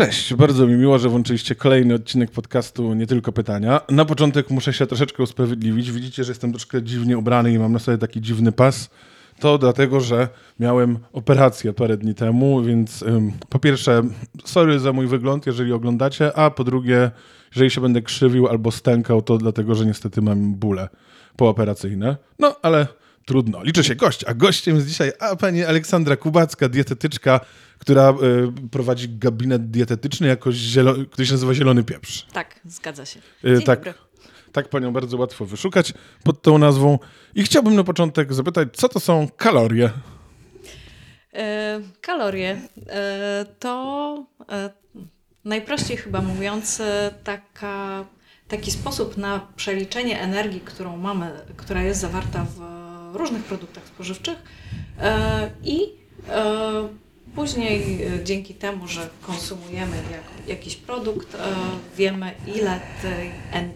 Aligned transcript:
Cześć, 0.00 0.34
bardzo 0.34 0.66
mi 0.66 0.74
miło, 0.74 0.98
że 0.98 1.08
włączyliście 1.08 1.54
kolejny 1.54 1.94
odcinek 1.94 2.30
podcastu 2.30 2.94
Nie 2.94 3.06
Tylko 3.06 3.32
Pytania. 3.32 3.80
Na 3.90 4.04
początek 4.04 4.50
muszę 4.50 4.72
się 4.72 4.86
troszeczkę 4.86 5.22
usprawiedliwić. 5.22 5.92
Widzicie, 5.92 6.24
że 6.24 6.30
jestem 6.30 6.52
troszkę 6.52 6.82
dziwnie 6.82 7.18
ubrany 7.18 7.52
i 7.52 7.58
mam 7.58 7.72
na 7.72 7.78
sobie 7.78 7.98
taki 7.98 8.20
dziwny 8.20 8.52
pas. 8.52 8.90
To 9.40 9.58
dlatego, 9.58 10.00
że 10.00 10.28
miałem 10.60 10.98
operację 11.12 11.72
parę 11.72 11.96
dni 11.96 12.14
temu, 12.14 12.62
więc 12.62 13.02
ym, 13.02 13.32
po 13.48 13.58
pierwsze, 13.58 14.02
sorry 14.44 14.78
za 14.78 14.92
mój 14.92 15.06
wygląd, 15.06 15.46
jeżeli 15.46 15.72
oglądacie, 15.72 16.36
a 16.36 16.50
po 16.50 16.64
drugie, 16.64 17.10
jeżeli 17.54 17.70
się 17.70 17.80
będę 17.80 18.02
krzywił 18.02 18.48
albo 18.48 18.70
stękał, 18.70 19.22
to 19.22 19.38
dlatego, 19.38 19.74
że 19.74 19.86
niestety 19.86 20.22
mam 20.22 20.54
bóle 20.54 20.88
pooperacyjne. 21.36 22.16
No, 22.38 22.56
ale 22.62 22.86
trudno. 23.30 23.62
Liczy 23.62 23.84
się 23.84 23.94
gość, 23.94 24.24
a 24.24 24.34
gościem 24.34 24.74
jest 24.76 24.88
dzisiaj 24.88 25.12
a 25.20 25.36
pani 25.36 25.64
Aleksandra 25.64 26.16
Kubacka, 26.16 26.68
dietetyczka, 26.68 27.40
która 27.78 28.10
y, 28.10 28.68
prowadzi 28.70 29.08
gabinet 29.08 29.70
dietetyczny 29.70 30.28
jako 30.28 30.50
zielo- 30.50 31.06
który 31.06 31.26
się 31.26 31.32
nazywa 31.32 31.54
Zielony 31.54 31.84
Pieprz. 31.84 32.26
Tak, 32.32 32.60
zgadza 32.64 33.06
się. 33.06 33.20
Y, 33.44 33.62
tak, 33.62 33.78
dobry. 33.78 33.94
tak 34.52 34.68
panią 34.68 34.92
bardzo 34.92 35.16
łatwo 35.16 35.44
wyszukać 35.46 35.92
pod 36.24 36.42
tą 36.42 36.58
nazwą. 36.58 36.98
I 37.34 37.42
chciałbym 37.42 37.74
na 37.74 37.84
początek 37.84 38.34
zapytać, 38.34 38.68
co 38.72 38.88
to 38.88 39.00
są 39.00 39.28
kalorie? 39.36 39.90
E, 41.34 41.80
kalorie 42.00 42.60
e, 42.88 43.46
to 43.58 44.26
e, 44.52 44.70
najprościej 45.44 45.96
chyba 45.96 46.20
mówiąc 46.20 46.82
taka, 47.24 48.04
taki 48.48 48.70
sposób 48.70 49.16
na 49.16 49.40
przeliczenie 49.56 50.20
energii, 50.20 50.60
którą 50.60 50.96
mamy, 50.96 51.30
która 51.56 51.82
jest 51.82 52.00
zawarta 52.00 52.46
w 52.56 52.79
różnych 53.16 53.44
produktach 53.44 53.86
spożywczych 53.86 54.38
e, 55.00 55.50
i 55.64 55.80
e, 56.28 56.88
później 57.34 58.02
e, 58.02 58.24
dzięki 58.24 58.54
temu, 58.54 58.88
że 58.88 59.08
konsumujemy 59.22 59.96
jak, 59.96 60.48
jakiś 60.48 60.76
produkt, 60.76 61.36
wiemy 61.96 62.34
ile 62.56 62.80
tej, 63.02 63.30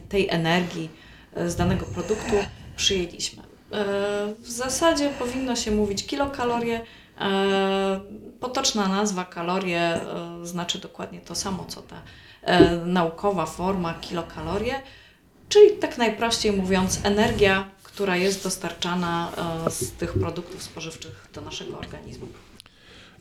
tej 0.09 0.28
energii 0.31 0.91
z 1.47 1.56
danego 1.56 1.86
produktu 1.86 2.34
przyjęliśmy. 2.77 3.42
W 4.39 4.50
zasadzie 4.50 5.11
powinno 5.19 5.56
się 5.56 5.70
mówić 5.70 6.06
kilokalorie. 6.06 6.81
Potoczna 8.41 8.89
nazwa 8.89 9.25
kalorie 9.25 10.00
znaczy 10.42 10.78
dokładnie 10.78 11.20
to 11.20 11.34
samo, 11.34 11.64
co 11.69 11.83
ta 11.83 12.03
naukowa 12.87 13.47
forma 13.47 13.94
kilokalorie, 13.94 14.75
czyli 15.48 15.70
tak 15.70 15.98
najprościej 15.98 16.53
mówiąc, 16.53 17.00
energia, 17.05 17.70
która 17.95 18.17
jest 18.17 18.42
dostarczana 18.45 19.33
e, 19.67 19.70
z 19.70 19.92
tych 19.92 20.12
produktów 20.12 20.62
spożywczych 20.62 21.28
do 21.34 21.41
naszego 21.41 21.78
organizmu. 21.78 22.27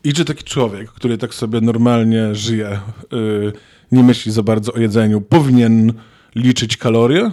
I 0.03 0.13
czy 0.13 0.25
taki 0.25 0.43
człowiek, 0.43 0.91
który 0.91 1.17
tak 1.17 1.33
sobie 1.33 1.61
normalnie 1.61 2.35
żyje, 2.35 2.79
y, 3.13 3.53
nie 3.91 4.03
myśli 4.03 4.31
za 4.31 4.44
bardzo 4.44 4.73
o 4.73 4.79
jedzeniu, 4.79 5.21
powinien 5.21 5.94
liczyć 6.35 6.77
kalorie? 6.77 7.31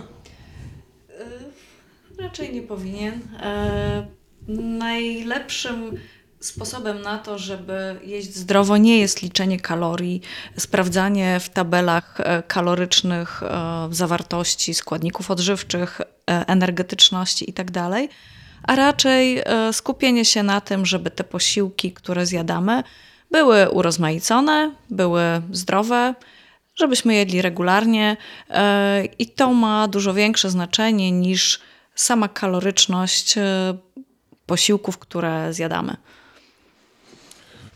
Raczej 2.18 2.54
nie 2.54 2.62
powinien. 2.62 3.20
E, 3.40 4.06
najlepszym 4.78 5.96
sposobem 6.40 7.02
na 7.02 7.18
to, 7.18 7.38
żeby 7.38 7.96
jeść 8.04 8.34
zdrowo, 8.34 8.76
nie 8.76 8.98
jest 8.98 9.22
liczenie 9.22 9.60
kalorii, 9.60 10.20
sprawdzanie 10.56 11.40
w 11.40 11.48
tabelach 11.48 12.20
e, 12.20 12.42
kalorycznych 12.42 13.42
e, 13.42 13.88
zawartości 13.90 14.74
składników 14.74 15.30
odżywczych, 15.30 16.00
e, 16.30 16.46
energetyczności 16.46 17.44
itd., 17.46 17.90
a 18.62 18.76
raczej 18.76 19.38
e, 19.38 19.72
skupienie 19.72 20.24
się 20.24 20.42
na 20.42 20.60
tym, 20.60 20.86
żeby 20.86 21.10
te 21.10 21.24
posiłki, 21.24 21.92
które 21.92 22.26
zjadamy, 22.26 22.82
były 23.30 23.70
urozmaicone, 23.70 24.72
były 24.90 25.22
zdrowe, 25.52 26.14
żebyśmy 26.74 27.14
jedli 27.14 27.42
regularnie 27.42 28.16
e, 28.50 29.04
i 29.18 29.26
to 29.26 29.54
ma 29.54 29.88
dużo 29.88 30.14
większe 30.14 30.50
znaczenie 30.50 31.12
niż 31.12 31.60
sama 31.94 32.28
kaloryczność 32.28 33.34
posiłków, 34.46 34.98
które 34.98 35.54
zjadamy. 35.54 35.96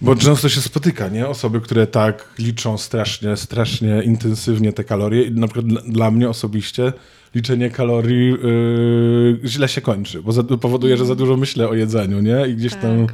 Bo 0.00 0.16
często 0.16 0.48
się 0.48 0.60
spotyka, 0.60 1.08
nie? 1.08 1.28
Osoby, 1.28 1.60
które 1.60 1.86
tak 1.86 2.28
liczą 2.38 2.78
strasznie, 2.78 3.36
strasznie 3.36 4.02
intensywnie 4.02 4.72
te 4.72 4.84
kalorie. 4.84 5.22
I 5.22 5.30
na 5.30 5.46
przykład 5.48 5.66
dla 5.66 6.10
mnie 6.10 6.28
osobiście 6.28 6.92
liczenie 7.34 7.70
kalorii 7.70 8.30
yy, 8.30 9.40
źle 9.44 9.68
się 9.68 9.80
kończy, 9.80 10.22
bo 10.22 10.32
za, 10.32 10.42
powoduje, 10.42 10.96
że 10.96 11.06
za 11.06 11.14
dużo 11.14 11.36
myślę 11.36 11.68
o 11.68 11.74
jedzeniu, 11.74 12.20
nie? 12.20 12.48
I 12.48 12.54
gdzieś 12.54 12.74
tam... 12.74 13.06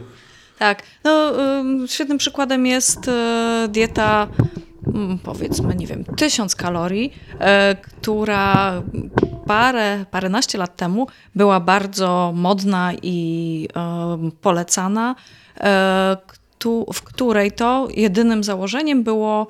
Tak. 0.59 0.83
No, 1.05 1.33
ym, 1.59 1.87
świetnym 1.89 2.19
przykładem 2.19 2.67
jest 2.67 3.09
e, 3.09 3.69
dieta, 3.71 4.29
mm, 4.95 5.19
powiedzmy, 5.19 5.75
nie 5.75 5.87
wiem, 5.87 6.05
tysiąc 6.05 6.57
kalorii, 6.57 7.13
e, 7.41 7.77
która 7.83 8.83
parę, 9.47 10.05
paręnaście 10.11 10.59
lat 10.59 10.77
temu 10.77 11.07
była 11.35 11.61
bardzo 11.61 12.33
modna 12.35 12.93
i 13.03 13.69
em, 13.75 14.33
polecana, 14.41 15.15
któ- 16.27 16.87
w 16.95 17.03
której 17.03 17.53
to 17.53 17.89
jedynym 17.95 18.45
założeniem 18.45 19.03
było 19.03 19.47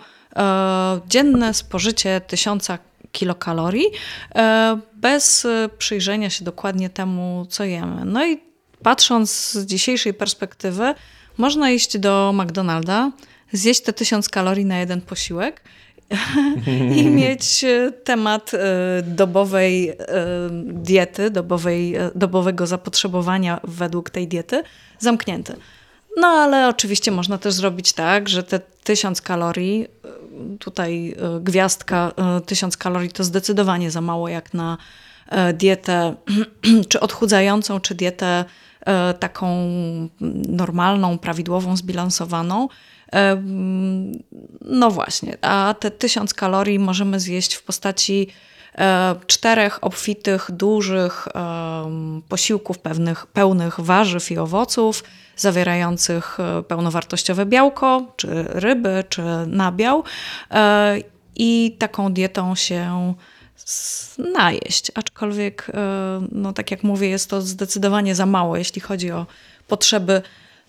dzienne 1.08 1.54
spożycie 1.54 2.20
tysiąca 2.20 2.78
kilokalorii, 3.12 3.87
e, 4.34 4.81
bez 4.94 5.44
e, 5.44 5.69
przyjrzenia 5.78 6.31
się 6.31 6.44
dokładnie 6.44 6.91
temu, 6.91 7.47
co 7.48 7.65
jemy. 7.65 8.04
No 8.04 8.26
i 8.26 8.41
patrząc 8.82 9.50
z 9.50 9.66
dzisiejszej 9.66 10.15
perspektywy, 10.15 10.94
można 11.38 11.70
iść 11.70 11.99
do 11.99 12.32
McDonalda, 12.34 13.12
zjeść 13.53 13.81
te 13.82 13.93
tysiąc 13.93 14.28
kalorii 14.28 14.65
na 14.65 14.78
jeden 14.78 15.00
posiłek 15.00 15.62
i 16.97 17.04
mieć 17.06 17.65
e, 17.65 17.93
temat 18.04 18.50
dobowej 19.03 19.93
diety, 20.65 21.31
dobowej, 21.31 21.94
dobowego 22.15 22.66
zapotrzebowania 22.66 23.60
według 23.65 24.10
tej 24.10 24.28
diety 24.28 24.62
zamknięty. 24.99 25.56
No 26.16 26.26
ale 26.26 26.69
oczywiście 26.69 27.10
można 27.10 27.38
też 27.38 27.54
zrobić 27.54 27.93
tak, 27.93 28.28
że 28.28 28.43
te 28.43 28.60
tysiąc 28.84 29.22
kalorii, 29.22 29.87
tutaj 30.59 31.11
e, 31.11 31.41
gwiazdka, 31.41 32.12
e, 32.17 32.41
tysiąc 32.41 32.77
kalorii 32.77 33.11
to 33.11 33.25
zdecydowanie 33.25 33.91
za 33.91 34.01
mało 34.01 34.28
jak 34.28 34.55
na 34.55 34.78
e, 35.28 35.53
dietę 35.53 36.15
czy 36.89 37.01
odchudzającą, 37.01 37.81
czy 37.81 37.95
dietę 37.95 38.45
e, 38.81 39.15
taką 39.15 39.69
normalną, 40.49 41.19
prawidłową, 41.19 41.77
zbilansowaną. 41.77 42.69
E, 43.12 43.31
mm, 43.31 44.23
No 44.61 44.91
właśnie, 44.91 45.45
a 45.45 45.75
te 45.81 45.91
tysiąc 45.91 46.34
kalorii 46.34 46.79
możemy 46.79 47.21
zjeść 47.21 47.55
w 47.55 47.62
postaci 47.62 48.29
e, 48.29 48.50
czterech 49.26 49.84
obfitych, 49.84 50.50
dużych 50.50 51.28
em, 51.34 52.22
posiłków 52.28 52.78
pewnych, 52.78 53.26
pełnych 53.26 53.81
warzyw 53.81 54.31
i 54.31 54.38
owoców, 54.38 55.04
zawierających 55.36 56.41
e, 56.41 56.62
pełnowartościowe 56.62 57.47
białko, 57.47 58.12
czy 58.16 58.44
ryby, 58.48 59.04
czy 59.08 59.22
nabiał. 59.47 60.04
E, 60.50 60.98
I 61.36 61.76
taką 61.78 62.12
dietą 62.12 62.54
się 62.54 63.14
najeść. 64.34 64.92
Aczkolwiek, 64.94 65.70
e, 65.75 66.26
no 66.32 66.52
tak 66.52 66.70
jak 66.70 66.82
mówię, 66.82 67.08
jest 67.08 67.31
to 67.31 67.42
zdecydowanie 67.42 68.14
za 68.14 68.26
mało, 68.26 68.56
jeśli 68.56 68.81
chodzi 68.81 69.10
o 69.10 69.26
potrzeby 69.69 70.22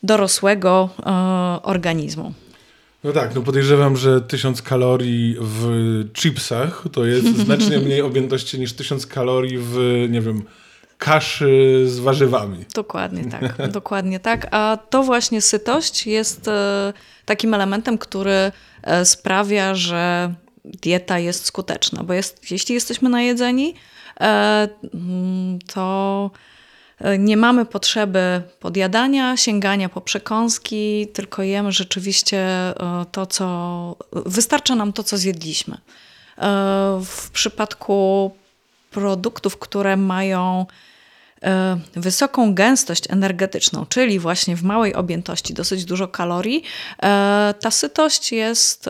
dorosłego 0.04 0.90
e, 1.00 1.12
organizmu. 1.64 2.34
No 3.04 3.12
tak, 3.12 3.36
no 3.36 3.42
podejrzewam, 3.42 3.98
że 3.98 4.22
tysiąc 4.22 4.62
kalorii 4.62 5.38
w 5.40 5.66
chipsach 6.14 6.84
to 6.92 7.06
jest 7.06 7.38
znacznie 7.46 7.80
mniej 7.80 8.02
objętości 8.02 8.60
niż 8.60 8.74
tysiąc 8.74 9.08
kalorii 9.08 9.58
w, 9.58 10.06
nie 10.10 10.22
wiem, 10.22 10.44
kaszy 10.98 11.84
z 11.88 12.00
warzywami. 12.00 12.66
Dokładnie 12.76 13.26
tak, 13.26 13.68
dokładnie 13.72 14.20
tak. 14.20 14.48
A 14.52 14.78
to 14.90 15.04
właśnie 15.04 15.42
sytość 15.42 16.08
jest 16.08 16.48
e, 16.48 16.94
takim 17.26 17.54
elementem, 17.54 17.98
który 17.98 18.52
e, 18.84 19.06
sprawia, 19.06 19.76
że 19.76 20.34
dieta 20.66 21.20
jest 21.20 21.46
skuteczna, 21.46 22.04
bo 22.04 22.14
jest, 22.14 22.52
jeśli 22.52 22.76
jesteśmy 22.76 23.10
najedzeni, 23.10 23.76
e, 24.20 24.68
mm, 24.94 25.60
to 25.74 26.32
nie 27.20 27.38
mamy 27.38 27.66
potrzeby 27.66 28.42
podjadania, 28.60 29.38
sięgania 29.38 29.90
po 29.90 30.02
przekąski, 30.02 31.08
tylko 31.14 31.44
jemy 31.44 31.72
rzeczywiście 31.72 32.40
e, 32.40 32.76
to, 33.12 33.26
co 33.26 33.96
wystarcza 34.12 34.76
nam 34.76 34.94
to, 34.94 35.04
co 35.04 35.18
zjedliśmy. 35.18 35.76
E, 35.76 37.02
W 37.06 37.30
przypadku 37.32 38.32
produktów, 38.92 39.58
które 39.58 39.98
mają 39.98 40.66
e, 41.44 41.80
wysoką 41.96 42.54
gęstość 42.54 43.04
energetyczną, 43.10 43.86
czyli 43.86 44.20
właśnie 44.20 44.56
w 44.56 44.64
małej 44.64 44.96
objętości 44.96 45.54
dosyć 45.54 45.86
dużo 45.86 46.08
kalorii, 46.08 46.64
e, 47.04 47.54
ta 47.60 47.72
sytość 47.72 48.32
jest, 48.32 48.90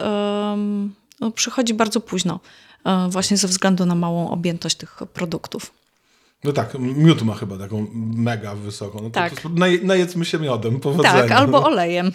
no, 1.20 1.32
przychodzi 1.32 1.74
bardzo 1.74 2.00
późno, 2.02 2.40
e, 2.86 3.08
właśnie 3.10 3.38
ze 3.38 3.48
względu 3.48 3.86
na 3.86 3.96
małą 3.96 4.30
objętość 4.32 4.76
tych 4.76 5.00
produktów. 5.14 5.81
No 6.44 6.52
tak, 6.54 6.74
miód 6.80 7.22
ma 7.22 7.36
chyba 7.36 7.58
taką 7.58 7.88
mega 8.16 8.56
wysoką. 8.56 9.00
No 9.04 9.10
to, 9.10 9.20
Tak. 9.20 9.42
to 9.42 9.50
naj, 9.50 9.80
najedzmy 9.84 10.26
się 10.26 10.40
miodem, 10.40 10.80
powodzenia. 10.80 11.22
Tak, 11.22 11.32
albo 11.32 11.64
olejem. 11.72 12.12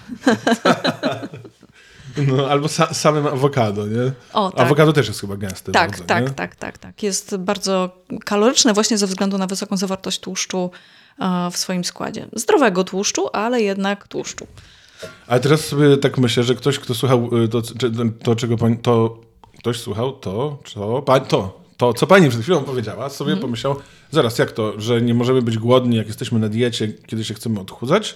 No, 2.16 2.48
albo 2.48 2.68
sa 2.68 2.94
samym 2.94 3.26
awokado, 3.26 3.86
nie? 3.86 4.12
O, 4.32 4.50
tak. 4.50 4.60
Awokado 4.66 4.92
też 4.92 5.08
jest 5.08 5.20
chyba 5.20 5.36
gęste 5.36 5.72
Tak, 5.72 5.90
bardzo, 5.90 6.04
tak, 6.04 6.24
nie? 6.24 6.30
tak, 6.30 6.56
tak, 6.56 6.78
tak. 6.78 7.02
Jest 7.02 7.36
bardzo 7.36 7.90
kaloryczne 8.24 8.72
właśnie 8.72 8.98
ze 8.98 9.06
względu 9.06 9.38
na 9.38 9.46
wysoką 9.46 9.76
zawartość 9.76 10.20
tłuszczu 10.20 10.70
e, 11.20 11.50
w 11.50 11.56
swoim 11.56 11.84
składzie. 11.84 12.26
Zdrowego 12.32 12.84
tłuszczu, 12.84 13.28
ale 13.32 13.62
jednak 13.62 14.08
tłuszczu. 14.08 14.46
Ale 15.26 15.40
teraz 15.40 15.60
sobie 15.60 15.96
tak 15.96 16.18
myślę, 16.18 16.42
że 16.42 16.54
ktoś, 16.54 16.78
kto 16.78 16.94
słuchał 16.94 17.30
y, 17.44 17.48
to, 17.48 17.62
to 18.22 18.36
czego 18.36 18.56
pani, 18.56 18.78
to 18.78 19.20
ktoś 19.58 19.80
słuchał 19.80 20.12
to, 20.12 20.58
co 20.64 21.02
pani, 21.02 21.26
to, 21.26 21.60
to, 21.76 21.94
co 21.94 22.06
pani 22.06 22.28
przed 22.28 22.42
chwilą 22.42 22.64
powiedziała, 22.64 23.08
sobie 23.10 23.30
Mhm. 23.32 23.42
pomyślał, 23.42 23.76
zaraz, 24.10 24.38
jak 24.38 24.52
to, 24.52 24.80
że 24.80 25.02
nie 25.02 25.14
możemy 25.14 25.42
być 25.42 25.58
głodni, 25.58 25.96
jak 25.96 26.06
jesteśmy 26.06 26.38
na 26.38 26.48
diecie, 26.48 26.88
kiedy 27.06 27.24
się 27.24 27.34
chcemy 27.34 27.60
odchudzać? 27.60 28.14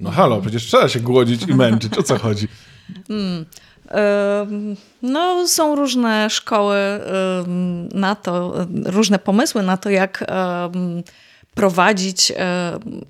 No 0.00 0.10
halo, 0.10 0.40
przecież 0.40 0.66
trzeba 0.66 0.88
się 0.88 1.00
głodzić 1.00 1.42
i 1.42 1.54
męczyć, 1.54 1.98
o 1.98 2.02
co 2.02 2.18
chodzi? 2.24 2.48
Ym, 3.10 3.46
No, 5.02 5.48
są 5.48 5.74
różne 5.76 6.30
szkoły 6.30 6.76
na 7.94 8.14
to, 8.14 8.54
różne 8.84 9.18
pomysły 9.18 9.62
na 9.62 9.76
to, 9.76 9.90
jak 9.90 10.24
prowadzić 11.54 12.32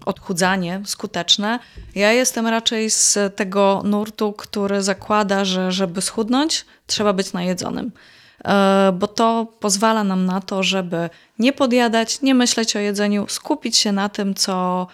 odchudzanie 0.07 0.83
skuteczne. 0.85 1.59
Ja 1.95 2.13
jestem 2.13 2.47
raczej 2.47 2.91
z 2.91 3.19
tego 3.37 3.83
nurtu, 3.85 4.33
który 4.33 4.83
zakłada, 4.83 5.45
że 5.45 5.73
żeby 5.73 6.03
schudnąć, 6.03 6.65
trzeba 6.87 7.13
być 7.13 7.33
najedzonym. 7.33 7.91
E, 8.45 8.93
Bo 8.93 9.07
to 9.07 9.47
pozwala 9.61 10.05
nam 10.05 10.27
na 10.27 10.41
to, 10.41 10.63
żeby 10.63 11.11
nie 11.39 11.53
podjadać, 11.53 12.23
nie 12.23 12.35
myśleć 12.35 12.77
o 12.77 12.79
jedzeniu, 12.79 13.27
skupić 13.29 13.77
się 13.77 13.93
na 13.93 14.09
tym, 14.09 14.35
co 14.35 14.87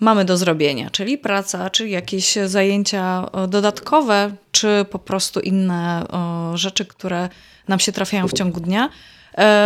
mamy 0.00 0.24
do 0.24 0.36
zrobienia, 0.36 0.90
czyli 0.90 1.18
praca, 1.18 1.70
czy 1.70 1.88
jakieś 1.88 2.38
zajęcia 2.46 3.26
e, 3.32 3.48
dodatkowe, 3.48 4.30
czy 4.52 4.86
po 4.90 4.98
prostu 4.98 5.40
inne 5.40 6.06
e, 6.52 6.56
rzeczy, 6.58 6.86
które 6.86 7.28
nam 7.68 7.78
się 7.78 7.92
trafiają 7.92 8.28
w 8.28 8.32
ciągu 8.32 8.60
dnia. 8.60 8.88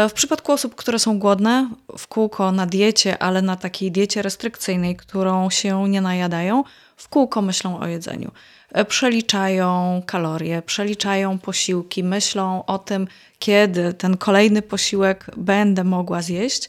W 0.09 0.13
przypadku 0.15 0.53
osób, 0.53 0.75
które 0.75 0.99
są 0.99 1.19
głodne, 1.19 1.71
w 1.99 2.07
kółko 2.07 2.53
na 2.53 2.67
diecie, 2.67 3.23
ale 3.23 3.43
na 3.43 3.57
takiej 3.57 3.93
diecie 3.93 4.23
restrykcyjnej, 4.23 4.97
którą 4.97 5.51
się 5.51 5.89
nie 5.89 6.01
najadają, 6.01 6.65
w 6.97 7.09
kółko 7.09 7.43
myślą 7.43 7.81
o 7.81 7.87
jedzeniu. 7.87 8.31
E, 8.73 8.85
Przeliczają 8.85 10.03
kalorie, 10.07 10.63
przeliczają 10.63 11.39
posiłki, 11.39 12.05
myślą 12.05 12.65
o 12.67 12.79
tym, 12.79 13.09
kiedy 13.39 13.95
ten 13.95 14.17
kolejny 14.17 14.63
posiłek 14.63 15.27
będę 15.37 15.85
mogła 15.85 16.23
zjeść 16.23 16.69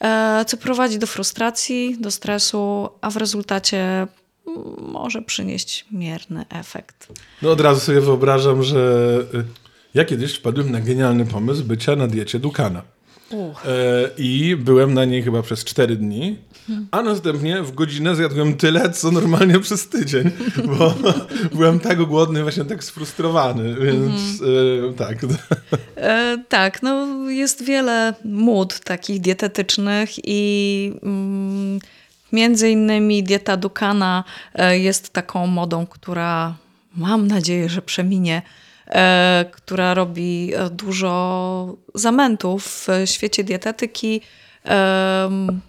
e, 0.00 0.44
co 0.46 0.56
prowadzi 0.56 0.98
do 0.98 1.06
frustracji, 1.06 1.96
do 2.00 2.10
stresu, 2.10 2.88
a 3.00 3.10
w 3.10 3.16
rezultacie 3.16 3.78
mm, 3.78 4.08
może 4.78 5.22
przynieść 5.22 5.86
mierny 5.90 6.44
efekt. 6.48 7.08
No 7.42 7.50
od 7.50 7.60
razu 7.60 7.80
sobie 7.80 8.00
wyobrażam, 8.00 8.62
że 8.62 8.78
y, 9.34 9.44
ja 9.94 10.04
kiedyś 10.04 10.34
wpadłem 10.34 10.70
na 10.70 10.80
genialny 10.80 11.26
pomysł 11.26 11.64
bycia 11.64 11.96
na 11.96 12.06
diecie 12.06 12.38
Dukana. 12.38 12.82
E, 13.32 14.10
I 14.18 14.56
byłem 14.56 14.94
na 14.94 15.04
niej 15.04 15.22
chyba 15.22 15.42
przez 15.42 15.64
4 15.64 15.96
dni, 15.96 16.36
a 16.90 17.02
następnie 17.02 17.62
w 17.62 17.74
godzinę 17.74 18.16
zjadłem 18.16 18.54
tyle, 18.56 18.90
co 18.90 19.10
normalnie 19.10 19.60
przez 19.60 19.88
tydzień, 19.88 20.30
bo 20.78 20.94
byłem 21.56 21.80
tak 21.80 22.02
głodny, 22.04 22.42
właśnie 22.42 22.64
tak 22.64 22.84
sfrustrowany, 22.84 23.74
więc 23.74 24.42
e, 24.90 24.92
tak. 24.92 25.18
E, 25.96 26.38
tak, 26.48 26.82
no 26.82 27.06
jest 27.30 27.64
wiele 27.64 28.14
mód 28.24 28.80
takich 28.80 29.20
dietetycznych 29.20 30.10
i 30.24 30.92
mm, 31.02 31.78
między 32.32 32.70
innymi 32.70 33.22
dieta 33.22 33.56
Dukana 33.56 34.24
e, 34.54 34.78
jest 34.78 35.10
taką 35.10 35.46
modą, 35.46 35.86
która 35.86 36.54
mam 36.96 37.26
nadzieję, 37.26 37.68
że 37.68 37.82
przeminie, 37.82 38.42
która 39.52 39.94
robi 39.94 40.52
e, 40.54 40.70
dużo 40.70 41.76
zamętów 41.94 42.86
w 42.86 43.10
świecie 43.10 43.44
dietetyki. 43.44 44.20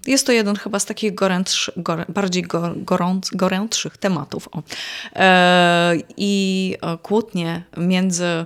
Jest 0.07 0.25
to 0.25 0.31
jeden 0.31 0.56
chyba 0.56 0.80
z 0.80 0.86
takich 0.86 1.16
gorętsz, 1.16 1.71
gore, 1.77 2.06
bardziej 2.10 2.44
go, 2.44 2.74
gorąc, 2.75 3.30
gorętszych 3.30 3.98
tematów. 3.98 4.50
O. 4.51 4.63
E, 5.16 5.95
I 6.18 6.75
e, 6.81 6.98
kłótnie 6.98 7.63
między 7.77 8.25
e, 8.25 8.45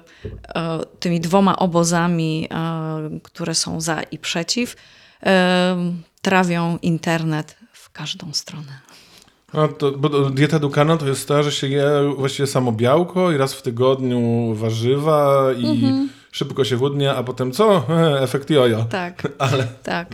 tymi 0.99 1.19
dwoma 1.19 1.55
obozami, 1.55 2.47
e, 2.51 3.19
które 3.23 3.55
są 3.55 3.81
za 3.81 4.01
i 4.01 4.17
przeciw, 4.19 4.75
e, 5.23 5.75
trawią 6.21 6.77
internet 6.81 7.57
w 7.73 7.89
każdą 7.89 8.33
stronę. 8.33 8.92
No 9.53 9.67
to, 9.67 9.91
bo 9.91 10.09
dieta 10.09 10.59
Dukana 10.59 10.97
to 10.97 11.07
jest 11.07 11.27
ta, 11.27 11.43
że 11.43 11.51
się 11.51 11.67
je 11.67 12.13
właściwie 12.17 12.47
samo 12.47 12.71
białko 12.71 13.31
i 13.31 13.37
raz 13.37 13.53
w 13.53 13.61
tygodniu 13.61 14.53
warzywa 14.55 15.45
i 15.57 15.93
szybko 16.31 16.65
się 16.65 16.77
chudnie, 16.77 17.13
a 17.13 17.23
potem 17.23 17.51
co? 17.51 17.85
E, 17.89 18.21
efekt 18.27 18.49
jojo. 18.49 18.85
Tak. 18.89 19.27
Ale 19.37 19.67
Tak. 19.83 20.07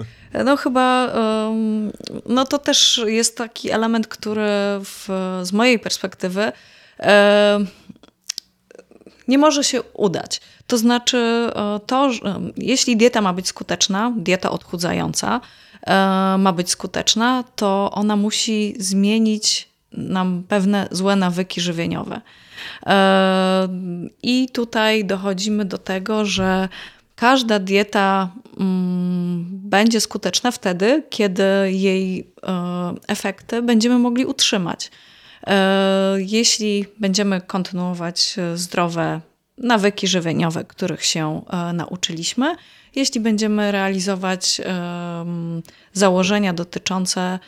No 0.45 0.57
chyba, 0.57 1.07
em, 1.07 1.91
no 2.25 2.45
to 2.45 2.57
też 2.57 3.01
jest 3.05 3.37
taki 3.37 3.71
element, 3.71 4.07
który 4.07 4.47
w, 4.83 5.07
z 5.43 5.51
mojej 5.53 5.79
perspektywy 5.79 6.51
em, 6.97 7.67
nie 9.27 9.37
może 9.37 9.63
się 9.63 9.81
udać. 9.81 10.41
To 10.67 10.77
znaczy 10.77 11.17
e, 11.17 11.79
to, 11.85 12.13
że 12.13 12.39
jeśli 12.57 12.97
dieta 12.97 13.21
ma 13.21 13.33
być 13.33 13.47
skuteczna, 13.47 14.13
dieta 14.17 14.51
odchudzająca 14.51 15.35
e, 15.35 15.68
ma 16.37 16.53
być 16.53 16.69
skuteczna, 16.69 17.43
to 17.55 17.91
ona 17.93 18.15
musi 18.15 18.75
zmienić 18.79 19.69
nam 19.91 20.43
pewne 20.47 20.87
złe 20.91 21.15
nawyki 21.15 21.61
żywieniowe. 21.61 22.21
E, 22.85 23.67
I 24.23 24.49
tutaj 24.53 25.05
dochodzimy 25.05 25.65
do 25.65 25.77
tego, 25.77 26.25
że 26.25 26.69
każda 27.15 27.59
dieta 27.59 28.29
mm, 28.59 29.45
będzie 29.51 30.01
skuteczna 30.01 30.51
wtedy, 30.51 31.03
kiedy 31.09 31.43
jej 31.71 32.19
e, 32.19 32.93
efekty 33.07 33.61
będziemy 33.61 33.99
mogli 33.99 34.25
utrzymać. 34.25 34.91
E, 35.47 36.15
jeśli 36.19 36.85
będziemy 36.99 37.41
kontynuować 37.41 38.35
e, 38.37 38.57
zdrowe 38.57 39.21
nawyki 39.57 40.07
żywieniowe, 40.07 40.63
których 40.63 41.05
się 41.05 41.41
e, 41.49 41.73
nauczyliśmy, 41.73 42.55
jeśli 42.95 43.21
będziemy 43.21 43.71
realizować 43.71 44.61
założenia 45.93 46.53
dotyczące 46.53 47.39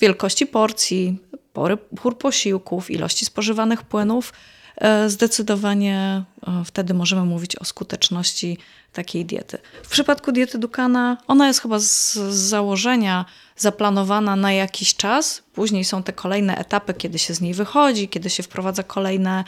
wielkości 0.00 0.46
porcji, 0.46 1.18
pory, 1.52 1.76
pór 1.76 2.18
posiłków, 2.18 2.90
ilości 2.90 3.24
spożywanych 3.24 3.82
płynów, 3.82 4.32
e, 4.76 5.10
zdecydowanie 5.10 6.24
e, 6.46 6.64
wtedy 6.64 6.94
możemy 6.94 7.24
mówić 7.24 7.56
o 7.56 7.64
skuteczności 7.64 8.58
takiej 8.92 9.24
diety. 9.24 9.58
W 9.82 9.88
przypadku 9.88 10.32
diety 10.32 10.58
Dukana, 10.58 11.16
ona 11.26 11.46
jest 11.46 11.60
chyba 11.60 11.78
z 11.78 12.12
założenia 12.28 13.24
zaplanowana 13.56 14.36
na 14.36 14.52
jakiś 14.52 14.96
czas. 14.96 15.42
Później 15.52 15.84
są 15.84 16.02
te 16.02 16.12
kolejne 16.12 16.56
etapy, 16.56 16.94
kiedy 16.94 17.18
się 17.18 17.34
z 17.34 17.40
niej 17.40 17.54
wychodzi, 17.54 18.08
kiedy 18.08 18.30
się 18.30 18.42
wprowadza 18.42 18.82
kolejne 18.82 19.44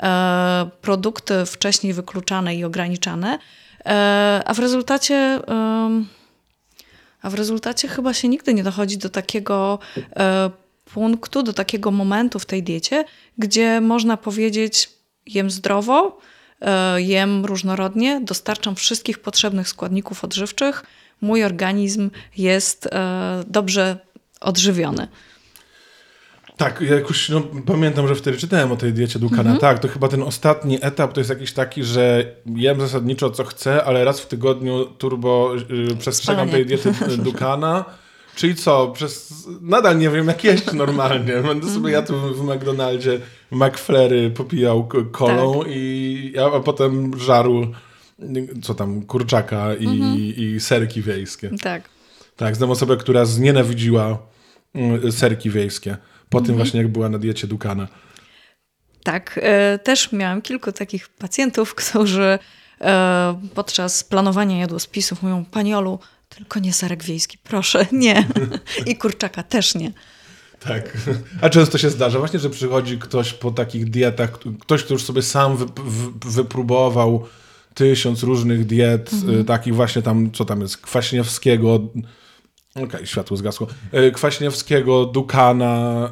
e, 0.00 0.70
produkty 0.80 1.46
wcześniej 1.46 1.92
wykluczane 1.92 2.54
i 2.54 2.64
ograniczane. 2.64 3.38
E, 3.86 4.42
a 4.46 4.54
w 4.54 4.58
rezultacie. 4.58 5.40
em, 5.46 6.06
a 7.22 7.30
w 7.30 7.34
rezultacie 7.34 7.88
chyba 7.88 8.14
się 8.14 8.28
nigdy 8.28 8.54
nie 8.54 8.62
dochodzi 8.62 8.98
do 8.98 9.08
takiego 9.08 9.78
e, 10.16 10.50
punktu, 10.94 11.42
do 11.42 11.52
takiego 11.52 11.90
momentu 11.90 12.38
w 12.38 12.46
tej 12.46 12.62
diecie, 12.62 13.04
gdzie 13.38 13.80
można 13.80 14.16
powiedzieć: 14.16 14.90
jem 15.26 15.50
zdrowo, 15.50 16.18
e, 16.60 17.02
jem 17.02 17.44
różnorodnie, 17.44 18.20
dostarczam 18.20 18.76
wszystkich 18.76 19.18
potrzebnych 19.18 19.68
składników 19.68 20.24
odżywczych, 20.24 20.84
mój 21.20 21.44
organizm 21.44 22.10
jest 22.36 22.86
e, 22.86 23.44
dobrze 23.46 23.98
odżywiony. 24.40 25.08
Tak, 26.56 26.80
ja 26.80 26.94
jakoś 26.94 27.28
no, 27.28 27.42
pamiętam, 27.66 28.08
że 28.08 28.14
wtedy 28.14 28.38
czytałem 28.38 28.72
o 28.72 28.76
tej 28.76 28.92
diecie 28.92 29.18
Dukana. 29.18 29.40
Mhm. 29.40 29.58
Tak, 29.58 29.78
to 29.78 29.88
chyba 29.88 30.08
ten 30.08 30.22
ostatni 30.22 30.78
etap 30.80 31.12
to 31.12 31.20
jest 31.20 31.30
jakiś 31.30 31.52
taki, 31.52 31.84
że 31.84 32.34
jem 32.46 32.80
zasadniczo 32.80 33.30
co 33.30 33.44
chcę, 33.44 33.84
ale 33.84 34.04
raz 34.04 34.20
w 34.20 34.26
tygodniu 34.26 34.84
turbo 34.84 35.52
y, 35.92 35.96
przestrzegam 35.96 36.48
Spalanie. 36.48 36.52
tej 36.52 36.66
diety 36.66 37.16
Dukana. 37.30 37.84
Czyli 38.36 38.54
co? 38.54 38.88
Przez... 38.88 39.46
Nadal 39.60 39.98
nie 39.98 40.10
wiem, 40.10 40.28
jak 40.28 40.44
jeść 40.44 40.72
normalnie. 40.72 41.32
Będę 41.48 41.70
sobie 41.70 41.92
jadł 41.92 42.12
w 42.14 42.44
McDonaldzie 42.44 43.20
McFlurry, 43.50 44.30
popijał 44.30 44.88
kolą 45.12 45.58
Tak. 45.58 45.68
i 45.70 46.34
a, 46.56 46.60
potem 46.60 47.18
żarł 47.18 47.66
co 48.62 48.74
tam, 48.74 49.02
kurczaka 49.02 49.74
i, 49.74 49.86
Mhm. 49.86 50.16
i 50.16 50.56
serki 50.60 51.02
wiejskie. 51.02 51.50
Tak. 51.62 51.82
Tak, 52.36 52.56
znam 52.56 52.70
osobę, 52.70 52.96
która 52.96 53.24
znienawidziła 53.24 54.18
mm, 54.74 55.12
serki 55.12 55.50
wiejskie. 55.50 55.96
Po 56.30 56.38
Mhm. 56.38 56.44
tym 56.46 56.56
właśnie, 56.56 56.80
jak 56.80 56.88
była 56.92 57.08
na 57.08 57.18
diecie 57.18 57.46
Dukana. 57.46 57.88
Tak, 59.02 59.40
e, 59.42 59.78
też 59.78 60.12
miałam 60.12 60.42
kilku 60.42 60.72
takich 60.72 61.08
pacjentów, 61.08 61.74
którzy 61.84 62.38
e, 62.80 63.40
podczas 63.54 64.04
planowania 64.04 64.58
jadłospisów 64.58 65.22
mówią, 65.22 65.44
Pani 65.44 65.74
Olu, 65.74 65.98
tylko 66.28 66.60
nie 66.60 66.72
serek 66.72 67.04
wiejski, 67.04 67.38
proszę, 67.38 67.86
nie. 67.92 68.26
I 68.86 68.96
kurczaka 68.96 69.42
też 69.42 69.74
nie. 69.74 69.92
Tak. 70.60 70.96
A 71.42 71.48
często 71.48 71.78
się 71.78 71.90
zdarza 71.90 72.18
właśnie, 72.18 72.38
że 72.38 72.50
przychodzi 72.50 72.98
ktoś 72.98 73.32
po 73.32 73.50
takich 73.50 73.90
dietach, 73.90 74.38
ktoś, 74.60 74.84
kto 74.84 74.94
już 74.94 75.04
sobie 75.04 75.22
sam 75.22 75.56
wy, 75.56 75.64
wy, 75.84 76.30
wypróbował 76.30 77.26
tysiąc 77.80 78.22
różnych 78.22 78.66
diet, 78.66 79.10
Mhm. 79.12 79.40
y, 79.40 79.44
takich 79.44 79.74
właśnie 79.74 80.02
tam, 80.02 80.30
co 80.32 80.44
tam 80.44 80.60
jest, 80.60 80.76
Kwaśniewskiego, 80.76 81.80
okej, 82.84 83.06
światło 83.06 83.36
zgasło, 83.36 83.66
y, 83.94 84.12
Kwaśniewskiego, 84.12 85.04
Dukana 85.04 86.10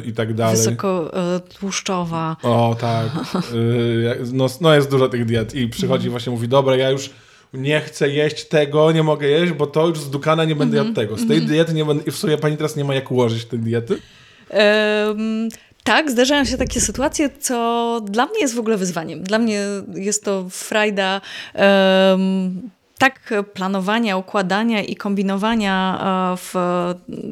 y, 0.00 0.06
i 0.08 0.12
tak 0.12 0.34
dalej. 0.34 0.56
Wysoko 0.56 1.10
e, 1.36 1.40
tłuszczowa. 1.40 2.36
O, 2.42 2.76
tak. 2.80 3.06
Y, 3.54 4.02
jak- 4.04 4.32
no, 4.32 4.46
no 4.60 4.74
jest 4.74 4.90
dużo 4.90 5.08
tych 5.08 5.24
diet 5.24 5.54
i 5.54 5.68
przychodzi 5.68 6.06
Mhm. 6.06 6.10
właśnie 6.10 6.30
mówi, 6.32 6.48
dobra, 6.48 6.76
ja 6.76 6.90
już 6.90 7.10
nie 7.54 7.80
chcę 7.80 8.08
jeść 8.10 8.44
tego, 8.44 8.92
nie 8.92 9.02
mogę 9.02 9.26
jeść, 9.28 9.52
bo 9.52 9.66
to 9.66 9.88
już 9.88 9.98
z 10.00 10.10
Dukana 10.10 10.44
nie 10.44 10.56
będę 10.56 10.78
Mhm. 10.78 10.86
jadł 10.86 11.00
tego. 11.00 11.16
Z 11.24 11.28
tej 11.28 11.42
diety 11.42 11.74
nie 11.74 11.84
będę, 11.84 12.04
i 12.06 12.10
w 12.10 12.16
sumie 12.16 12.38
pani 12.38 12.56
teraz 12.56 12.76
nie 12.76 12.84
ma 12.84 12.94
jak 12.94 13.10
ułożyć 13.10 13.44
tej 13.44 13.58
diety. 13.58 13.98
Em, 14.50 15.48
tak, 15.84 16.10
zdarzają 16.10 16.44
się 16.44 16.56
takie 16.56 16.80
sytuacje, 16.80 17.30
co 17.40 18.00
dla 18.04 18.26
mnie 18.26 18.40
jest 18.40 18.54
w 18.54 18.58
ogóle 18.58 18.76
wyzwaniem. 18.76 19.22
Dla 19.22 19.38
mnie 19.38 19.64
jest 19.94 20.24
to 20.24 20.46
frajda 20.50 21.20
em, 21.54 22.70
tak 22.98 23.34
planowania, 23.54 24.16
układania 24.16 24.82
i 24.82 24.96
kombinowania 24.96 26.00
e, 26.32 26.36
w 26.36 26.54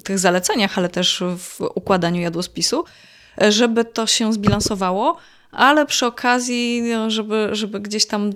tych 0.05 0.19
zaleceniach, 0.19 0.79
ale 0.79 0.89
też 0.89 1.23
w 1.39 1.61
układaniu 1.75 2.21
jadłospisu, 2.21 2.85
żeby 3.49 3.85
to 3.85 4.07
się 4.07 4.33
zbilansowało. 4.33 5.17
Ale 5.53 5.87
przy 5.87 6.07
okazji, 6.07 6.83
no, 6.83 7.11
żeby, 7.11 7.49
żeby 7.53 7.81
gdzieś 7.81 8.07
tam 8.07 8.33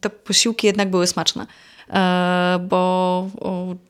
te 0.00 0.10
posiłki 0.10 0.66
jednak 0.66 0.90
były 0.90 1.06
smaczne. 1.06 1.46
E, 1.90 2.58
bo 2.68 3.30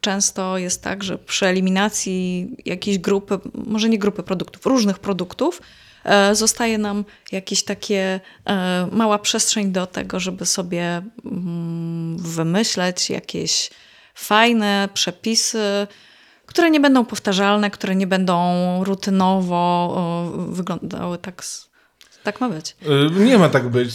często 0.00 0.59
jest 0.59 0.83
tak, 0.83 1.05
że 1.05 1.19
przy 1.19 1.47
eliminacji 1.47 2.49
jakiejś 2.65 2.99
grupy, 2.99 3.38
może 3.55 3.88
nie 3.88 3.99
grupy 3.99 4.23
produktów, 4.23 4.67
różnych 4.67 4.99
produktów, 4.99 5.62
e, 6.05 6.35
zostaje 6.35 6.79
nam 6.79 7.05
jakieś 7.33 7.65
takie 7.65 8.21
e, 8.45 8.88
mała 8.93 9.19
przestrzeń 9.19 9.73
do 9.73 9.87
tego, 9.87 10.21
żeby 10.21 10.47
sobie 10.47 11.03
mm, 11.25 12.17
wymyśleć 12.19 13.11
jakieś 13.11 13.71
fajne 14.15 14.88
przepisy, 14.95 15.87
które 16.47 16.71
nie 16.71 16.81
będą 16.81 17.05
powtarzalne, 17.05 17.71
które 17.71 17.97
nie 17.97 18.07
będą 18.07 18.85
rutynowo 18.85 20.33
wyglądały 20.49 21.19
tak. 21.19 21.43
Tak 22.26 22.40
ma 22.40 22.49
być. 22.49 22.76
Y, 23.16 23.21
Nie 23.25 23.38
ma 23.38 23.49
tak 23.49 23.68
być. 23.68 23.90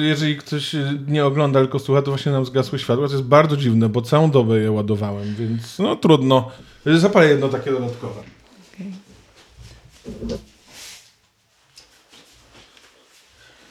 Jeżeli 0.00 0.36
ktoś 0.36 0.74
y, 0.74 0.98
nie 1.08 1.24
ogląda, 1.24 1.60
tylko 1.60 1.78
słucha, 1.78 2.02
to 2.02 2.10
właśnie 2.10 2.32
nam 2.32 2.46
zgasły 2.46 2.78
światła. 2.78 3.06
To 3.08 3.12
jest 3.14 3.24
bardzo 3.24 3.56
dziwne, 3.56 3.88
bo 3.88 4.02
całą 4.02 4.30
dobę 4.30 4.58
je 4.58 4.70
ładowałem, 4.72 5.34
więc 5.34 5.78
no 5.78 5.96
trudno. 5.96 6.50
Zapalę 6.86 7.28
jedno 7.28 7.48
takie 7.48 7.70
dodatkowe. 7.70 8.22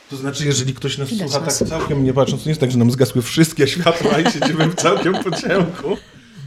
To 0.09 0.15
znaczy, 0.17 0.45
jeżeli 0.45 0.73
ktoś 0.73 0.97
nas 0.97 1.09
Widać 1.09 1.29
słucha 1.31 1.45
nas. 1.45 1.59
tak 1.59 1.67
całkiem 1.67 2.03
nie 2.03 2.13
patrząc, 2.13 2.41
to 2.43 2.45
nie 2.47 2.51
jest 2.51 2.61
tak, 2.61 2.71
że 2.71 2.77
nam 2.77 2.91
zgasły 2.91 3.21
wszystkie 3.21 3.67
światła 3.67 4.19
i 4.19 4.31
siedzimy 4.31 4.65
w 4.69 4.75
całkiem 4.75 5.13
po 5.23 5.31
ciemku, 5.31 5.97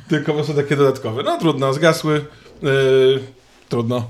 tylko 0.08 0.26
po 0.26 0.32
prostu 0.34 0.54
takie 0.54 0.76
dodatkowe. 0.76 1.22
No 1.22 1.38
trudno, 1.38 1.74
zgasły. 1.74 2.24
Yy, 2.62 3.20
trudno. 3.68 4.06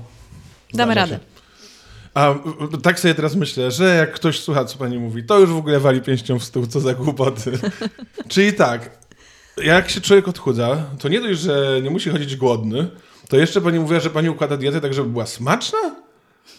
Damy 0.73 0.95
radę. 0.95 1.19
A 2.15 2.31
y, 2.31 2.81
tak 2.83 2.99
sobie 2.99 3.15
teraz 3.15 3.35
myślę, 3.35 3.71
że 3.71 3.95
jak 3.95 4.13
ktoś 4.13 4.39
słucha, 4.39 4.65
co 4.65 4.77
pani 4.77 4.99
mówi, 4.99 5.23
to 5.23 5.39
już 5.39 5.49
w 5.49 5.57
ogóle 5.57 5.79
wali 5.79 6.01
pięścią 6.01 6.39
w 6.39 6.43
stół, 6.43 6.67
co 6.67 6.79
za 6.79 6.93
głupoty. 6.93 7.51
Czyli 8.27 8.53
tak, 8.53 8.97
jak 9.57 9.89
się 9.89 10.01
człowiek 10.01 10.27
odchudza, 10.27 10.85
to 10.99 11.09
nie 11.09 11.21
dość, 11.21 11.39
że 11.39 11.79
nie 11.83 11.89
musi 11.89 12.09
chodzić 12.09 12.35
głodny, 12.35 12.87
to 13.29 13.37
jeszcze 13.37 13.61
pani 13.61 13.79
mówiła, 13.79 13.99
że 13.99 14.09
pani 14.09 14.29
układa 14.29 14.57
dietę 14.57 14.81
tak, 14.81 14.93
żeby 14.93 15.09
była 15.09 15.25
smaczna? 15.25 15.95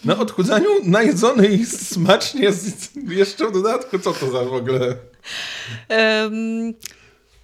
Na 0.05 0.17
odchudzaniu 0.17 0.69
najedzony 0.83 1.47
i 1.47 1.65
smacznie 1.65 2.51
z, 2.51 2.89
jeszcze 3.07 3.47
w 3.47 3.51
dodatku, 3.51 3.99
co 3.99 4.13
to 4.13 4.31
za 4.31 4.43
w 4.43 4.53
ogóle? 4.53 4.95
Em, 5.89 6.73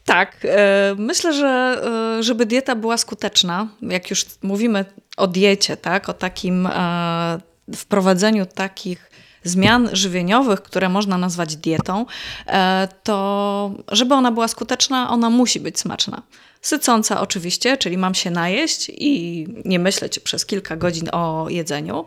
tak, 0.05 0.37
e, 0.43 0.95
myślę, 0.97 1.33
że 1.33 1.81
e, 2.19 2.23
żeby 2.23 2.45
dieta 2.45 2.75
była 2.75 2.97
skuteczna, 2.97 3.67
jak 3.81 4.09
już 4.09 4.25
mówimy 4.41 4.85
o 5.17 5.27
diecie, 5.27 5.77
tak, 5.77 6.09
o 6.09 6.13
takim 6.13 6.67
e, 6.67 7.52
wprowadzeniu 7.75 8.45
takich 8.45 9.09
zmian 9.43 9.89
żywieniowych, 9.93 10.61
które 10.61 10.89
można 10.89 11.17
nazwać 11.17 11.55
dietą, 11.55 12.05
e, 12.47 12.87
to 13.03 13.71
żeby 13.91 14.15
ona 14.15 14.31
była 14.31 14.47
skuteczna, 14.47 15.09
ona 15.09 15.29
musi 15.29 15.59
być 15.59 15.79
smaczna. 15.79 16.21
Sycąca 16.61 17.21
oczywiście, 17.21 17.77
czyli 17.77 17.97
mam 17.97 18.15
się 18.15 18.31
najeść 18.31 18.91
i 18.93 19.47
nie 19.65 19.79
myśleć 19.79 20.19
przez 20.19 20.45
kilka 20.45 20.75
godzin 20.75 21.09
o 21.11 21.45
jedzeniu. 21.49 22.05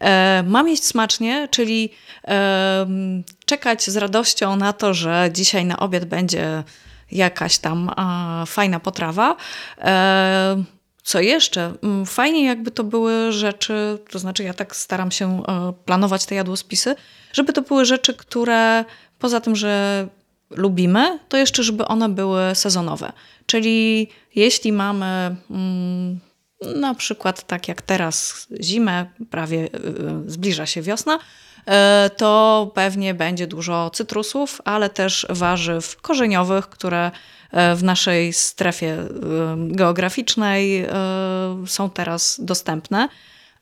E, 0.00 0.44
mam 0.46 0.68
jeść 0.68 0.84
smacznie, 0.84 1.48
czyli 1.50 1.90
czekać 3.46 3.90
z 3.90 3.96
radością 3.96 4.56
na 4.56 4.72
to, 4.72 4.94
że 4.94 5.30
dzisiaj 5.32 5.64
na 5.64 5.78
obiad 5.78 6.04
będzie 6.04 6.64
jakaś 7.12 7.58
tam 7.58 7.90
fajna 8.46 8.80
potrawa. 8.80 9.36
E, 11.06 11.08
co 11.08 11.20
jeszcze? 11.20 11.72
Mm, 11.82 12.06
Fajnie 12.06 12.44
jakby 12.44 12.70
to 12.70 12.84
były 12.84 13.32
rzeczy, 13.32 13.98
to 14.10 14.18
znaczy 14.18 14.42
ja 14.44 14.54
tak 14.54 14.76
staram 14.76 15.10
się 15.10 15.42
e, 15.48 15.72
planować 15.84 16.26
te 16.26 16.34
jadłospisy, 16.34 16.94
żeby 17.32 17.52
to 17.52 17.62
były 17.62 17.84
rzeczy, 17.84 18.14
które 18.14 18.84
poza 19.18 19.40
tym, 19.40 19.56
że 19.56 20.08
lubimy, 20.50 21.18
to 21.28 21.36
jeszcze 21.36 21.62
żeby 21.62 21.84
one 21.84 22.08
były 22.08 22.54
sezonowe. 22.54 23.12
Czyli 23.46 24.08
jeśli 24.34 24.72
mamy 24.72 25.36
mm, 25.50 26.20
na 26.76 26.94
przykład 26.94 27.46
tak 27.46 27.68
jak 27.68 27.82
teraz 27.82 28.46
zimę, 28.62 29.06
prawie 29.30 29.58
y, 29.58 29.66
y, 29.66 30.30
zbliża 30.30 30.66
się 30.66 30.82
wiosna, 30.82 31.18
to 32.16 32.70
pewnie 32.74 33.14
będzie 33.14 33.46
dużo 33.46 33.90
cytrusów, 33.90 34.60
ale 34.64 34.90
też 34.90 35.26
warzyw 35.30 35.96
korzeniowych, 35.96 36.68
które 36.68 37.10
w 37.76 37.82
naszej 37.82 38.32
strefie 38.32 38.98
y, 38.98 39.08
geograficznej 39.56 40.84
y, 40.84 40.88
są 41.66 41.90
teraz 41.90 42.36
dostępne, 42.42 43.08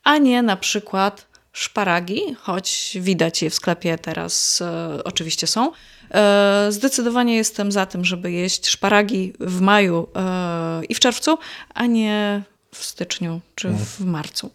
a 0.05 0.19
nie 0.19 0.43
na 0.43 0.57
przykład 0.57 1.27
szparagi, 1.55 2.21
choć 2.41 2.99
widać 3.01 3.43
je 3.43 3.51
w 3.51 3.55
sklepie 3.55 3.99
teraz, 3.99 4.63
e, 4.63 5.05
oczywiście 5.05 5.47
są. 5.47 5.73
E, 6.11 6.67
zdecydowanie 6.71 7.37
jestem 7.37 7.73
za 7.73 7.87
tym, 7.87 8.05
żeby 8.05 8.33
jeść 8.33 8.69
szparagi 8.69 9.33
w 9.41 9.61
maju 9.61 10.09
e, 10.17 10.85
i 10.85 10.95
w 10.95 11.01
czerwcu, 11.01 11.39
a 11.75 11.87
nie 11.87 12.43
w 12.75 12.85
styczniu 12.85 13.41
czy 13.55 13.69
w 13.71 14.01
marcu. 14.01 14.51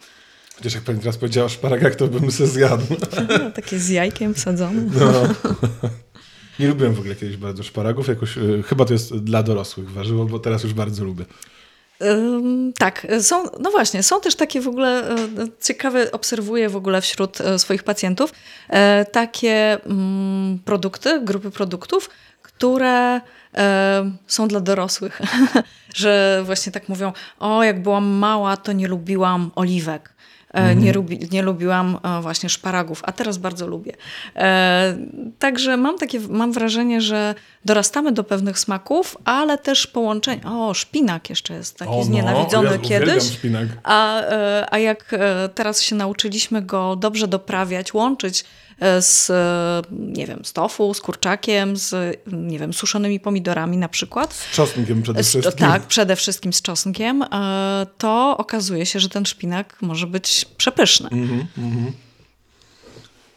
Chociaż 0.56 0.74
jak 0.74 0.84
pani 0.84 1.00
teraz 1.00 1.18
powiedziała 1.18 1.46
o 1.46 1.50
szparagach, 1.50 1.96
to 1.96 2.08
bym 2.08 2.32
se 2.32 2.48
zjadł. 2.48 2.86
No, 3.40 3.52
takie 3.52 3.80
z 3.80 3.90
jajkiem 3.90 4.34
wsadzone. 4.34 4.82
No. 5.00 5.12
Nie 6.60 6.68
lubiłem 6.68 6.94
w 6.94 7.00
ogóle 7.00 7.16
kiedyś 7.16 7.38
bardzo 7.38 7.64
szparagów, 7.64 8.08
jakoś, 8.08 8.38
y, 8.38 8.64
chyba 8.68 8.86
to 8.86 8.94
jest 8.94 9.16
dla 9.16 9.44
dorosłych 9.44 9.92
warzywo, 9.92 10.26
bo 10.26 10.40
teraz 10.40 10.64
już 10.64 10.74
bardzo 10.74 11.06
lubię. 11.06 11.26
Tak, 12.78 13.08
są, 13.22 13.44
no 13.60 13.72
właśnie, 13.72 14.04
są 14.04 14.22
też 14.22 14.36
takie 14.36 14.62
w 14.62 14.68
ogóle 14.68 15.10
e, 15.10 15.16
ciekawe, 15.62 16.12
obserwuję 16.12 16.70
w 16.70 16.76
ogóle 16.76 17.02
wśród 17.02 17.42
e, 17.42 17.60
swoich 17.60 17.84
pacjentów 17.84 18.34
takie 19.12 19.84
mm, 19.86 20.60
produkty, 20.66 21.22
grupy 21.22 21.52
produktów, 21.52 22.10
które 22.42 23.22
są 24.28 24.48
dla 24.48 24.60
dorosłych, 24.60 25.22
że 25.96 26.42
właśnie 26.46 26.72
tak 26.72 26.90
mówią, 26.90 27.14
o 27.40 27.64
jak 27.64 27.84
byłam 27.84 28.08
mała, 28.08 28.58
to 28.58 28.72
nie 28.72 28.88
lubiłam 28.88 29.52
oliwek. 29.56 30.14
E, 30.54 30.76
Nie, 30.76 30.94
lubi, 30.94 31.20
nie 31.32 31.42
lubiłam 31.42 31.98
e, 32.04 32.22
właśnie 32.22 32.50
szparagów, 32.50 33.02
a 33.06 33.12
teraz 33.12 33.38
bardzo 33.38 33.68
lubię. 33.68 33.94
E, 34.36 34.98
także 35.40 35.78
mam 35.78 35.98
takie, 35.98 36.20
mam 36.20 36.52
wrażenie, 36.52 37.02
że 37.02 37.36
dorastamy 37.66 38.12
do 38.12 38.24
pewnych 38.24 38.60
smaków, 38.60 39.18
ale 39.26 39.58
też 39.58 39.88
połączenie. 39.88 40.42
O, 40.46 40.74
szpinak 40.74 41.30
jeszcze 41.30 41.54
jest 41.54 41.78
taki 41.78 41.92
O, 41.92 41.96
no, 41.98 42.04
znienawidzony 42.04 42.70
ja 42.70 42.76
uwielbiam 42.76 43.08
kiedyś. 43.08 43.24
szpinak. 43.24 43.68
A, 43.84 44.22
a 44.72 44.78
jak 44.78 45.16
teraz 45.56 45.82
się 45.82 45.96
nauczyliśmy 45.96 46.62
go 46.62 46.96
dobrze 46.96 47.28
doprawiać, 47.28 47.94
łączyć 47.94 48.46
z, 49.00 49.32
nie 49.92 50.28
wiem, 50.28 50.46
z 50.46 50.54
tofu, 50.54 50.94
z 50.94 51.02
kurczakiem, 51.02 51.78
z, 51.78 52.20
nie 52.32 52.60
wiem, 52.60 52.74
suszonymi 52.74 53.20
pomidorami 53.20 53.78
na 53.78 53.90
przykład. 53.90 54.34
Z 54.34 54.52
czosnkiem 54.56 55.02
przede 55.02 55.24
Z- 55.24 55.28
wszystkim. 55.30 55.68
Tak, 55.68 55.84
przede 55.88 56.16
wszystkim 56.16 56.54
z 56.54 56.62
czosnkiem, 56.62 57.24
e, 57.24 57.88
to 57.98 58.36
okazuje 58.38 58.86
się, 58.86 59.00
że 59.00 59.10
ten 59.10 59.26
szpinak 59.26 59.78
może 59.82 60.08
być 60.08 60.46
przepyszny. 60.58 61.10
Mhm. 61.10 61.92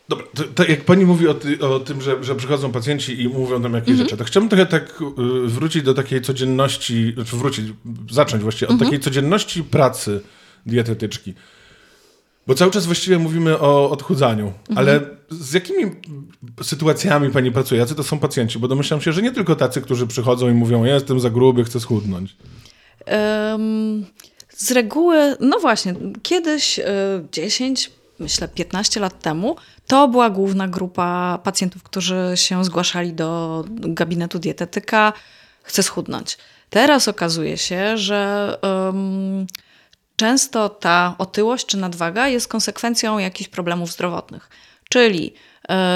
Dobra, 0.08 0.26
to, 0.34 0.42
to 0.44 0.64
jak 0.64 0.84
pani 0.84 1.06
mówi 1.06 1.28
o, 1.28 1.34
ty, 1.34 1.58
o 1.60 1.80
tym, 1.80 2.02
że, 2.02 2.24
że 2.24 2.34
przychodzą 2.34 2.72
pacjenci 2.72 3.22
i 3.22 3.28
mówią 3.28 3.62
tam 3.62 3.72
jakieś 3.74 3.88
Mhm. 3.90 4.06
rzeczy, 4.08 4.16
to 4.16 4.24
chciałbym 4.24 4.48
trochę 4.50 4.66
tak 4.66 5.00
y, 5.44 5.46
wrócić 5.46 5.82
do 5.82 5.94
takiej 5.94 6.22
codzienności, 6.22 7.12
znaczy 7.14 7.36
wrócić, 7.36 7.64
zacząć 8.10 8.42
właściwie 8.42 8.66
od 8.66 8.72
Mhm. 8.72 8.90
takiej 8.90 9.00
codzienności 9.04 9.64
pracy 9.64 10.20
dietetyczki. 10.66 11.34
Bo 12.46 12.54
cały 12.54 12.70
czas 12.70 12.86
właściwie 12.86 13.18
mówimy 13.18 13.58
o 13.58 13.90
odchudzaniu, 13.90 14.46
Mhm. 14.46 14.78
ale 14.78 15.00
z 15.30 15.52
jakimi 15.52 15.84
sytuacjami 16.62 17.30
pani 17.30 17.52
pracuje? 17.52 17.80
Jacy 17.80 17.94
to 17.94 18.02
są 18.02 18.18
pacjenci? 18.18 18.58
Bo 18.58 18.68
domyślam 18.68 19.00
się, 19.00 19.12
że 19.12 19.22
nie 19.22 19.32
tylko 19.32 19.56
tacy, 19.56 19.80
którzy 19.80 20.06
przychodzą 20.06 20.48
i 20.50 20.52
mówią, 20.52 20.84
ja 20.84 20.94
jestem 20.94 21.20
za 21.20 21.30
gruby, 21.30 21.64
chcę 21.64 21.80
schudnąć. 21.80 22.36
Em, 23.06 24.04
z 24.48 24.70
reguły, 24.70 25.36
no 25.40 25.58
właśnie, 25.60 25.94
kiedyś 26.22 26.78
y, 26.78 26.82
10, 27.32 27.90
myślę 28.18 28.48
15 28.48 29.00
lat 29.00 29.20
temu, 29.22 29.56
to 29.86 30.08
była 30.08 30.30
główna 30.30 30.68
grupa 30.68 31.38
pacjentów, 31.44 31.82
którzy 31.82 32.32
się 32.34 32.64
zgłaszali 32.64 33.12
do 33.12 33.64
gabinetu 33.70 34.38
dietetyka, 34.38 35.12
chce 35.62 35.82
schudnąć. 35.82 36.38
Teraz 36.70 37.08
okazuje 37.08 37.58
się, 37.58 37.96
że 37.98 38.58
często 40.16 40.68
ta 40.68 41.14
otyłość 41.18 41.66
czy 41.66 41.76
nadwaga 41.76 42.28
jest 42.28 42.48
konsekwencją 42.48 43.18
jakichś 43.18 43.50
problemów 43.50 43.92
zdrowotnych. 43.92 44.50
Czyli 44.88 45.34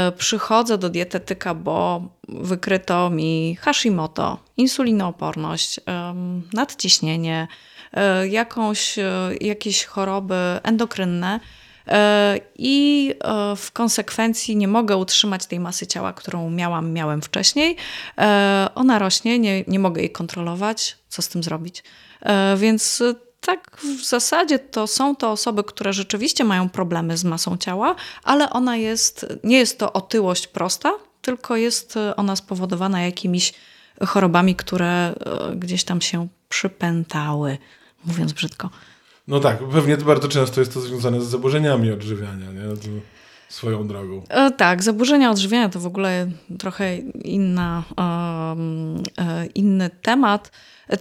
y, 0.09 0.13
przychodzę 0.13 0.79
do 0.79 0.89
dietetyka, 0.89 1.55
bo 1.55 2.03
wykryto 2.29 3.11
mi 3.11 3.57
Hashimoto, 3.61 4.39
insulinooporność, 4.57 5.81
nadciśnienie, 6.53 7.49
y, 8.23 8.29
jakąś, 8.29 8.99
y, 8.99 9.03
jakieś 9.41 9.85
choroby 9.85 10.61
endokrynne. 10.63 11.41
E, 11.89 12.41
I 12.59 13.15
e, 13.25 13.57
w 13.57 13.73
konsekwencji 13.73 14.57
nie 14.57 14.69
mogę 14.69 14.97
utrzymać 14.97 15.47
tej 15.47 15.61
masy 15.61 15.87
ciała, 15.87 16.13
którą 16.13 16.51
miałam, 16.51 16.93
miałem 16.93 17.23
wcześniej. 17.23 17.77
E, 18.19 18.69
Ona 18.75 18.99
rośnie, 18.99 19.39
nie, 19.39 19.65
nie 19.67 19.79
mogę 19.79 20.01
jej 20.01 20.11
kontrolować. 20.11 20.97
Co 21.09 21.23
z 21.23 21.29
tym 21.29 21.43
zrobić? 21.43 21.85
E, 22.21 22.57
Więc 22.57 23.03
tak 23.47 23.77
w 24.01 24.05
zasadzie 24.05 24.59
to 24.59 24.87
są 24.87 25.17
to 25.17 25.31
osoby, 25.31 25.65
które 25.65 25.93
rzeczywiście 25.93 26.45
mają 26.45 26.69
problemy 26.69 27.17
z 27.17 27.25
masą 27.25 27.57
ciała, 27.57 27.95
ale 28.23 28.51
ona 28.51 28.77
jest, 28.77 29.27
nie 29.45 29.59
jest 29.59 29.79
to 29.79 29.93
otyłość 29.93 30.47
prosta, 30.47 30.93
tylko 31.23 31.57
jest 31.57 31.95
ona 32.17 32.37
spowodowana 32.37 33.03
jakimiś 33.03 33.55
chorobami, 34.07 34.57
które 34.57 34.87
e, 34.87 35.15
gdzieś 35.57 35.85
tam 35.85 36.01
się 36.01 36.29
przypętały, 36.49 37.59
mówiąc 38.05 38.33
brzydko. 38.33 38.71
No 39.29 39.41
tak, 39.41 39.59
pewnie 39.59 39.97
bardzo 39.97 40.29
często 40.29 40.61
jest 40.61 40.75
to 40.75 40.81
związane 40.81 41.21
z 41.21 41.25
zaburzeniami 41.25 41.91
odżywiania, 41.91 42.53
nie? 42.53 42.77
To 42.77 42.89
swoją 43.49 43.89
drogą. 43.89 44.23
E, 44.29 44.51
tak, 44.51 44.83
zaburzenia 44.83 45.31
odżywiania 45.31 45.69
to 45.69 45.81
w 45.81 45.87
ogóle 45.87 46.31
trochę 46.59 46.97
inna, 47.25 47.83
um, 47.97 49.03
e, 49.19 49.47
inny 49.47 49.91
temat. 50.03 50.51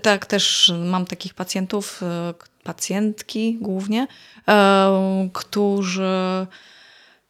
Tak, 0.01 0.25
też 0.25 0.73
mam 0.85 1.05
takich 1.05 1.33
pacjentów, 1.33 2.03
e, 2.03 2.33
pacjentki 2.63 3.57
głównie, 3.61 4.07
e, 4.47 5.29
którzy 5.33 6.03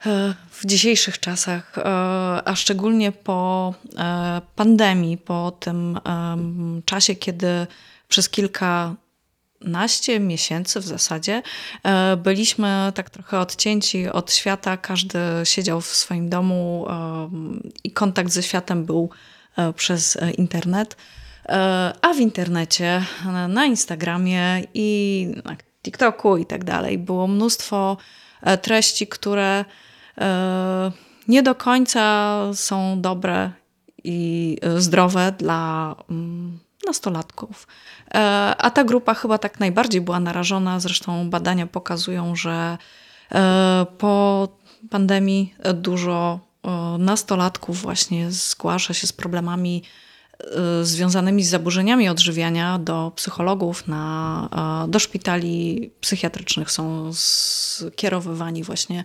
e, 0.05 0.33
w 0.51 0.65
dzisiejszych 0.65 1.19
czasach, 1.19 1.75
a 2.45 2.53
szczególnie 2.55 3.11
po 3.11 3.73
pandemii, 4.55 5.17
po 5.17 5.51
tym 5.59 5.99
czasie, 6.85 7.15
kiedy 7.15 7.67
przez 8.07 8.29
kilka 8.29 8.95
naście 9.61 10.19
miesięcy 10.19 10.79
w 10.79 10.83
zasadzie 10.83 11.41
byliśmy 12.17 12.91
tak 12.95 13.09
trochę 13.09 13.39
odcięci 13.39 14.09
od 14.09 14.33
świata. 14.33 14.77
Każdy 14.77 15.19
siedział 15.43 15.81
w 15.81 15.95
swoim 15.95 16.29
domu 16.29 16.87
i 17.83 17.91
kontakt 17.91 18.31
ze 18.31 18.43
światem 18.43 18.85
był 18.85 19.09
przez 19.75 20.17
internet. 20.37 20.95
E, 21.49 21.93
A 22.01 22.13
w 22.13 22.19
internecie, 22.19 23.01
na- 23.47 23.65
Instagramie 23.65 24.63
i 24.73 25.27
na 25.45 25.55
TikToku 25.83 26.37
i 26.37 26.45
tak 26.45 26.63
dalej 26.63 26.97
było 26.97 27.27
mnóstwo 27.27 27.97
e, 28.41 28.57
treści, 28.57 29.07
które 29.07 29.65
e, 30.17 30.91
nie 31.27 31.43
do 31.43 31.55
końca 31.55 32.35
są 32.53 33.01
dobre 33.01 33.51
i 34.03 34.57
zdrowe 34.77 35.33
dla 35.37 35.95
mm, 36.09 36.59
nastolatków. 36.87 37.67
A 38.57 38.71
ta 38.73 38.83
grupa 38.83 39.13
chyba 39.13 39.37
tak 39.37 39.59
najbardziej 39.59 40.01
była 40.01 40.19
narażona. 40.19 40.79
Zresztą 40.79 41.29
badania 41.29 41.67
pokazują, 41.67 42.35
że 42.35 42.77
po 43.97 44.47
pandemii 44.89 45.55
dużo 45.73 46.39
nastolatków 46.99 47.81
właśnie 47.81 48.31
zgłasza 48.31 48.93
się 48.93 49.07
z 49.07 49.13
problemami 49.13 49.83
związanymi 50.81 51.43
z 51.43 51.49
zaburzeniami 51.49 52.09
odżywiania 52.09 52.79
do 52.79 53.11
psychologów, 53.15 53.87
na, 53.87 54.85
e, 54.85 54.91
do 54.91 54.99
szpitali 54.99 55.91
psychiatrycznych 56.01 56.71
są 56.71 57.11
skierowywani 57.13 58.63
właśnie 58.63 59.03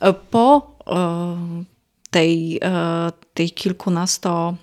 e, 0.00 0.12
po 0.12 0.74
tej, 2.10 2.60
tej 3.34 3.50
kilkunasto 3.50 4.54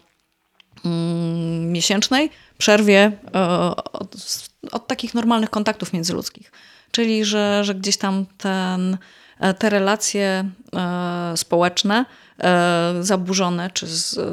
mm, 0.85 1.71
miesięcznej 1.71 2.29
przerwie 2.57 3.11
od, 3.93 4.15
od 4.71 4.87
takich 4.87 5.13
normalnych 5.13 5.49
kontaktów 5.49 5.93
międzyludzkich. 5.93 6.51
Czyli, 6.91 7.25
że, 7.25 7.63
że 7.63 7.75
gdzieś 7.75 7.97
tam 7.97 8.25
ten, 8.37 8.97
te 9.59 9.69
relacje 9.69 10.49
e, 10.75 11.33
społeczne 11.37 12.05
e, 12.39 12.93
zaburzone 13.01 13.69
czy 13.69 13.87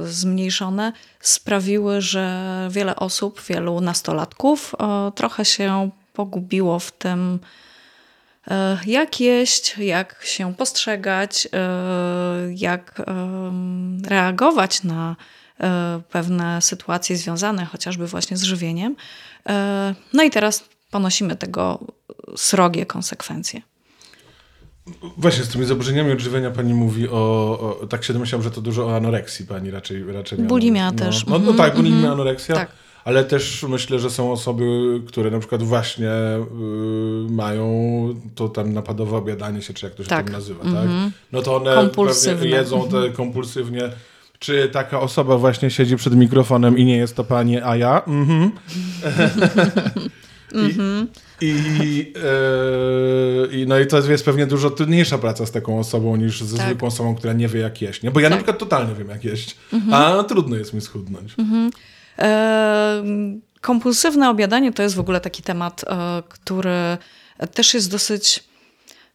zmniejszone 0.05 0.93
sprawiły, 1.21 2.01
że 2.01 2.69
wiele 2.71 2.97
osób, 2.97 3.43
wielu 3.49 3.81
nastolatków 3.81 4.75
e, 4.75 5.13
trochę 5.15 5.45
się 5.45 5.91
pogubiło 6.13 6.79
w 6.79 6.93
tym, 6.93 7.39
e, 8.51 8.79
jak 8.87 9.21
jeść, 9.21 9.79
jak 9.79 10.21
się 10.25 10.55
postrzegać, 10.55 11.49
e, 11.53 11.59
jak 12.55 13.03
reagować 14.07 14.83
na 14.83 15.17
e, 15.61 16.01
pewne 16.11 16.63
sytuacje 16.63 17.17
związane 17.17 17.65
chociażby 17.65 18.07
właśnie 18.07 18.37
z 18.37 18.43
żywieniem. 18.43 18.97
E, 19.49 19.95
No 20.13 20.23
i 20.23 20.31
teraz 20.31 20.65
ponosimy 20.91 21.37
tego 21.37 21.79
srogie 22.37 22.87
konsekwencje. 22.87 23.63
Właśnie 25.17 25.45
z 25.45 25.49
tymi 25.49 25.65
zaburzeniami 25.65 26.13
odżywiania 26.13 26.51
pani 26.51 26.75
mówi 26.75 27.09
o, 27.09 27.77
o 27.81 27.87
tak 27.87 28.05
się 28.05 28.13
domyślam, 28.13 28.43
że 28.43 28.51
to 28.51 28.61
dużo 28.61 28.87
o 28.87 28.97
anoreksji 28.97 29.47
pani 29.47 29.71
raczej, 29.71 30.13
raczej 30.13 30.39
miała. 30.39 30.49
Bulimia 30.49 30.91
no, 30.91 30.99
też. 30.99 31.27
No, 31.27 31.31
no 31.31 31.37
Mhm, 31.37 31.57
tak, 31.57 31.77
bulimia, 31.77 31.97
mhm. 31.97 32.13
anoreksja. 32.13 32.55
Tak. 32.55 32.69
Ale 33.05 33.25
też 33.25 33.65
myślę, 33.69 33.99
że 33.99 34.11
są 34.11 34.33
osoby, 34.33 34.65
które 35.07 35.31
na 35.31 35.39
przykład 35.39 35.63
właśnie 35.63 36.11
y, 36.11 37.31
mają 37.31 37.69
to 38.35 38.49
tam 38.49 38.73
napadowe 38.73 39.17
obiadanie 39.17 39.63
się, 39.63 39.75
czy 39.75 39.87
jak 39.87 39.95
to 39.95 40.03
się 40.03 40.09
Tak. 40.09 40.25
tam 40.27 40.33
nazywa, 40.33 40.65
Mhm. 40.65 40.89
tak? 40.89 41.21
No 41.33 41.43
to 41.43 41.57
one 41.57 41.91
pewnie 42.25 42.49
jedzą 42.49 42.89
te 42.89 43.11
kompulsywnie. 43.11 43.83
Czy 44.39 44.69
taka 44.73 45.01
osoba 45.01 45.39
właśnie 45.39 45.71
siedzi 45.71 45.97
przed 45.97 46.15
mikrofonem 46.17 46.79
i 46.79 46.85
nie 46.85 46.97
jest 46.97 47.17
to 47.17 47.25
pani, 47.25 47.61
a 47.61 47.77
ja? 47.77 48.03
Mhm. 48.07 48.51
I, 50.53 50.75
i, 51.47 52.13
e, 52.17 53.57
i, 53.57 53.67
no 53.67 53.79
i 53.79 53.87
to 53.87 54.11
jest 54.11 54.25
pewnie 54.25 54.47
dużo 54.47 54.71
trudniejsza 54.71 55.19
praca 55.19 55.47
z 55.47 55.51
taką 55.53 55.79
osobą 55.79 56.17
niż 56.17 56.43
ze 56.43 56.57
Tak. 56.57 56.67
zwykłą 56.67 56.89
osobą, 56.89 57.15
która 57.15 57.33
nie 57.33 57.49
wie 57.49 57.61
jak 57.61 57.83
jeść. 57.83 58.03
Nie? 58.03 58.11
Bo 58.11 58.21
ja 58.21 58.29
na 58.29 58.37
Tak. 58.37 58.45
przykład 58.45 58.59
totalnie 58.59 58.95
wiem 58.95 59.09
jak 59.09 59.25
jeść, 59.25 59.57
a 59.93 60.25
trudno 60.29 60.57
jest 60.57 60.75
mi 60.75 60.81
schudnąć. 60.81 61.35
E, 62.19 63.05
Kompulsywne 63.61 64.31
obiadanie 64.31 64.73
to 64.73 64.83
jest 64.83 64.95
w 64.95 65.01
ogóle 65.01 65.21
taki 65.21 65.43
temat, 65.43 65.85
e, 65.87 66.23
który 66.29 66.99
też 67.55 67.75
jest 67.75 67.91
dosyć 67.91 68.45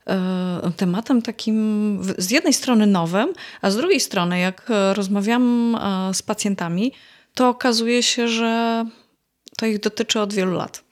e, 0.07 0.71
tematem 0.77 1.21
takim 1.21 1.99
z 2.17 2.31
jednej 2.31 2.53
strony 2.53 2.87
nowym, 2.87 3.33
a 3.61 3.71
z 3.71 3.75
drugiej 3.77 3.99
strony, 3.99 4.39
jak 4.39 4.71
rozmawiam 4.93 5.77
z 6.13 6.21
pacjentami, 6.21 6.91
to 7.33 7.49
okazuje 7.49 8.03
się, 8.03 8.27
że 8.27 8.85
to 9.57 9.65
ich 9.65 9.79
dotyczy 9.79 10.19
od 10.19 10.33
wielu 10.33 10.53
lat. 10.53 10.83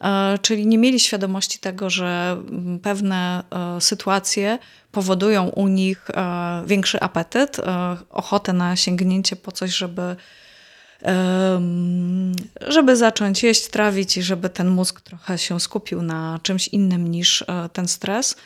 E, 0.00 0.38
Czyli 0.38 0.66
nie 0.66 0.78
mieli 0.78 1.00
świadomości 1.00 1.58
tego, 1.58 1.90
że 1.90 2.36
mm, 2.50 2.80
pewne 2.80 3.42
e, 3.76 3.80
sytuacje 3.80 4.58
powodują 4.92 5.48
u 5.48 5.68
nich 5.68 6.10
e, 6.10 6.62
większy 6.66 7.00
apetyt, 7.00 7.56
ochotę 8.10 8.52
na 8.52 8.76
sięgnięcie 8.76 9.36
po 9.36 9.52
coś, 9.52 9.76
żeby 9.76 10.16
żeby 12.68 12.96
zacząć 12.96 13.42
jeść, 13.42 13.68
trawić 13.68 14.16
i 14.16 14.22
żeby 14.22 14.50
ten 14.50 14.68
mózg 14.68 15.00
trochę 15.00 15.38
się 15.38 15.60
skupił 15.60 16.02
na 16.02 16.40
czymś 16.42 16.68
innym 16.68 17.08
niż 17.08 17.44
ten 17.72 17.88
stres. 17.88 18.36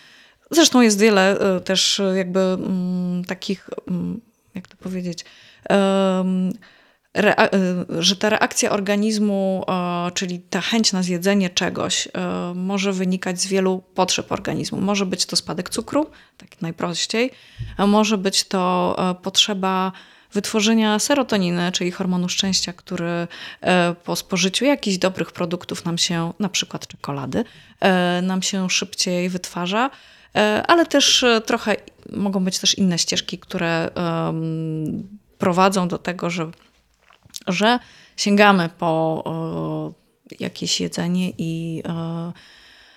Zresztą 0.51 0.81
jest 0.81 0.99
wiele 0.99 1.37
też 1.65 2.01
jakby 2.17 2.41
mm, 2.41 3.25
takich, 3.25 3.71
mm, 3.89 4.21
jak 4.55 4.69
to 4.69 4.77
powiedzieć, 4.77 5.25
że 7.99 8.17
ta 8.17 8.29
reakcja 8.29 8.71
organizmu, 8.71 9.65
e, 9.69 10.11
czyli 10.15 10.41
ta 10.41 10.61
chęć 10.61 10.93
na 10.93 11.03
zjedzenie 11.03 11.51
czegoś, 11.51 12.09
e, 12.09 12.11
może 12.55 12.93
wynikać 12.93 13.41
z 13.41 13.47
wielu 13.47 13.83
potrzeb 13.95 14.33
organizmu. 14.33 14.81
Może 14.81 15.07
być 15.07 15.27
to 15.27 15.37
spadek 15.37 15.71
cukru, 15.71 16.07
tak 16.37 16.63
najprościej, 16.63 17.31
a 17.77 17.87
może 17.87 18.19
być 18.19 18.45
to 18.45 18.97
e, 18.99 19.15
potrzeba 19.23 19.93
wytworzenia 20.33 20.99
serotoniny, 20.99 21.73
czyli 21.73 21.91
hormonu 21.91 22.29
szczęścia, 22.29 22.73
który 22.73 23.29
e, 23.61 23.95
po 24.05 24.17
spożyciu 24.17 24.65
jakichś 24.65 24.99
dobrych 24.99 25.33
produktów 25.33 25.85
nam 25.85 25.99
się, 25.99 26.33
na 26.39 26.49
przykład 26.49 26.87
czekolady, 26.87 27.45
e, 27.81 28.23
nam 28.23 28.43
się 28.43 28.71
szybciej 28.71 29.29
wytwarza. 29.29 29.91
E, 30.37 30.63
Ale 30.67 30.87
też 30.87 31.23
e, 31.23 31.41
trochę 31.41 31.77
mogą 32.13 32.45
być 32.45 32.59
też 32.59 32.79
inne 32.79 32.99
ścieżki, 32.99 33.39
które 33.39 33.91
em, 33.95 35.09
prowadzą 35.39 35.89
do 35.89 35.99
tego, 35.99 36.31
że 36.31 36.51
że 37.49 37.79
sięgamy 38.17 38.69
po 38.79 39.25
jakieś 40.41 40.81
jedzenie 40.81 41.33
i, 41.39 41.83
e, 41.89 42.33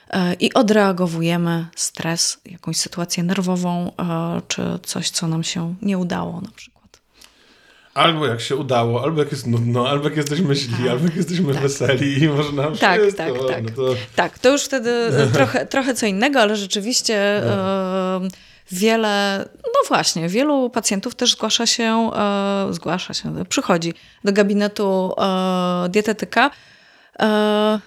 e, 0.09 0.33
i 0.33 0.53
odreagowujemy 0.53 1.65
stres, 1.75 2.41
jakąś 2.45 2.77
sytuację 2.77 3.23
nerwową, 3.23 3.91
e, 3.99 4.41
czy 4.47 4.63
coś, 4.83 5.09
co 5.09 5.27
nam 5.27 5.43
się 5.43 5.75
nie 5.81 5.97
udało 5.97 6.41
na 6.41 6.51
przykład. 6.55 7.01
Albo 7.93 8.27
jak 8.27 8.41
się 8.41 8.55
udało, 8.55 9.03
albo 9.03 9.19
jak 9.19 9.31
jest 9.31 9.47
nudno, 9.47 9.89
albo 9.89 10.03
jak 10.03 10.17
jesteśmy 10.17 10.55
źli, 10.55 10.89
albo 10.89 11.05
jak 11.05 11.15
jesteśmy 11.15 11.53
weseli 11.53 12.23
i 12.23 12.29
można 12.29 12.71
Tak, 12.71 13.01
wszystko. 13.01 13.23
tak, 13.23 13.47
tak. 13.47 13.63
No 13.63 13.71
to... 13.75 13.95
Tak, 14.15 14.39
to 14.39 14.51
już 14.51 14.63
wtedy 14.63 14.91
trochę, 15.33 15.65
trochę 15.65 15.93
co 15.93 16.05
innego, 16.05 16.41
ale 16.41 16.55
rzeczywiście 16.55 17.15
e, 17.15 18.21
wiele, 18.71 19.45
no 19.60 19.60
właśnie, 19.87 20.29
wielu 20.29 20.69
pacjentów 20.69 21.15
też 21.15 21.31
zgłasza 21.31 21.65
się, 21.65 22.11
e, 22.15 22.67
zgłasza 22.73 23.13
się, 23.13 23.45
przychodzi 23.49 23.93
do 24.23 24.33
gabinetu 24.33 25.13
e, 25.17 25.89
dietetyka, 25.89 26.51
e, 27.19 27.79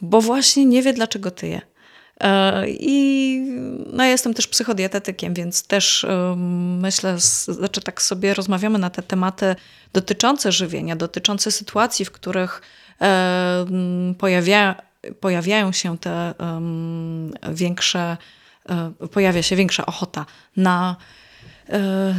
bo 0.00 0.20
właśnie 0.20 0.66
nie 0.66 0.82
wie, 0.82 0.92
dlaczego 0.92 1.30
tyje. 1.30 1.60
E, 2.20 2.64
I 2.68 3.40
no, 3.92 4.04
ja 4.04 4.10
jestem 4.10 4.34
też 4.34 4.46
psychodietetykiem, 4.46 5.34
więc 5.34 5.66
też 5.66 6.04
e, 6.04 6.34
myślę, 6.80 7.14
znaczy 7.48 7.80
tak 7.80 8.02
sobie 8.02 8.34
rozmawiamy 8.34 8.78
na 8.78 8.90
te 8.90 9.02
tematy 9.02 9.56
dotyczące 9.92 10.52
żywienia, 10.52 10.96
dotyczące 10.96 11.50
sytuacji, 11.50 12.04
w 12.04 12.10
których 12.10 12.62
e, 13.00 13.66
pojawia, 14.18 14.82
pojawiają 15.20 15.72
się 15.72 15.98
te 15.98 16.34
większe, 17.52 18.16
pojawia 19.12 19.42
się 19.42 19.56
większa 19.56 19.86
ochota 19.86 20.26
na 20.56 20.96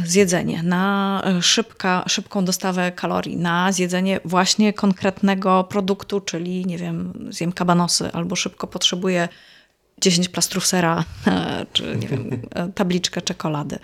zjedzenie, 0.04 0.62
na 0.62 1.22
e, 1.24 1.42
szybka, 1.42 2.04
szybką 2.06 2.44
dostawę 2.44 2.92
kalorii, 2.92 3.36
na 3.36 3.72
zjedzenie 3.72 4.20
właśnie 4.24 4.72
konkretnego 4.72 5.64
produktu, 5.64 6.20
czyli 6.20 6.66
nie 6.66 6.78
wiem, 6.78 7.28
zjem 7.30 7.52
kabanosy 7.52 8.10
albo 8.12 8.36
szybko 8.36 8.66
potrzebuję 8.66 9.28
10 10.00 10.28
plastrów 10.28 10.66
sera, 10.66 11.04
e, 11.26 11.66
czy 11.72 11.96
nie 11.96 12.08
wiem, 12.08 12.30
e, 12.54 12.68
tabliczkę 12.68 13.22
czekolady. 13.22 13.78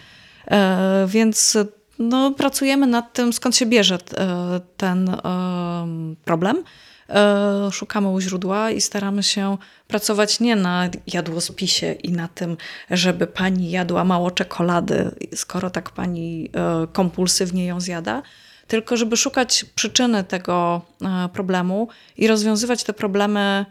E, 0.46 1.06
Więc 1.08 1.56
no, 1.98 2.30
pracujemy 2.30 2.86
nad 2.86 3.12
tym, 3.12 3.32
skąd 3.32 3.56
się 3.56 3.66
bierze 3.66 3.98
e, 4.16 4.60
ten 4.76 5.08
em, 5.08 6.16
problem. 6.24 6.64
E, 7.08 7.70
Szukamy 7.72 8.08
u 8.08 8.20
źródła 8.20 8.70
i 8.70 8.80
staramy 8.80 9.22
się 9.22 9.56
pracować 9.86 10.40
nie 10.40 10.56
na 10.56 10.88
jadłospisie 11.06 11.92
i 11.92 12.12
na 12.12 12.28
tym, 12.28 12.56
żeby 12.90 13.26
pani 13.26 13.70
jadła 13.70 14.04
mało 14.04 14.30
czekolady, 14.30 15.10
skoro 15.34 15.70
tak 15.70 15.90
pani 15.90 16.50
e, 16.54 16.86
kompulsywnie 16.92 17.66
ją 17.66 17.80
zjada, 17.80 18.22
tylko 18.66 18.96
żeby 18.96 19.16
szukać 19.16 19.64
przyczyny 19.74 20.24
tego 20.24 20.82
e, 21.02 21.28
problemu 21.28 21.88
i 22.16 22.28
rozwiązywać 22.28 22.84
te 22.84 22.92
problemy 22.92 23.66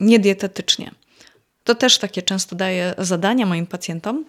niedietetycznie. 0.00 0.90
To 1.64 1.74
też 1.74 1.98
takie 1.98 2.22
często 2.22 2.56
daję 2.56 2.94
zadania 2.98 3.46
moim 3.46 3.66
pacjentom, 3.66 4.24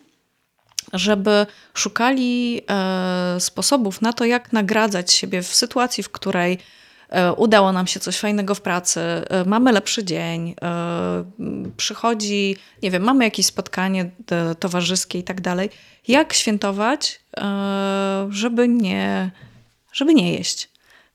żeby 0.94 1.46
szukali 1.74 2.62
e, 2.70 3.40
sposobów 3.40 4.02
na 4.02 4.14
to, 4.14 4.26
jak 4.26 4.54
nagradzać 4.54 5.14
siebie 5.14 5.42
w 5.42 5.56
sytuacji, 5.56 6.04
w 6.04 6.10
której 6.10 6.58
e, 7.10 7.34
udało 7.34 7.72
nam 7.72 7.88
się 7.88 8.00
coś 8.00 8.20
fajnego 8.20 8.56
w 8.56 8.62
pracy, 8.62 9.00
e, 9.00 9.46
mamy 9.46 9.72
lepszy 9.72 10.04
dzień, 10.04 10.56
przychodzi, 11.78 12.58
nie 12.84 12.92
wiem, 12.92 13.04
mamy 13.04 13.24
jakieś 13.24 13.46
spotkanie 13.46 14.12
towarzyskie 14.60 15.20
i 15.20 15.24
tak 15.24 15.42
dalej. 15.42 15.70
Jak 16.08 16.34
świętować, 16.34 17.22
żeby 18.30 18.68
nie, 18.68 19.32
żeby 19.94 20.14
nie 20.14 20.34
jeść? 20.34 20.71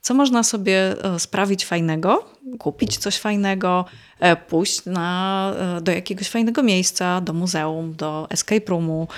Co 0.07 0.14
można 0.14 0.42
sobie 0.42 1.05
e, 1.05 1.19
sprawić 1.19 1.64
fajnego, 1.64 2.25
kupić 2.59 2.97
coś 2.97 3.16
fajnego, 3.16 3.85
e, 4.21 4.37
pójść 4.37 4.85
na, 4.85 5.53
e, 5.59 5.81
do 5.81 5.92
jakiegoś 5.92 6.29
fajnego 6.29 6.62
miejsca, 6.62 7.21
do 7.21 7.33
muzeum, 7.33 7.95
do 7.95 8.27
escape 8.31 8.66
roomu, 8.66 9.09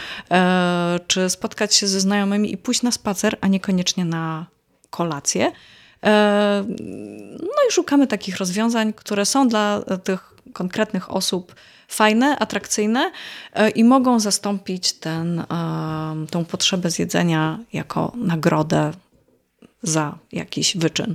czy 1.07 1.31
spotkać 1.31 1.74
się 1.74 1.87
ze 1.87 2.01
znajomymi 2.01 2.53
i 2.53 2.57
pójść 2.57 2.83
na 2.83 2.92
spacer, 2.92 3.37
a 3.40 3.48
niekoniecznie 3.48 4.05
na 4.05 4.46
kolację. 4.90 5.53
No 7.40 7.62
i 7.68 7.72
szukamy 7.72 8.07
takich 8.07 8.37
rozwiązań, 8.37 8.92
które 8.92 9.27
są 9.27 9.48
dla 9.48 9.83
tych 10.05 10.35
konkretnych 10.53 11.12
osób 11.12 11.55
fajne, 11.88 12.38
atrakcyjne 12.38 13.11
i 13.74 13.85
mogą 13.85 14.20
zastąpić 14.20 14.92
ten, 14.92 15.44
tą 16.31 16.44
potrzebę 16.44 16.90
zjedzenia 16.90 17.59
jako 17.72 18.12
nagrodę 18.16 18.92
za 19.82 20.18
jakiś 20.32 20.76
wyczyn. 20.76 21.14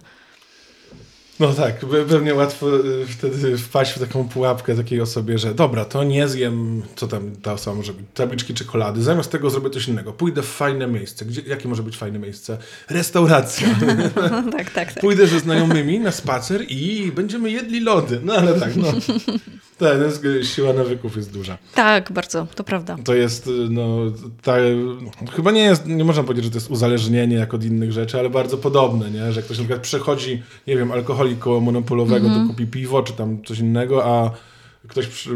No 1.40 1.54
tak, 1.54 1.84
pe- 1.86 2.06
pewnie 2.06 2.36
łatwo 2.36 2.78
y, 2.78 3.06
wtedy 3.08 3.58
wpaść 3.58 3.92
w 3.92 4.00
taką 4.00 4.28
pułapkę 4.30 4.76
takiej 4.76 5.02
osobie, 5.02 5.38
że 5.38 5.54
dobra, 5.54 5.86
to 5.86 6.04
nie 6.04 6.28
zjem, 6.28 6.82
co 6.96 7.08
tam 7.08 7.36
ta 7.36 7.54
osoba 7.54 7.78
może 7.78 7.92
robić, 7.92 8.08
tabliczki 8.14 8.54
czekolady, 8.54 9.04
zamiast 9.04 9.32
tego 9.32 9.50
zrobię 9.50 9.70
coś 9.70 9.88
innego. 9.88 10.14
Pójdę 10.14 10.42
w 10.42 10.46
fajne 10.46 10.88
miejsce. 10.88 11.26
Gdzie, 11.26 11.42
jakie 11.48 11.68
może 11.68 11.84
być 11.84 11.98
fajne 11.98 12.20
miejsce? 12.20 12.58
Restauracja. 12.90 13.68
tak, 14.52 14.72
tak, 14.72 14.94
tak. 14.94 15.02
Pójdę 15.02 15.28
ze 15.28 15.40
znajomymi 15.40 16.00
na 16.00 16.12
spacer 16.12 16.66
i 16.70 17.12
będziemy 17.16 17.52
jedli 17.52 17.80
lody. 17.80 18.20
No 18.24 18.34
ale 18.34 18.60
tak, 18.60 18.76
no. 18.76 18.94
Tak, 19.84 20.24
jest- 20.24 20.50
siła 20.54 20.74
nawyków 20.74 21.16
jest 21.16 21.34
duża. 21.34 21.58
Tak, 21.76 22.12
bardzo, 22.12 22.48
to 22.56 22.64
prawda. 22.64 22.98
To 23.04 23.16
jest, 23.16 23.48
y, 23.48 23.52
no, 23.70 23.98
ta, 24.42 24.56
chyba 25.36 25.52
nie 25.52 25.62
jest, 25.64 25.86
nie 25.88 26.04
można 26.04 26.24
powiedzieć, 26.24 26.46
że 26.46 26.52
to 26.52 26.58
jest 26.58 26.72
uzależnienie 26.72 27.36
jak 27.36 27.54
od 27.54 27.64
innych 27.64 27.92
rzeczy, 27.92 28.20
ale 28.20 28.30
bardzo 28.30 28.58
podobne, 28.58 29.12
nie? 29.12 29.32
Że 29.32 29.42
ktoś 29.42 29.58
na 29.58 29.64
przykład 29.64 29.82
przechodzi, 29.82 30.44
nie 30.68 30.78
wiem, 30.78 30.92
alkoholik 30.92 31.40
koło 31.40 31.60
monopolowego, 31.60 32.28
to 32.30 32.48
kupi 32.48 32.68
piwo 32.68 33.04
czy 33.04 33.14
tam 33.14 33.44
coś 33.44 33.60
innego, 33.60 34.06
a 34.06 34.32
ktoś 34.88 35.08
przy, 35.08 35.30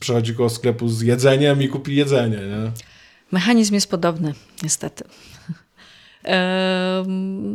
przechodzi 0.00 0.34
koło 0.34 0.48
sklepu 0.50 0.88
z 0.88 1.00
jedzeniem 1.02 1.62
i 1.62 1.68
kupi 1.68 1.96
jedzenie, 1.96 2.36
nie? 2.36 2.70
Mechanizm 3.32 3.74
jest 3.74 3.90
podobny, 3.90 4.34
niestety. 4.62 5.04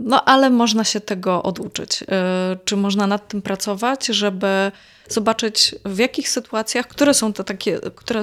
No, 0.03 0.25
ale 0.25 0.49
można 0.49 0.83
się 0.83 1.01
tego 1.01 1.43
oduczyć. 1.43 2.03
E, 2.03 2.57
Czy 2.65 2.77
można 2.77 3.07
nad 3.07 3.27
tym 3.27 3.41
pracować, 3.41 4.05
żeby 4.05 4.71
zobaczyć, 5.09 5.75
w 5.85 5.97
jakich 5.97 6.29
sytuacjach, 6.29 6.87
które 6.87 7.13
są 7.13 7.33
to 7.33 7.43
takie, 7.43 7.79
które 7.95 8.21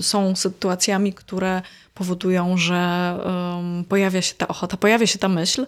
są 0.00 0.36
sytuacjami, 0.36 1.12
które 1.12 1.62
powodują, 1.94 2.56
że 2.56 3.14
pojawia 3.88 4.22
się 4.22 4.34
ta 4.34 4.48
ochota, 4.48 4.76
pojawia 4.76 5.06
się 5.06 5.18
ta 5.18 5.28
myśl 5.28 5.66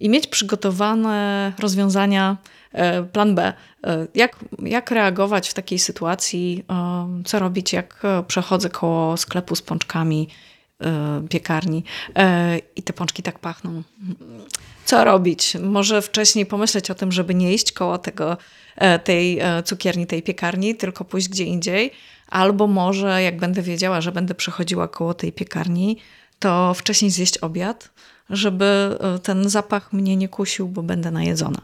i 0.00 0.08
mieć 0.08 0.26
przygotowane 0.26 1.52
rozwiązania, 1.58 2.36
e, 2.72 3.02
plan 3.02 3.34
B. 3.34 3.52
E, 3.86 4.06
Jak, 4.14 4.36
jak 4.62 4.90
reagować 4.90 5.48
w 5.48 5.54
takiej 5.54 5.78
sytuacji, 5.78 6.64
co 7.24 7.38
robić, 7.38 7.72
jak 7.72 8.02
przechodzę 8.26 8.70
koło 8.70 9.16
sklepu 9.16 9.56
z 9.56 9.62
pączkami, 9.62 10.28
piekarni 11.28 11.84
e, 12.16 12.58
i 12.76 12.82
te 12.82 12.92
pączki 12.92 13.22
tak 13.22 13.38
pachną. 13.38 13.82
Co 14.84 15.04
robić? 15.04 15.56
Może 15.62 16.02
wcześniej 16.02 16.46
pomyśleć 16.46 16.90
o 16.90 16.94
tym, 16.94 17.12
żeby 17.12 17.34
nie 17.34 17.54
iść 17.54 17.72
koło 17.72 17.98
tego, 17.98 18.36
e, 18.76 18.98
tej 18.98 19.40
e, 19.40 19.62
cukierni, 19.62 20.06
tej 20.06 20.22
piekarni, 20.22 20.74
tylko 20.74 21.04
pójść 21.04 21.28
gdzie 21.28 21.44
indziej. 21.44 21.90
Albo 22.28 22.66
może, 22.66 23.22
jak 23.22 23.36
będę 23.36 23.62
wiedziała, 23.62 24.00
że 24.00 24.12
będę 24.12 24.34
przechodziła 24.34 24.88
koło 24.88 25.14
tej 25.14 25.32
piekarni, 25.32 25.98
to 26.38 26.74
wcześniej 26.74 27.10
zjeść 27.10 27.38
obiad, 27.38 27.90
żeby 28.30 28.98
e, 29.00 29.18
ten 29.18 29.48
zapach 29.48 29.92
mnie 29.92 30.16
nie 30.16 30.28
kusił, 30.28 30.68
bo 30.68 30.82
będę 30.82 31.10
najedzona. 31.10 31.60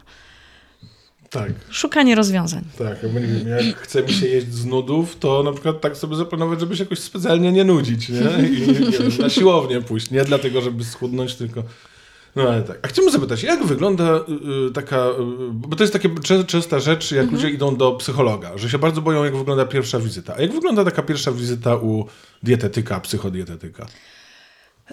Tak, 1.31 1.51
Szukanie 1.71 2.15
rozwiązań. 2.15 2.65
tak. 2.79 3.03
Jakby, 3.03 3.21
nie 3.21 3.27
wiem, 3.27 3.49
jak 3.67 3.77
chce 3.77 4.03
mi 4.03 4.13
się 4.13 4.27
jeść 4.27 4.53
z 4.53 4.67
nudów, 4.67 5.17
to 5.19 5.43
na 5.43 5.53
przykład 5.53 5.81
tak 5.81 5.97
sobie 5.97 6.17
zaplanować, 6.17 6.61
żeby 6.61 6.77
się 6.77 6.83
jakoś 6.85 6.99
specjalnie 6.99 7.53
nie 7.53 7.65
nudzić, 7.65 8.09
nie? 8.09 8.49
I 8.49 8.61
nie 8.67 8.73
wiem, 8.75 9.11
na 9.21 9.29
siłownię 9.31 9.81
pójść. 9.83 10.11
Nie 10.11 10.25
dlatego, 10.25 10.61
żeby 10.61 10.85
schudnąć, 10.85 11.35
tylko... 11.35 11.63
No 12.37 12.43
ale 12.43 12.63
tak. 12.63 12.79
A 12.83 12.89
chciałbym 12.89 13.13
zapytać, 13.13 13.43
jak 13.43 13.65
wygląda 13.67 14.17
y, 14.17 14.69
y, 14.69 14.73
taka, 14.73 15.07
y, 15.07 15.13
bo 15.53 15.77
to 15.77 15.83
jest 15.83 15.93
takie 15.93 16.11
cze- 16.23 16.45
częsta 16.45 16.79
rzecz, 16.81 17.13
jak 17.13 17.31
ludzie 17.31 17.51
idą 17.51 17.77
do 17.77 17.93
psychologa, 17.93 18.59
że 18.59 18.71
się 18.71 18.79
bardzo 18.79 19.01
boją, 19.03 19.25
jak 19.25 19.37
wygląda 19.37 19.67
pierwsza 19.67 19.99
wizyta. 20.01 20.35
A 20.37 20.41
jak 20.43 20.53
wygląda 20.53 20.85
taka 20.85 21.03
pierwsza 21.03 21.33
wizyta 21.33 21.77
u 21.77 22.07
dietetyka, 22.43 23.01
psychodietetyka? 23.01 23.87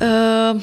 E, 0.02 0.60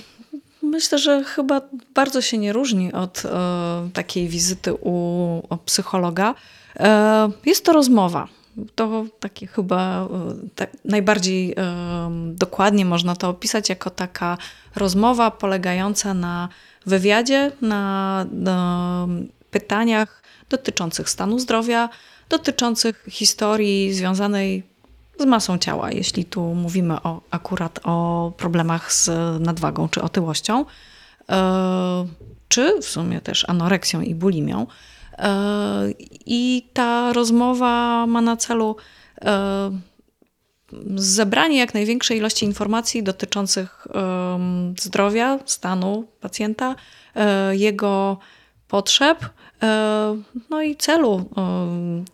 Myślę, 0.65 0.99
że 0.99 1.25
chyba 1.25 1.61
bardzo 1.95 2.21
się 2.21 2.39
nie 2.39 2.53
różni 2.53 2.93
od 2.93 3.23
e, 3.25 3.89
takiej 3.93 4.29
wizyty 4.29 4.75
u 4.75 5.59
psychologa. 5.65 6.35
E, 6.77 7.31
Jest 7.47 7.65
to 7.65 7.73
rozmowa. 7.73 8.29
To 8.75 9.05
takie 9.21 9.47
chyba 9.47 10.05
e, 10.05 10.09
tak 10.55 10.71
najbardziej 10.85 11.53
e, 11.53 11.55
dokładnie 12.35 12.85
można 12.85 13.17
to 13.17 13.29
opisać 13.29 13.69
jako 13.69 13.91
taka 13.91 14.39
rozmowa 14.77 15.31
polegająca 15.31 16.15
na 16.15 16.49
wywiadzie, 16.87 17.53
na, 17.61 18.27
na 18.33 19.09
pytaniach 19.51 20.23
dotyczących 20.51 21.11
stanu 21.11 21.39
zdrowia, 21.39 21.89
dotyczących 22.29 23.05
historii 23.09 23.95
związanej 23.95 24.74
z 25.19 25.25
masą 25.25 25.59
ciała, 25.59 25.91
jeśli 25.91 26.25
tu 26.25 26.43
mówimy 26.43 27.03
o, 27.03 27.21
akurat 27.31 27.81
o 27.83 28.33
problemach 28.37 28.93
z 28.93 29.11
nadwagą 29.41 29.89
czy 29.89 30.03
otyłością. 30.03 30.65
E, 31.31 32.07
czy 32.49 32.81
w 32.83 32.85
sumie 32.85 33.21
też 33.21 33.49
anoreksją 33.49 34.01
i 34.01 34.15
bulimią. 34.15 34.67
I 36.27 36.71
ta 36.73 37.13
rozmowa 37.13 38.07
ma 38.07 38.21
na 38.21 38.37
celu 38.37 38.77
zebranie 40.97 41.59
jak 41.59 41.75
największej 41.75 42.19
ilości 42.19 42.47
informacji 42.47 43.03
dotyczących 43.03 43.87
zdrowia, 44.81 45.39
stanu 45.45 46.07
pacjenta, 46.21 46.75
jego 47.53 48.19
potrzeb, 48.69 49.19
no 50.51 50.63
i 50.63 50.77
celu 50.77 51.31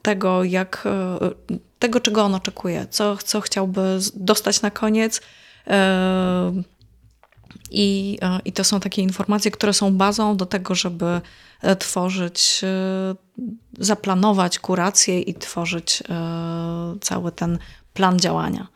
tego, 0.02 0.44
jak, 0.44 0.84
tego, 1.78 2.00
czego 2.00 2.22
on 2.22 2.34
oczekuje, 2.34 2.86
co, 2.90 3.16
co 3.16 3.40
chciałby 3.40 3.98
dostać 4.14 4.62
na 4.62 4.70
koniec. 4.70 5.20
I, 7.70 8.18
I 8.44 8.52
to 8.52 8.64
są 8.64 8.80
takie 8.80 9.02
informacje, 9.02 9.50
które 9.50 9.72
są 9.72 9.96
bazą 9.96 10.36
do 10.36 10.46
tego, 10.46 10.74
żeby 10.74 11.20
e, 11.62 11.76
tworzyć, 11.76 12.60
e, 12.64 13.14
zaplanować 13.78 14.58
kurację 14.58 15.20
i 15.20 15.34
tworzyć 15.34 16.02
e, 16.08 16.98
cały 17.00 17.32
ten 17.32 17.58
plan 17.94 18.18
działania. 18.18 18.66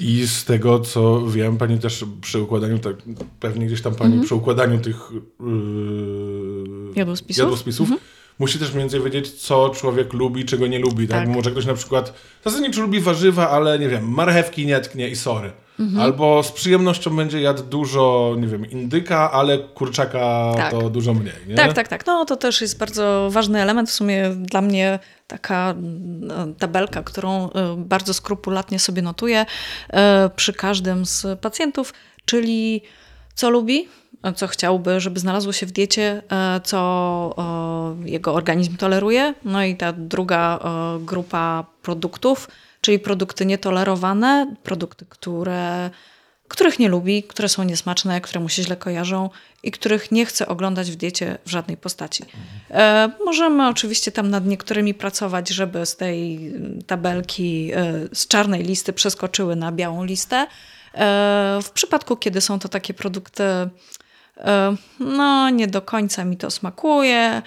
I 0.00 0.26
z 0.26 0.44
tego, 0.44 0.80
co 0.80 1.26
wiem, 1.26 1.56
pani 1.56 1.78
też 1.78 2.04
przy 2.20 2.40
układaniu, 2.40 2.78
tak, 2.78 2.96
pewnie 3.40 3.66
gdzieś 3.66 3.82
tam 3.82 3.94
pani 3.94 4.16
-hmm. 4.16 4.24
przy 4.24 4.34
układaniu 4.34 4.80
tych 4.80 4.96
yy, 5.40 6.92
jadłospisów, 6.96 7.38
jadłospisów 7.38 7.88
-hmm. 7.88 7.98
musi 8.38 8.58
też 8.58 8.70
mniej 8.70 8.80
więcej 8.80 9.02
wiedzieć, 9.02 9.30
co 9.32 9.70
człowiek 9.70 10.12
lubi, 10.12 10.44
czego 10.44 10.66
nie 10.66 10.78
lubi. 10.78 11.08
Tak? 11.08 11.26
tak. 11.26 11.36
Może 11.36 11.50
ktoś 11.50 11.66
na 11.66 11.74
przykład, 11.74 12.14
zasadniczo 12.44 12.82
lubi 12.82 13.00
warzywa, 13.00 13.50
ale 13.50 13.78
nie 13.78 13.88
wiem, 13.88 14.08
marchewki 14.08 14.66
nie 14.66 14.80
tknie 14.80 15.08
i 15.08 15.16
sory. 15.16 15.52
Mhm. 15.80 16.00
Albo 16.00 16.42
z 16.42 16.52
przyjemnością 16.52 17.16
będzie 17.16 17.40
jadł 17.40 17.62
dużo, 17.62 18.34
nie 18.38 18.48
wiem, 18.48 18.70
indyka, 18.70 19.32
ale 19.32 19.58
kurczaka 19.58 20.52
tak. 20.56 20.70
to 20.70 20.90
dużo 20.90 21.14
mniej. 21.14 21.32
Nie? 21.48 21.54
Tak, 21.54 21.72
tak, 21.72 21.88
tak. 21.88 22.06
No 22.06 22.24
to 22.24 22.36
też 22.36 22.60
jest 22.60 22.78
bardzo 22.78 23.28
ważny 23.30 23.62
element. 23.62 23.90
W 23.90 23.92
sumie 23.92 24.30
dla 24.30 24.60
mnie 24.60 24.98
taka 25.26 25.74
no, 26.20 26.46
tabelka, 26.58 27.02
którą 27.02 27.50
e, 27.50 27.74
bardzo 27.78 28.14
skrupulatnie 28.14 28.78
sobie 28.78 29.02
notuję 29.02 29.46
e, 29.90 30.30
przy 30.36 30.52
każdym 30.52 31.06
z 31.06 31.40
pacjentów, 31.40 31.94
czyli 32.24 32.82
co 33.34 33.50
lubi, 33.50 33.88
co 34.36 34.46
chciałby, 34.46 35.00
żeby 35.00 35.20
znalazło 35.20 35.52
się 35.52 35.66
w 35.66 35.72
diecie, 35.72 36.22
co 36.64 37.34
jego 38.04 38.34
organizm 38.34 38.76
toleruje. 38.76 39.34
No 39.44 39.64
i 39.64 39.76
ta 39.76 39.92
druga 39.92 40.60
grupa 41.00 41.64
produktów, 41.82 42.48
czyli 42.84 42.98
produkty 42.98 43.46
nietolerowane, 43.46 44.54
produkty, 44.62 45.06
które, 45.08 45.90
których 46.48 46.78
nie 46.78 46.88
lubi, 46.88 47.22
które 47.22 47.48
są 47.48 47.62
niesmaczne, 47.62 48.20
które 48.20 48.40
mu 48.40 48.48
się 48.48 48.62
źle 48.62 48.76
kojarzą 48.76 49.30
i 49.62 49.70
których 49.70 50.12
nie 50.12 50.26
chce 50.26 50.48
oglądać 50.48 50.90
w 50.90 50.96
diecie 50.96 51.38
w 51.46 51.50
żadnej 51.50 51.76
postaci. 51.76 52.24
E, 52.70 53.10
możemy 53.24 53.68
oczywiście 53.68 54.12
tam 54.12 54.30
nad 54.30 54.46
niektórymi 54.46 54.94
pracować, 54.94 55.48
żeby 55.48 55.86
z 55.86 55.96
tej 55.96 56.52
tabelki, 56.86 57.70
e, 57.74 57.92
z 58.12 58.28
czarnej 58.28 58.62
listy 58.62 58.92
przeskoczyły 58.92 59.56
na 59.56 59.72
białą 59.72 60.04
listę. 60.04 60.36
E, 60.36 60.46
w 61.62 61.70
przypadku, 61.70 62.16
kiedy 62.16 62.40
są 62.40 62.58
to 62.58 62.68
takie 62.68 62.94
produkty, 62.94 63.44
e, 63.44 64.76
no 65.00 65.50
nie 65.50 65.66
do 65.66 65.82
końca 65.82 66.24
mi 66.24 66.36
to 66.36 66.50
smakuje, 66.50 67.42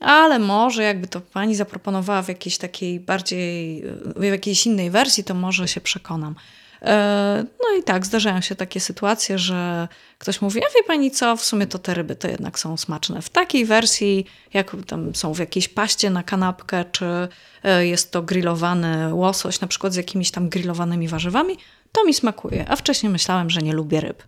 ale 0.00 0.38
może 0.38 0.82
jakby 0.82 1.06
to 1.08 1.20
pani 1.20 1.54
zaproponowała 1.54 2.22
w 2.22 2.28
jakiejś 2.28 2.58
takiej 2.58 3.00
bardziej, 3.00 3.82
w 4.16 4.22
jakiejś 4.22 4.66
innej 4.66 4.90
wersji, 4.90 5.24
to 5.24 5.34
może 5.34 5.68
się 5.68 5.80
przekonam. 5.80 6.34
E, 6.82 7.44
no 7.60 7.78
i 7.78 7.82
tak, 7.82 8.06
zdarzają 8.06 8.40
się 8.40 8.54
takie 8.54 8.80
sytuacje, 8.80 9.38
że 9.38 9.88
ktoś 10.18 10.40
mówi, 10.40 10.60
a 10.60 10.78
wie 10.78 10.84
pani 10.86 11.10
co, 11.10 11.36
w 11.36 11.44
sumie 11.44 11.66
to 11.66 11.78
te 11.78 11.94
ryby 11.94 12.16
to 12.16 12.28
jednak 12.28 12.58
są 12.58 12.76
smaczne. 12.76 13.22
W 13.22 13.30
takiej 13.30 13.64
wersji, 13.64 14.26
jak 14.54 14.76
tam 14.86 15.14
są 15.14 15.34
w 15.34 15.38
jakiejś 15.38 15.68
paście 15.68 16.10
na 16.10 16.22
kanapkę, 16.22 16.84
czy 16.92 17.28
e, 17.62 17.86
jest 17.86 18.12
to 18.12 18.22
grillowany 18.22 19.14
łosoś, 19.14 19.60
na 19.60 19.68
przykład 19.68 19.92
z 19.92 19.96
jakimiś 19.96 20.30
tam 20.30 20.48
grillowanymi 20.48 21.08
warzywami, 21.08 21.56
to 21.92 22.04
mi 22.04 22.14
smakuje. 22.14 22.64
A 22.68 22.76
wcześniej 22.76 23.12
myślałem, 23.12 23.50
że 23.50 23.60
nie 23.60 23.72
lubię 23.72 24.00
ryb. 24.00 24.22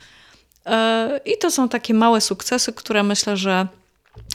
E, 0.66 1.20
I 1.24 1.38
to 1.38 1.50
są 1.50 1.68
takie 1.68 1.94
małe 1.94 2.20
sukcesy, 2.20 2.72
które 2.72 3.02
myślę, 3.02 3.36
że 3.36 3.66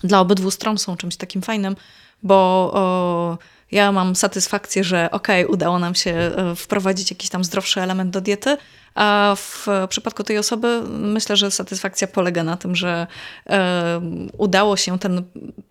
dla 0.04 0.20
obydwu 0.20 0.52
stron 0.52 0.78
są 0.78 0.98
czymś 0.98 1.16
takim 1.16 1.42
fajnym, 1.42 1.76
bo 2.24 2.36
o, 2.74 3.38
ja 3.72 3.92
mam 3.92 4.16
satysfakcję, 4.16 4.84
że 4.84 5.12
okej, 5.12 5.44
okay, 5.44 5.54
udało 5.54 5.80
nam 5.80 5.96
się 5.96 6.12
e, 6.12 6.56
wprowadzić 6.56 7.12
jakiś 7.12 7.30
tam 7.30 7.44
zdrowszy 7.44 7.82
element 7.82 8.12
do 8.12 8.22
diety, 8.22 8.58
a 8.96 9.36
w 9.38 9.68
przypadku 9.90 10.24
tej 10.24 10.38
osoby 10.38 10.82
myślę, 10.90 11.38
że 11.38 11.52
satysfakcja 11.52 12.08
polega 12.08 12.44
na 12.44 12.58
tym, 12.58 12.76
że 12.76 13.08
e, 13.48 14.02
udało 14.38 14.78
się 14.78 15.00
ten 15.00 15.24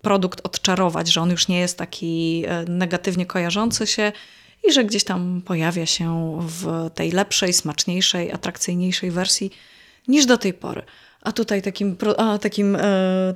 produkt 0.03 0.41
odczarować, 0.47 1.13
że 1.13 1.21
on 1.21 1.31
już 1.31 1.49
nie 1.49 1.61
jest 1.61 1.79
taki 1.79 2.45
e, 2.47 2.65
negatywnie 2.69 3.27
kojarzący 3.27 3.87
się 3.87 4.13
i 4.69 4.73
że 4.73 4.85
gdzieś 4.85 5.05
tam 5.05 5.43
pojawia 5.45 5.87
się 5.87 6.39
w 6.41 6.91
tej 6.95 7.11
lepszej, 7.11 7.53
smaczniejszej, 7.53 8.33
atrakcyjniejszej 8.33 9.11
wersji 9.11 9.51
niż 10.09 10.27
do 10.27 10.39
tej 10.39 10.55
pory. 10.55 10.83
A 11.25 11.33
tutaj 11.33 11.63
takim, 11.63 11.97
a 12.17 12.39
takim 12.39 12.77
e, 12.77 12.81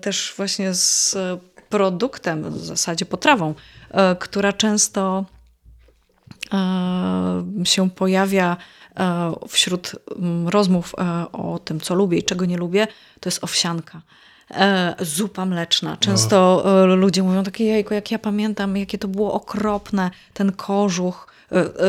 też 0.00 0.34
właśnie 0.36 0.74
z 0.74 1.16
produktem, 1.68 2.50
w 2.50 2.64
zasadzie 2.64 3.06
potrawą, 3.06 3.54
e, 3.90 4.16
która 4.16 4.52
często 4.52 5.24
e, 6.52 7.64
się 7.64 7.90
pojawia 7.90 8.56
e, 8.96 9.32
wśród 9.48 9.92
rozmów 10.46 10.94
e, 10.98 11.32
o 11.32 11.58
tym, 11.58 11.80
co 11.80 11.94
lubię 11.94 12.18
i 12.18 12.22
czego 12.22 12.44
nie 12.44 12.56
lubię, 12.56 12.86
to 13.20 13.28
jest 13.28 13.44
owsianka. 13.44 14.02
E, 14.50 14.94
zupa 15.00 15.46
mleczna. 15.46 15.96
Często 15.96 16.64
ludzie 16.96 17.22
mówią 17.22 17.44
takie 17.44 17.66
jajko, 17.66 17.94
jak 17.94 18.10
ja 18.10 18.18
pamiętam, 18.18 18.76
jakie 18.76 18.98
to 18.98 19.08
było 19.08 19.32
okropne, 19.32 20.10
ten 20.34 20.52
kożuch. 20.52 21.37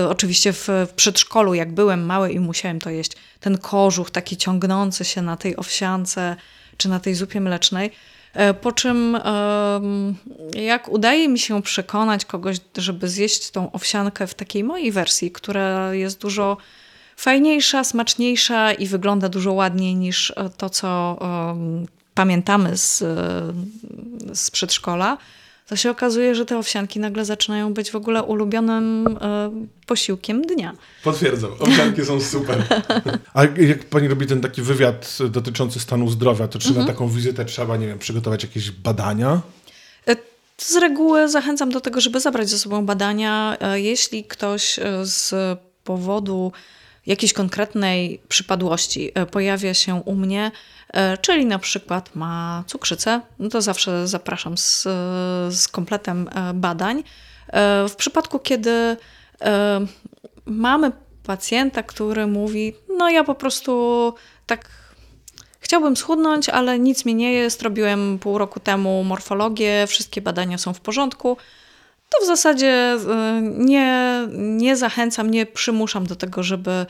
Oczywiście 0.10 0.54
w, 0.54 0.68
przedszkolu, 0.96 1.54
jak 1.54 1.72
byłem 1.72 2.06
mały 2.06 2.32
i 2.32 2.40
musiałem 2.40 2.80
to 2.80 2.90
jeść, 2.90 3.12
ten 3.40 3.58
kożuch 3.58 4.12
taki 4.12 4.38
ciągnący 4.38 5.06
się 5.06 5.22
na 5.22 5.38
tej 5.38 5.58
owsiance 5.58 6.36
czy 6.78 6.90
na 6.90 7.00
tej 7.00 7.16
zupie 7.16 7.42
mlecznej. 7.42 7.92
E, 8.34 8.54
po 8.54 8.72
czym, 8.72 9.18
jak 10.54 10.90
udaje 10.90 11.30
mi 11.30 11.40
się 11.40 11.62
przekonać 11.62 12.26
kogoś, 12.26 12.58
żeby 12.78 13.10
zjeść 13.10 13.52
tą 13.52 13.72
owsiankę 13.72 14.28
w 14.28 14.34
takiej 14.34 14.64
mojej 14.64 14.92
wersji, 14.92 15.32
która 15.32 15.94
jest 15.94 16.22
dużo 16.22 16.58
fajniejsza, 17.18 17.84
smaczniejsza 17.84 18.74
i 18.74 18.88
wygląda 18.88 19.30
dużo 19.30 19.54
ładniej 19.54 19.96
niż 19.96 20.32
e, 20.32 20.50
to, 20.58 20.70
co 20.70 21.20
pamiętamy 22.14 22.78
z, 22.78 22.98
z 24.34 24.52
przedszkola, 24.52 25.18
to 25.70 25.76
się 25.76 25.92
okazuje, 25.92 26.36
że 26.36 26.46
te 26.46 26.58
owsianki 26.58 27.00
nagle 27.00 27.26
zaczynają 27.26 27.74
być 27.74 27.92
w 27.92 27.96
ogóle 27.96 28.24
ulubionym 28.24 29.08
e, 29.22 29.52
posiłkiem 29.86 30.42
dnia. 30.42 30.74
Potwierdzam, 31.04 31.52
owsianki 31.60 32.06
są 32.06 32.22
super. 32.22 32.64
A 33.34 33.44
jak 33.44 33.86
pani 33.90 34.08
robi 34.08 34.28
ten 34.28 34.42
taki 34.42 34.62
wywiad 34.62 35.18
dotyczący 35.30 35.80
stanu 35.80 36.10
zdrowia, 36.10 36.48
to 36.48 36.60
czy 36.60 36.68
mhm. 36.68 36.86
na 36.86 36.94
taką 36.94 37.10
wizytę 37.10 37.46
trzeba, 37.46 37.78
nie 37.78 37.88
wiem, 37.88 38.00
przygotować 38.00 38.44
jakieś 38.44 38.72
badania? 38.72 39.42
E, 40.08 40.16
z 40.58 40.76
reguły 40.76 41.30
zachęcam 41.30 41.70
do 41.72 41.82
tego, 41.82 42.02
żeby 42.02 42.20
zabrać 42.20 42.50
ze 42.50 42.60
sobą 42.60 42.86
badania. 42.86 43.58
E, 43.60 43.82
jeśli 43.82 44.24
ktoś 44.24 44.80
z 45.04 45.34
powodu 45.84 46.52
jakiejś 47.10 47.34
konkretnej 47.34 48.22
przypadłości 48.28 49.12
pojawia 49.32 49.74
się 49.74 49.96
u 49.96 50.16
mnie, 50.16 50.52
E, 50.94 51.18
czyli 51.18 51.46
na 51.46 51.60
przykład 51.60 52.16
ma 52.16 52.64
cukrzycę, 52.68 53.22
no 53.40 53.50
to 53.50 53.62
zawsze 53.62 54.08
zapraszam 54.08 54.58
z, 54.58 54.84
z 55.50 55.68
kompletem 55.68 56.30
e, 56.36 56.54
badań. 56.54 57.04
E, 57.48 57.90
w 57.90 57.96
przypadku, 57.96 58.40
kiedy 58.40 58.98
mamy 60.46 60.92
pacjenta, 61.24 61.84
który 61.84 62.28
mówi, 62.28 62.74
no 62.98 63.10
ja 63.10 63.24
po 63.24 63.36
prostu 63.36 64.14
tak 64.46 64.70
chciałbym 65.60 65.98
schudnąć, 65.98 66.50
ale 66.50 66.80
nic 66.80 67.06
mi 67.06 67.16
nie 67.16 67.34
jest, 67.34 67.62
robiłem 67.62 68.20
pół 68.20 68.38
roku 68.38 68.60
temu 68.60 69.04
morfologię, 69.04 69.88
wszystkie 69.88 70.22
badania 70.22 70.58
są 70.58 70.74
w 70.74 70.80
porządku, 70.80 71.38
to 72.10 72.24
w 72.24 72.28
zasadzie 72.28 72.98
nie, 73.42 74.28
nie 74.38 74.76
zachęcam, 74.76 75.32
nie 75.32 75.46
przymuszam 75.46 76.08
do 76.08 76.16
tego, 76.16 76.44
żeby 76.44 76.86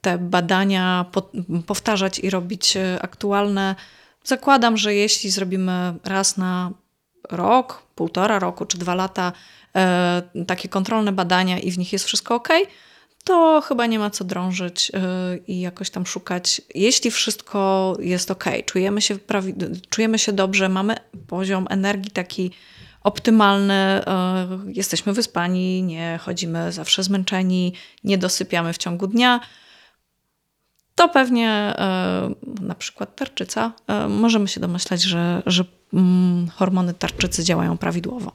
te 0.00 0.18
badania 0.18 1.04
powtarzać 1.66 2.18
i 2.18 2.30
robić 2.30 2.76
e, 2.76 2.98
aktualne. 3.02 3.74
Zakładam, 4.24 4.76
że 4.76 4.94
jeśli 4.94 5.30
zrobimy 5.30 5.94
raz 6.04 6.36
na 6.36 6.70
rok, 7.30 7.82
półtora 7.94 8.38
roku 8.38 8.64
czy 8.64 8.78
dwa 8.78 8.94
lata 8.94 9.32
takie 10.46 10.68
kontrolne 10.68 11.12
badania 11.12 11.58
i 11.58 11.70
w 11.70 11.78
nich 11.78 11.92
jest 11.92 12.04
wszystko 12.04 12.34
ok, 12.34 12.48
to 13.24 13.62
chyba 13.68 13.86
nie 13.86 13.98
ma 13.98 14.10
co 14.10 14.24
drążyć 14.24 14.92
i 15.46 15.60
jakoś 15.60 15.90
tam 15.90 16.06
szukać. 16.06 16.62
Jeśli 16.74 17.10
wszystko 17.10 17.96
jest 18.00 18.30
ok, 18.30 18.44
czujemy 18.66 19.00
się, 19.00 19.18
czujemy 19.90 20.18
się 20.18 20.32
dobrze, 20.32 20.68
mamy 20.68 20.96
poziom 21.26 21.66
energii 21.70 22.10
taki 22.10 22.50
optymalny, 23.04 24.02
jesteśmy 24.66 25.12
wyspani, 25.12 25.82
nie 25.82 26.18
chodzimy 26.22 26.72
zawsze 26.72 27.02
zmęczeni, 27.02 27.72
nie 28.04 28.18
dosypiamy 28.18 28.72
w 28.72 28.78
ciągu 28.78 29.06
dnia, 29.06 29.40
to 30.94 31.08
pewnie 31.08 31.48
e, 31.48 32.34
na 32.60 32.74
przykład 32.74 33.16
tarczyca, 33.16 33.72
e, 33.86 34.08
możemy 34.08 34.48
się 34.48 34.60
domyślać, 34.60 35.02
że, 35.02 35.42
że 35.46 35.64
mm, 35.94 36.48
hormony 36.48 36.94
tarczycy 36.94 37.44
działają 37.44 37.78
prawidłowo. 37.78 38.32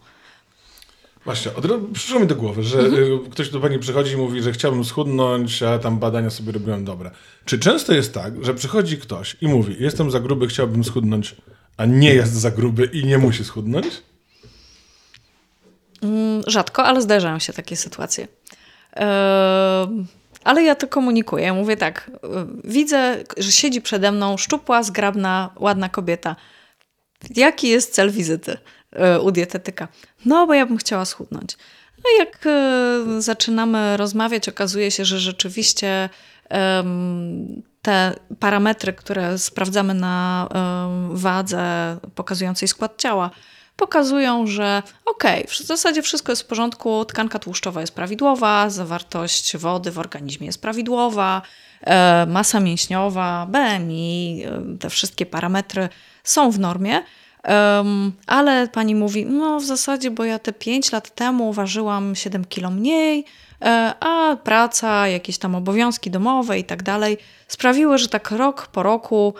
Właśnie, 1.26 1.56
od 1.56 1.66
razu 1.66 1.88
przyszło 1.94 2.20
mi 2.20 2.28
do 2.28 2.36
głowy, 2.36 2.64
że 2.64 2.80
y, 2.80 3.20
ktoś 3.32 3.50
do 3.50 3.60
pani 3.60 3.80
przychodzi 3.80 4.14
i 4.14 4.18
mówi, 4.18 4.42
że 4.42 4.52
chciałbym 4.52 4.86
schudnąć, 4.86 5.64
a 5.64 5.80
tam 5.80 6.00
badania 6.00 6.30
sobie 6.30 6.52
robiłem 6.52 6.86
dobre. 6.86 7.12
Czy 7.46 7.60
często 7.60 7.94
jest 7.94 8.14
tak, 8.14 8.46
że 8.46 8.54
przychodzi 8.54 8.98
ktoś 8.98 9.38
i 9.42 9.48
mówi, 9.48 9.76
jestem 9.80 10.12
za 10.12 10.20
gruby, 10.20 10.48
chciałbym 10.48 10.84
schudnąć, 10.84 11.36
a 11.78 11.86
nie 11.86 12.14
jest 12.14 12.34
za 12.34 12.52
gruby 12.52 12.86
i 12.86 13.06
nie 13.06 13.18
musi 13.18 13.46
schudnąć? 13.46 13.88
Mm, 16.04 16.44
Rzadko, 16.48 16.84
ale 16.84 17.02
zdarzają 17.02 17.40
się 17.40 17.54
takie 17.54 17.76
sytuacje. 17.76 18.28
E, 18.96 19.88
Ale 20.44 20.64
ja 20.64 20.76
to 20.76 20.88
komunikuję. 20.88 21.54
Mówię 21.54 21.78
tak, 21.78 22.12
e, 22.24 22.48
widzę, 22.64 23.18
że 23.38 23.52
siedzi 23.52 23.82
przede 23.82 24.12
mną 24.12 24.38
szczupła, 24.38 24.84
zgrabna, 24.84 25.50
ładna 25.56 25.90
kobieta. 25.90 26.36
Jaki 27.36 27.68
jest 27.68 27.94
cel 27.94 28.12
wizyty 28.12 28.58
e, 28.92 29.20
u 29.20 29.32
dietetyka? 29.32 29.88
No, 30.26 30.48
bo 30.48 30.54
ja 30.54 30.66
bym 30.66 30.78
chciała 30.78 31.06
schudnąć. 31.06 31.58
No 31.98 32.26
jak 32.26 32.40
e, 32.46 33.22
zaczynamy 33.22 33.98
rozmawiać, 33.98 34.50
okazuje 34.50 34.92
się, 34.92 35.06
że 35.06 35.20
rzeczywiście 35.20 36.10
te 37.82 38.16
parametry, 38.40 38.94
które 38.94 39.38
sprawdzamy 39.38 39.94
na 39.94 40.48
wadze 41.10 41.98
pokazującej 42.16 42.68
skład 42.68 43.02
ciała, 43.02 43.30
pokazują, 43.80 44.48
że 44.48 44.84
okej, 45.06 45.46
w 45.48 45.58
zasadzie 45.58 46.02
wszystko 46.02 46.32
jest 46.32 46.42
w 46.42 46.46
porządku, 46.46 47.06
tkanka 47.06 47.40
tłuszczowa 47.40 47.82
jest 47.82 47.96
prawidłowa, 47.96 48.70
zawartość 48.70 49.58
wody 49.58 49.92
w 49.92 50.00
organizmie 50.00 50.46
jest 50.46 50.62
prawidłowa, 50.62 51.42
e, 51.82 52.26
masa 52.26 52.60
mięśniowa, 52.60 53.48
BMI, 53.50 54.44
e, 54.46 54.78
te 54.80 54.90
wszystkie 54.90 55.26
parametry 55.26 55.90
są 56.24 56.52
w 56.52 56.60
normie. 56.60 57.04
Em, 57.44 58.12
ale 58.28 58.68
pani 58.68 58.96
mówi, 58.96 59.26
no 59.26 59.60
w 59.60 59.66
zasadzie, 59.66 60.12
bo 60.12 60.24
ja 60.24 60.40
te 60.40 60.54
5 60.54 60.92
lat 60.92 61.16
temu 61.16 61.54
ważyłam 61.54 62.16
7 62.16 62.46
kilo 62.46 62.72
mniej, 62.72 63.26
e, 63.62 63.94
a 64.00 64.36
praca, 64.36 65.08
jakieś 65.08 65.38
tam 65.38 65.56
obowiązki 65.56 66.12
domowe 66.12 66.60
i 66.60 66.64
tak 66.64 66.84
dalej 66.84 67.18
sprawiły, 67.48 67.98
że 67.98 68.08
tak 68.08 68.32
rok 68.32 68.68
po 68.68 68.84
roku 68.84 69.34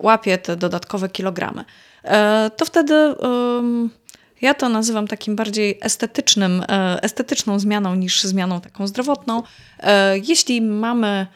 łapię 0.00 0.38
te 0.38 0.56
dodatkowe 0.56 1.08
kilogramy. 1.08 1.64
E, 2.06 2.50
To 2.56 2.64
wtedy 2.64 3.14
ja 4.40 4.54
to 4.54 4.68
nazywam 4.68 5.08
takim 5.08 5.36
bardziej 5.36 5.78
estetycznym, 5.82 6.62
e, 6.68 7.02
estetyczną 7.02 7.58
zmianą 7.58 7.94
niż 7.94 8.22
zmianą 8.22 8.60
taką 8.60 8.86
zdrowotną. 8.86 9.42
E, 9.80 10.18
Jeśli 10.18 10.62
mamy 10.62 11.26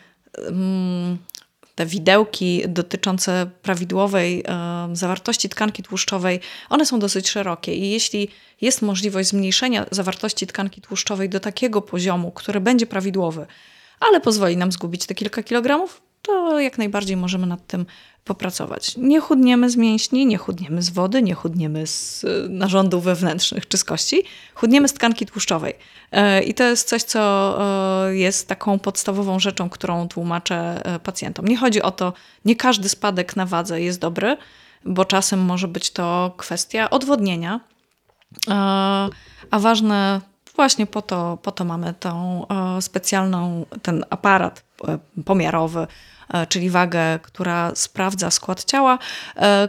te 1.74 1.86
widełki 1.86 2.62
dotyczące 2.68 3.50
prawidłowej 3.62 4.44
zawartości 4.92 5.48
tkanki 5.48 5.82
tłuszczowej, 5.82 6.40
one 6.68 6.86
są 6.86 6.98
dosyć 6.98 7.28
szerokie 7.28 7.74
i 7.74 7.90
jeśli 7.90 8.28
jest 8.60 8.82
możliwość 8.82 9.28
zmniejszenia 9.28 9.86
zawartości 9.90 10.46
tkanki 10.46 10.80
tłuszczowej 10.80 11.28
do 11.28 11.40
takiego 11.40 11.82
poziomu, 11.82 12.30
który 12.30 12.60
będzie 12.60 12.86
prawidłowy, 12.86 13.46
ale 14.00 14.20
pozwoli 14.20 14.56
nam 14.56 14.72
zgubić 14.72 15.06
te 15.06 15.14
kilka 15.14 15.42
kilogramów, 15.42 16.02
to 16.22 16.60
jak 16.60 16.78
najbardziej 16.78 17.16
możemy 17.16 17.46
nad 17.46 17.66
tym 17.66 17.86
popracować. 18.24 18.96
Nie 18.96 19.20
chudniemy 19.20 19.70
z 19.70 19.76
mięśni, 19.76 20.26
nie 20.26 20.38
chudniemy 20.38 20.82
z 20.82 20.90
wody, 20.90 21.22
nie 21.22 21.34
chudniemy 21.34 21.86
z 21.86 22.24
e, 22.24 22.48
narządów 22.48 23.04
wewnętrznych 23.04 23.68
czy 23.68 23.78
z 23.78 23.84
kości, 23.84 24.22
chudniemy 24.54 24.88
z 24.88 24.92
tkanki 24.92 25.26
tłuszczowej. 25.26 25.74
E, 26.12 26.42
I 26.42 26.54
to 26.54 26.64
jest 26.64 26.88
coś, 26.88 27.02
co 27.02 27.20
e, 28.08 28.16
jest 28.16 28.48
taką 28.48 28.78
podstawową 28.78 29.38
rzeczą, 29.38 29.70
którą 29.70 30.08
tłumaczę 30.08 30.80
e, 30.84 30.98
pacjentom. 30.98 31.48
Nie 31.48 31.56
chodzi 31.56 31.82
o 31.82 31.90
to, 31.90 32.12
nie 32.44 32.56
każdy 32.56 32.88
spadek 32.88 33.36
na 33.36 33.46
wadze 33.46 33.80
jest 33.80 34.00
dobry, 34.00 34.36
bo 34.84 35.04
czasem 35.04 35.40
może 35.40 35.68
być 35.68 35.90
to 35.90 36.34
kwestia 36.36 36.90
odwodnienia, 36.90 37.60
A 39.50 39.58
ważne, 39.58 40.20
właśnie 40.56 40.86
po 40.86 41.02
to, 41.02 41.38
po 41.42 41.52
to 41.52 41.64
mamy 41.64 41.94
tą 42.00 42.46
e, 42.48 42.82
specjalną, 42.82 43.66
ten 43.82 44.04
aparat 44.10 44.64
e, 44.88 44.98
pomiarowy, 45.24 45.86
e, 46.28 46.46
czyli 46.46 46.70
wagę, 46.70 47.18
która 47.22 47.72
sprawdza 47.74 48.30
skład 48.30 48.64
ciała, 48.64 48.98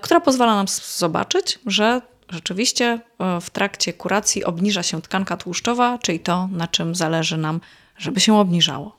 która 0.02 0.20
pozwala 0.20 0.56
nam 0.56 0.66
zobaczyć, 0.98 1.60
że 1.66 2.02
rzeczywiście 2.30 3.00
w 3.42 3.50
trakcie 3.50 3.94
kuracji 3.94 4.44
obniża 4.44 4.84
się 4.84 5.02
tkanka 5.02 5.38
tłuszczowa, 5.38 5.98
czyli 5.98 6.20
to, 6.20 6.50
na 6.52 6.68
czym 6.68 6.96
zależy 6.96 7.38
nam, 7.38 7.62
żeby 7.98 8.20
się 8.20 8.36
obniżało. 8.38 8.98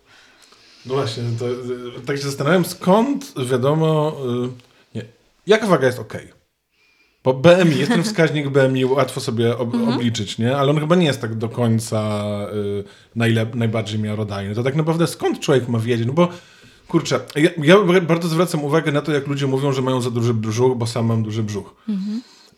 No 0.86 0.94
właśnie, 0.94 1.22
to, 1.38 1.44
tak 2.06 2.16
się 2.16 2.22
zastanawiam, 2.22 2.64
skąd 2.64 3.32
wiadomo, 3.50 4.16
nie, 4.94 5.04
jaka 5.46 5.66
waga 5.66 5.86
jest 5.86 5.98
ok. 5.98 6.14
Bo 7.24 7.34
BMI, 7.34 7.78
jest 7.78 7.90
ten 7.90 8.02
wskaźnik 8.02 8.48
BMI, 8.48 8.84
łatwo 8.84 9.20
sobie 9.20 9.58
ob, 9.58 9.74
obliczyć, 9.74 10.38
nie? 10.38 10.56
Ale 10.56 10.70
on 10.70 10.80
chyba 10.80 10.96
nie 10.96 11.06
jest 11.06 11.20
tak 11.20 11.34
do 11.34 11.48
końca 11.48 12.24
y, 12.54 12.84
najbardziej 13.54 13.98
miarodajny. 13.98 14.54
To 14.54 14.62
tak 14.62 14.76
naprawdę 14.76 15.06
skąd 15.06 15.40
człowiek 15.40 15.68
ma 15.68 15.78
wiedzieć? 15.78 16.06
No 16.06 16.12
bo 16.12 16.28
kurczę, 16.88 17.20
ja, 17.36 17.50
ja 17.62 18.00
bardzo 18.00 18.28
zwracam 18.28 18.64
uwagę 18.64 18.92
na 18.92 19.00
to, 19.00 19.12
jak 19.12 19.26
ludzie 19.26 19.46
mówią, 19.46 19.72
że 19.72 19.82
mają 19.82 20.00
za 20.00 20.10
duży 20.10 20.34
brzuch, 20.34 20.78
bo 20.78 20.86
sam 20.86 21.06
mam 21.06 21.22
duży 21.22 21.42
brzuch. 21.42 21.74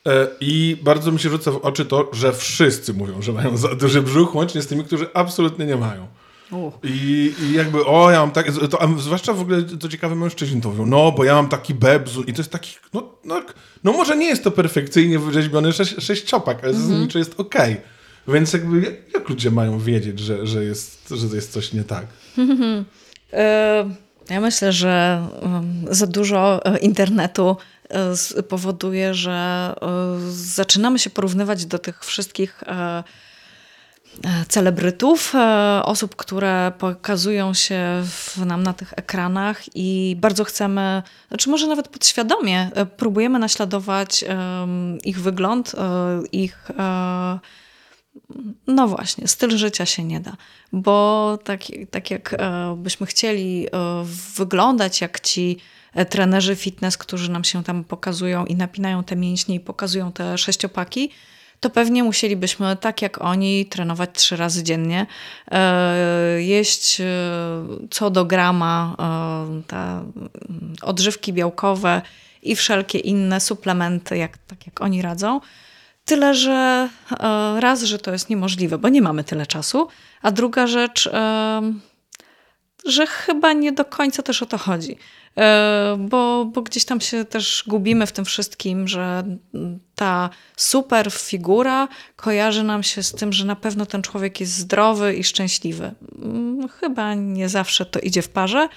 E, 0.07 0.27
I 0.41 0.77
bardzo 0.83 1.13
mi 1.13 1.19
się 1.19 1.31
rzuca 1.31 1.51
w 1.51 1.57
oczy 1.57 1.85
to, 1.85 2.11
że 2.13 2.33
wszyscy 2.33 2.95
mówią, 2.95 3.23
że 3.23 3.33
mają 3.33 3.57
za 3.57 3.75
duży 3.75 4.03
brzuch, 4.03 4.35
łącznie 4.35 4.63
z 4.63 4.67
tymi, 4.67 4.85
którzy 4.85 5.07
absolutnie 5.15 5.67
nie 5.67 5.77
mają. 5.77 6.07
I, 6.83 7.35
I 7.43 7.53
jakby, 7.53 7.85
o, 7.85 8.11
ja 8.11 8.21
mam 8.21 8.31
tak, 8.31 8.47
to, 8.71 8.83
a 8.83 8.89
zwłaszcza 8.99 9.33
w 9.33 9.41
ogóle, 9.41 9.63
to 9.63 9.89
ciekawe, 9.89 10.15
mężczyźni 10.15 10.61
to 10.61 10.69
mówią, 10.69 10.87
no, 10.87 11.13
bo 11.13 11.25
ja 11.25 11.35
mam 11.35 11.49
taki 11.49 11.75
bebzun 11.75 12.25
i 12.27 12.33
to 12.33 12.41
jest 12.41 12.51
taki, 12.51 12.77
no, 12.93 13.09
no, 13.25 13.43
no 13.85 13.93
może 13.93 14.17
nie 14.17 14.27
jest 14.27 14.45
to 14.45 14.51
perfekcyjnie 14.51 15.19
wyrzeźbiony 15.19 15.73
sześć, 15.73 15.95
sześciopak, 15.99 16.65
ale 16.65 16.75
zasadniczo 16.75 17.19
jest 17.19 17.41
okej. 17.41 17.77
Więc 18.29 18.53
jakby, 18.53 18.81
jak, 18.81 19.15
jak 19.15 19.29
ludzie 19.29 19.51
mają 19.51 19.79
wiedzieć, 19.79 20.19
że, 20.19 20.47
że, 20.47 20.65
jest, 20.65 21.09
że 21.11 21.29
to 21.29 21.35
jest 21.35 21.53
coś 21.53 21.73
nie 21.73 21.85
tak? 21.85 22.07
E, 23.33 23.91
Ja 24.31 24.41
myślę, 24.41 24.73
że 24.73 25.27
za 25.91 26.07
dużo 26.07 26.65
e, 26.65 26.79
internetu 26.79 27.57
e, 27.89 28.43
powoduje, 28.43 29.15
że 29.15 29.75
zaczynamy 30.31 30.99
się 30.99 31.11
porównywać 31.11 31.67
do 31.67 31.79
tych 31.79 32.05
wszystkich 32.05 32.65
celebrytów, 34.49 35.35
e, 35.35 35.83
osób, 35.85 36.17
które 36.17 36.73
pokazują 36.79 37.55
się 37.55 37.81
w, 38.05 38.47
nam 38.47 38.63
na 38.63 38.73
tych 38.73 38.93
ekranach 38.97 39.63
i 39.75 40.17
bardzo 40.21 40.45
chcemy, 40.45 41.03
znaczy 41.29 41.51
może 41.51 41.67
nawet 41.67 41.89
podświadomie 41.89 42.71
e, 42.75 42.87
próbujemy 42.87 43.39
naśladować 43.39 44.25
ich 45.05 45.21
wygląd, 45.21 45.75
e, 45.75 46.23
ich 46.33 46.71
e, 46.79 47.39
no 48.67 48.89
właśnie, 48.89 49.29
styl 49.29 49.57
życia 49.57 49.87
się 49.87 50.05
nie 50.05 50.21
da, 50.21 50.37
bo 50.73 51.39
tak, 51.45 51.61
tak 51.91 52.11
jak 52.11 52.35
e, 52.39 52.77
byśmy 52.79 53.07
chcieli 53.07 53.67
e, 53.67 53.71
wyglądać 54.37 55.01
jak 55.01 55.21
ci 55.21 55.59
e, 55.95 56.05
trenerzy 56.05 56.57
fitness, 56.57 56.99
którzy 56.99 57.31
nam 57.31 57.45
się 57.45 57.65
tam 57.65 57.85
pokazują 57.85 58.47
i 58.47 58.55
napinają 58.55 59.05
te 59.05 59.17
mięśnie 59.17 59.55
i 59.55 59.61
pokazują 59.61 60.13
te 60.13 60.39
sześciopaki, 60.39 61.11
to 61.65 61.71
pewnie 61.71 62.05
musielibyśmy 62.05 62.77
tak 62.77 63.03
jak 63.03 63.21
oni 63.21 63.67
trenować 63.67 64.11
trzy 64.13 64.37
razy 64.37 64.63
dziennie, 64.63 65.07
e, 65.51 66.43
jeść 66.43 67.01
e, 67.01 67.05
co 67.91 68.11
do 68.11 68.25
grama 68.25 68.97
e, 68.99 69.77
mm, 69.77 70.13
odżywki 70.83 71.33
białkowe 71.33 72.03
i 72.43 72.57
wszelkie 72.57 72.99
inne 72.99 73.41
suplementy, 73.41 74.17
jak, 74.17 74.39
tak 74.39 74.67
jak 74.67 74.81
oni 74.81 75.03
radzą. 75.03 75.41
Tyle, 76.05 76.35
że 76.35 76.89
raz, 77.59 77.83
że 77.83 77.99
to 77.99 78.13
jest 78.13 78.31
niemożliwe, 78.31 78.79
bo 78.79 78.89
nie 78.89 79.03
mamy 79.03 79.25
tyle 79.25 79.47
czasu, 79.47 79.89
a 80.23 80.31
druga 80.31 80.67
rzecz, 80.67 81.11
że 82.87 83.07
chyba 83.07 83.53
nie 83.53 83.73
do 83.73 83.85
końca 83.85 84.23
też 84.23 84.43
o 84.43 84.47
to 84.47 84.59
chodzi. 84.59 84.97
E, 85.39 85.97
Bo, 85.99 86.45
bo 86.45 86.63
gdzieś 86.63 86.85
tam 86.85 87.01
się 87.01 87.25
też 87.25 87.65
gubimy 87.67 88.07
w 88.07 88.13
tym 88.13 88.25
wszystkim, 88.25 88.89
że 88.89 89.25
ta 89.95 90.31
super 90.57 91.11
figura 91.13 91.89
kojarzy 92.17 92.63
nam 92.63 92.83
się 92.83 93.03
z 93.03 93.13
tym, 93.13 93.33
że 93.33 93.45
na 93.45 93.57
pewno 93.57 93.87
ten 93.87 94.03
człowiek 94.03 94.41
jest 94.41 94.53
zdrowy 94.57 95.15
i 95.15 95.25
szczęśliwy. 95.25 95.95
Mm, 96.23 96.69
Chyba 96.69 97.15
nie 97.15 97.49
zawsze 97.49 97.85
to 97.87 98.01
idzie 98.01 98.23
w 98.23 98.29
parze, 98.29 98.69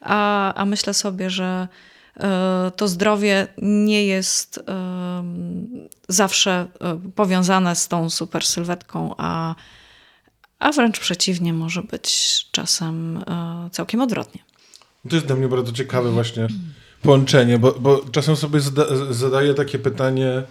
a, 0.00 0.54
a 0.54 0.64
myślę 0.64 0.94
sobie, 0.94 1.30
że 1.30 1.68
e, 2.16 2.72
to 2.76 2.88
zdrowie 2.88 3.46
nie 3.62 4.06
jest 4.06 4.58
em, 4.66 5.88
zawsze 6.08 6.66
e, 6.80 7.00
powiązane 7.14 7.76
z 7.76 7.88
tą 7.88 8.10
super 8.10 8.44
sylwetką, 8.44 9.14
a, 9.18 9.54
a 10.58 10.72
wręcz 10.72 11.00
przeciwnie, 11.00 11.52
może 11.52 11.82
być 11.82 12.40
czasem 12.50 13.16
e, 13.16 13.68
całkiem 13.72 14.00
odwrotnie. 14.00 14.42
To 15.08 15.16
jest 15.16 15.26
dla 15.26 15.36
mnie 15.36 15.48
bardzo 15.48 15.72
ciekawe 15.72 16.10
właśnie 16.10 16.46
połączenie, 17.02 17.58
bo, 17.58 17.72
bo 17.80 18.00
czasem 18.12 18.36
sobie 18.36 18.60
zada, 18.60 18.84
zadaję 19.10 19.54
takie 19.54 19.78
pytanie, 19.78 20.42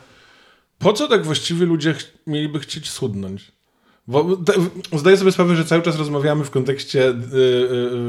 po 0.80 0.93
co 0.93 1.08
tak 1.08 1.26
właściwie 1.26 1.66
ludzie 1.66 1.93
ch- 1.93 2.14
mieliby 2.28 2.60
chcieć 2.60 2.89
schudnąć? 2.89 3.52
Bo 4.08 4.38
te, 4.38 4.54
zdaję 4.97 5.18
sobie 5.18 5.32
sprawę, 5.32 5.56
że 5.56 5.66
cały 5.66 5.82
czas 5.82 5.95
rozmawiamy 5.97 6.43
w 6.43 6.49
kontekście 6.49 7.10
y, 7.10 7.14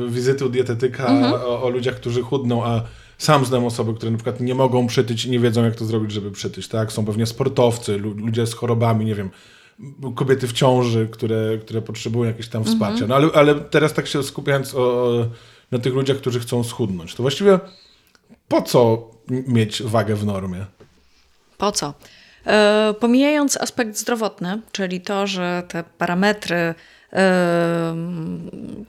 y, 0.06 0.10
wizyty 0.10 0.46
u 0.46 0.48
dietetyka 0.48 1.06
Mhm. 1.06 1.32
o, 1.34 1.62
o 1.62 1.68
ludziach, 1.70 1.94
którzy 1.96 2.22
chudną, 2.22 2.64
a 2.64 2.82
sam 3.18 3.44
znam 3.44 3.64
osoby, 3.64 3.94
które 3.94 4.10
na 4.10 4.18
przykład 4.18 4.40
nie 4.40 4.54
mogą 4.54 4.86
przytyć 4.86 5.24
i 5.24 5.30
nie 5.30 5.40
wiedzą, 5.40 5.64
jak 5.64 5.76
to 5.76 5.84
zrobić, 5.84 6.12
żeby 6.12 6.30
przytyć. 6.30 6.68
Tak? 6.68 6.92
Są 6.92 7.04
pewnie 7.04 7.26
sportowcy, 7.26 7.98
lu, 7.98 8.10
ludzie 8.14 8.46
z 8.46 8.54
chorobami, 8.54 9.04
nie 9.04 9.14
wiem, 9.14 9.30
kobiety 10.14 10.46
w 10.48 10.52
ciąży, 10.52 11.08
które, 11.12 11.58
które 11.60 11.82
potrzebują 11.82 12.24
jakieś 12.30 12.48
tam 12.48 12.60
Mhm. 12.62 12.76
wsparcia. 12.76 13.06
No 13.06 13.14
ale, 13.14 13.28
ale 13.34 13.54
teraz 13.54 13.92
tak 13.92 14.06
się 14.06 14.22
skupiając 14.22 14.74
o, 14.74 14.78
o, 14.78 15.26
na 15.72 15.78
tych 15.78 15.94
ludziach, 15.94 16.16
którzy 16.16 16.40
chcą 16.40 16.64
schudnąć, 16.64 17.14
to 17.14 17.22
właściwie 17.22 17.58
po 18.48 18.62
co 18.62 19.10
mieć 19.28 19.82
wagę 19.82 20.14
w 20.14 20.26
normie? 20.26 20.66
Po 21.58 21.72
co? 21.72 21.94
E, 22.46 22.94
pomijając 23.00 23.56
aspekt 23.56 23.96
zdrowotny, 23.96 24.60
czyli 24.72 25.00
to, 25.00 25.26
że 25.26 25.62
te 25.68 25.84
parametry, 25.98 26.74
e, 27.12 27.94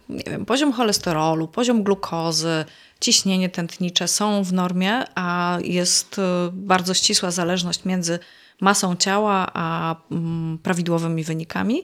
nie 0.09 0.23
wiem, 0.23 0.45
poziom 0.45 0.73
cholesterolu, 0.73 1.47
poziom 1.47 1.83
glukozy, 1.83 2.65
ciśnienie 3.01 3.49
tętnicze 3.49 4.07
są 4.07 4.43
w 4.43 4.53
normie, 4.53 5.03
a 5.15 5.57
jest 5.61 6.19
e, 6.19 6.49
bardzo 6.53 6.93
ścisła 6.93 7.31
zależność 7.31 7.85
między 7.85 8.19
masą 8.61 8.95
ciała 8.95 9.49
a 9.53 9.95
mm, 10.11 10.57
prawidłowymi 10.57 11.23
wynikami, 11.23 11.83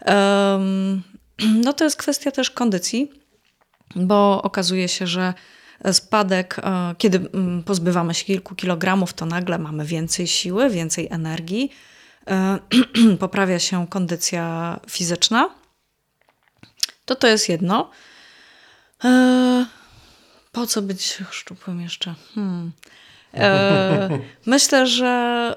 em, 0.00 1.02
no 1.64 1.72
to 1.72 1.84
jest 1.84 1.96
kwestia 1.96 2.30
też 2.30 2.50
kondycji, 2.50 3.23
bo 3.96 4.42
okazuje 4.42 4.88
się, 4.88 5.06
że 5.06 5.34
spadek, 5.92 6.58
e, 6.58 6.94
kiedy 6.98 7.18
mm, 7.34 7.62
pozbywamy 7.62 8.14
się 8.14 8.24
kilku 8.24 8.54
kilogramów, 8.54 9.12
to 9.12 9.26
nagle 9.26 9.58
mamy 9.58 9.84
więcej 9.84 10.26
siły, 10.26 10.70
więcej 10.70 11.08
energii, 11.10 11.70
e, 12.26 12.58
poprawia 13.20 13.58
się 13.58 13.86
kondycja 13.86 14.80
fizyczna. 14.90 15.50
To 17.04 17.14
to 17.14 17.26
jest 17.26 17.48
jedno. 17.48 17.90
E, 19.04 19.66
Po 20.52 20.66
co 20.66 20.82
być 20.82 21.18
szczupłym 21.30 21.80
jeszcze? 21.80 22.14
Hmm. 22.34 22.72
Myślę, 24.46 24.86
że, 24.86 25.54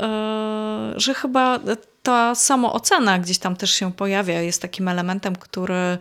że 0.95 1.13
chyba 1.13 1.59
ta 2.03 2.35
samoocena 2.35 3.19
gdzieś 3.19 3.37
tam 3.37 3.55
też 3.55 3.71
się 3.71 3.93
pojawia, 3.93 4.41
jest 4.41 4.61
takim 4.61 4.87
elementem, 4.87 5.35
który, 5.35 5.97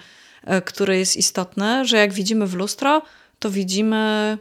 e, 0.46 0.62
który 0.62 0.98
jest 0.98 1.16
istotny, 1.16 1.84
że 1.84 1.96
jak 1.96 2.12
widzimy 2.12 2.46
w 2.46 2.54
lustro, 2.54 3.02
to 3.38 3.50
widzimy 3.50 4.38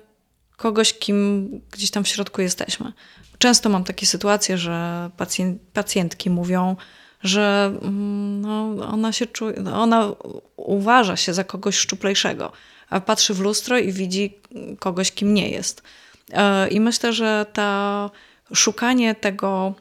kogoś, 0.57 0.93
kim 0.93 1.49
gdzieś 1.71 1.91
tam 1.91 2.03
w 2.03 2.07
środku 2.07 2.41
jesteśmy. 2.41 2.93
Często 3.37 3.69
mam 3.69 3.83
takie 3.83 4.05
sytuacje, 4.05 4.57
że 4.57 5.09
pacjent, 5.17 5.61
pacjentki 5.73 6.29
mówią, 6.29 6.75
że 7.23 7.73
mm, 7.81 8.41
no, 8.41 8.87
ona 8.87 9.11
się 9.11 9.25
czuje, 9.25 9.55
ona 9.73 10.11
uważa 10.55 11.15
się 11.15 11.33
za 11.33 11.43
kogoś 11.43 11.77
szczuplejszego, 11.77 12.51
a 12.89 13.01
patrzy 13.01 13.33
w 13.33 13.39
lustro 13.39 13.77
i 13.77 13.91
widzi 13.91 14.39
kogoś, 14.79 15.11
kim 15.11 15.33
nie 15.33 15.49
jest. 15.49 15.83
E, 16.31 16.67
I 16.67 16.79
myślę, 16.79 17.13
że 17.13 17.45
ta 17.53 18.09
szukanie 18.53 19.15
tego, 19.15 19.73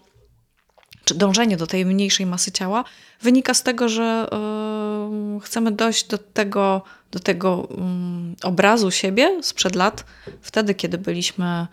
czy 1.05 1.14
dążenie 1.14 1.57
do 1.57 1.66
tej 1.66 1.86
mniejszej 1.86 2.26
masy 2.26 2.52
ciała 2.52 2.84
wynika 3.22 3.55
z 3.55 3.62
tego, 3.62 3.88
że 3.88 4.28
chcemy 5.42 5.72
dojść 5.72 6.07
do 6.07 6.18
tego, 6.18 6.82
do 7.11 7.18
tego 7.20 7.68
obrazu 8.42 8.90
siebie 8.90 9.42
sprzed 9.42 9.74
lat, 9.74 10.05
wtedy, 10.40 10.74
kiedy 10.74 10.98
byliśmy 10.98 11.66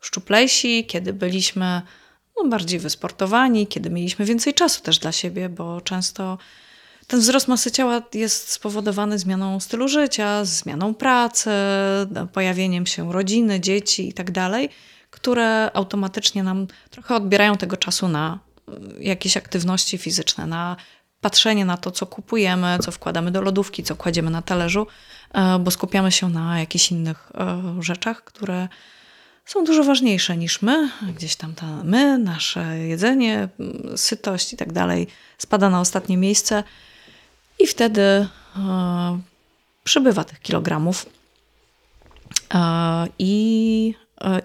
szczuplejsi, 0.00 0.86
kiedy 0.86 1.12
byliśmy 1.12 1.82
no, 2.36 2.48
bardziej 2.48 2.78
wysportowani, 2.78 3.66
kiedy 3.66 3.90
mieliśmy 3.90 4.24
więcej 4.24 4.54
czasu 4.54 4.82
też 4.82 4.98
dla 4.98 5.12
siebie, 5.12 5.48
bo 5.48 5.80
często 5.80 6.38
ten 7.06 7.20
wzrost 7.20 7.48
masy 7.48 7.70
ciała 7.70 8.02
jest 8.14 8.50
spowodowany 8.50 9.18
zmianą 9.18 9.60
stylu 9.60 9.88
życia, 9.88 10.44
zmianą 10.44 10.94
pracy, 10.94 11.50
pojawieniem 12.32 12.86
się 12.86 13.12
rodziny, 13.12 13.60
dzieci 13.60 14.08
i 14.08 14.12
tak 14.12 14.30
które 15.10 15.70
automatycznie 15.74 16.42
nam 16.42 16.66
trochę 16.90 17.14
odbierają 17.16 17.56
tego 17.56 17.76
czasu 17.76 18.08
na 18.08 18.38
jakieś 19.00 19.36
aktywności 19.36 19.98
fizyczne, 19.98 20.46
na 20.46 20.76
patrzenie 21.20 21.64
na 21.64 21.76
to, 21.76 21.90
co 21.90 22.06
kupujemy, 22.06 22.78
co 22.82 22.90
wkładamy 22.90 23.30
do 23.30 23.42
lodówki, 23.42 23.82
co 23.82 23.96
kładziemy 23.96 24.30
na 24.30 24.42
talerzu, 24.42 24.86
e, 25.32 25.58
bo 25.58 25.70
skupiamy 25.70 26.12
się 26.12 26.28
na 26.28 26.60
jakichś 26.60 26.90
innych 26.90 27.32
e, 27.34 27.62
rzeczach, 27.80 28.24
które 28.24 28.68
są 29.46 29.64
dużo 29.64 29.84
ważniejsze 29.84 30.36
niż 30.36 30.62
my. 30.62 30.90
Gdzieś 31.16 31.36
tam 31.36 31.54
ta 31.54 31.66
my, 31.84 32.18
nasze 32.18 32.78
jedzenie, 32.78 33.48
sytość 33.96 34.52
i 34.52 34.56
tak 34.56 34.72
dalej 34.72 35.06
spada 35.38 35.70
na 35.70 35.80
ostatnie 35.80 36.16
miejsce 36.16 36.64
i 37.58 37.66
wtedy 37.66 38.02
e, 38.02 38.28
przybywa 39.84 40.24
tych 40.24 40.40
kilogramów 40.40 41.06
i, 43.18 43.94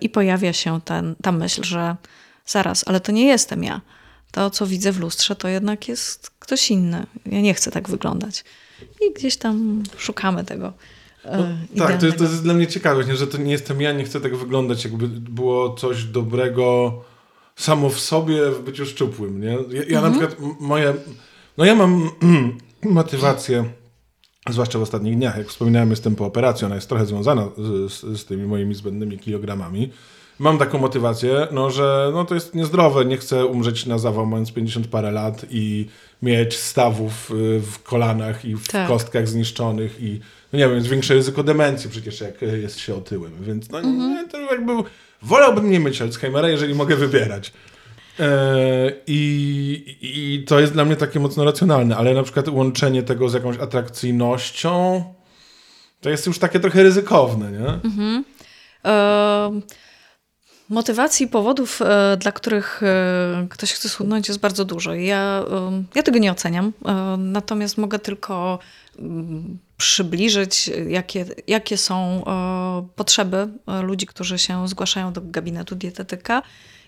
i 0.02 0.10
pojawia 0.10 0.54
się 0.54 0.82
ten, 0.82 1.16
ta 1.22 1.32
myśl, 1.32 1.64
że 1.64 1.96
zaraz, 2.46 2.84
ale 2.88 3.00
to 3.00 3.12
nie 3.12 3.26
jestem 3.26 3.64
ja. 3.64 3.82
To, 4.34 4.50
co 4.50 4.68
widzę 4.68 4.92
w 4.92 5.00
lustrze, 5.00 5.36
to 5.36 5.48
jednak 5.48 5.88
jest 5.88 6.32
ktoś 6.40 6.72
inny. 6.72 7.06
Ja 7.26 7.42
nie 7.42 7.54
chcę 7.54 7.72
tak 7.72 7.90
wyglądać. 7.90 8.44
I 9.02 9.14
gdzieś 9.14 9.38
tam 9.38 9.84
szukamy 9.98 10.44
tego. 10.44 10.74
e, 11.26 11.58
No, 11.76 11.88
tak, 11.88 12.00
to 12.00 12.06
jest, 12.06 12.18
to 12.18 12.24
jest 12.24 12.44
dla 12.44 12.54
mnie 12.54 12.68
ciekawe, 12.68 13.06
nie, 13.06 13.16
że 13.16 13.28
to 13.28 13.38
nie 13.38 13.52
jestem 13.52 13.82
ja, 13.82 13.92
nie 13.92 14.04
chcę 14.04 14.22
tak 14.22 14.36
wyglądać, 14.36 14.84
jakby 14.84 15.08
było 15.08 15.74
coś 15.74 16.04
dobrego 16.04 16.94
samo 17.56 17.90
w 17.90 18.00
sobie 18.00 18.52
w 18.52 18.62
byciu 18.64 18.86
szczupłym, 18.86 19.42
nie? 19.42 19.58
Ja, 19.70 19.84
ja 19.88 20.02
na 20.02 20.10
przykład 20.10 20.36
moje, 20.60 20.94
no 21.58 21.66
ja 21.66 21.76
mam 21.76 22.10
motywację, 22.84 23.64
zwłaszcza 24.50 24.80
w 24.80 24.82
ostatnich 24.82 25.16
dniach, 25.16 25.38
jak 25.38 25.48
wspominałem, 25.48 25.90
jestem 25.90 26.16
po 26.16 26.26
operacji, 26.26 26.66
ona 26.66 26.76
jest 26.76 26.90
trochę 26.90 27.06
związana 27.06 27.48
z, 27.58 27.92
z, 27.92 28.20
z 28.22 28.26
tymi 28.26 28.44
moimi 28.48 28.76
zbędnymi 28.76 29.20
kilogramami. 29.20 29.92
Mam 30.44 30.58
taką 30.58 30.78
motywację, 30.78 31.48
no, 31.52 31.72
że 31.72 32.12
no, 32.14 32.26
to 32.26 32.36
jest 32.36 32.56
niezdrowe, 32.56 33.06
nie 33.06 33.18
chcę 33.18 33.46
umrzeć 33.46 33.86
na 33.86 33.98
zawał 33.98 34.26
mając 34.26 34.52
50 34.52 34.88
parę 34.88 35.12
lat 35.12 35.46
i 35.50 35.88
mieć 36.22 36.58
stawów 36.58 37.32
y, 37.32 37.60
w 37.60 37.84
kolanach 37.84 38.46
i 38.46 38.56
w 38.56 38.68
Tak. 38.68 38.88
kostkach 38.88 39.28
zniszczonych 39.28 39.98
i 40.02 40.20
no 40.54 40.60
nie 40.60 40.66
wiem, 40.68 40.76
jest 40.76 40.88
większe 40.88 41.14
ryzyko 41.14 41.44
demencji 41.44 41.90
przecież 41.90 42.22
jak 42.22 42.42
jest 42.42 42.80
się 42.80 42.96
otyłym, 42.96 43.32
więc 43.42 43.70
no 43.70 43.82
nie, 43.82 44.28
to 44.28 44.38
jakby 44.42 44.74
wolałbym 45.22 45.72
nie 45.72 45.80
mieć 45.80 46.02
Alzheimera, 46.02 46.50
jeżeli 46.50 46.76
mogę 46.76 46.96
wybierać. 46.96 47.54
E, 48.20 48.26
I, 49.08 49.98
I 50.02 50.44
to 50.48 50.60
jest 50.60 50.74
dla 50.74 50.86
mnie 50.86 50.96
takie 50.96 51.20
mocno 51.20 51.44
racjonalne, 51.46 51.98
ale 51.98 52.14
na 52.14 52.24
przykład 52.24 52.48
łączenie 52.48 53.04
tego 53.04 53.30
z 53.30 53.34
jakąś 53.34 53.58
atrakcyjnością 53.58 55.04
to 56.02 56.10
jest 56.10 56.28
już 56.28 56.40
takie 56.40 56.60
trochę 56.60 56.84
ryzykowne, 56.84 57.52
nie? 57.52 57.68
E, 58.86 59.62
Motywacji, 60.74 61.28
powodów, 61.28 61.82
e, 61.82 62.18
dla 62.18 62.32
których 62.32 62.84
e, 62.84 63.48
ktoś 63.50 63.74
chce 63.74 63.90
schudnąć 63.90 64.28
jest 64.28 64.40
bardzo 64.40 64.66
dużo. 64.66 64.94
Ja, 64.94 65.44
ja 65.96 66.04
tego 66.04 66.20
nie 66.20 66.32
oceniam, 66.32 66.74
e, 66.86 67.18
natomiast 67.18 67.78
mogę 67.78 68.00
tylko 68.00 68.60
mm, 69.00 69.58
przybliżyć, 69.78 70.72
jakie, 70.88 71.26
jakie 71.48 71.78
są 71.78 72.24
potrzeby 72.96 73.48
ludzi, 73.84 74.06
którzy 74.06 74.40
się 74.40 74.68
zgłaszają 74.68 75.14
do 75.14 75.22
gabinetu 75.22 75.76
dietetyka. 75.76 76.42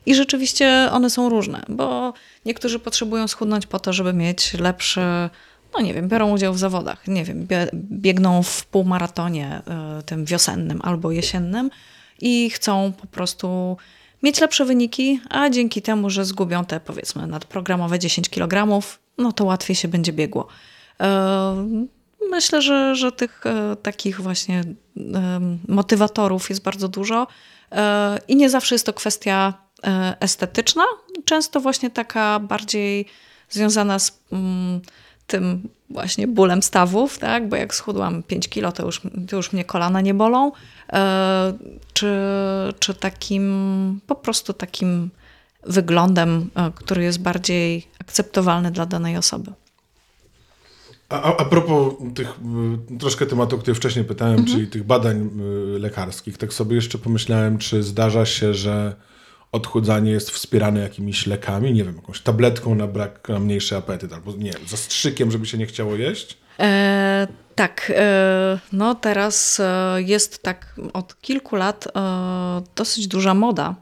I 0.06 0.16
rzeczywiście 0.16 0.90
one 0.92 1.10
są 1.10 1.30
różne, 1.30 1.64
bo 1.70 2.14
niektórzy 2.46 2.80
potrzebują 2.80 3.28
schudnąć 3.28 3.66
po 3.66 3.80
to, 3.80 3.94
żeby 3.94 4.14
mieć 4.14 4.54
lepszy, 4.54 5.02
no 5.74 5.82
nie 5.82 5.94
wiem, 5.94 6.08
biorą 6.10 6.32
udział 6.32 6.54
w 6.54 6.60
zawodach, 6.60 7.08
nie 7.08 7.24
wiem, 7.24 7.48
bie- 7.48 7.70
biegną 7.74 8.44
w 8.44 8.66
półmaratonie 8.66 9.62
tym 10.06 10.26
wiosennym 10.26 10.80
albo 10.84 11.12
jesiennym 11.12 11.70
i 12.22 12.50
chcą 12.50 12.94
po 13.02 13.08
prostu 13.08 13.78
mieć 14.24 14.42
lepsze 14.42 14.66
wyniki, 14.66 15.20
a 15.30 15.50
dzięki 15.50 15.82
temu, 15.82 16.10
że 16.10 16.26
zgubią 16.26 16.66
te 16.66 16.80
powiedzmy 16.80 17.28
nadprogramowe 17.28 18.00
10 18.00 18.30
kg, 18.30 18.82
no 19.18 19.32
to 19.32 19.46
łatwiej 19.46 19.76
się 19.76 19.88
będzie 19.88 20.14
biegło. 20.14 20.48
E, 21.00 21.86
Myślę, 22.30 22.62
że, 22.62 22.96
że 22.96 23.12
tych 23.12 23.46
e, 23.46 23.76
takich 23.76 24.22
właśnie 24.22 24.64
em, 24.96 25.60
motywatorów 25.68 26.50
jest 26.50 26.62
bardzo 26.62 26.88
dużo 26.88 27.28
e, 27.72 28.20
i 28.28 28.36
nie 28.36 28.50
zawsze 28.50 28.76
jest 28.76 28.86
to 28.86 28.94
kwestia 28.94 29.54
e, 29.84 30.16
estetyczna, 30.20 30.84
często 31.26 31.60
właśnie 31.60 31.90
taka 31.90 32.40
bardziej 32.40 33.06
związana 33.50 34.00
z 34.00 34.20
mm, 34.32 34.82
tym 35.28 35.70
właśnie 35.90 36.28
bólem 36.28 36.64
stawów, 36.64 37.18
tak? 37.18 37.50
bo 37.50 37.56
jak 37.56 37.76
schudłam 37.76 38.24
5 38.24 38.48
kilo, 38.48 38.72
to 38.72 38.86
już, 38.86 39.02
to 39.28 39.36
już 39.36 39.54
mnie 39.54 39.66
kolana 39.66 40.02
nie 40.02 40.14
bolą, 40.14 40.52
e, 40.94 41.54
czy, 41.94 42.16
czy 42.80 42.94
takim 42.94 44.00
po 44.08 44.16
prostu 44.16 44.54
takim 44.54 45.10
wyglądem, 45.64 46.50
e, 46.56 46.72
który 46.76 47.04
jest 47.04 47.22
bardziej 47.22 47.88
akceptowalny 48.02 48.72
dla 48.72 48.86
danej 48.86 49.18
osoby. 49.18 49.52
A, 51.10 51.38
a, 51.38 51.46
propos 51.46 51.94
tych 52.16 52.40
troszkę 53.00 53.26
tematu, 53.26 53.58
który 53.58 53.76
wcześniej 53.76 54.06
pytałem, 54.06 54.46
czyli 54.46 54.68
tych 54.68 54.84
badań 54.84 55.30
lekarskich, 55.80 56.38
tak 56.38 56.54
sobie 56.54 56.76
jeszcze 56.76 56.98
pomyślałem, 56.98 57.58
czy 57.58 57.84
zdarza 57.84 58.26
się, 58.26 58.54
że 58.54 58.96
odchudzanie 59.56 60.12
jest 60.12 60.32
wspierane 60.32 60.80
jakimiś 60.80 61.28
lekami, 61.28 61.74
nie 61.74 61.84
wiem, 61.84 61.96
jakąś 61.96 62.22
tabletką 62.22 62.76
na 62.76 62.88
brak, 62.88 63.30
na 63.30 63.40
mniejszy 63.40 63.78
apetyt, 63.78 64.14
albo 64.14 64.32
nie 64.32 64.52
wiem, 64.52 64.68
zastrzykiem, 64.68 65.32
żeby 65.32 65.46
się 65.46 65.58
nie 65.58 65.66
chciało 65.66 65.96
jeść? 65.96 66.38
E, 66.60 67.28
tak, 67.56 67.92
e, 67.96 68.60
no 68.72 68.96
teraz 68.96 69.60
e, 69.60 70.02
jest 70.02 70.44
tak 70.44 70.76
od 70.94 71.22
kilku 71.22 71.56
lat 71.56 71.88
e, 71.88 71.92
dosyć 72.76 73.08
duża 73.08 73.34
moda 73.34 73.76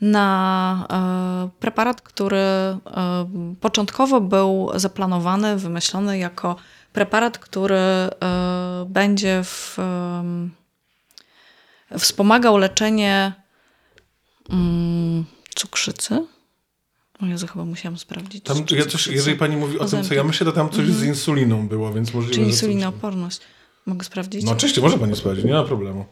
na 0.00 0.86
e, 0.90 1.60
preparat, 1.60 2.00
który 2.00 2.36
e, 2.36 2.78
początkowo 3.60 4.20
był 4.20 4.70
zaplanowany, 4.74 5.56
wymyślony 5.56 6.18
jako 6.18 6.56
preparat, 6.92 7.38
który 7.38 7.80
będzie 8.86 9.40
w, 9.44 9.78
wspomagał 11.98 12.56
leczenie 12.56 13.43
mm, 14.50 15.24
cukrzycy. 15.54 16.26
O 17.20 17.26
Jezu, 17.26 17.46
chyba 17.46 17.64
musiałam 17.64 17.98
sprawdzić. 17.98 18.44
Tam, 18.44 18.56
ja 18.70 18.84
jeżeli 19.10 19.38
pani 19.38 19.56
mówi 19.56 19.78
o 19.78 19.84
tym, 19.84 20.04
co 20.04 20.14
ja 20.14 20.24
myślę, 20.24 20.46
to 20.46 20.52
tam 20.52 20.70
coś 20.70 20.86
z 20.86 21.02
insuliną 21.02 21.68
było, 21.68 21.92
więc 21.92 22.14
możliwe, 22.14 22.34
Czy 22.34 22.40
że... 22.40 22.46
insulinooporność. 22.46 23.40
Mogę 23.86 24.04
sprawdzić? 24.04 24.44
No 24.44 24.52
oczywiście, 24.52 24.80
może 24.80 24.98
pani 24.98 25.16
sprawdzić, 25.16 25.44
nie 25.44 25.52
ma 25.52 25.64
problemu. 25.64 26.04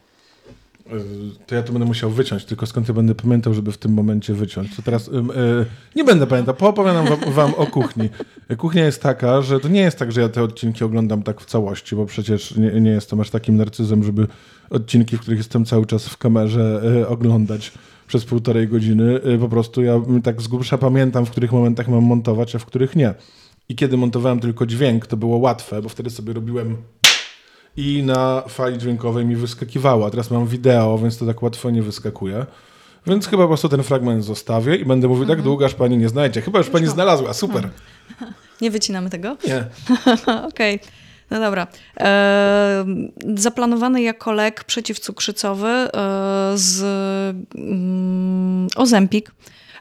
Yy, 0.91 0.99
To 1.47 1.55
ja 1.55 1.63
to 1.63 1.71
będę 1.71 1.85
musiał 1.85 2.09
wyciąć, 2.09 2.45
tylko 2.45 2.65
skąd 2.65 2.87
ja 2.87 2.93
będę 2.93 3.15
pamiętał, 3.15 3.53
żeby 3.53 3.71
w 3.71 3.77
tym 3.77 3.93
momencie 3.93 4.33
wyciąć. 4.33 4.75
To 4.75 4.81
teraz 4.81 5.07
yy, 5.07 5.65
nie 5.95 6.03
będę 6.03 6.27
pamiętał, 6.27 6.55
poopowiadam 6.55 7.05
wam, 7.05 7.33
wam 7.33 7.53
o 7.53 7.67
kuchni. 7.67 8.09
Kuchnia 8.57 8.85
jest 8.85 9.01
taka, 9.01 9.41
że 9.41 9.59
to 9.59 9.67
nie 9.67 9.81
jest 9.81 9.97
tak, 9.97 10.11
że 10.11 10.21
ja 10.21 10.29
te 10.29 10.43
odcinki 10.43 10.83
oglądam 10.83 11.23
tak 11.23 11.41
w 11.41 11.45
całości, 11.45 11.95
bo 11.95 12.05
przecież 12.05 12.55
nie, 12.55 12.81
nie 12.81 12.91
jestem 12.91 13.19
aż 13.19 13.29
takim 13.29 13.57
narcyzem, 13.57 14.03
żeby 14.03 14.27
odcinki, 14.69 15.17
w 15.17 15.19
których 15.19 15.39
jestem 15.39 15.65
cały 15.65 15.85
czas 15.85 16.07
w 16.07 16.17
kamerze 16.17 16.81
yy, 16.83 17.07
oglądać 17.07 17.71
przez 18.07 18.25
półtorej 18.25 18.67
godziny. 18.67 19.19
Yy, 19.25 19.37
Po 19.37 19.49
prostu 19.49 19.83
ja 19.83 20.01
tak 20.23 20.41
z 20.41 20.47
grubsza 20.47 20.77
pamiętam, 20.77 21.25
w 21.25 21.31
których 21.31 21.51
momentach 21.51 21.87
mam 21.87 22.03
montować, 22.03 22.55
a 22.55 22.59
w 22.59 22.65
których 22.65 22.95
nie. 22.95 23.13
I 23.69 23.75
kiedy 23.75 23.97
montowałem 23.97 24.39
tylko 24.39 24.65
dźwięk, 24.65 25.07
to 25.07 25.17
było 25.17 25.37
łatwe, 25.37 25.81
bo 25.81 25.89
wtedy 25.89 26.09
sobie 26.09 26.33
robiłem 26.33 26.77
i 27.77 28.03
na 28.03 28.43
fali 28.47 28.77
dźwiękowej 28.77 29.25
mi 29.25 29.35
wyskakiwało. 29.35 30.05
A 30.05 30.09
teraz 30.09 30.31
mam 30.31 30.47
wideo, 30.47 30.97
więc 30.97 31.17
to 31.17 31.25
tak 31.25 31.43
łatwo 31.43 31.69
nie 31.69 31.81
wyskakuje. 31.81 32.45
Więc 33.07 33.27
chyba 33.27 33.43
po 33.43 33.47
prostu 33.47 33.69
ten 33.69 33.83
fragment 33.83 34.25
zostawię 34.25 34.75
i 34.75 34.85
będę 34.85 35.07
mówił 35.07 35.25
tak 35.25 35.41
długo, 35.41 35.65
aż 35.65 35.73
pani 35.73 35.97
nie 35.97 36.09
znajdzie. 36.09 36.41
Chyba 36.41 36.59
już 36.59 36.69
pani 36.69 36.87
znalazła, 36.87 37.33
super. 37.33 37.69
Nie 38.61 38.71
wycinamy 38.71 39.09
tego? 39.09 39.37
Nie. 39.47 39.65
Okej. 40.49 40.79
No 41.33 41.39
dobra. 41.39 41.67
E, 41.99 42.85
zaplanowany 43.35 44.01
jako 44.01 44.31
lek 44.31 44.63
przeciwcukrzycowy 44.63 45.67
e, 45.67 45.89
z 46.55 46.83
mm, 47.55 48.67
Ozempik. 48.75 49.31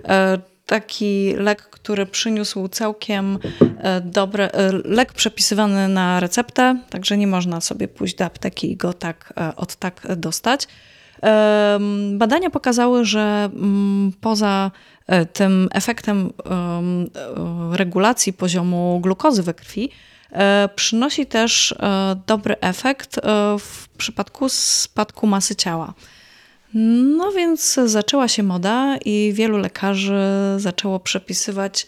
E, 0.09 0.39
taki 0.67 1.35
lek, 1.37 1.63
który 1.63 2.07
przyniósł 2.07 2.69
całkiem 2.69 3.39
e, 3.79 4.01
dobre, 4.01 4.53
e, 4.53 4.73
lek 4.85 5.13
przepisywany 5.13 5.89
na 5.89 6.21
receptę, 6.21 6.81
także 6.91 7.17
nie 7.17 7.27
można 7.27 7.61
sobie 7.61 7.89
pójść 7.89 8.15
do 8.15 8.25
apteki 8.25 8.73
i 8.73 8.77
go 8.77 8.93
tak 8.93 9.33
e, 9.37 9.57
od 9.57 9.77
tak 9.77 10.07
dostać. 10.17 10.69
Badania 12.13 12.51
pokazały, 12.51 13.05
że 13.05 13.51
poza 14.21 14.71
tym 15.33 15.69
efektem 15.73 16.33
em, 16.45 17.11
regulacji 17.73 18.33
poziomu 18.33 19.01
glukozy 19.03 19.43
we 19.43 19.55
krwi, 19.55 19.91
przynosi 20.75 21.27
też 21.27 21.73
e, 21.73 22.17
dobry 22.27 22.57
efekt 22.61 23.19
e, 23.19 23.21
w 23.59 23.89
przypadku 23.99 24.49
spadku 24.49 25.27
masy 25.27 25.57
ciała. 25.57 25.95
No 26.75 27.33
więc 27.33 27.81
zaczęła 27.85 28.29
się 28.29 28.43
moda 28.43 28.97
i 29.05 29.33
wielu 29.35 29.59
lekarzy 29.59 30.23
zaczęło 30.57 31.01
przepisywać 31.01 31.87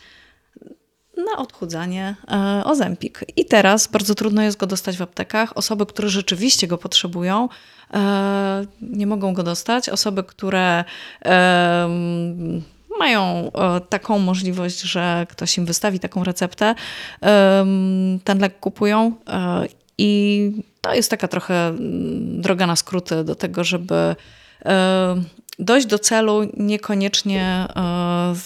na 1.16 1.38
odchudzanie 1.38 2.16
e, 2.28 2.64
Ozempik. 2.64 3.24
I 3.36 3.44
teraz 3.44 3.86
bardzo 3.86 4.14
trudno 4.14 4.42
jest 4.42 4.56
go 4.58 4.66
dostać 4.66 4.96
w 4.96 5.02
aptekach. 5.02 5.56
Osoby, 5.56 5.86
które 5.86 6.08
rzeczywiście 6.08 6.66
go 6.66 6.78
potrzebują, 6.78 7.48
e, 7.94 8.66
nie 8.80 9.06
mogą 9.06 9.34
go 9.34 9.42
dostać. 9.42 9.88
Osoby, 9.88 10.24
które 10.24 10.84
e, 11.24 11.88
mają 12.98 13.50
e, 13.52 13.80
taką 13.80 14.18
możliwość, 14.18 14.80
że 14.80 15.26
ktoś 15.30 15.58
im 15.58 15.66
wystawi 15.66 16.00
taką 16.00 16.24
receptę, 16.24 16.74
ten 18.24 18.38
lek 18.38 18.60
kupują 18.60 19.12
e, 19.28 19.66
i 19.98 20.50
to 20.80 20.94
jest 20.94 21.10
taka 21.10 21.28
trochę 21.28 21.68
mm, 21.68 22.42
droga 22.42 22.66
na 22.66 22.76
skróty 22.76 23.24
do 23.24 23.34
tego, 23.34 23.64
żeby 23.64 24.16
e, 24.64 25.22
dojść 25.58 25.86
do 25.86 25.98
celu, 25.98 26.40
niekoniecznie 26.56 27.66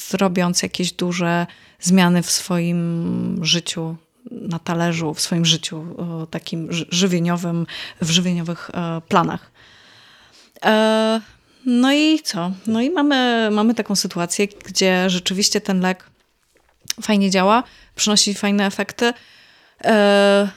zrobiąc 0.08 0.62
jakieś 0.62 0.92
duże 0.92 1.46
zmiany 1.80 2.22
w 2.22 2.30
swoim 2.30 3.40
życiu 3.42 3.96
na 4.30 4.58
talerzu, 4.58 5.14
w 5.14 5.20
swoim 5.20 5.44
życiu 5.44 5.84
takim 6.30 6.72
ży- 6.72 6.86
żywieniowym, 6.90 7.66
w 8.02 8.10
żywieniowych 8.10 8.70
planach. 9.08 9.50
No 11.70 11.92
i 11.92 12.20
co? 12.24 12.52
No 12.66 12.80
i 12.80 12.90
mamy, 12.90 13.48
mamy 13.52 13.74
taką 13.74 13.96
sytuację, 13.96 14.46
gdzie 14.64 15.10
rzeczywiście 15.10 15.60
ten 15.60 15.80
lek 15.80 16.04
fajnie 17.02 17.30
działa, 17.30 17.62
przynosi 17.94 18.34
fajne 18.34 18.66
efekty. 18.66 19.12
E, 19.84 20.48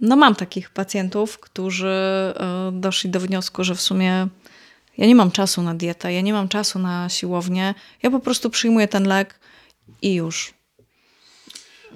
No 0.00 0.16
mam 0.16 0.34
takich 0.34 0.70
pacjentów, 0.70 1.38
którzy 1.38 1.88
e, 1.88 2.70
doszli 2.72 3.10
do 3.10 3.20
wniosku, 3.20 3.64
że 3.64 3.74
w 3.74 3.80
sumie 3.80 4.28
ja 4.98 5.06
nie 5.06 5.14
mam 5.14 5.30
czasu 5.30 5.62
na 5.62 5.74
dietę, 5.74 6.12
ja 6.12 6.20
nie 6.20 6.32
mam 6.32 6.48
czasu 6.48 6.78
na 6.78 7.08
siłownię, 7.08 7.74
ja 8.02 8.10
po 8.10 8.20
prostu 8.20 8.50
przyjmuję 8.50 8.88
ten 8.88 9.08
lek 9.08 9.40
i 10.02 10.14
już. 10.14 10.54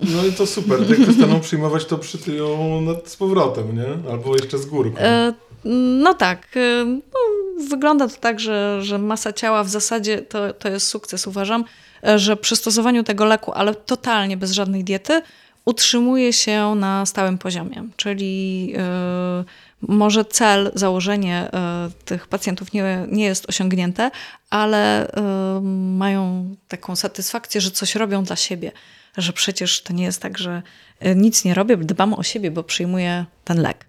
No 0.02 0.24
i 0.26 0.32
to 0.32 0.46
super. 0.46 0.90
Jak 0.90 1.00
przestaną 1.00 1.40
przyjmować, 1.40 1.84
to 1.84 1.98
przytyją 1.98 2.86
z 3.06 3.16
powrotem, 3.16 3.76
nie? 3.76 4.10
Albo 4.10 4.36
jeszcze 4.36 4.58
z 4.58 4.66
górką. 4.66 4.98
E, 4.98 5.32
No 6.04 6.14
tak. 6.14 6.56
e, 6.56 6.84
No, 6.84 7.20
wygląda 7.68 8.08
to 8.08 8.16
tak, 8.16 8.40
że, 8.40 8.82
że 8.82 8.98
masa 8.98 9.32
ciała 9.32 9.64
w 9.64 9.68
zasadzie 9.68 10.18
to, 10.18 10.52
to 10.52 10.68
jest 10.68 10.88
sukces, 10.88 11.26
uważam, 11.26 11.64
e, 12.06 12.18
że 12.18 12.36
przy 12.36 12.56
stosowaniu 12.56 13.04
tego 13.04 13.24
leku, 13.24 13.52
ale 13.52 13.74
totalnie 13.74 14.36
bez 14.36 14.52
żadnej 14.52 14.84
diety, 14.84 15.22
utrzymuje 15.64 16.32
się 16.32 16.74
na 16.74 17.06
stałym 17.06 17.38
poziomie. 17.38 17.84
Czyli 17.96 18.72
e, 18.78 19.44
może 19.80 20.24
cel, 20.24 20.72
założenie 20.74 21.48
e, 21.52 21.90
tych 22.04 22.28
pacjentów 22.28 22.72
nie, 22.72 23.06
nie 23.08 23.24
jest 23.24 23.48
osiągnięte, 23.48 24.10
ale 24.50 25.08
e, 25.08 25.60
mają 25.98 26.54
taką 26.68 26.96
satysfakcję, 26.96 27.60
że 27.60 27.70
coś 27.70 27.94
robią 27.94 28.24
dla 28.24 28.36
siebie. 28.36 28.72
Że 29.16 29.32
przecież 29.32 29.82
to 29.82 29.92
nie 29.92 30.04
jest 30.04 30.22
tak, 30.22 30.38
że 30.38 30.62
nic 31.16 31.44
nie 31.44 31.54
robię, 31.54 31.76
dbam 31.76 32.14
o 32.14 32.22
siebie, 32.22 32.50
bo 32.50 32.62
przyjmuję 32.62 33.24
ten 33.44 33.62
lek. 33.62 33.86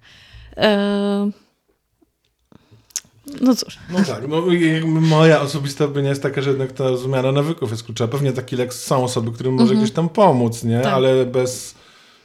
No 3.42 3.56
cóż. 3.56 3.78
No 3.90 4.04
tak, 4.04 4.28
no 4.28 4.42
moja 4.88 5.42
osobista 5.42 5.86
opinia 5.86 6.10
jest 6.10 6.24
taka, 6.24 6.42
że 6.42 6.50
jednak 6.50 6.72
ta 6.72 6.98
zmiana 6.98 7.32
nawyków 7.32 7.72
jest 7.72 7.84
kluczowa. 7.84 8.12
Pewnie 8.12 8.34
taki 8.34 8.56
lek 8.56 8.74
są 8.74 9.04
osoby, 9.04 9.32
którym 9.32 9.54
może 9.54 9.76
gdzieś 9.76 9.92
tam 9.92 10.10
pomóc, 10.10 10.64
nie? 10.64 10.80
Tak. 10.82 10.94
Ale 10.94 11.26
bez, 11.26 11.76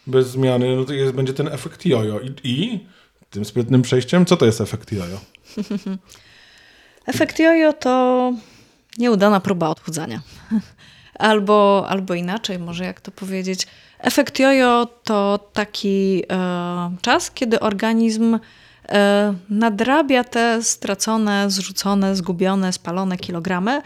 bez 0.06 0.28
zmiany 0.28 0.76
no 0.76 0.84
to 0.84 0.92
jest, 0.92 1.14
będzie 1.14 1.32
ten 1.32 1.48
efekt 1.48 1.86
jojo. 1.86 2.20
I, 2.20 2.34
I 2.44 2.86
tym 3.30 3.44
sprytnym 3.44 3.82
przejściem, 3.82 4.26
co 4.26 4.36
to 4.36 4.46
jest 4.46 4.60
efekt 4.60 4.92
jojo? 4.92 5.20
Efekt 7.06 7.38
jojo 7.38 7.72
to 7.72 8.32
nieudana 8.98 9.40
próba 9.40 9.68
odchudzania. 9.68 10.20
Albo, 11.18 11.86
albo 11.88 12.14
inaczej, 12.14 12.58
może 12.58 12.84
jak 12.84 13.00
to 13.00 13.10
powiedzieć. 13.10 13.66
Efekt 13.98 14.38
jojo 14.38 14.86
to 15.04 15.48
taki 15.52 16.22
e, 16.30 16.96
czas, 17.00 17.30
kiedy 17.30 17.60
organizm 17.60 18.38
nadrabia 19.48 20.24
te 20.24 20.62
stracone, 20.62 21.50
zrzucone, 21.50 22.16
zgubione, 22.16 22.72
spalone 22.72 23.16
kilogramy. 23.16 23.72
E, 23.72 23.82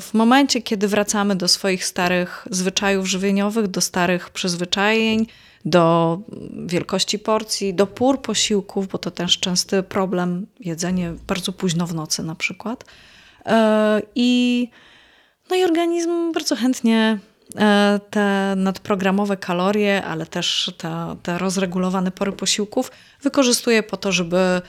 w 0.00 0.10
momencie, 0.14 0.62
kiedy 0.62 0.88
wracamy 0.88 1.36
do 1.36 1.48
swoich 1.48 1.84
starych 1.84 2.48
zwyczajów 2.50 3.06
żywieniowych, 3.06 3.68
do 3.68 3.80
starych 3.80 4.30
przyzwyczajeń, 4.30 5.26
do 5.64 6.18
wielkości 6.66 7.18
porcji, 7.18 7.74
do 7.74 7.86
pór 7.86 8.22
posiłków, 8.22 8.88
bo 8.88 8.98
to 8.98 9.10
też 9.10 9.38
częsty 9.38 9.82
problem, 9.82 10.46
jedzenie 10.60 11.14
bardzo 11.26 11.52
późno 11.52 11.86
w 11.86 11.94
nocy 11.94 12.22
na 12.22 12.34
przykład. 12.34 12.84
E, 13.46 14.02
I, 14.14 14.70
no 15.50 15.56
i 15.56 15.64
organizm 15.64 16.32
bardzo 16.32 16.56
chętnie 16.56 17.18
e, 17.56 18.00
te 18.10 18.54
nadprogramowe 18.56 19.36
kalorie, 19.36 20.04
ale 20.04 20.26
też 20.26 20.72
te, 20.78 21.16
te 21.22 21.38
rozregulowane 21.38 22.10
pory 22.10 22.32
posiłków 22.32 22.90
wykorzystuje 23.26 23.82
po 23.82 23.96
to, 23.96 24.12
żeby 24.12 24.62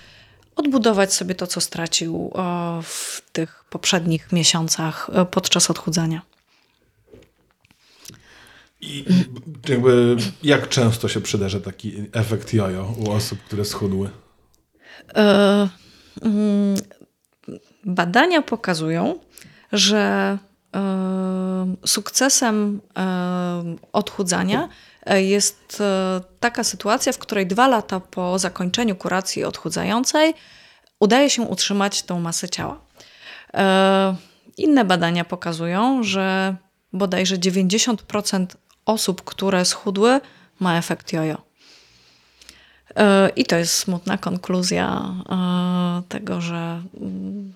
odbudować 0.56 1.14
sobie 1.14 1.36
to, 1.36 1.48
co 1.48 1.62
stracił 1.62 2.32
e, 2.36 2.82
w 2.84 3.22
tych 3.32 3.64
poprzednich 3.70 4.32
miesiącach 4.32 5.10
e, 5.14 5.26
podczas 5.26 5.70
odchudzania. 5.70 6.22
I 8.82 9.06
jakby 9.70 10.18
jak 10.44 10.70
często 10.70 11.08
się 11.08 11.22
przydarza 11.22 11.60
taki 11.60 11.94
efekt 12.12 12.54
jojo 12.54 12.94
u 12.98 13.12
osób, 13.12 13.40
które 13.44 13.66
schudły? 13.66 14.10
E, 15.16 15.70
mm, 16.22 16.76
badania 17.86 18.42
pokazują, 18.42 19.20
że 19.72 20.38
sukcesem 21.86 22.82
odchudzania 23.94 24.70
jest 25.16 25.84
taka 26.40 26.64
sytuacja, 26.64 27.14
w 27.14 27.18
której 27.18 27.48
dwa 27.48 27.68
lata 27.68 28.00
po 28.00 28.40
zakończeniu 28.40 28.96
kuracji 28.96 29.44
odchudzającej 29.44 30.34
udaje 31.00 31.30
się 31.30 31.42
utrzymać 31.42 32.04
tą 32.04 32.20
masę 32.20 32.50
ciała. 32.50 32.80
Inne 34.58 34.86
badania 34.86 35.26
pokazują, 35.26 36.04
że 36.04 36.56
bodajże 36.94 37.38
90% 37.38 38.46
osób, 38.86 39.24
które 39.24 39.66
schudły, 39.66 40.22
ma 40.60 40.78
efekt 40.78 41.14
jojo. 41.14 41.42
E, 42.96 43.30
I 43.30 43.46
to 43.46 43.56
jest 43.56 43.74
smutna 43.74 44.18
konkluzja 44.18 45.04
e, 45.30 46.02
tego, 46.10 46.42
że, 46.42 46.82
mm, 47.02 47.54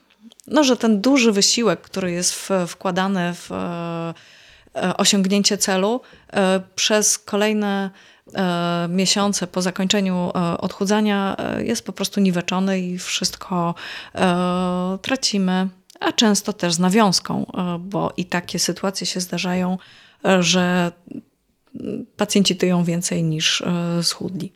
no, 0.48 0.64
że 0.64 0.78
ten 0.78 1.02
duży 1.02 1.32
wysiłek, 1.32 1.82
który 1.82 2.12
jest 2.12 2.52
wkładany 2.68 3.34
w 3.34 3.52
e, 3.52 4.14
osiągnięcie 4.98 5.58
celu, 5.58 6.02
przez 6.76 7.20
kolejne 7.20 7.90
miesiące 8.90 9.48
po 9.48 9.62
zakończeniu 9.62 10.32
odchudzania 10.58 11.38
jest 11.60 11.86
po 11.86 11.94
prostu 11.94 12.22
niweczony 12.22 12.80
i 12.80 12.98
wszystko 12.98 13.76
tracimy, 15.02 15.70
a 16.00 16.12
często 16.12 16.54
też 16.54 16.74
z 16.74 16.80
nawiązką, 16.80 17.52
bo 17.80 18.14
i 18.18 18.26
takie 18.26 18.60
sytuacje 18.60 19.08
się 19.08 19.20
zdarzają, 19.20 19.78
że 20.40 20.92
pacjenci 22.18 22.56
tyją 22.56 22.84
więcej 22.84 23.24
niż 23.24 23.64
schudli. 24.02 24.54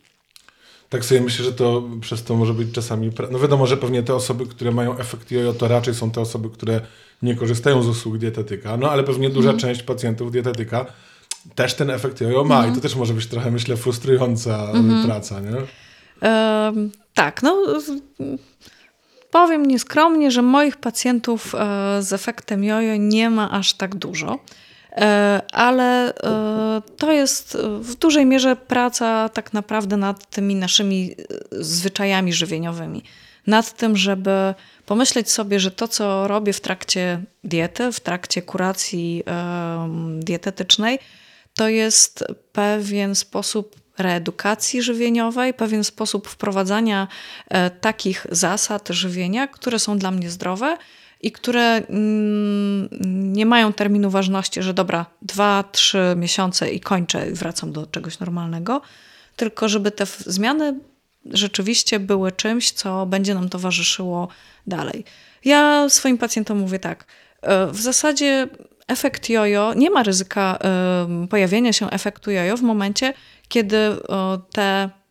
Tak 0.95 1.05
sobie 1.05 1.21
myślę, 1.21 1.45
że 1.45 1.53
to 1.53 1.83
przez 2.01 2.23
to 2.23 2.35
może 2.35 2.53
być 2.53 2.71
czasami. 2.71 3.11
No 3.31 3.39
wiadomo, 3.39 3.67
że 3.67 3.77
pewnie 3.77 4.03
te 4.03 4.15
osoby, 4.15 4.45
które 4.45 4.71
mają 4.71 4.97
efekt 4.97 5.31
jojo, 5.31 5.53
to 5.53 5.67
raczej 5.67 5.95
są 5.95 6.11
te 6.11 6.21
osoby, 6.21 6.49
które 6.49 6.81
nie 7.21 7.35
korzystają 7.35 7.83
z 7.83 7.87
usług 7.87 8.17
dietetyka. 8.17 8.77
No 8.77 8.89
ale 8.89 9.03
pewnie 9.03 9.29
duża 9.29 9.49
mm. 9.49 9.59
część 9.59 9.83
pacjentów 9.83 10.31
dietetyka 10.31 10.85
też 11.55 11.73
ten 11.73 11.89
efekt 11.89 12.21
jojo 12.21 12.43
ma 12.43 12.59
mm. 12.59 12.71
i 12.71 12.75
to 12.75 12.81
też 12.81 12.95
może 12.95 13.13
być 13.13 13.27
trochę, 13.27 13.51
myślę, 13.51 13.77
frustrująca 13.77 14.71
mm. 14.71 15.05
praca, 15.05 15.39
nie? 15.39 15.51
tak, 17.13 17.43
no. 17.43 17.63
Powiem 19.31 19.65
nieskromnie, 19.65 20.31
że 20.31 20.41
moich 20.41 20.77
pacjentów 20.77 21.55
e, 21.55 21.57
z 22.01 22.13
efektem 22.13 22.63
jojo 22.63 22.95
nie 22.97 23.29
ma 23.29 23.51
aż 23.51 23.73
tak 23.73 23.95
dużo. 23.95 24.39
E, 24.97 25.41
ale 25.51 26.13
e, 26.15 26.81
to 26.97 27.11
jest 27.11 27.57
w 27.79 27.95
dużej 27.95 28.25
mierze 28.25 28.55
praca 28.55 29.29
tak 29.29 29.53
naprawdę 29.53 29.97
nad 29.97 30.29
tymi 30.29 30.55
naszymi 30.55 31.11
e, 31.11 31.63
zwyczajami 31.63 32.33
żywieniowymi. 32.33 33.03
Nad 33.47 33.73
tym, 33.73 33.97
żeby 33.97 34.53
pomyśleć 34.85 35.31
sobie, 35.31 35.59
że 35.59 35.71
to, 35.71 35.87
co 35.87 36.27
robię 36.27 36.53
w 36.53 36.61
trakcie 36.61 37.23
diety, 37.43 37.91
w 37.91 37.99
trakcie 37.99 38.41
kuracji 38.41 39.23
dietetycznej, 40.19 40.99
to 41.55 41.67
jest 41.67 42.23
pewien 42.51 43.15
sposób 43.15 43.75
reedukacji 43.97 44.81
żywieniowej, 44.81 45.53
pewien 45.53 45.83
sposób 45.83 46.27
wprowadzania 46.27 47.07
takich 47.81 48.27
zasad 48.31 48.89
żywienia, 48.89 49.47
które 49.47 49.79
są 49.79 49.97
dla 49.97 50.11
mnie 50.11 50.29
zdrowe 50.29 50.77
i 51.26 51.32
które 51.32 51.61
mm, 51.61 52.89
nie 53.34 53.45
mają 53.45 53.73
terminu 53.73 54.09
ważności, 54.09 54.61
że 54.61 54.73
dobra, 54.73 55.05
dwa, 55.21 55.63
trzy 55.71 56.13
miesiące 56.17 56.71
i 56.71 56.80
kończę 56.80 57.30
i 57.30 57.34
wracam 57.34 57.71
do 57.71 57.86
czegoś 57.86 58.19
normalnego, 58.19 58.82
tylko 59.36 59.69
żeby 59.69 59.91
te 59.91 60.05
zmiany 60.05 60.80
rzeczywiście 61.26 61.99
były 61.99 62.32
czymś, 62.32 62.71
co 62.71 63.05
będzie 63.05 63.34
nam 63.34 63.49
towarzyszyło 63.49 64.28
dalej. 64.67 65.05
Ja 65.45 65.89
swoim 65.89 66.17
pacjentom 66.17 66.57
mówię 66.57 66.80
tak, 66.80 67.05
e, 67.41 67.67
w 67.67 67.82
zasadzie 67.82 68.47
efekt 68.88 69.30
jojo, 69.30 69.73
nie 69.73 69.89
ma 69.89 70.03
ryzyka 70.03 70.59
pojawienia 71.30 71.73
się 71.73 71.89
efektu 71.89 72.32
jojo 72.32 72.57
w 72.57 72.61
momencie, 72.61 73.13
kiedy 73.47 73.78
te 74.51 74.89
Mm, 74.89 75.05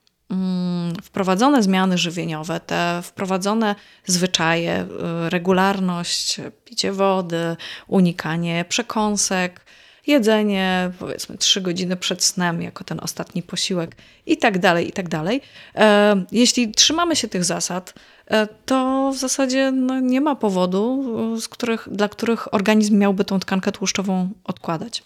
wprowadzone 1.03 1.62
zmiany 1.62 1.99
żywieniowe, 1.99 2.61
te 2.61 3.01
wprowadzone 3.03 3.75
zwyczaje, 4.07 4.87
y, 5.27 5.31
regularność, 5.31 6.41
picie 6.64 6.93
wody, 6.93 7.57
unikanie 7.89 8.64
przekąsek, 8.68 9.64
jedzenie 10.07 10.91
powiedzmy 10.99 11.39
trzy 11.39 11.61
godziny 11.61 11.97
przed 11.97 12.25
snem 12.25 12.62
jako 12.62 12.85
ten 12.85 13.01
ostatni 13.03 13.43
posiłek 13.43 13.97
i 14.27 14.37
tak 14.37 14.59
dalej, 14.59 14.89
i 14.89 14.93
tak 14.93 15.09
dalej. 15.09 15.41
E, 15.75 16.25
jeśli 16.33 16.72
trzymamy 16.72 17.16
się 17.16 17.29
tych 17.29 17.45
zasad, 17.45 17.95
e, 18.27 18.47
to 18.47 19.11
w 19.14 19.18
zasadzie 19.18 19.72
no, 19.72 20.01
nie 20.01 20.20
ma 20.20 20.37
powodu, 20.37 21.05
y, 21.37 21.49
których, 21.49 21.89
dla 21.93 22.09
których 22.09 22.55
organizm 22.55 22.99
miałby 22.99 23.25
tą 23.25 23.41
tkankę 23.41 23.72
tłuszczową 23.72 24.31
odkładać. 24.45 25.03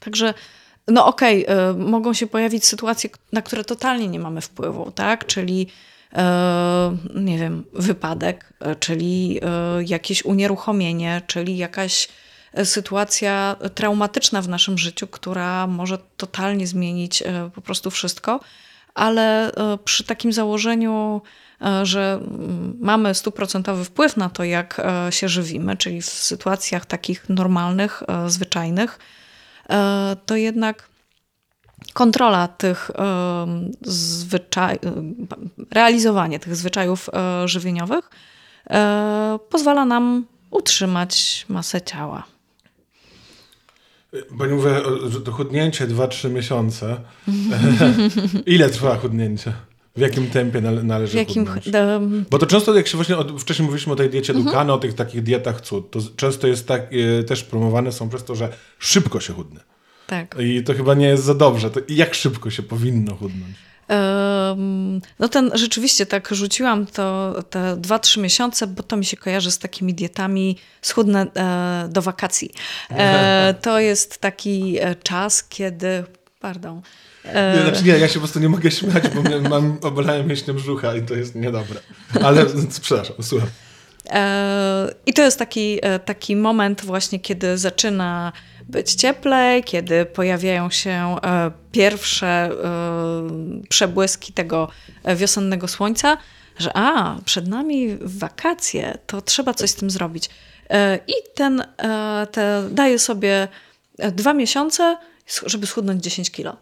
Także 0.00 0.34
no 0.88 1.06
okej, 1.06 1.46
okay, 1.46 1.74
mogą 1.74 2.12
się 2.12 2.26
pojawić 2.26 2.66
sytuacje, 2.66 3.10
na 3.32 3.42
które 3.42 3.64
totalnie 3.64 4.08
nie 4.08 4.18
mamy 4.18 4.40
wpływu, 4.40 4.90
tak? 4.90 5.26
Czyli 5.26 5.66
e, 6.12 6.96
nie 7.14 7.38
wiem, 7.38 7.64
wypadek, 7.72 8.52
e, 8.60 8.76
czyli 8.76 9.40
e, 9.42 9.82
jakieś 9.84 10.24
unieruchomienie, 10.24 11.22
czyli 11.26 11.56
jakaś 11.56 12.08
sytuacja 12.64 13.56
traumatyczna 13.74 14.42
w 14.42 14.48
naszym 14.48 14.78
życiu, 14.78 15.06
która 15.06 15.66
może 15.66 15.98
totalnie 16.16 16.66
zmienić 16.66 17.22
po 17.54 17.60
prostu 17.60 17.90
wszystko, 17.90 18.40
ale 18.94 19.52
przy 19.84 20.04
takim 20.04 20.32
założeniu, 20.32 21.22
że 21.82 22.12
mm, 22.12 22.76
mamy 22.80 23.14
stuprocentowy 23.14 23.84
wpływ 23.84 24.16
na 24.16 24.28
to, 24.28 24.44
jak 24.44 24.82
się 25.10 25.28
żywimy, 25.28 25.76
czyli 25.76 26.02
w 26.02 26.06
sytuacjach 26.06 26.86
takich 26.86 27.28
normalnych, 27.28 28.02
zwyczajnych, 28.26 28.98
E, 28.98 29.19
to 30.26 30.36
jednak 30.36 30.90
kontrola 31.92 32.48
tych 32.48 32.90
zwyczajów, 33.82 34.82
realizowanie 35.70 36.38
tych 36.38 36.56
zwyczajów 36.56 37.08
e, 37.12 37.48
żywieniowych 37.48 38.10
e, 38.70 39.38
pozwala 39.50 39.84
nam 39.84 40.26
utrzymać 40.50 41.46
masę 41.48 41.82
ciała. 41.82 42.24
Bo 44.30 44.46
nie 44.46 44.54
mówię, 44.54 44.80
to 45.24 45.32
chudnięcie 45.32 45.86
2-3 45.86 46.30
miesiące. 46.30 47.00
Ile 48.46 48.70
trwa 48.70 48.96
chudnięcie? 48.96 49.52
W 49.96 50.00
jakim 50.00 50.30
tempie 50.30 50.60
nale 50.60 50.82
należy 50.82 51.12
w 51.12 51.16
jakim, 51.16 51.44
do... 51.44 52.00
Bo 52.30 52.38
to 52.38 52.46
często, 52.46 52.74
jak 52.74 52.86
się 52.86 52.96
właśnie 52.96 53.16
od, 53.16 53.40
wcześniej 53.42 53.66
mówiliśmy 53.66 53.92
o 53.92 53.96
tej 53.96 54.10
diecie 54.10 54.32
mhm. 54.32 54.46
Dukana, 54.46 54.74
o 54.74 54.78
tych 54.78 54.94
takich 54.94 55.22
dietach 55.22 55.60
cud, 55.60 55.90
to 55.90 56.00
często 56.16 56.46
jest 56.46 56.66
tak, 56.66 56.82
e, 57.20 57.24
też 57.24 57.44
promowane 57.44 57.92
są 57.92 58.08
przez 58.08 58.24
to, 58.24 58.34
że 58.34 58.48
szybko 58.78 59.20
się 59.20 59.32
chudne. 59.32 59.60
Tak. 60.06 60.36
I 60.38 60.64
to 60.64 60.74
chyba 60.74 60.94
nie 60.94 61.06
jest 61.06 61.24
za 61.24 61.34
dobrze. 61.34 61.70
To 61.70 61.80
jak 61.88 62.14
szybko 62.14 62.50
się 62.50 62.62
powinno 62.62 63.16
chudnąć? 63.16 63.56
No 65.18 65.28
ten 65.28 65.50
rzeczywiście 65.54 66.06
tak 66.06 66.28
rzuciłam 66.34 66.86
to 66.86 67.34
te 67.50 67.76
2-3 67.76 68.20
miesiące, 68.20 68.66
bo 68.66 68.82
to 68.82 68.96
mi 68.96 69.04
się 69.04 69.16
kojarzy 69.16 69.50
z 69.50 69.58
takimi 69.58 69.94
dietami 69.94 70.56
schudne 70.82 71.26
do 71.88 72.02
wakacji. 72.02 72.50
E, 72.90 73.54
to 73.62 73.80
jest 73.80 74.18
taki 74.18 74.78
e, 74.80 74.94
czas, 74.94 75.44
kiedy, 75.44 76.04
pardon, 76.40 76.82
nie, 77.24 77.62
znaczy 77.62 77.84
nie, 77.84 77.98
ja 77.98 78.08
się 78.08 78.14
po 78.14 78.20
prostu 78.20 78.40
nie 78.40 78.48
mogę 78.48 78.70
śmiać, 78.70 79.04
bo 79.08 79.48
mam, 79.48 79.78
obalałem 79.82 80.28
mięśnie 80.28 80.54
brzucha 80.54 80.96
i 80.96 81.02
to 81.02 81.14
jest 81.14 81.34
niedobre. 81.34 81.80
Ale 82.22 82.46
przepraszam, 82.80 83.16
słucham. 83.20 83.48
I 85.06 85.12
to 85.12 85.22
jest 85.22 85.38
taki, 85.38 85.80
taki 86.04 86.36
moment 86.36 86.84
właśnie, 86.84 87.20
kiedy 87.20 87.58
zaczyna 87.58 88.32
być 88.68 88.94
cieplej, 88.94 89.64
kiedy 89.64 90.06
pojawiają 90.06 90.70
się 90.70 91.16
pierwsze 91.72 92.50
przebłyski 93.68 94.32
tego 94.32 94.68
wiosennego 95.16 95.68
słońca, 95.68 96.16
że 96.58 96.70
a, 96.76 97.16
przed 97.24 97.48
nami 97.48 97.98
wakacje, 98.00 98.98
to 99.06 99.22
trzeba 99.22 99.54
coś 99.54 99.70
z 99.70 99.74
tym 99.74 99.90
zrobić. 99.90 100.30
I 101.06 101.12
ten 101.34 101.64
te 102.32 102.68
daje 102.70 102.98
sobie 102.98 103.48
dwa 103.98 104.34
miesiące, 104.34 104.96
żeby 105.46 105.66
schudnąć 105.66 106.04
10 106.04 106.30
kilo. 106.30 106.56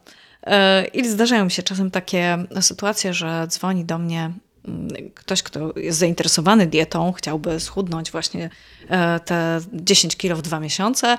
E, 0.46 0.84
I 0.84 1.08
zdarzają 1.08 1.48
się 1.48 1.62
czasem 1.62 1.90
takie 1.90 2.38
sytuacje, 2.60 3.14
że 3.14 3.46
dzwoni 3.48 3.84
do 3.84 3.98
mnie 3.98 4.30
mm, 4.68 4.88
ktoś, 5.14 5.42
kto 5.42 5.78
jest 5.78 5.98
zainteresowany 5.98 6.66
dietą, 6.66 7.12
chciałby 7.12 7.60
schudnąć 7.60 8.10
właśnie 8.10 8.50
e, 8.88 9.20
te 9.20 9.60
10 9.72 10.16
kilo 10.16 10.36
w 10.36 10.42
dwa 10.42 10.60
miesiące. 10.60 11.18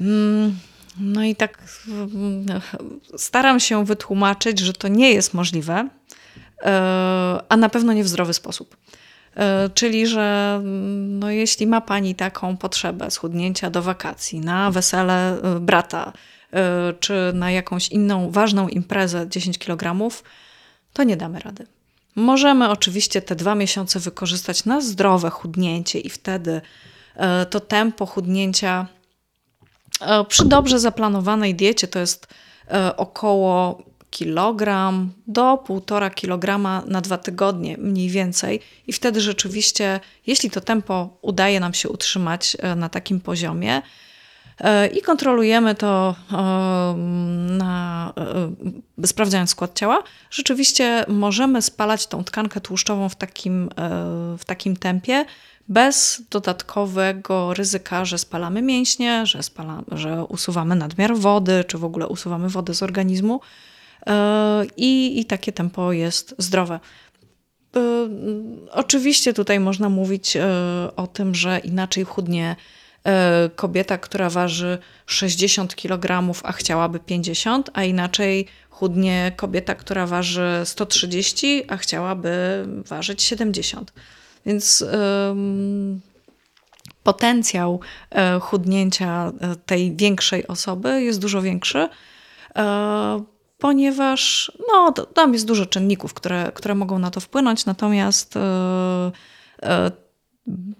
Mm, 0.00 0.58
no 1.00 1.24
i 1.24 1.36
tak 1.36 1.58
mm, 1.88 2.46
staram 3.16 3.60
się 3.60 3.84
wytłumaczyć, 3.84 4.58
że 4.58 4.72
to 4.72 4.88
nie 4.88 5.12
jest 5.12 5.34
możliwe, 5.34 5.88
e, 6.62 6.70
a 7.48 7.56
na 7.56 7.68
pewno 7.68 7.92
nie 7.92 8.04
w 8.04 8.08
zdrowy 8.08 8.34
sposób. 8.34 8.76
Czyli, 9.74 10.06
że 10.06 10.60
no, 10.98 11.30
jeśli 11.30 11.66
ma 11.66 11.80
Pani 11.80 12.14
taką 12.14 12.56
potrzebę 12.56 13.10
schudnięcia 13.10 13.70
do 13.70 13.82
wakacji, 13.82 14.40
na 14.40 14.70
wesele 14.70 15.38
brata, 15.60 16.12
czy 17.00 17.32
na 17.34 17.50
jakąś 17.50 17.88
inną 17.88 18.30
ważną 18.30 18.68
imprezę 18.68 19.28
10 19.28 19.58
kg, 19.58 20.08
to 20.92 21.02
nie 21.02 21.16
damy 21.16 21.40
rady. 21.40 21.66
Możemy 22.18 22.70
oczywiście 22.70 23.22
te 23.22 23.36
dwa 23.36 23.54
miesiące 23.54 24.00
wykorzystać 24.00 24.64
na 24.64 24.80
zdrowe 24.80 25.30
chudnięcie 25.30 26.00
i 26.00 26.10
wtedy 26.10 26.60
e, 27.16 27.46
to 27.46 27.60
tempo 27.60 28.06
chudnięcia 28.06 28.86
e, 30.00 30.24
przy 30.24 30.44
dobrze 30.44 30.80
zaplanowanej 30.80 31.54
diecie 31.54 31.88
to 31.88 31.98
jest 31.98 32.26
e, 32.70 32.96
około 32.96 33.82
kilogram 34.10 35.12
do 35.26 35.58
półtora 35.66 36.10
kilograma 36.10 36.82
na 36.86 37.00
dwa 37.00 37.18
tygodnie 37.18 37.76
mniej 37.76 38.10
więcej. 38.10 38.60
I 38.86 38.92
wtedy 38.92 39.20
rzeczywiście, 39.20 40.00
jeśli 40.26 40.50
to 40.50 40.60
tempo 40.60 41.18
udaje 41.22 41.60
nam 41.60 41.74
się 41.74 41.88
utrzymać 41.88 42.56
na 42.76 42.88
takim 42.88 43.20
poziomie, 43.20 43.82
i 44.94 45.02
kontrolujemy 45.02 45.74
to 45.74 46.14
na, 47.48 48.12
sprawdzając 49.06 49.50
skład 49.50 49.78
ciała, 49.78 50.02
rzeczywiście 50.30 51.04
możemy 51.08 51.62
spalać 51.62 52.06
tą 52.06 52.24
tkankę 52.24 52.60
tłuszczową 52.60 53.08
w 53.08 53.14
takim, 53.16 53.68
w 54.38 54.44
takim 54.46 54.76
tempie, 54.76 55.24
bez 55.68 56.22
dodatkowego 56.30 57.54
ryzyka, 57.54 58.04
że 58.04 58.18
spalamy 58.18 58.62
mięśnie, 58.62 59.26
że, 59.26 59.42
spala, 59.42 59.82
że 59.92 60.24
usuwamy 60.24 60.74
nadmiar 60.74 61.16
wody, 61.16 61.64
czy 61.64 61.78
w 61.78 61.84
ogóle 61.84 62.06
usuwamy 62.06 62.48
wodę 62.48 62.74
z 62.74 62.82
organizmu. 62.82 63.40
I, 64.76 65.20
i 65.20 65.24
takie 65.24 65.52
tempo 65.52 65.92
jest 65.92 66.34
zdrowe. 66.38 66.80
Oczywiście 68.72 69.34
tutaj 69.34 69.60
można 69.60 69.88
mówić 69.88 70.36
o 70.96 71.06
tym, 71.06 71.34
że 71.34 71.58
inaczej 71.58 72.04
chudnie 72.04 72.56
E, 72.56 72.77
kobieta, 73.56 73.98
która 73.98 74.30
waży 74.30 74.78
60 75.06 75.76
kg, 75.76 76.32
a 76.42 76.52
chciałaby 76.52 77.00
50, 77.00 77.70
a 77.74 77.84
inaczej 77.84 78.46
chudnie 78.70 79.32
kobieta, 79.36 79.74
która 79.74 80.06
waży 80.06 80.60
130, 80.64 81.64
a 81.68 81.76
chciałaby 81.76 82.64
ważyć 82.86 83.22
70. 83.22 83.92
Więc 84.46 84.84
potencjał 87.02 87.80
e, 88.10 88.40
chudnięcia 88.40 89.32
e, 89.40 89.56
tej 89.56 89.96
większej 89.96 90.46
osoby 90.46 91.02
jest 91.02 91.20
dużo 91.20 91.42
większy, 91.42 91.88
ponieważ 93.58 94.52
no, 94.68 94.92
tam 94.92 95.32
jest 95.32 95.46
dużo 95.46 95.66
czynników, 95.66 96.14
które, 96.14 96.52
które 96.54 96.74
mogą 96.74 96.98
na 96.98 97.10
to 97.10 97.20
wpłynąć, 97.20 97.66
natomiast 97.66 98.34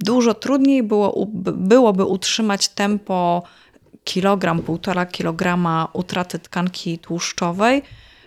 dużo 0.05 0.35
trudniej 0.35 0.83
było, 0.83 1.27
byłoby 1.55 2.05
utrzymać 2.05 2.69
tempo 2.69 3.43
kilogram, 4.05 4.63
półtora 4.63 5.07
kilograma 5.07 5.89
utraty 5.93 6.39
tkanki 6.39 6.99
tłuszczowej 6.99 7.83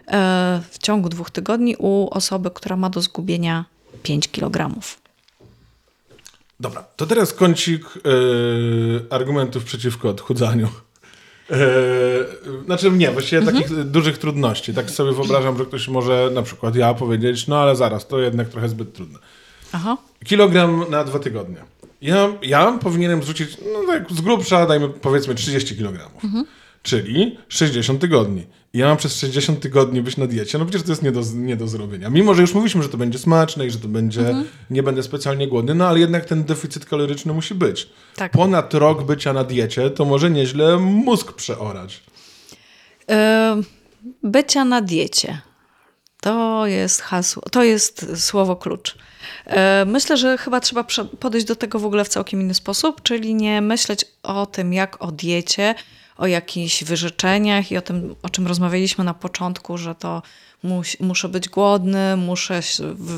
e, 0.08 0.62
w 0.72 0.78
ciągu 0.78 1.10
dwóch 1.10 1.32
tygodni 1.32 1.76
u 1.80 2.08
osoby, 2.12 2.52
która 2.52 2.76
ma 2.76 2.90
do 2.90 3.02
zgubienia 3.02 3.66
5 4.04 4.28
kilogramów. 4.28 5.02
Dobra, 6.60 6.84
to 6.96 7.08
teraz 7.08 7.34
kącik 7.34 7.86
yy, 8.06 9.06
argumentów 9.10 9.64
przeciwko 9.64 10.10
odchudzaniu. 10.10 10.68
Yy, 11.50 11.58
znaczy 12.66 12.92
nie, 12.92 13.12
właściwie 13.12 13.42
mhm. 13.42 13.58
takich 13.58 13.84
dużych 13.84 14.18
trudności. 14.18 14.74
Tak 14.74 14.90
sobie 14.90 15.12
wyobrażam, 15.12 15.58
że 15.58 15.66
ktoś 15.66 15.88
może, 15.88 16.30
na 16.34 16.42
przykład 16.42 16.76
ja, 16.76 16.94
powiedzieć, 16.94 17.48
no 17.48 17.60
ale 17.60 17.76
zaraz, 17.76 18.08
to 18.08 18.20
jednak 18.20 18.50
trochę 18.50 18.70
zbyt 18.70 18.94
trudne. 18.94 19.20
Aha. 19.72 19.98
Kilogram 20.26 20.86
na 20.90 21.04
dwa 21.04 21.20
tygodnie. 21.20 21.58
Ja, 22.02 22.30
ja 22.42 22.80
powinienem 22.82 23.24
zrzucić, 23.24 23.58
no 23.74 23.88
tak 23.88 24.12
z 24.12 24.22
grubsza, 24.22 24.66
dajmy 24.66 24.90
powiedzmy 24.90 25.36
30 25.36 25.78
kg. 25.78 26.10
Mhm. 26.24 26.46
Czyli 26.84 27.38
60 27.50 28.02
tygodni. 28.02 28.46
I 28.74 28.78
ja 28.78 28.88
mam 28.88 28.98
przez 28.98 29.20
60 29.20 29.60
tygodni 29.60 30.02
być 30.02 30.18
na 30.18 30.28
diecie, 30.28 30.58
no 30.58 30.66
przecież 30.66 30.84
to 30.84 30.92
jest 30.92 31.04
nie 31.04 31.12
do, 31.12 31.22
nie 31.36 31.56
do 31.56 31.68
zrobienia. 31.68 32.10
Mimo, 32.10 32.34
że 32.34 32.42
już 32.42 32.54
mówiliśmy, 32.54 32.84
że 32.84 32.90
to 32.90 32.98
będzie 32.98 33.20
smaczne 33.20 33.66
i 33.66 33.72
że 33.72 33.80
to 33.80 33.88
będzie, 33.88 34.22
mhm. 34.22 34.46
nie 34.70 34.84
będę 34.84 35.04
specjalnie 35.04 35.48
głodny, 35.48 35.76
no 35.76 35.88
ale 35.88 36.00
jednak 36.00 36.26
ten 36.26 36.44
deficyt 36.44 36.86
kaloryczny 36.86 37.34
musi 37.34 37.56
być. 37.56 37.90
Tak. 38.16 38.32
Ponad 38.32 38.74
rok 38.74 39.04
bycia 39.04 39.34
na 39.34 39.44
diecie, 39.44 39.90
to 39.90 40.06
może 40.06 40.32
nieźle 40.32 40.78
mózg 40.78 41.34
przeorać. 41.34 42.04
Yy, 43.08 43.16
bycia 44.24 44.66
na 44.66 44.82
diecie. 44.82 45.42
To 46.22 46.68
jest 46.68 47.02
hasło, 47.02 47.44
to 47.52 47.64
jest 47.64 48.26
słowo 48.26 48.56
klucz. 48.56 48.98
E, 49.46 49.86
myślę, 49.86 50.18
że 50.18 50.38
chyba 50.38 50.60
trzeba 50.60 50.84
podejść 51.20 51.48
do 51.48 51.56
tego 51.56 51.80
w 51.80 51.86
ogóle 51.86 52.06
w 52.06 52.10
całkiem 52.10 52.42
inny 52.42 52.54
sposób, 52.54 53.02
czyli 53.02 53.36
nie 53.36 53.62
myśleć 53.62 54.06
o 54.24 54.46
tym 54.46 54.74
jak 54.74 55.02
o 55.04 55.12
diecie, 55.12 55.76
o 56.18 56.28
jakichś 56.28 56.84
wyrzeczeniach 56.84 57.72
i 57.72 57.78
o 57.78 57.82
tym, 57.82 58.16
o 58.24 58.30
czym 58.30 58.48
rozmawialiśmy 58.48 59.04
na 59.04 59.14
początku, 59.14 59.78
że 59.78 59.96
to 59.96 60.22
mus, 60.64 61.00
muszę 61.00 61.30
być 61.30 61.50
głodny, 61.50 62.18
muszę 62.18 62.60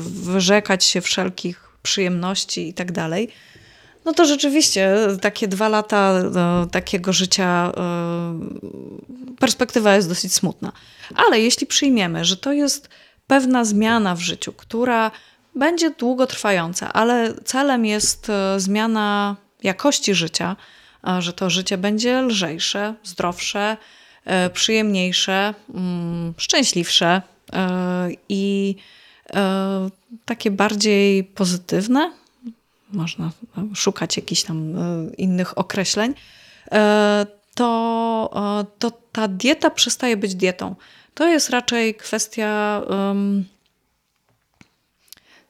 wyrzekać 0.06 0.84
się 0.84 1.00
wszelkich 1.00 1.68
przyjemności 1.82 2.68
i 2.68 2.74
tak 2.74 2.92
dalej. 2.92 3.28
No 4.04 4.12
to 4.12 4.24
rzeczywiście 4.24 4.96
takie 5.20 5.48
dwa 5.48 5.68
lata 5.68 6.22
no, 6.34 6.66
takiego 6.66 7.12
życia, 7.12 7.72
y, 9.32 9.36
perspektywa 9.36 9.96
jest 9.96 10.08
dosyć 10.08 10.34
smutna. 10.34 10.72
Ale 11.14 11.40
jeśli 11.40 11.66
przyjmiemy, 11.66 12.24
że 12.24 12.36
to 12.36 12.52
jest 12.52 12.88
pewna 13.26 13.64
zmiana 13.64 14.14
w 14.14 14.20
życiu, 14.20 14.52
która 14.52 15.10
będzie 15.54 15.90
długotrwająca, 15.90 16.92
ale 16.92 17.34
celem 17.44 17.86
jest 17.86 18.30
e, 18.30 18.60
zmiana 18.60 19.36
jakości 19.62 20.14
życia, 20.14 20.56
że 21.18 21.32
to 21.32 21.50
życie 21.50 21.78
będzie 21.78 22.22
lżejsze, 22.22 22.94
zdrowsze, 23.04 23.76
e, 24.24 24.50
przyjemniejsze, 24.50 25.54
mm, 25.74 26.34
szczęśliwsze 26.36 27.22
e, 27.52 28.08
i 28.28 28.76
takie 30.24 30.50
bardziej 30.50 31.24
pozytywne. 31.24 32.12
Można 32.92 33.30
szukać 33.74 34.16
jakichś 34.16 34.42
tam 34.42 34.74
innych 35.18 35.58
określeń. 35.58 36.14
To, 37.54 38.66
to 38.78 38.90
ta 39.12 39.28
dieta 39.28 39.70
przestaje 39.70 40.16
być 40.16 40.34
dietą. 40.34 40.74
To 41.14 41.28
jest 41.28 41.50
raczej 41.50 41.94
kwestia 41.94 42.82
um, 42.88 43.44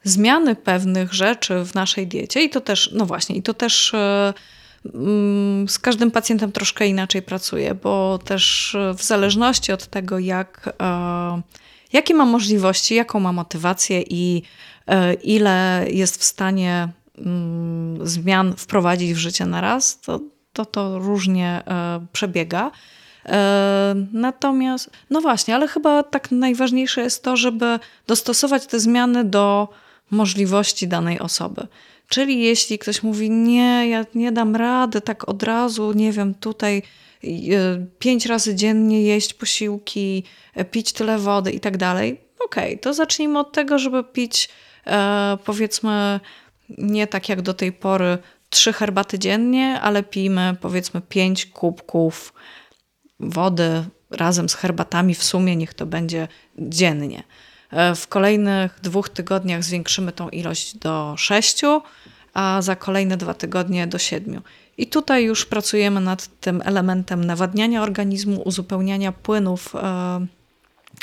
zmiany 0.04 0.56
pewnych 0.56 1.14
rzeczy 1.14 1.64
w 1.64 1.74
naszej 1.74 2.06
diecie 2.06 2.44
i 2.44 2.50
to 2.50 2.60
też, 2.60 2.90
no 2.92 3.06
właśnie, 3.06 3.36
i 3.36 3.42
to 3.42 3.54
też 3.54 3.94
e, 3.94 4.34
mm, 4.94 5.68
z 5.68 5.78
każdym 5.78 6.10
pacjentem 6.10 6.52
troszkę 6.52 6.86
inaczej 6.86 7.22
pracuje, 7.22 7.74
bo 7.74 8.18
też 8.24 8.74
e, 8.74 8.94
w 8.94 9.02
zależności 9.02 9.72
od 9.72 9.86
tego, 9.86 10.18
jak, 10.18 10.74
e, 10.80 11.42
jakie 11.92 12.14
ma 12.14 12.24
możliwości, 12.24 12.94
jaką 12.94 13.20
ma 13.20 13.32
motywację 13.32 14.02
i 14.02 14.42
ile 15.22 15.86
jest 15.90 16.20
w 16.20 16.24
stanie 16.24 16.88
mm, 17.18 18.06
zmian 18.06 18.54
wprowadzić 18.56 19.14
w 19.14 19.16
życie 19.16 19.46
na 19.46 19.60
raz, 19.60 20.00
to 20.00 20.20
to, 20.52 20.64
to 20.64 20.98
różnie 20.98 21.62
przebiega. 22.12 22.70
Natomiast, 24.12 24.90
no 25.10 25.20
właśnie, 25.20 25.54
ale 25.54 25.68
chyba 25.68 26.02
tak 26.02 26.30
najważniejsze 26.30 27.02
jest 27.02 27.22
to, 27.22 27.36
żeby 27.36 27.78
dostosować 28.06 28.66
te 28.66 28.80
zmiany 28.80 29.24
do 29.24 29.68
możliwości 30.10 30.88
danej 30.88 31.18
osoby. 31.18 31.66
Czyli 32.08 32.42
jeśli 32.42 32.78
ktoś 32.78 33.02
mówi, 33.02 33.30
nie, 33.30 33.88
ja 33.88 34.04
nie 34.14 34.32
dam 34.32 34.56
rady 34.56 35.00
tak 35.00 35.28
od 35.28 35.42
razu, 35.42 35.92
nie 35.92 36.12
wiem, 36.12 36.34
tutaj 36.34 36.82
e, 37.24 37.86
pięć 37.98 38.26
razy 38.26 38.54
dziennie 38.54 39.02
jeść 39.02 39.34
posiłki, 39.34 40.24
e, 40.54 40.64
pić 40.64 40.92
tyle 40.92 41.18
wody 41.18 41.50
i 41.50 41.60
tak 41.60 41.76
dalej, 41.76 42.20
okej, 42.44 42.68
okay, 42.68 42.78
to 42.78 42.94
zacznijmy 42.94 43.38
od 43.38 43.52
tego, 43.52 43.78
żeby 43.78 44.04
pić 44.04 44.48
e, 44.86 45.38
powiedzmy 45.44 46.20
nie 46.78 47.06
tak 47.06 47.28
jak 47.28 47.42
do 47.42 47.54
tej 47.54 47.72
pory 47.72 48.18
trzy 48.50 48.72
herbaty 48.72 49.18
dziennie, 49.18 49.80
ale 49.80 50.02
pijmy 50.02 50.56
powiedzmy 50.60 51.00
pięć 51.00 51.46
kubków 51.46 52.32
wody 53.20 53.84
razem 54.10 54.48
z 54.48 54.54
herbatami 54.54 55.14
w 55.14 55.24
sumie, 55.24 55.56
niech 55.56 55.74
to 55.74 55.86
będzie 55.86 56.28
dziennie. 56.58 57.22
E, 57.74 57.94
w 57.94 58.08
kolejnych 58.08 58.80
dwóch 58.82 59.08
tygodniach 59.08 59.64
zwiększymy 59.64 60.12
tą 60.12 60.28
ilość 60.28 60.76
do 60.76 61.14
sześciu, 61.18 61.82
a 62.34 62.62
za 62.62 62.76
kolejne 62.76 63.16
dwa 63.16 63.34
tygodnie 63.34 63.86
do 63.86 63.98
siedmiu. 63.98 64.42
I 64.78 64.86
tutaj 64.86 65.24
już 65.24 65.46
pracujemy 65.46 66.00
nad 66.00 66.40
tym 66.40 66.62
elementem 66.64 67.24
nawadniania 67.24 67.82
organizmu, 67.82 68.42
uzupełniania 68.42 69.12
płynów 69.12 69.74
e, 69.76 69.80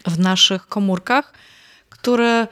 w 0.07 0.19
naszych 0.19 0.67
komórkach, 0.67 1.34
który 1.89 2.47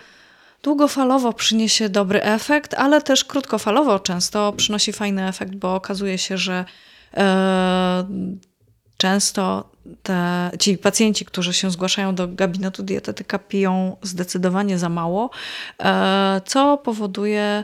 długofalowo 0.64 1.34
przyniesie 1.34 1.90
dobry 1.90 2.24
efekt, 2.24 2.74
ale 2.74 3.02
też 3.02 3.26
krótkofalowo 3.26 4.00
często 4.00 4.54
przynosi 4.54 4.94
fajny 4.94 5.28
efekt, 5.28 5.56
bo 5.56 5.76
okazuje 5.76 6.18
się, 6.18 6.38
że 6.38 6.66
e, 7.14 8.08
często 9.00 9.70
te, 10.04 10.52
ci 10.60 10.78
pacjenci, 10.78 11.26
którzy 11.26 11.54
się 11.54 11.72
zgłaszają 11.72 12.16
do 12.16 12.28
gabinetu 12.28 12.84
dietetyka, 12.84 13.40
piją 13.40 13.98
zdecydowanie 14.02 14.80
za 14.80 14.90
mało, 14.90 15.30
e, 15.80 16.42
co 16.46 16.78
powoduje 16.78 17.64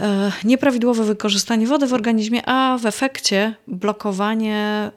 e, 0.00 0.32
nieprawidłowe 0.44 1.04
wykorzystanie 1.04 1.66
wody 1.66 1.86
w 1.86 1.94
organizmie, 1.94 2.48
a 2.48 2.78
w 2.78 2.86
efekcie 2.86 3.54
blokowanie 3.66 4.90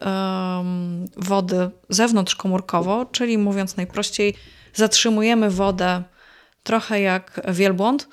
wody 1.17 1.69
zewnątrzkomórkowo, 1.89 3.05
czyli 3.05 3.37
mówiąc 3.37 3.77
najprościej, 3.77 4.35
zatrzymujemy 4.73 5.49
wodę 5.49 6.03
trochę 6.63 7.01
jak 7.01 7.41
wielbłąd 7.47 8.07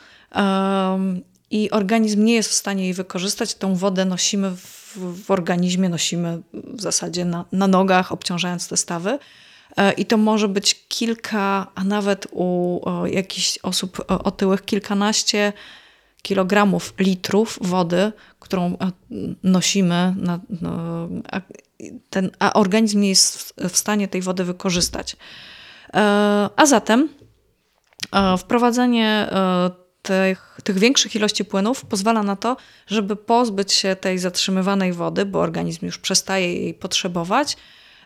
i 1.50 1.70
organizm 1.70 2.24
nie 2.24 2.34
jest 2.34 2.50
w 2.50 2.54
stanie 2.54 2.84
jej 2.84 2.94
wykorzystać. 2.94 3.54
Tą 3.54 3.74
wodę 3.74 4.04
nosimy 4.04 4.50
w, 4.56 4.79
w 4.96 5.30
organizmie, 5.30 5.88
nosimy 5.88 6.42
w 6.52 6.80
zasadzie 6.80 7.24
na, 7.24 7.44
na 7.52 7.66
nogach, 7.66 8.12
obciążając 8.12 8.68
te 8.68 8.76
stawy. 8.76 9.18
E, 9.76 9.92
I 9.92 10.06
to 10.06 10.16
może 10.16 10.48
być 10.48 10.86
kilka, 10.88 11.66
a 11.74 11.84
nawet 11.84 12.26
u 12.30 12.80
jakichś 13.06 13.58
osób 13.58 14.04
otyłych 14.08 14.64
kilkanaście 14.64 15.52
kilogramów 16.22 16.94
litrów 16.98 17.58
wody, 17.60 18.12
którą 18.38 18.64
e, 18.66 18.90
nosimy, 19.42 20.14
na, 20.16 20.40
no, 20.60 21.08
ten, 22.10 22.30
a 22.38 22.52
organizm 22.52 23.00
nie 23.00 23.08
jest 23.08 23.54
w, 23.68 23.76
stanie 23.76 24.08
tej 24.08 24.22
wody 24.22 24.44
wykorzystać. 24.44 25.16
E, 25.94 26.48
A 26.56 26.66
zatem 26.66 27.08
wprowadzenie 28.38 29.28
tych, 30.02 30.58
tych 30.64 30.78
większych 30.78 31.16
ilości 31.16 31.44
płynów 31.44 31.84
pozwala 31.84 32.22
na 32.22 32.36
to, 32.36 32.56
żeby 32.86 33.16
pozbyć 33.16 33.72
się 33.72 33.96
tej 33.96 34.18
zatrzymywanej 34.18 34.92
wody, 34.92 35.24
bo 35.24 35.40
organizm 35.40 35.86
już 35.86 35.98
przestaje 35.98 36.54
jej 36.54 36.74
potrzebować, 36.74 37.56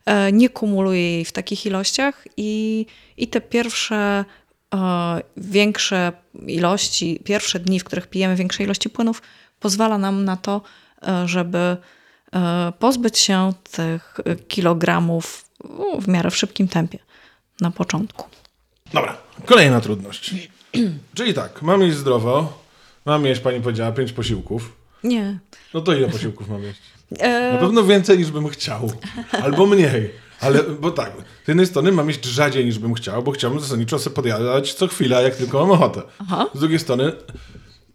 e, 0.07 0.33
nie 0.33 0.49
kumuluje 0.49 1.11
jej 1.11 1.25
w 1.25 1.33
takich 1.33 1.67
ilościach 1.67 2.25
i, 2.37 2.87
i 3.17 3.29
te 3.29 3.41
pierwsze 3.41 4.25
e, 4.75 5.21
większe 5.37 6.13
ilości, 6.47 7.21
pierwsze 7.25 7.61
dni, 7.61 7.81
w 7.81 7.85
których 7.85 8.07
pijemy 8.07 8.37
większe 8.37 8.63
ilości 8.63 8.91
płynów, 8.91 9.23
pozwala 9.61 9.99
nam 9.99 10.25
na 10.25 10.37
to, 10.37 10.63
e, 11.03 11.29
żeby 11.29 11.77
pozbyć 12.79 13.19
się 13.19 13.53
tych 13.73 14.21
kilogramów 14.49 15.45
u, 15.65 16.01
w 16.01 16.09
miarę 16.09 16.31
w 16.31 16.37
szybkim 16.37 16.69
tempie 16.69 16.99
na 17.61 17.71
początku. 17.71 18.29
Dobra, 18.93 19.17
kolejna 19.45 19.81
trudność. 19.81 20.35
Czyli 21.15 21.35
tak, 21.35 21.63
mam 21.63 21.83
jeść 21.83 21.97
zdrowo, 21.97 22.59
mam 23.07 23.25
jeść, 23.27 23.41
pani 23.41 23.61
powiedziała, 23.61 23.93
pięć 23.93 24.13
posiłków. 24.13 24.73
Nie. 25.05 25.39
No 25.75 25.81
to 25.81 25.95
ile 25.95 26.09
posiłków 26.09 26.49
mam 26.49 26.63
jeść? 26.63 26.81
Na 27.11 27.19
E, 27.27 27.59
pewno 27.61 27.85
więcej 27.85 28.19
niż 28.19 28.31
bym 28.31 28.49
chciał, 28.49 28.93
albo 29.43 29.67
mniej. 29.67 30.11
Ale, 30.41 30.63
bo 30.63 30.91
tak, 30.91 31.13
z 31.45 31.49
jednej 31.49 31.67
strony 31.67 31.93
mam 31.93 32.09
jeść 32.09 32.25
rzadziej 32.25 32.65
niż 32.65 32.79
bym 32.79 32.95
chciał, 32.95 33.23
bo 33.23 33.33
chciałbym 33.33 33.61
zasadniczo 33.61 33.99
sobie 33.99 34.17
podjadać 34.17 34.75
co 34.75 34.87
chwila, 34.89 35.21
jak 35.21 35.37
tylko 35.37 35.61
mam 35.61 35.71
ochotę. 35.71 36.03
Aha. 36.19 36.47
Z 36.55 36.59
drugiej 36.61 36.79
strony, 36.79 37.13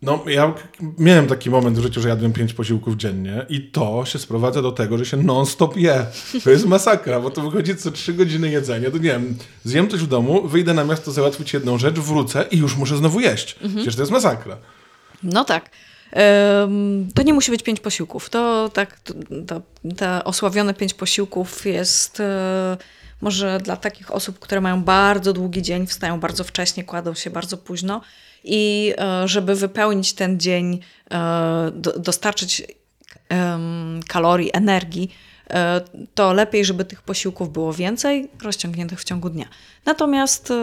no 0.01 0.23
ja 0.27 0.53
miałem 0.97 1.27
taki 1.27 1.49
moment 1.49 1.79
w 1.79 1.81
życiu, 1.81 2.01
że 2.01 2.09
jadłem 2.09 2.33
pięć 2.33 2.53
posiłków 2.53 2.95
dziennie 2.95 3.45
i 3.49 3.61
to 3.61 4.05
się 4.05 4.19
sprowadza 4.19 4.61
do 4.61 4.71
tego, 4.71 4.97
że 4.97 5.05
się 5.05 5.17
non-stop 5.17 5.77
je. 5.77 6.05
To 6.43 6.49
jest 6.49 6.65
masakra, 6.65 7.19
bo 7.19 7.29
to 7.29 7.41
wychodzi 7.41 7.75
co 7.75 7.91
trzy 7.91 8.13
godziny 8.13 8.49
jedzenia. 8.49 8.91
To 8.91 8.97
nie 8.97 9.03
wiem, 9.03 9.37
zjem 9.63 9.89
coś 9.89 9.99
w 9.99 10.07
domu, 10.07 10.47
wyjdę 10.47 10.73
na 10.73 10.83
miasto 10.83 11.11
załatwić 11.11 11.53
jedną 11.53 11.77
rzecz, 11.77 11.95
wrócę 11.95 12.45
i 12.51 12.57
już 12.57 12.75
muszę 12.75 12.97
znowu 12.97 13.19
jeść. 13.19 13.55
Przecież 13.75 13.95
to 13.95 14.01
jest 14.01 14.11
masakra. 14.11 14.57
No 15.23 15.45
tak. 15.45 15.69
To 17.15 17.23
nie 17.23 17.33
musi 17.33 17.51
być 17.51 17.63
pięć 17.63 17.79
posiłków. 17.79 18.29
To 18.29 18.69
tak, 18.73 18.99
te 19.97 20.23
osławione 20.23 20.73
pięć 20.73 20.93
posiłków 20.93 21.65
jest 21.65 22.19
e, 22.19 22.77
może 23.21 23.59
dla 23.63 23.77
takich 23.77 24.11
osób, 24.11 24.39
które 24.39 24.61
mają 24.61 24.83
bardzo 24.83 25.33
długi 25.33 25.61
dzień, 25.61 25.87
wstają 25.87 26.19
bardzo 26.19 26.43
wcześnie, 26.43 26.83
kładą 26.83 27.13
się 27.13 27.29
bardzo 27.29 27.57
późno 27.57 28.01
i 28.43 28.93
e, 28.97 29.27
żeby 29.27 29.55
wypełnić 29.55 30.13
ten 30.13 30.39
dzień, 30.39 30.79
e, 31.11 31.71
do, 31.73 31.99
dostarczyć 31.99 32.63
kalorii, 34.07 34.49
energii, 34.53 35.11
e, 35.49 35.81
to 36.15 36.33
lepiej, 36.33 36.65
żeby 36.65 36.85
tych 36.85 37.01
posiłków 37.01 37.53
było 37.53 37.73
więcej, 37.73 38.29
rozciągniętych 38.43 39.01
w 39.01 39.03
ciągu 39.03 39.29
dnia. 39.29 39.45
Natomiast 39.85 40.53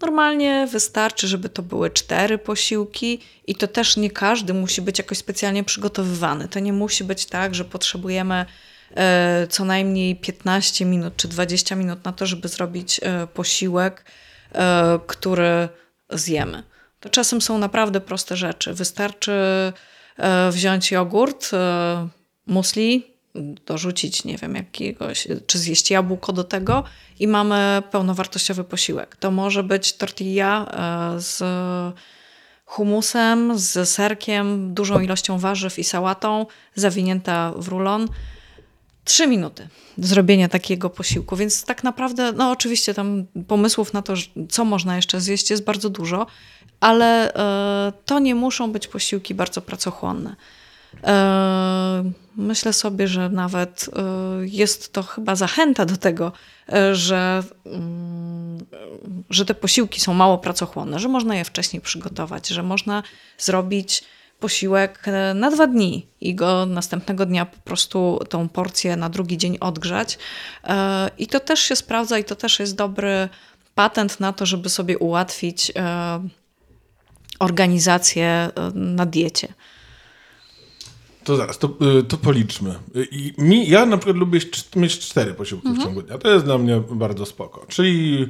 normalnie 0.00 0.68
wystarczy, 0.72 1.28
żeby 1.28 1.48
to 1.48 1.62
były 1.62 1.90
cztery 1.90 2.38
posiłki 2.38 3.20
i 3.46 3.54
to 3.54 3.68
też 3.68 3.96
nie 3.96 4.10
każdy 4.10 4.54
musi 4.54 4.82
być 4.82 4.98
jakoś 4.98 5.18
specjalnie 5.18 5.64
przygotowywany. 5.64 6.48
To 6.48 6.58
nie 6.58 6.72
musi 6.72 7.04
być 7.04 7.26
tak, 7.26 7.54
że 7.54 7.64
potrzebujemy 7.64 8.46
co 9.48 9.64
najmniej 9.64 10.16
15 10.16 10.84
minut 10.84 11.16
czy 11.16 11.28
20 11.28 11.74
minut 11.76 12.04
na 12.04 12.12
to, 12.12 12.26
żeby 12.26 12.48
zrobić 12.48 13.00
posiłek, 13.34 14.04
który 15.06 15.68
zjemy. 16.10 16.62
To 17.00 17.08
czasem 17.08 17.40
są 17.40 17.58
naprawdę 17.58 18.00
proste 18.00 18.36
rzeczy. 18.36 18.74
Wystarczy 18.74 19.32
e, 20.16 20.50
wziąć 20.50 20.90
jogurt, 20.90 21.50
e, 21.52 22.08
musli, 22.46 23.06
dorzucić, 23.66 24.24
nie 24.24 24.36
wiem, 24.36 24.54
jakiegoś, 24.54 25.28
czy 25.46 25.58
zjeść 25.58 25.90
jabłko 25.90 26.32
do 26.32 26.44
tego 26.44 26.84
i 27.18 27.28
mamy 27.28 27.82
pełnowartościowy 27.90 28.64
posiłek. 28.64 29.16
To 29.16 29.30
może 29.30 29.62
być 29.62 29.92
tortilla 29.92 30.66
e, 30.66 31.20
z 31.20 31.44
humusem, 32.64 33.58
z 33.58 33.88
serkiem, 33.88 34.74
dużą 34.74 35.00
ilością 35.00 35.38
warzyw 35.38 35.78
i 35.78 35.84
sałatą, 35.84 36.46
zawinięta 36.74 37.52
w 37.56 37.68
rulon. 37.68 38.08
Trzy 39.06 39.26
minuty 39.26 39.68
zrobienia 39.98 40.48
takiego 40.48 40.90
posiłku, 40.90 41.36
więc 41.36 41.64
tak 41.64 41.84
naprawdę, 41.84 42.32
no 42.32 42.50
oczywiście 42.50 42.94
tam 42.94 43.26
pomysłów 43.48 43.92
na 43.92 44.02
to, 44.02 44.14
co 44.48 44.64
można 44.64 44.96
jeszcze 44.96 45.20
zjeść 45.20 45.50
jest 45.50 45.64
bardzo 45.64 45.90
dużo, 45.90 46.26
ale 46.80 47.34
e, 47.34 47.92
to 48.04 48.18
nie 48.18 48.34
muszą 48.34 48.72
być 48.72 48.88
posiłki 48.88 49.34
bardzo 49.34 49.62
pracochłonne. 49.62 50.36
E, 51.04 52.12
Myślę 52.36 52.72
sobie, 52.72 53.08
że 53.08 53.28
nawet 53.28 53.90
e, 53.96 54.02
jest 54.46 54.92
to 54.92 55.02
chyba 55.02 55.36
zachęta 55.36 55.84
do 55.84 55.96
tego, 55.96 56.32
że, 56.92 57.42
mm, 57.66 58.58
że 59.30 59.44
te 59.44 59.54
posiłki 59.54 60.00
są 60.00 60.14
mało 60.14 60.38
pracochłonne, 60.38 60.98
że 60.98 61.08
można 61.08 61.36
je 61.36 61.44
wcześniej 61.44 61.82
przygotować, 61.82 62.48
że 62.48 62.62
można 62.62 63.02
zrobić 63.38 64.04
posiłek 64.40 65.04
na 65.34 65.50
dwa 65.50 65.66
dni 65.66 66.06
i 66.20 66.34
go 66.34 66.66
następnego 66.66 67.26
dnia 67.26 67.46
po 67.46 67.58
prostu 67.58 68.20
tą 68.28 68.48
porcję 68.48 68.96
na 68.96 69.08
drugi 69.08 69.38
dzień 69.38 69.58
odgrzać. 69.60 70.18
E, 70.64 71.10
I 71.18 71.26
to 71.26 71.40
też 71.40 71.60
się 71.60 71.76
sprawdza 71.76 72.18
i 72.18 72.24
to 72.24 72.36
też 72.36 72.60
jest 72.60 72.76
dobry 72.76 73.28
patent 73.74 74.20
na 74.20 74.32
to, 74.32 74.46
żeby 74.46 74.68
sobie 74.68 74.98
ułatwić 74.98 75.72
e, 75.76 76.28
organizację 77.38 78.26
e, 78.26 78.50
na 78.74 79.06
diecie. 79.06 79.48
To 81.24 81.36
zaraz, 81.36 81.58
to, 81.58 81.68
to 82.08 82.16
policzmy. 82.16 82.74
I 83.10 83.32
mi, 83.38 83.68
ja 83.68 83.86
na 83.86 83.96
przykład 83.96 84.16
lubię 84.16 84.40
mieć 84.76 84.98
cztery 84.98 85.34
posiłki 85.34 85.68
w 85.68 85.82
ciągu 85.82 86.02
dnia. 86.02 86.18
To 86.18 86.30
jest 86.30 86.44
dla 86.44 86.58
mnie 86.58 86.82
bardzo 86.90 87.26
spoko. 87.26 87.66
Czyli 87.68 88.28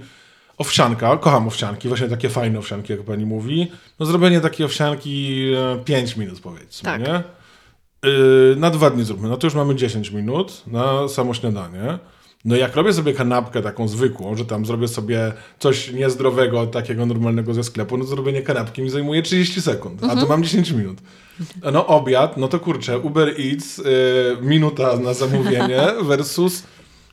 owsianka, 0.58 1.16
kocham 1.16 1.46
owsianki, 1.48 1.88
właśnie 1.88 2.08
takie 2.08 2.28
fajne 2.28 2.58
owsianki, 2.58 2.92
jak 2.92 3.02
pani 3.02 3.26
mówi. 3.26 3.70
No 4.00 4.06
zrobienie 4.06 4.40
takiej 4.40 4.66
owsianki 4.66 5.46
5 5.84 6.16
minut 6.16 6.40
powiedzmy, 6.40 6.84
Tak. 6.84 7.00
nie? 7.00 7.22
Y, 8.10 8.56
na 8.56 8.70
dwa 8.70 8.90
dni 8.90 9.04
zróbmy. 9.04 9.28
No 9.28 9.36
to 9.36 9.46
już 9.46 9.54
mamy 9.54 9.74
10 9.74 10.10
minut 10.10 10.62
na 10.66 11.08
samo 11.08 11.34
śniadanie. 11.34 11.98
No 12.44 12.56
jak 12.56 12.76
robię 12.76 12.92
sobie 12.92 13.12
kanapkę 13.12 13.62
taką 13.62 13.88
zwykłą, 13.88 14.36
że 14.36 14.44
tam 14.44 14.66
zrobię 14.66 14.88
sobie 14.88 15.32
coś 15.58 15.92
niezdrowego, 15.92 16.66
takiego 16.66 17.06
normalnego 17.06 17.54
ze 17.54 17.64
sklepu, 17.64 17.96
no 17.98 18.04
zrobienie 18.04 18.42
kanapki 18.42 18.82
mi 18.82 18.90
zajmuje 18.90 19.22
30 19.22 19.60
sekund, 19.62 20.04
a 20.04 20.16
to 20.16 20.26
mam 20.26 20.42
10 20.44 20.70
minut. 20.70 20.98
No 21.72 21.86
obiad, 21.86 22.36
no 22.36 22.48
to 22.48 22.60
kurczę, 22.60 22.98
Uber 22.98 23.28
Eats, 23.40 23.78
y, 23.78 23.82
minuta 24.40 24.96
na 24.96 25.14
zamówienie 25.14 25.80
versus 26.08 26.62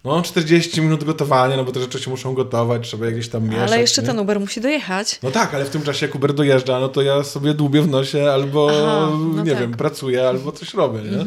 no 0.04 0.22
40 0.22 0.82
minut 0.82 1.04
gotowania, 1.04 1.58
no 1.58 1.64
bo 1.64 1.72
te 1.72 1.80
rzeczy 1.80 2.00
się 2.00 2.10
muszą 2.12 2.34
gotować, 2.34 2.88
trzeba 2.88 3.06
je 3.06 3.12
gdzieś 3.12 3.30
tam 3.30 3.50
mieszać. 3.50 3.72
Ale 3.72 3.82
jeszcze 3.82 4.02
nie? 4.02 4.08
ten 4.08 4.20
Uber 4.20 4.40
musi 4.40 4.62
dojechać. 4.62 5.20
No 5.24 5.32
tak, 5.32 5.54
ale 5.54 5.66
w 5.66 5.70
tym 5.70 5.82
czasie 5.82 6.06
jak 6.06 6.16
Uber 6.16 6.34
dojeżdża, 6.34 6.80
no 6.80 6.90
to 6.90 7.02
ja 7.02 7.24
sobie 7.24 7.54
dłubię 7.54 7.82
w 7.82 7.88
nosie 7.88 8.32
albo, 8.32 8.70
Aha, 8.72 9.10
no 9.36 9.44
nie 9.44 9.52
tak. 9.52 9.62
wiem, 9.62 9.72
pracuję 9.72 10.28
albo 10.28 10.52
coś 10.52 10.74
robię, 10.74 11.00
nie? 11.02 11.18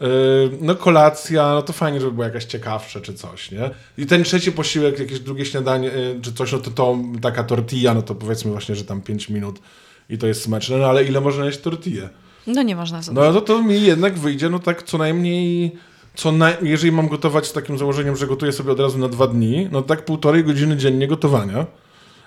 Yy, 0.00 0.58
No 0.60 0.74
kolacja, 0.74 1.54
no 1.54 1.62
to 1.62 1.72
fajnie, 1.72 2.00
żeby 2.00 2.12
była 2.12 2.26
jakaś 2.26 2.44
ciekawsza 2.44 3.00
czy 3.00 3.14
coś, 3.14 3.50
nie? 3.50 3.70
I 3.98 4.06
ten 4.06 4.24
trzeci 4.24 4.52
posiłek, 4.52 4.98
jakieś 4.98 5.20
drugie 5.20 5.44
śniadanie 5.44 5.88
yy, 5.88 6.18
czy 6.22 6.32
coś, 6.32 6.52
no 6.52 6.58
to, 6.58 6.70
to 6.70 6.98
taka 7.22 7.44
tortilla, 7.44 7.94
no 7.94 8.02
to 8.02 8.14
powiedzmy 8.14 8.50
właśnie, 8.50 8.74
że 8.74 8.84
tam 8.84 9.00
5 9.00 9.28
minut 9.28 9.58
i 10.10 10.18
to 10.18 10.26
jest 10.26 10.42
smeczne, 10.42 10.76
no 10.76 10.86
ale 10.86 11.04
ile 11.04 11.20
można 11.20 11.44
jeść 11.44 11.58
tortillę? 11.58 12.08
No 12.46 12.62
nie 12.62 12.76
można 12.76 13.02
za 13.02 13.12
No 13.12 13.32
to 13.32 13.40
to 13.40 13.62
mi 13.62 13.82
jednak 13.82 14.18
wyjdzie, 14.18 14.50
no 14.50 14.58
tak 14.58 14.82
co 14.82 14.98
najmniej, 14.98 15.72
co 16.14 16.32
naj... 16.32 16.56
jeżeli 16.62 16.92
mam 16.92 17.08
gotować 17.08 17.46
z 17.46 17.52
takim 17.52 17.78
założeniem, 17.78 18.16
że 18.16 18.26
gotuję 18.26 18.52
sobie 18.52 18.72
od 18.72 18.80
razu 18.80 18.98
na 18.98 19.08
dwa 19.08 19.26
dni, 19.26 19.68
no 19.72 19.82
tak 19.82 20.04
półtorej 20.04 20.44
godziny 20.44 20.76
dziennie 20.76 21.08
gotowania, 21.08 21.66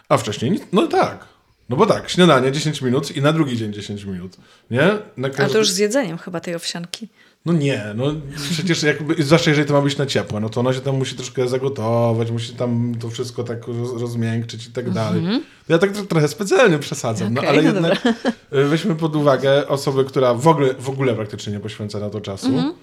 a 0.10 0.18
wcześniej 0.18 0.52
nic, 0.52 0.64
no 0.74 0.88
tak. 0.88 1.26
No 1.70 1.78
bo 1.78 1.86
tak, 1.86 2.10
śniadanie 2.10 2.52
10 2.52 2.82
minut 2.82 3.18
i 3.18 3.22
na 3.22 3.34
drugi 3.34 3.58
dzień 3.58 3.74
10 3.74 4.04
minut, 4.04 4.38
nie? 4.72 4.98
Na 5.18 5.28
A 5.28 5.32
każdy... 5.32 5.54
to 5.54 5.60
już 5.60 5.72
z 5.72 5.78
jedzeniem 5.78 6.18
chyba 6.18 6.40
tej 6.40 6.56
owsianki. 6.56 7.08
No 7.46 7.54
nie, 7.54 7.84
no 7.96 8.06
przecież 8.52 8.84
jakby, 8.84 9.24
zwłaszcza 9.24 9.50
jeżeli 9.50 9.68
to 9.68 9.74
ma 9.74 9.82
być 9.82 9.98
na 9.98 10.06
ciepłe, 10.06 10.40
no 10.40 10.50
to 10.50 10.60
ono 10.60 10.74
się 10.74 10.82
tam 10.82 10.98
musi 10.98 11.16
troszkę 11.16 11.48
zagotować, 11.48 12.32
musi 12.32 12.54
tam 12.54 12.96
to 13.00 13.10
wszystko 13.10 13.44
tak 13.44 13.68
roz, 13.68 14.02
rozmiękczyć 14.02 14.68
i 14.68 14.72
tak 14.72 14.90
dalej. 14.90 15.22
To 15.68 15.74
Ja 15.74 15.80
tak 15.80 15.92
tro- 15.92 16.08
trochę 16.08 16.28
specjalnie 16.28 16.80
przesadzam, 16.80 17.34
no 17.34 17.42
Okej, 17.42 17.50
ale 17.50 17.62
no 17.62 17.68
jednak 17.68 18.06
y, 18.06 18.66
weźmy 18.66 18.96
pod 18.96 19.16
uwagę 19.16 19.68
osobę, 19.68 20.04
która 20.04 20.34
w 20.34 20.48
ogóle, 20.48 20.74
w 20.74 20.90
ogóle 20.90 21.16
praktycznie 21.16 21.54
nie 21.54 21.60
poświęca 21.60 22.00
na 22.00 22.10
to 22.10 22.22
czasu 22.22 22.60
y, 22.60 22.74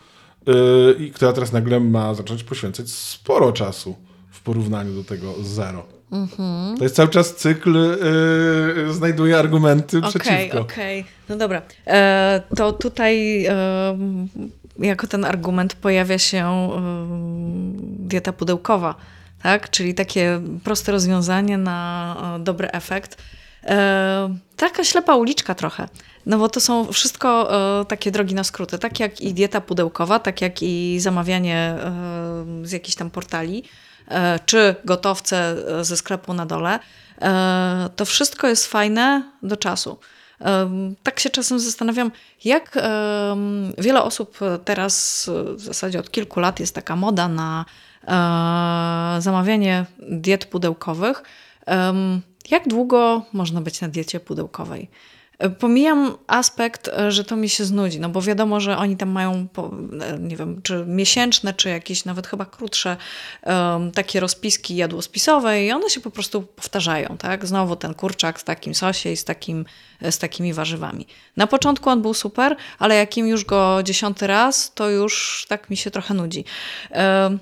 i 0.99 1.11
która 1.11 1.32
teraz 1.32 1.53
nagle 1.53 1.80
ma 1.80 2.14
zacząć 2.14 2.45
poświęcać 2.45 2.90
sporo 2.90 3.53
czasu 3.53 3.97
w 4.30 4.40
porównaniu 4.40 4.95
do 4.95 5.05
tego 5.05 5.34
zero. 5.42 5.86
To 6.78 6.84
jest 6.84 6.97
cały 6.97 7.09
czas 7.09 7.34
cykl, 7.34 7.74
yy, 8.86 8.95
znajduje 8.95 9.38
argumenty 9.38 9.99
Okej, 9.99 10.20
przeciwko. 10.20 10.61
okej. 10.61 11.05
No 11.28 11.36
dobra. 11.36 11.62
E, 11.86 12.42
to 12.57 12.72
tutaj 12.72 13.45
e, 13.47 13.55
jako 14.78 15.07
ten 15.07 15.24
argument 15.24 15.74
pojawia 15.74 16.18
się 16.18 16.47
e, 16.47 16.70
dieta 17.82 18.32
pudełkowa, 18.32 18.95
tak? 19.42 19.70
Czyli 19.70 19.95
takie 19.95 20.40
proste 20.64 20.92
rozwiązanie 20.92 21.59
na 21.59 22.36
e, 22.36 22.45
dobry 22.45 22.70
efekt. 22.70 23.22
E, 24.65 24.69
taka 24.69 24.85
ślepa 24.85 25.17
uliczka 25.17 25.55
trochę. 25.55 25.89
No 26.27 26.39
bo 26.39 26.49
to 26.49 26.61
są 26.61 26.93
wszystko 26.93 27.57
e, 27.81 27.85
takie 27.85 28.11
drogi 28.11 28.35
na 28.35 28.45
skróty, 28.45 28.79
tak 28.79 29.01
jak 29.01 29.21
i 29.21 29.35
dieta 29.35 29.61
pudełkowa, 29.61 30.19
tak 30.19 30.41
jak 30.41 30.62
i 30.62 31.01
zamawianie 31.01 31.57
e, 31.57 31.95
z 32.62 32.73
jakichś 32.73 32.97
tam 32.97 33.11
portali, 33.11 33.65
e, 34.09 34.39
czy 34.47 34.75
gotowce 34.85 35.57
e, 35.81 35.85
ze 35.85 35.97
sklepu 35.97 36.35
na 36.35 36.47
dole. 36.47 36.79
E, 37.23 37.91
to 37.97 38.05
wszystko 38.05 38.49
jest 38.49 38.67
fajne 38.67 39.23
do 39.43 39.57
czasu. 39.57 39.99
Em, 40.41 40.95
Tak 41.03 41.21
się 41.21 41.31
czasem 41.31 41.59
zastanawiam, 41.59 42.11
jak 42.45 42.79
wiele 43.79 44.03
osób 44.03 44.39
teraz, 44.65 45.31
w 45.55 45.61
zasadzie 45.61 45.99
od 45.99 46.11
kilku 46.11 46.41
lat, 46.41 46.61
jest 46.61 46.75
taka 46.75 46.97
moda 46.97 47.29
na 47.29 47.65
e, 48.03 49.23
zamawianie 49.23 49.87
diet 49.99 50.45
pudełkowych. 50.45 51.23
Jak 52.51 52.68
długo 52.68 53.22
można 53.32 53.61
być 53.61 53.80
na 53.80 53.88
diecie 53.88 54.20
pudełkowej? 54.20 54.88
E, 55.38 55.51
Pomijam 55.51 56.16
aspekt, 56.26 56.88
e, 56.88 57.12
że 57.12 57.24
to 57.24 57.36
mi 57.36 57.49
się 57.49 57.64
znudzi, 57.64 58.01
no 58.01 58.09
bo 58.09 58.22
wiadomo, 58.22 58.61
że 58.61 58.76
oni 58.78 58.97
tam 58.97 59.09
mają, 59.09 59.47
e, 60.01 60.18
nie 60.18 60.36
wiem, 60.36 60.62
czy 60.62 60.84
miesięczne, 60.86 61.55
czy 61.55 61.68
jakieś 61.68 62.05
nawet 62.05 62.26
chyba 62.26 62.45
krótsze 62.45 62.97
em, 63.42 63.92
takie 63.92 64.20
rozpiski 64.20 64.76
jadłospisowe 64.76 65.64
i 65.64 65.72
one 65.72 65.90
się 65.90 66.01
po 66.01 66.11
prostu 66.11 66.42
powtarzają, 66.42 67.16
tak? 67.18 67.47
Znowu 67.47 67.76
ten 67.76 67.95
kurczak 67.95 68.40
z 68.40 68.45
takim 68.45 68.74
sosie 68.74 69.11
i 69.11 69.16
z, 69.16 69.24
takim, 69.24 69.64
z 70.11 70.18
takimi 70.18 70.53
warzywami. 70.53 71.07
Na 71.36 71.47
początku 71.47 71.90
on 71.90 72.03
był 72.03 72.14
super, 72.14 72.57
ale 72.78 72.95
jakim 72.95 73.26
już 73.28 73.45
go 73.45 73.82
dziesiąty 73.82 74.26
raz, 74.26 74.74
to 74.74 74.90
już 74.90 75.47
tak 75.49 75.70
mi 75.70 75.76
się 75.76 75.90
trochę 75.90 76.14
nudzi. 76.14 76.45
Em, 76.90 77.38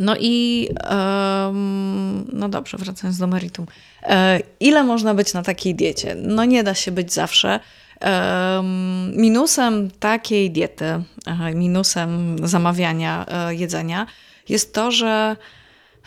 no 0.00 0.16
i 0.20 0.68
em, 0.84 2.24
no 2.32 2.48
dobrze, 2.48 2.76
wracając 2.76 3.18
do 3.18 3.26
meritum. 3.26 3.66
E, 4.02 4.40
ile 4.60 4.84
można 4.84 5.14
być 5.14 5.34
na 5.34 5.42
takiej 5.42 5.74
diecie? 5.74 6.14
No 6.14 6.44
nie 6.44 6.64
da 6.64 6.74
się 6.74 6.92
być 6.92 7.12
zawsze. 7.12 7.60
Em, 8.00 9.16
minusem 9.16 9.90
takiej 9.90 10.50
diety, 10.50 10.84
e, 10.84 11.54
minusem 11.54 12.36
zamawiania 12.48 13.26
e, 13.28 13.54
jedzenia 13.54 14.06
jest 14.48 14.74
to, 14.74 14.90
że 14.90 15.36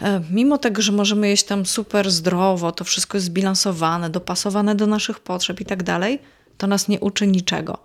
e, 0.01 0.21
mimo 0.31 0.57
tego, 0.57 0.81
że 0.81 0.91
możemy 0.91 1.29
jeść 1.29 1.43
tam 1.43 1.65
super 1.65 2.11
zdrowo, 2.11 2.71
to 2.71 2.83
wszystko 2.83 3.17
jest 3.17 3.27
zbilansowane, 3.27 4.09
dopasowane 4.09 4.75
do 4.75 4.87
naszych 4.87 5.19
potrzeb 5.19 5.61
i 5.61 5.65
tak 5.65 5.83
dalej, 5.83 6.19
to 6.57 6.67
nas 6.67 6.87
nie 6.87 6.99
uczy 6.99 7.27
niczego. 7.27 7.77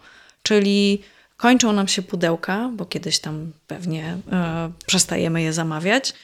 Czyli 0.42 1.02
kończą 1.39 1.72
nam 1.72 1.89
się 1.89 2.03
pudełka, 2.03 2.70
bo 2.72 2.84
kiedyś 2.84 3.18
tam 3.18 3.53
pewnie 3.66 4.18
e, 4.32 4.72
przestajemy 4.86 5.43
je 5.43 5.53
zamawiać 5.53 6.14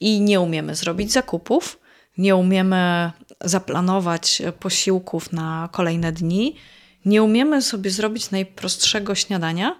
i 0.00 0.20
nie 0.20 0.40
umiemy 0.40 0.74
zrobić 0.74 1.12
zakupów, 1.12 1.78
nie 2.18 2.36
umiemy 2.36 3.12
zaplanować 3.40 4.42
posiłków 4.60 5.32
na 5.32 5.68
kolejne 5.72 6.12
dni, 6.12 6.56
nie 7.04 7.22
umiemy 7.22 7.62
sobie 7.62 7.90
zrobić 7.90 8.30
najprostszego 8.30 9.14
śniadania. 9.14 9.78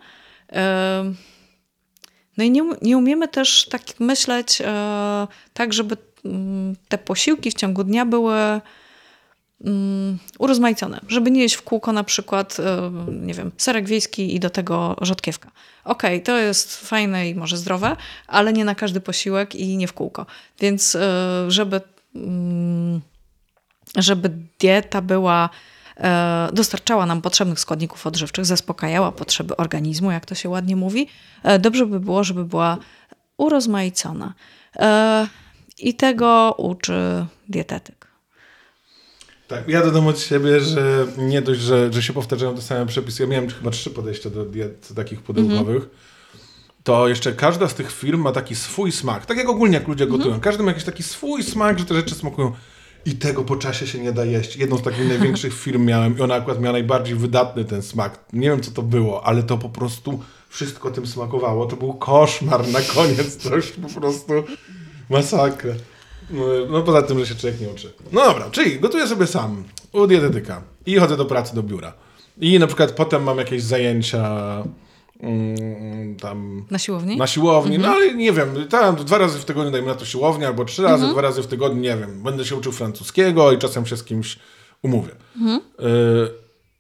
E, 0.52 1.14
no 2.36 2.44
i 2.44 2.50
nie, 2.50 2.62
nie 2.82 2.96
umiemy 2.98 3.28
też 3.28 3.68
tak 3.70 3.82
myśleć 4.00 4.60
e, 4.60 5.26
tak, 5.52 5.72
żeby 5.72 5.96
mm, 6.24 6.76
te 6.88 6.98
posiłki 6.98 7.50
w 7.50 7.54
ciągu 7.54 7.84
dnia 7.84 8.06
były 8.06 8.60
mm, 9.60 10.18
urozmaicone, 10.38 11.00
żeby 11.08 11.30
nie 11.30 11.40
jeść 11.40 11.54
w 11.54 11.62
kółko 11.62 11.92
na 11.92 12.04
przykład, 12.04 12.56
e, 12.60 12.90
nie 13.10 13.34
wiem, 13.34 13.52
serek 13.56 13.88
wiejski 13.88 14.34
i 14.34 14.40
do 14.40 14.50
tego 14.50 14.96
rzodkiewka. 15.00 15.50
Okej, 15.84 16.22
to 16.22 16.38
jest 16.38 16.86
fajne 16.86 17.28
i 17.28 17.34
może 17.34 17.56
zdrowe, 17.56 17.96
ale 18.26 18.52
nie 18.52 18.64
na 18.64 18.74
każdy 18.74 19.00
posiłek 19.00 19.54
i 19.54 19.76
nie 19.76 19.88
w 19.88 19.92
kółko. 19.92 20.26
Więc 20.60 20.94
e, 20.94 21.00
żeby, 21.48 21.80
mm, 22.14 23.00
żeby 23.96 24.30
dieta 24.60 25.02
była 25.02 25.50
e, 25.96 26.48
dostarczała 26.52 27.06
nam 27.06 27.22
potrzebnych 27.22 27.60
składników 27.60 28.06
odżywczych, 28.06 28.44
zaspokajała 28.46 29.12
potrzeby 29.12 29.56
organizmu, 29.56 30.10
jak 30.10 30.26
to 30.26 30.34
się 30.34 30.48
ładnie 30.48 30.76
mówi, 30.76 31.08
dobrze 31.58 31.86
by 31.86 32.00
było, 32.00 32.24
żeby 32.24 32.44
była 32.44 32.78
urozmaicona. 33.36 34.34
I 35.78 35.94
tego 35.94 36.54
uczy 36.58 37.26
dietetyk. 37.48 38.03
Tak, 39.54 39.68
ja 39.68 39.82
dodam 39.82 40.06
od 40.06 40.20
siebie, 40.20 40.60
że 40.60 41.06
nie 41.18 41.42
dość, 41.42 41.60
że, 41.60 41.92
że 41.92 42.02
się 42.02 42.12
powtarzają 42.12 42.54
te 42.54 42.62
same 42.62 42.86
przepisy. 42.86 43.22
Ja 43.22 43.28
miałem 43.28 43.50
chyba 43.50 43.70
trzy 43.70 43.90
podejścia 43.90 44.30
do 44.30 44.44
diet 44.44 44.94
takich 44.94 45.22
pudełkowych. 45.22 45.88
To 46.84 47.08
jeszcze 47.08 47.32
każda 47.32 47.68
z 47.68 47.74
tych 47.74 47.92
firm 47.92 48.20
ma 48.20 48.32
taki 48.32 48.54
swój 48.54 48.92
smak. 48.92 49.26
Tak 49.26 49.36
jak 49.36 49.48
ogólnie 49.48 49.74
jak 49.74 49.88
ludzie 49.88 50.06
gotują. 50.06 50.40
Każdy 50.40 50.62
ma 50.62 50.70
jakiś 50.70 50.84
taki 50.84 51.02
swój 51.02 51.42
smak, 51.42 51.78
że 51.78 51.84
te 51.84 51.94
rzeczy 51.94 52.14
smakują. 52.14 52.52
I 53.06 53.12
tego 53.12 53.44
po 53.44 53.56
czasie 53.56 53.86
się 53.86 53.98
nie 53.98 54.12
da 54.12 54.24
jeść. 54.24 54.56
Jedną 54.56 54.78
z 54.78 54.82
takich 54.82 55.08
największych 55.08 55.54
firm 55.54 55.84
miałem 55.84 56.18
i 56.18 56.20
ona 56.20 56.34
akurat 56.34 56.60
miała 56.60 56.72
najbardziej 56.72 57.16
wydatny 57.16 57.64
ten 57.64 57.82
smak. 57.82 58.24
Nie 58.32 58.48
wiem 58.48 58.60
co 58.60 58.70
to 58.70 58.82
było, 58.82 59.26
ale 59.26 59.42
to 59.42 59.58
po 59.58 59.68
prostu 59.68 60.22
wszystko 60.48 60.90
tym 60.90 61.06
smakowało. 61.06 61.66
To 61.66 61.76
był 61.76 61.94
koszmar 61.94 62.68
na 62.68 62.80
koniec. 62.80 63.36
To 63.36 63.50
po 63.82 64.00
prostu 64.00 64.32
masakra. 65.10 65.74
No, 66.30 66.44
no 66.70 66.82
poza 66.82 67.02
tym, 67.02 67.18
że 67.18 67.26
się 67.26 67.34
człowiek 67.34 67.60
nie 67.60 67.68
uczy. 67.68 67.92
No 68.12 68.24
dobra, 68.24 68.50
czyli 68.50 68.80
gotuję 68.80 69.06
sobie 69.06 69.26
sam 69.26 69.64
u 69.92 70.06
dietetyka 70.06 70.62
i 70.86 70.96
chodzę 70.96 71.16
do 71.16 71.24
pracy, 71.24 71.54
do 71.54 71.62
biura. 71.62 71.92
I 72.40 72.58
na 72.58 72.66
przykład 72.66 72.92
potem 72.92 73.22
mam 73.22 73.38
jakieś 73.38 73.62
zajęcia 73.62 74.24
mm, 75.20 76.16
tam 76.16 76.64
Na 76.70 76.78
siłowni? 76.78 77.16
na 77.16 77.26
siłowni, 77.26 77.78
no 77.78 77.88
ale 77.88 78.14
nie 78.14 78.32
wiem, 78.32 78.48
tam 78.70 78.96
dwa 78.96 79.18
razy 79.18 79.38
w 79.38 79.44
tygodniu 79.44 79.70
dajmy 79.70 79.88
na 79.88 79.94
to 79.94 80.04
siłownię, 80.04 80.46
albo 80.46 80.64
trzy 80.64 80.82
razy, 80.82 81.08
dwa 81.08 81.20
razy 81.20 81.42
w 81.42 81.46
tygodniu, 81.46 81.80
nie 81.80 81.96
wiem, 81.96 82.22
będę 82.22 82.44
się 82.44 82.56
uczył 82.56 82.72
francuskiego 82.72 83.52
i 83.52 83.58
czasem 83.58 83.86
się 83.86 83.96
z 83.96 84.04
kimś 84.04 84.38
umówię. 84.82 85.10
Y, 85.10 85.64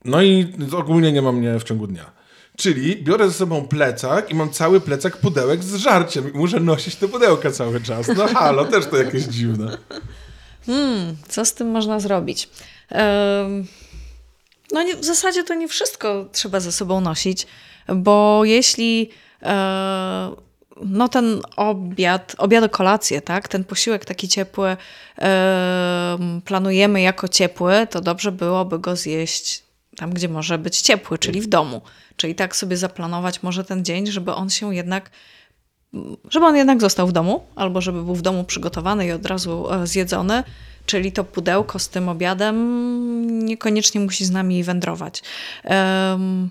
no 0.04 0.22
i 0.22 0.46
ogólnie 0.76 1.12
nie 1.12 1.22
mam 1.22 1.36
mnie 1.36 1.58
w 1.58 1.64
ciągu 1.64 1.86
dnia. 1.86 2.10
Czyli 2.56 2.96
biorę 2.96 3.28
ze 3.28 3.34
sobą 3.34 3.68
plecak 3.68 4.30
i 4.30 4.34
mam 4.34 4.50
cały 4.50 4.80
plecak 4.80 5.16
pudełek 5.16 5.64
z 5.64 5.74
żarciem 5.74 6.30
muszę 6.34 6.60
nosić 6.60 6.96
te 6.96 7.08
pudełka 7.08 7.50
cały 7.50 7.80
czas. 7.80 8.08
No 8.16 8.26
halo, 8.26 8.64
też 8.64 8.86
to 8.86 8.96
jakieś 8.96 9.22
dziwne. 9.22 9.78
Co 11.28 11.44
z 11.44 11.54
tym 11.54 11.70
można 11.70 12.00
zrobić? 12.00 12.48
Em, 12.90 13.66
No 14.72 14.82
nie, 14.82 14.96
w 14.96 15.04
zasadzie 15.04 15.44
to 15.44 15.54
nie 15.54 15.68
wszystko 15.68 16.26
trzeba 16.32 16.60
ze 16.60 16.72
sobą 16.72 17.00
nosić, 17.00 17.46
bo 17.88 18.44
jeśli 18.44 19.10
e, 19.42 20.34
no 20.82 21.08
ten 21.08 21.40
obiad, 21.56 22.34
obiad 22.38 22.70
kolację, 22.72 23.20
tak, 23.20 23.48
ten 23.48 23.64
posiłek 23.64 24.04
taki 24.04 24.28
ciepły 24.28 24.76
em, 25.16 26.40
planujemy 26.44 27.00
jako 27.00 27.28
ciepły, 27.28 27.86
to 27.90 28.00
dobrze 28.00 28.32
byłoby 28.32 28.78
go 28.78 28.96
zjeść 28.96 29.63
tam, 29.96 30.10
gdzie 30.10 30.28
może 30.28 30.58
być 30.58 30.80
ciepły, 30.80 31.18
czyli 31.18 31.40
w 31.40 31.46
domu. 31.46 31.82
Czyli 32.16 32.34
tak 32.34 32.56
sobie 32.56 32.76
zaplanować 32.76 33.42
może 33.42 33.64
ten 33.64 33.84
dzień, 33.84 34.06
żeby 34.06 34.34
on 34.34 34.50
się 34.50 34.74
jednak 34.74 35.10
żeby 36.30 36.46
on 36.46 36.56
jednak 36.56 36.80
został 36.80 37.06
w 37.06 37.12
domu, 37.12 37.46
albo 37.56 37.80
żeby 37.80 38.02
był 38.02 38.14
w 38.14 38.22
domu 38.22 38.44
przygotowany 38.44 39.06
i 39.06 39.12
od 39.12 39.26
razu 39.26 39.72
e, 39.72 39.86
zjedzony, 39.86 40.44
czyli 40.86 41.12
to 41.12 41.24
pudełko 41.24 41.78
z 41.78 41.88
tym 41.88 42.08
obiadem 42.08 43.46
niekoniecznie 43.46 44.00
musi 44.00 44.24
z 44.24 44.30
nami 44.30 44.64
wędrować. 44.64 45.22
Em, 45.64 46.50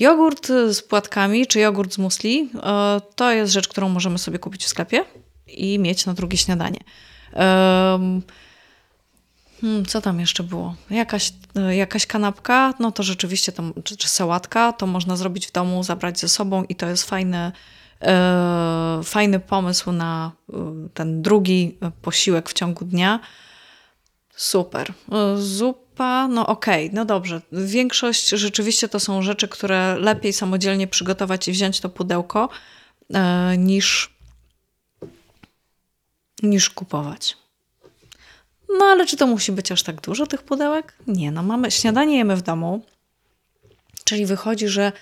jogurt 0.00 0.46
z 0.46 0.82
płatkami, 0.82 1.46
czy 1.46 1.60
jogurt 1.60 1.94
z 1.94 1.98
musli, 1.98 2.50
e, 2.62 3.00
to 3.16 3.32
jest 3.32 3.52
rzecz, 3.52 3.68
którą 3.68 3.88
możemy 3.88 4.18
sobie 4.18 4.38
kupić 4.38 4.64
w 4.64 4.68
sklepie 4.68 5.04
i 5.46 5.78
mieć 5.78 6.06
na 6.06 6.14
drugie 6.14 6.38
śniadanie. 6.38 6.80
Hmm, 7.32 8.22
co 9.86 10.00
tam 10.00 10.20
jeszcze 10.20 10.42
było? 10.42 10.74
Jakaś, 10.90 11.32
e, 11.56 11.76
jakaś 11.76 12.06
kanapka, 12.06 12.74
no 12.80 12.92
to 12.92 13.02
rzeczywiście, 13.02 13.52
to, 13.52 13.62
czy, 13.84 13.96
czy 13.96 14.08
sałatka, 14.08 14.72
to 14.72 14.86
można 14.86 15.16
zrobić 15.16 15.46
w 15.46 15.52
domu, 15.52 15.82
zabrać 15.82 16.20
ze 16.20 16.28
sobą 16.28 16.64
i 16.64 16.74
to 16.74 16.86
jest 16.86 17.04
fajny, 17.04 17.52
e, 18.02 19.00
fajny 19.04 19.40
pomysł 19.40 19.92
na 19.92 20.32
e, 20.52 20.54
ten 20.94 21.22
drugi 21.22 21.78
e, 21.80 21.90
posiłek 22.02 22.50
w 22.50 22.52
ciągu 22.52 22.84
dnia. 22.84 23.20
Super. 24.36 24.92
Zupa, 25.36 26.28
no 26.28 26.46
okej, 26.46 26.90
no 26.92 27.04
dobrze. 27.04 27.40
Większość 27.52 28.28
rzeczywiście 28.28 28.88
to 28.88 29.00
są 29.00 29.22
rzeczy, 29.22 29.48
które 29.48 29.96
lepiej 29.98 30.32
samodzielnie 30.32 30.86
przygotować 30.86 31.48
i 31.48 31.52
wziąć 31.52 31.80
to 31.80 31.88
pudełko 31.88 32.48
niż, 33.58 34.14
niż 36.42 36.70
kupować. 36.70 37.43
No 38.78 38.84
ale 38.84 39.06
czy 39.06 39.16
to 39.16 39.26
musi 39.26 39.52
być 39.52 39.72
aż 39.72 39.82
tak 39.82 40.00
dużo 40.00 40.26
tych 40.26 40.42
pudełek? 40.42 40.94
Nie, 41.06 41.32
no 41.32 41.42
mamy 41.42 41.70
śniadanie 41.70 42.18
jemy 42.18 42.36
w 42.36 42.42
domu, 42.42 42.84
czyli 44.04 44.26
wychodzi, 44.26 44.68
że 44.68 44.92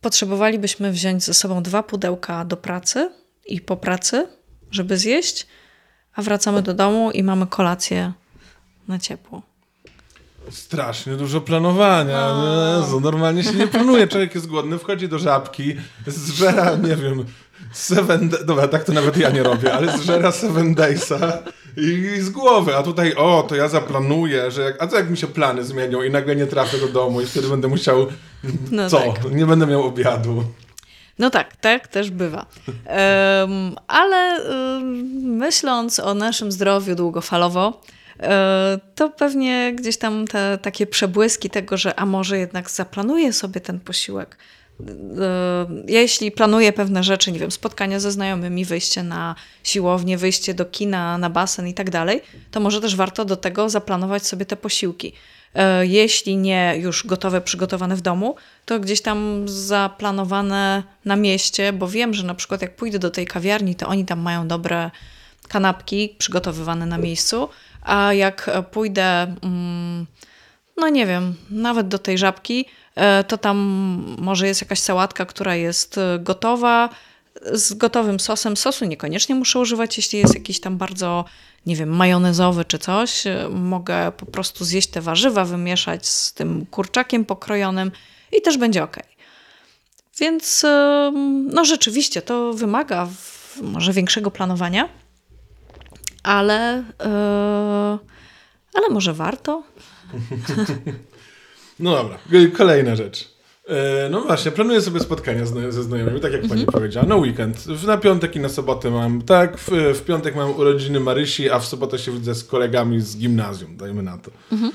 potrzebowalibyśmy 0.00 0.92
wziąć 0.92 1.24
ze 1.24 1.34
sobą 1.34 1.62
dwa 1.62 1.82
pudełka 1.82 2.44
do 2.44 2.56
pracy 2.56 3.10
i 3.46 3.60
po 3.60 3.76
pracy, 3.76 4.26
żeby 4.70 4.98
zjeść, 4.98 5.46
a 6.14 6.22
wracamy 6.22 6.62
do 6.62 6.74
domu 6.74 7.10
i 7.10 7.22
mamy 7.22 7.46
kolację 7.46 8.12
na 8.88 8.98
ciepło. 8.98 9.42
Strasznie 10.50 11.16
dużo 11.16 11.40
planowania. 11.40 12.28
Jezu, 12.78 13.00
normalnie 13.00 13.44
się 13.44 13.52
nie 13.52 13.66
planuje. 13.66 14.08
Człowiek 14.08 14.34
jest 14.34 14.46
głodny, 14.46 14.78
wchodzi 14.78 15.08
do 15.08 15.18
żabki, 15.18 15.76
zżera, 16.06 16.76
nie 16.76 16.96
wiem, 16.96 17.24
seven... 17.72 18.30
Dobra, 18.46 18.68
tak 18.68 18.84
to 18.84 18.92
nawet 18.92 19.16
ja 19.16 19.30
nie 19.30 19.42
robię, 19.42 19.72
ale 19.74 19.98
zżera 19.98 20.32
seven 20.32 20.74
daysa 20.74 21.42
i, 21.76 22.20
z 22.20 22.30
głowy. 22.30 22.76
A 22.76 22.82
tutaj, 22.82 23.14
o, 23.14 23.44
to 23.48 23.56
ja 23.56 23.68
zaplanuję, 23.68 24.50
że 24.50 24.62
jak... 24.62 24.82
A 24.82 24.86
co 24.86 24.96
jak 24.96 25.10
mi 25.10 25.16
się 25.16 25.26
plany 25.26 25.64
zmienią 25.64 26.02
i 26.02 26.10
nagle 26.10 26.36
nie 26.36 26.46
trafię 26.46 26.78
do 26.78 26.88
domu 26.88 27.20
i 27.20 27.26
wtedy 27.26 27.48
będę 27.48 27.68
musiał... 27.68 28.06
No 28.70 28.90
co? 28.90 28.98
tak. 28.98 29.32
Nie 29.32 29.46
będę 29.46 29.66
miał 29.66 29.82
obiadu. 29.82 30.44
No 31.18 31.30
tak, 31.30 31.56
tak 31.56 31.88
też 31.88 32.10
bywa. 32.10 32.46
Em, 32.86 33.76
ale 33.88 34.16
em, 34.16 34.84
myśląc 35.36 36.00
o 36.00 36.14
naszym 36.14 36.52
zdrowiu 36.52 36.94
długofalowo, 36.94 37.80
e, 38.20 38.78
to 38.94 39.10
pewnie 39.10 39.72
gdzieś 39.74 39.98
tam 39.98 40.26
te 40.26 40.58
takie 40.62 40.86
przebłyski 40.86 41.50
tego, 41.50 41.76
że 41.76 41.98
a 41.98 42.06
może 42.06 42.38
jednak 42.38 42.70
zaplanuję 42.70 43.32
sobie 43.32 43.60
ten 43.60 43.80
posiłek. 43.80 44.38
E, 44.80 45.66
Jeśli 45.88 46.32
planuję 46.32 46.72
pewne 46.72 47.02
rzeczy, 47.02 47.32
nie 47.32 47.38
wiem, 47.38 47.50
spotkania 47.50 48.00
ze 48.00 48.12
znajomymi, 48.12 48.64
wyjście 48.64 49.02
na 49.02 49.34
siłownię, 49.64 50.18
wyjście 50.18 50.54
do 50.54 50.64
kina, 50.64 51.18
na 51.18 51.30
basen 51.30 51.68
i 51.68 51.74
tak 51.74 51.90
dalej, 51.90 52.20
to 52.50 52.60
może 52.60 52.80
też 52.80 52.96
warto 52.96 53.24
do 53.24 53.36
tego 53.36 53.68
zaplanować 53.68 54.26
sobie 54.26 54.46
te 54.46 54.56
posiłki. 54.56 55.12
E, 55.54 55.86
Jeśli 55.86 56.36
nie 56.36 56.74
już 56.78 57.06
gotowe, 57.06 57.40
przygotowane 57.40 57.96
w 57.96 58.00
domu, 58.00 58.36
to 58.64 58.80
gdzieś 58.80 59.02
tam 59.02 59.48
zaplanowane 59.48 60.82
na 61.04 61.16
mieście, 61.16 61.72
bo 61.72 61.88
wiem, 61.88 62.14
że 62.14 62.22
na 62.26 62.34
przykład 62.34 62.62
jak 62.62 62.76
pójdę 62.76 62.98
do 62.98 63.10
tej 63.10 63.26
kawiarni, 63.26 63.74
to 63.74 63.88
oni 63.88 64.04
tam 64.04 64.20
mają 64.20 64.48
dobre 64.48 64.90
kanapki 65.48 66.14
przygotowywane 66.18 66.86
na 66.86 66.98
miejscu, 66.98 67.48
a 67.82 68.12
jak 68.12 68.50
pójdę, 68.70 69.34
mm, 69.42 70.06
no 70.76 70.88
nie 70.88 71.06
wiem, 71.06 71.34
nawet 71.50 71.88
do 71.88 71.98
tej 71.98 72.18
żabki, 72.18 72.64
e, 72.94 73.24
to 73.24 73.38
tam 73.38 73.56
może 74.18 74.46
jest 74.46 74.60
jakaś 74.60 74.78
sałatka, 74.78 75.26
która 75.26 75.54
jest 75.54 75.98
e, 75.98 76.18
gotowa, 76.18 76.90
z 77.52 77.74
gotowym 77.74 78.20
sosem. 78.20 78.56
Sosu 78.56 78.84
niekoniecznie 78.84 79.34
muszę 79.34 79.58
używać, 79.58 79.96
jeśli 79.96 80.18
jest 80.18 80.34
jakiś 80.34 80.60
tam 80.60 80.78
bardzo, 80.78 81.24
nie 81.66 81.76
wiem, 81.76 81.88
majonezowy 81.88 82.64
czy 82.64 82.78
coś. 82.78 83.26
E, 83.26 83.48
Mogę 83.50 84.12
po 84.12 84.26
prostu 84.26 84.64
zjeść 84.64 84.88
te 84.88 85.00
warzywa, 85.00 85.44
wymieszać 85.44 86.06
z 86.06 86.32
tym 86.32 86.66
kurczakiem 86.66 87.24
pokrojonym 87.24 87.92
i 88.38 88.42
też 88.42 88.58
będzie 88.58 88.82
ok. 88.82 88.96
Więc 90.20 90.64
e, 90.64 91.12
no 91.52 91.64
rzeczywiście 91.64 92.22
to 92.22 92.52
wymaga 92.52 93.08
może 93.62 93.92
większego 93.92 94.30
planowania, 94.30 94.88
ale, 96.22 96.84
e, 97.00 97.98
ale 98.74 98.88
może 98.90 99.12
warto. 99.12 99.62
No 101.80 101.92
dobra, 101.96 102.18
kolejna 102.56 102.96
rzecz. 102.96 103.34
E, 103.68 104.08
No 104.10 104.20
właśnie, 104.20 104.50
planuję 104.50 104.80
sobie 104.80 105.00
spotkania 105.00 105.46
ze 105.46 105.82
znajomymi, 105.82 106.20
tak 106.20 106.32
jak 106.32 106.40
pani 106.42 106.52
Mhm. 106.60 106.66
powiedziała, 106.72 107.06
na 107.06 107.16
weekend. 107.16 107.66
Na 107.86 107.96
piątek 107.98 108.36
i 108.36 108.40
na 108.40 108.48
sobotę 108.48 108.90
mam, 108.90 109.22
tak, 109.22 109.58
w, 109.58 109.70
w 109.94 110.02
piątek 110.04 110.36
mam 110.36 110.50
urodziny 110.50 111.00
Marysi, 111.00 111.50
a 111.50 111.58
w 111.58 111.66
sobotę 111.66 111.98
się 111.98 112.12
widzę 112.12 112.34
z 112.34 112.44
kolegami 112.44 113.00
z 113.00 113.16
gimnazjum, 113.16 113.76
dajmy 113.76 114.02
na 114.02 114.18
to. 114.18 114.30
Mhm. 114.52 114.72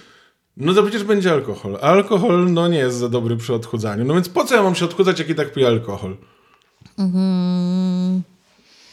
No 0.57 0.73
to 0.73 0.83
przecież 0.83 1.03
będzie 1.03 1.31
alkohol. 1.31 1.75
A 1.81 1.85
alkohol, 1.85 2.53
no 2.53 2.67
nie 2.67 2.77
jest 2.77 2.97
za 2.97 3.09
dobry 3.09 3.37
przy 3.37 3.53
odchudzaniu. 3.53 4.05
No 4.05 4.13
więc 4.13 4.29
po 4.29 4.43
co 4.45 4.55
ja 4.55 4.63
mam 4.63 4.75
się 4.75 4.85
odchudzać, 4.85 5.19
jak 5.19 5.29
i 5.29 5.35
tak 5.35 5.53
piję 5.53 5.67
alkohol? 5.67 6.17
Mhm. 6.97 8.21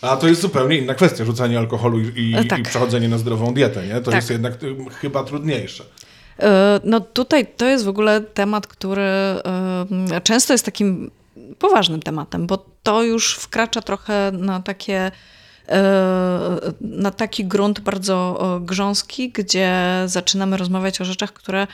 A 0.03 0.17
to 0.17 0.29
jest 0.29 0.41
zupełnie 0.41 0.77
inna 0.79 0.95
kwestia, 0.95 1.25
rzucanie 1.25 1.59
alkoholu 1.59 2.01
i, 2.01 2.13
i, 2.17 2.35
E, 2.37 2.45
tak. 2.45 2.59
i 2.59 2.63
przechodzenie 2.63 3.09
na 3.09 3.19
zdrową 3.19 3.55
dietę, 3.55 3.87
nie? 3.87 3.95
To 3.95 4.01
Tak. 4.01 4.15
jest 4.15 4.31
jednak 4.31 4.63
y, 4.63 4.77
chyba 5.01 5.25
trudniejsze. 5.25 5.85
E, 6.41 6.81
No 6.85 7.01
tutaj 7.01 7.47
to 7.57 7.67
jest 7.67 7.85
w 7.85 7.89
ogóle 7.89 8.21
temat, 8.21 8.67
który 8.67 9.03
e, 9.03 10.21
często 10.23 10.55
jest 10.55 10.65
takim 10.65 11.11
poważnym 11.59 12.03
tematem, 12.03 12.47
bo 12.47 12.67
to 12.83 13.03
już 13.03 13.35
wkracza 13.35 13.83
trochę 13.83 14.33
na 14.33 14.63
takie 14.63 15.11
e, 15.69 15.81
na 16.81 17.11
taki 17.11 17.45
grunt 17.45 17.81
bardzo 17.81 18.41
grząski, 18.61 19.31
gdzie 19.31 19.73
zaczynamy 20.07 20.57
rozmawiać 20.57 21.01
o 21.01 21.05
rzeczach, 21.05 21.33
które 21.33 21.67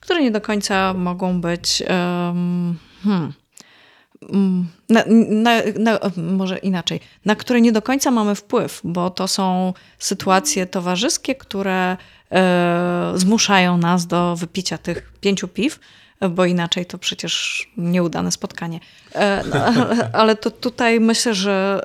które 0.00 0.22
nie 0.22 0.30
do 0.30 0.40
końca 0.40 0.94
mogą 0.94 1.40
być 1.40 1.82
hmm, 1.86 3.32
mm, 4.32 4.66
na, 4.88 5.04
na, 5.30 5.50
na, 5.78 5.98
może 6.16 6.58
inaczej, 6.58 7.00
na 7.24 7.36
które 7.36 7.60
nie 7.60 7.72
do 7.72 7.82
końca 7.82 8.10
mamy 8.10 8.34
wpływ, 8.34 8.80
bo 8.84 9.10
to 9.10 9.28
są 9.28 9.72
sytuacje 9.98 10.66
towarzyskie, 10.66 11.34
które 11.34 11.96
zmuszają 13.14 13.76
nas 13.76 14.06
do 14.06 14.36
wypicia 14.36 14.78
tych 14.78 15.12
pięciu 15.20 15.48
piw, 15.48 15.80
bo 16.30 16.44
inaczej 16.44 16.86
to 16.86 16.98
przecież 16.98 17.66
nieudane 17.76 18.32
spotkanie. 18.32 18.80
E, 19.14 19.44
no, 19.50 19.86
ale, 20.20 20.36
to 20.36 20.50
tutaj 20.50 21.00
myślę, 21.00 21.34
że 21.34 21.80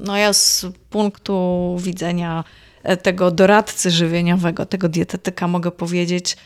no 0.00 0.16
ja 0.16 0.32
z 0.32 0.66
punktu 0.90 1.76
widzenia 1.80 2.44
e, 2.82 2.96
tego 2.96 3.30
doradcy 3.30 3.90
żywieniowego, 3.90 4.66
tego 4.66 4.88
dietetyka 4.88 5.48
mogę 5.48 5.70
powiedzieć, 5.70 6.36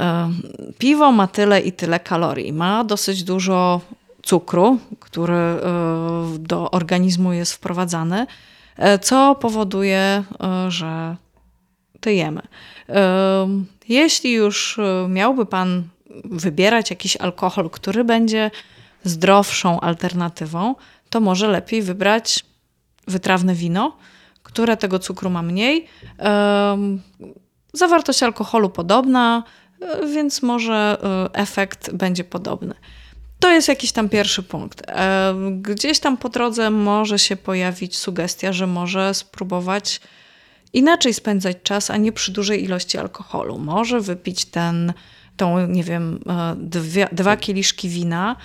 E, 0.00 0.32
Piwo 0.78 1.12
ma 1.12 1.26
tyle 1.26 1.60
i 1.60 1.72
tyle 1.72 2.00
kalorii. 2.00 2.52
Ma 2.52 2.84
dosyć 2.84 3.24
dużo 3.24 3.80
cukru, 4.22 4.78
który 5.00 5.34
e, 5.34 5.60
do 6.38 6.70
organizmu 6.70 7.32
jest 7.32 7.52
wprowadzany, 7.52 8.20
e, 8.20 8.26
co 9.00 9.34
powoduje, 9.34 9.98
e, 9.98 10.70
że 10.70 11.16
tyjemy. 12.00 12.42
E, 12.88 13.48
Jeśli 13.88 14.32
już 14.32 14.78
e, 14.78 15.06
miałby 15.08 15.46
Pan 15.46 15.82
wybierać 16.24 16.90
jakiś 16.90 17.16
alkohol, 17.16 17.70
który 17.70 18.04
będzie 18.04 18.50
zdrowszą 19.04 19.80
alternatywą, 19.80 20.74
to 21.10 21.20
może 21.20 21.48
lepiej 21.48 21.82
wybrać 21.82 22.44
wytrawne 23.06 23.54
wino, 23.54 23.96
które 24.42 24.76
tego 24.76 24.98
cukru 24.98 25.30
ma 25.30 25.42
mniej. 25.42 25.86
Zawartość 27.72 28.22
alkoholu 28.22 28.70
podobna, 28.70 29.42
e, 29.80 30.06
więc 30.06 30.42
może 30.42 30.98
e, 31.34 31.34
efekt 31.34 31.92
będzie 31.92 32.24
podobny. 32.24 32.74
To 33.40 33.50
jest 33.50 33.68
jakiś 33.68 33.92
tam 33.92 34.08
pierwszy 34.08 34.42
punkt. 34.42 34.82
E, 34.88 35.34
Gdzieś 35.60 35.98
tam 35.98 36.16
po 36.16 36.28
drodze 36.28 36.70
może 36.70 37.18
się 37.18 37.36
pojawić 37.36 37.96
sugestia, 37.98 38.52
że 38.52 38.66
może 38.66 39.14
spróbować 39.14 40.00
inaczej 40.72 41.14
spędzać 41.14 41.56
czas, 41.62 41.90
a 41.90 41.96
nie 41.96 42.12
przy 42.12 42.32
dużej 42.32 42.64
ilości 42.64 42.98
alkoholu. 42.98 43.58
Może 43.58 44.00
wypić 44.00 44.44
ten, 44.44 44.92
tą, 45.36 45.66
nie 45.66 45.84
wiem, 45.84 46.20
e, 46.28 46.56
dwie, 46.58 47.08
dwa 47.12 47.36
kieliszki 47.36 47.88
wina 47.88 48.36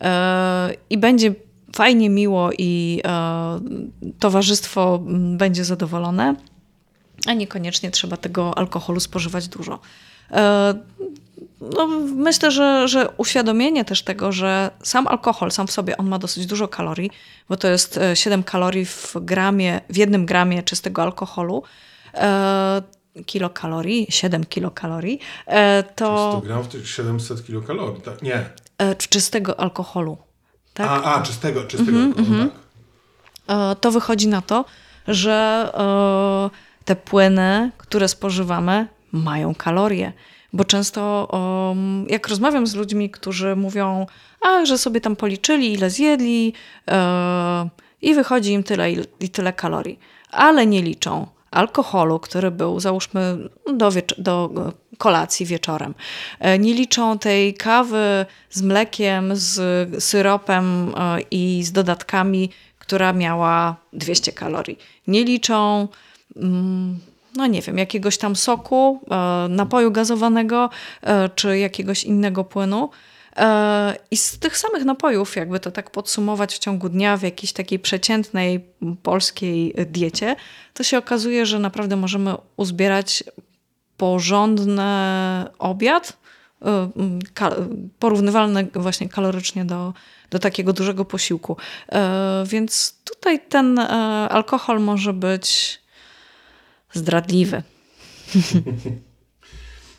e, 0.00 0.74
i 0.90 0.98
będzie 0.98 1.34
fajnie, 1.76 2.10
miło 2.10 2.50
i 2.58 3.02
towarzystwo 4.18 5.02
będzie 5.36 5.64
zadowolone, 5.64 6.36
a 7.26 7.32
niekoniecznie 7.32 7.90
trzeba 7.90 8.16
tego 8.16 8.58
alkoholu 8.58 9.00
spożywać 9.00 9.48
dużo. 9.48 9.80
No, 11.76 11.86
myślę, 12.16 12.50
że, 12.50 12.88
że 12.88 13.08
uświadomienie 13.16 13.84
też 13.84 14.02
tego, 14.02 14.32
że 14.32 14.70
sam 14.82 15.06
alkohol 15.06 15.50
sam 15.50 15.66
w 15.66 15.72
sobie 15.72 15.96
on 15.96 16.08
ma 16.08 16.18
dosyć 16.18 16.46
dużo 16.46 16.68
kalorii, 16.68 17.10
bo 17.48 17.56
to 17.56 17.68
jest 17.68 17.98
e, 17.98 18.16
7 18.16 18.42
kalorii 18.42 18.84
w 18.84 19.16
gramie, 19.20 19.80
w 19.90 19.96
jednym 19.96 20.26
gramie 20.26 20.62
czystego 20.62 21.02
alkoholu. 21.02 21.62
E, 22.14 22.82
kilokalorii, 23.26 24.06
7 24.10 24.44
kilokalorii, 24.44 25.20
e, 25.46 25.84
100 25.92 25.94
to 25.96 26.40
gram 26.44 26.64
to 26.64 26.76
jest 26.76 26.88
700 26.88 27.46
kilokalorii, 27.46 28.02
tak? 28.02 28.22
Nie. 28.22 28.50
e, 28.78 28.94
czystego 28.94 29.60
alkoholu. 29.60 30.18
Tak? 30.74 30.86
A, 30.90 31.14
a, 31.14 31.22
czystego, 31.22 31.64
czystego 31.64 31.98
Mhm, 31.98 32.18
alkoholu, 32.18 32.50
tak. 33.46 33.72
E, 33.72 33.76
to 33.76 33.90
wychodzi 33.90 34.28
na 34.28 34.42
to, 34.42 34.64
że 35.08 35.70
e, 35.74 36.84
te 36.84 36.96
płyny, 36.96 37.70
które 37.78 38.08
spożywamy, 38.08 38.88
mają 39.12 39.54
kalorie. 39.54 40.12
Bo 40.52 40.64
często, 40.64 41.28
em, 41.72 42.06
jak 42.08 42.28
rozmawiam 42.28 42.66
z 42.66 42.74
ludźmi, 42.74 43.10
którzy 43.10 43.56
mówią, 43.56 44.06
a 44.40 44.64
że 44.64 44.78
sobie 44.78 45.00
tam 45.00 45.16
policzyli, 45.16 45.72
ile 45.72 45.90
zjedli, 45.90 46.52
e, 46.88 47.68
i 48.02 48.14
wychodzi 48.14 48.52
im 48.52 48.62
tyle 48.62 48.92
i, 48.92 49.28
tyle 49.28 49.52
kalorii, 49.52 49.98
ale 50.30 50.66
nie 50.66 50.82
liczą 50.82 51.26
alkoholu, 51.50 52.18
który 52.18 52.50
był, 52.50 52.80
załóżmy, 52.80 53.48
do, 53.74 53.90
do 54.18 54.50
e, 54.56 54.96
kolacji 54.98 55.46
wieczorem. 55.46 55.94
E, 56.40 56.58
Nie 56.58 56.74
liczą 56.74 57.18
tej 57.18 57.54
kawy 57.54 58.26
z 58.50 58.62
mlekiem, 58.62 59.36
z 59.36 60.04
syropem 60.04 60.94
i 61.30 61.62
z 61.64 61.72
dodatkami, 61.72 62.50
która 62.78 63.12
miała 63.12 63.76
200 63.92 64.32
kalorii. 64.32 64.78
Nie 65.06 65.24
liczą, 65.24 65.88
mm, 66.36 66.98
no 67.36 67.46
nie 67.46 67.62
wiem, 67.62 67.78
jakiegoś 67.78 68.18
tam 68.18 68.36
soku, 68.36 69.00
e, 69.10 69.48
napoju 69.48 69.90
gazowanego 69.90 70.70
e, 71.02 71.28
czy 71.28 71.58
jakiegoś 71.58 72.04
innego 72.04 72.44
płynu. 72.44 72.90
E, 73.36 73.96
I 74.10 74.16
z 74.16 74.38
tych 74.38 74.56
samych 74.56 74.84
napojów, 74.84 75.36
jakby 75.36 75.60
to 75.60 75.70
tak 75.70 75.90
podsumować 75.90 76.54
w 76.54 76.58
ciągu 76.58 76.88
dnia 76.88 77.16
w 77.16 77.22
jakiejś 77.22 77.52
takiej 77.52 77.78
przeciętnej 77.78 78.64
polskiej 79.02 79.74
diecie, 79.86 80.36
to 80.74 80.82
się 80.82 80.98
okazuje, 80.98 81.46
że 81.46 81.58
naprawdę 81.58 81.96
możemy 81.96 82.34
uzbierać 82.56 83.24
porządny 83.96 84.82
obiad, 85.58 86.22
porównywalny 87.98 88.68
właśnie 88.74 89.08
kalorycznie 89.08 89.64
do, 89.64 89.94
do 90.30 90.38
takiego 90.38 90.72
dużego 90.72 91.04
posiłku. 91.04 91.56
Więc 92.44 92.98
tutaj 93.04 93.40
ten 93.48 93.78
alkohol 94.28 94.80
może 94.80 95.12
być 95.12 95.81
zdradliwy. 96.92 97.62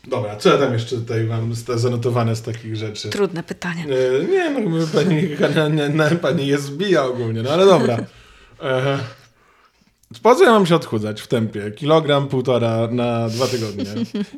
Dobra, 0.08 0.36
co 0.36 0.48
ja 0.48 0.58
tam 0.58 0.72
jeszcze 0.72 0.96
tutaj 0.96 1.24
mam 1.24 1.54
zanotowane 1.54 2.36
z 2.36 2.42
takich 2.42 2.76
rzeczy? 2.76 3.10
Trudne 3.10 3.42
pytanie. 3.42 3.84
E, 3.84 4.24
nie, 4.24 4.50
no 4.50 4.86
pani, 4.94 5.28
pani, 5.98 6.16
pani 6.16 6.46
jest 6.46 6.64
zbija 6.64 7.04
ogólnie, 7.04 7.42
no 7.42 7.50
ale 7.50 7.66
dobra. 7.66 7.98
E, 8.62 8.98
po 10.22 10.34
co 10.34 10.44
ja 10.44 10.50
mam 10.50 10.66
się 10.66 10.74
odchudzać 10.76 11.20
w 11.20 11.26
tempie? 11.26 11.70
Kilogram, 11.70 12.28
półtora 12.28 12.88
na 12.90 13.28
dwa 13.28 13.46
tygodnie. 13.46 13.84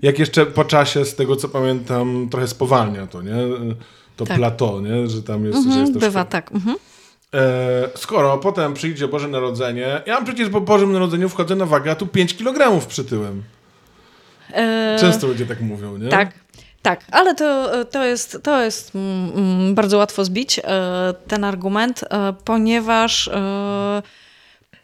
Jak 0.03 0.19
jeszcze 0.19 0.47
po 0.47 0.65
czasie, 0.65 1.05
z 1.05 1.15
tego 1.15 1.37
co 1.37 1.49
pamiętam, 1.49 2.29
trochę 2.31 2.49
spowalnia 2.49 3.07
to, 3.07 3.23
nie? 3.23 3.37
To 4.17 4.25
tak. 4.25 4.37
plateau, 4.37 4.81
nie? 4.81 5.09
Że 5.09 5.23
tam 5.23 5.45
jest... 5.45 5.59
Mhm, 5.59 5.75
że 5.75 5.81
jest 5.81 5.99
bywa, 5.99 6.25
tak. 6.25 6.53
Mhm. 6.53 6.77
E, 7.37 7.89
skoro 7.97 8.39
potem 8.39 8.75
przyjdzie 8.75 9.09
Boże 9.09 9.29
Narodzenie, 9.29 10.03
ja 10.07 10.23
przecież 10.23 10.49
po 10.49 10.61
Bożym 10.61 10.93
Narodzeniu 10.93 11.29
wchodzę 11.29 11.57
na 11.57 11.67
wagę, 11.67 11.91
a 11.91 11.95
tu 11.95 12.07
5 12.07 12.37
kg 12.37 12.87
przytyłem. 12.87 13.43
E... 14.53 14.97
Często 15.01 15.27
ludzie 15.27 15.47
tak 15.47 15.61
mówią, 15.61 15.97
nie? 15.97 16.09
Tak. 16.09 16.33
Tak, 16.83 17.05
ale 17.11 17.35
to, 17.35 17.71
to 17.85 18.05
jest, 18.05 18.39
to 18.43 18.63
jest 18.63 18.95
mm, 18.95 19.33
mm 19.37 19.75
bardzo 19.75 19.99
łatwo 19.99 20.25
zbić, 20.25 20.59
e, 20.59 20.63
ten 21.29 21.45
argument, 21.45 22.05
e, 22.11 22.33
ponieważ 22.45 23.29
e, 23.29 24.03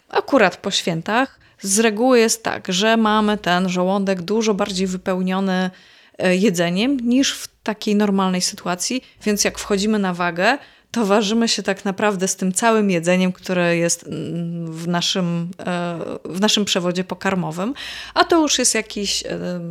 akurat 0.09 0.57
po 0.57 0.71
świętach 0.71 1.41
z 1.61 1.79
reguły 1.79 2.19
jest 2.19 2.45
tak, 2.45 2.67
że 2.69 2.97
mamy 2.97 3.39
ten 3.39 3.69
żołądek 3.69 4.23
dużo 4.23 4.55
bardziej 4.55 4.87
wypełniony 4.87 5.71
jedzeniem 6.19 6.97
niż 6.97 7.35
w 7.35 7.49
takiej 7.63 7.97
normalnej 7.97 8.41
sytuacji, 8.41 9.05
więc 9.25 9.45
jak 9.45 9.59
wchodzimy 9.59 9.99
na 9.99 10.15
wagę, 10.15 10.59
to 10.93 11.07
ważymy 11.07 11.49
się 11.49 11.63
tak 11.63 11.85
naprawdę 11.85 12.29
z 12.29 12.37
tym 12.37 12.53
całym 12.53 12.91
jedzeniem, 12.91 13.33
które 13.33 13.77
jest 13.77 14.07
mm, 14.07 14.73
w 14.73 14.89
naszym, 14.89 15.51
e, 15.59 15.99
w 16.25 16.41
naszym 16.41 16.65
przewodzie 16.65 17.05
pokarmowym, 17.05 17.75
a 18.15 18.25
to 18.25 18.43
już 18.43 18.59
jest 18.59 18.75
jakieś 18.75 19.27
e, 19.27 19.29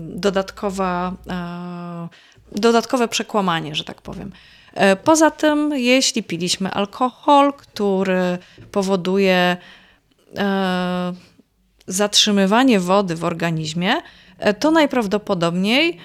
dodatkowa, 0.10 1.14
e, 1.30 2.08
dodatkowe 2.52 3.08
przekłamanie, 3.08 3.76
że 3.76 3.84
tak 3.84 4.02
powiem. 4.02 4.32
Poza 5.04 5.32
tym, 5.32 5.72
jeśli 5.76 6.24
piliśmy 6.24 6.72
alkohol, 6.72 7.54
który 7.54 8.38
powoduje 8.72 9.58
zatrzymywanie 11.88 12.80
wody 12.80 13.16
w 13.16 13.24
organizmie, 13.24 13.94
to 14.60 14.72
najprawdopodobniej 14.72 15.98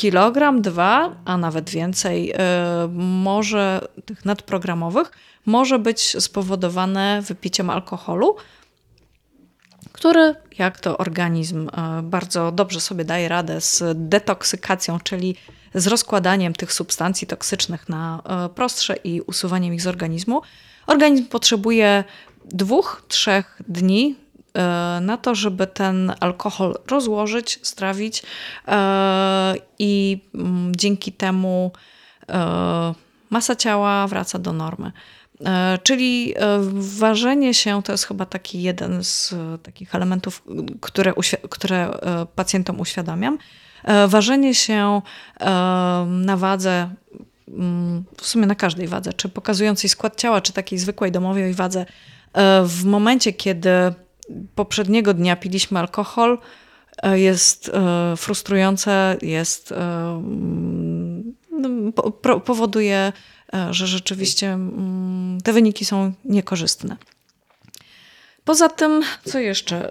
kilogram, 0.00 0.62
dwa, 0.62 1.16
a 1.24 1.36
nawet 1.36 1.70
więcej, 1.70 2.32
e, 2.32 2.88
może 2.96 3.80
tych 4.04 4.24
nadprogramowych, 4.24 5.12
może 5.46 5.78
być 5.78 6.16
spowodowane 6.18 7.22
wypiciem 7.22 7.70
alkoholu, 7.70 8.36
który, 9.92 10.34
jak 10.58 10.80
to 10.80 10.98
organizm 10.98 11.68
e, 11.68 12.02
bardzo 12.02 12.52
dobrze 12.52 12.80
sobie 12.80 13.04
daje 13.04 13.28
radę 13.28 13.60
z 13.60 13.82
detoksykacją, 13.94 14.98
czyli 15.00 15.36
z 15.74 15.86
rozkładaniem 15.86 16.52
tych 16.52 16.72
substancji 16.72 17.26
toksycznych 17.26 17.88
na 17.88 18.22
e, 18.24 18.48
prostsze 18.48 18.96
i 19.04 19.20
usuwaniem 19.20 19.74
ich 19.74 19.82
z 19.82 19.86
organizmu, 19.86 20.42
organizm 20.86 21.26
potrzebuje 21.26 22.04
dwóch, 22.44 23.02
trzech 23.08 23.62
dni 23.68 24.16
na 25.00 25.16
to, 25.16 25.34
żeby 25.34 25.66
ten 25.66 26.12
alkohol 26.20 26.78
rozłożyć, 26.90 27.58
strawić 27.62 28.22
e, 28.68 29.54
i 29.78 30.22
mm, 30.34 30.72
dzięki 30.76 31.12
temu 31.12 31.72
e, 32.28 32.94
masa 33.30 33.56
ciała 33.56 34.06
wraca 34.06 34.38
do 34.38 34.52
normy. 34.52 34.92
Czyli 35.82 36.34
ważenie 36.98 37.54
się 37.54 37.82
to 37.82 37.92
jest 37.92 38.04
chyba 38.04 38.26
taki 38.26 38.62
jeden 38.62 39.04
z 39.04 39.34
takich 39.62 39.94
elementów, 39.94 40.42
które, 40.80 41.12
które 41.50 41.98
pacjentom 42.34 42.80
uświadamiam. 42.80 43.38
Ważenie 44.08 44.54
się 44.54 45.02
na 46.06 46.36
wadze, 46.36 46.90
mm, 47.48 48.04
w 48.16 48.26
sumie 48.26 48.46
na 48.46 48.54
każdej 48.54 48.88
wadze, 48.88 49.12
czy 49.12 49.28
pokazującej 49.28 49.90
skład 49.90 50.16
ciała, 50.16 50.40
czy 50.40 50.52
takiej 50.52 50.78
zwykłej 50.78 51.12
domowej 51.12 51.54
wadze, 51.54 51.86
w 52.64 52.84
momencie, 52.84 53.32
kiedy 53.32 53.70
poprzedniego 54.54 55.14
dnia 55.14 55.36
piliśmy 55.36 55.78
alkohol, 55.78 56.38
e, 57.02 57.20
jest 57.20 57.68
e, 57.68 58.16
frustrujące, 58.16 59.16
jest, 59.22 59.72
e, 59.72 60.22
no, 61.50 61.92
powoduje, 62.44 63.12
że 63.70 63.86
rzeczywiście 63.86 64.52
mm, 64.52 65.38
te 65.44 65.52
wyniki 65.52 65.84
są 65.84 66.12
niekorzystne. 66.24 66.96
Poza 68.44 68.68
tym, 68.68 69.02
co 69.24 69.38
jeszcze? 69.38 69.90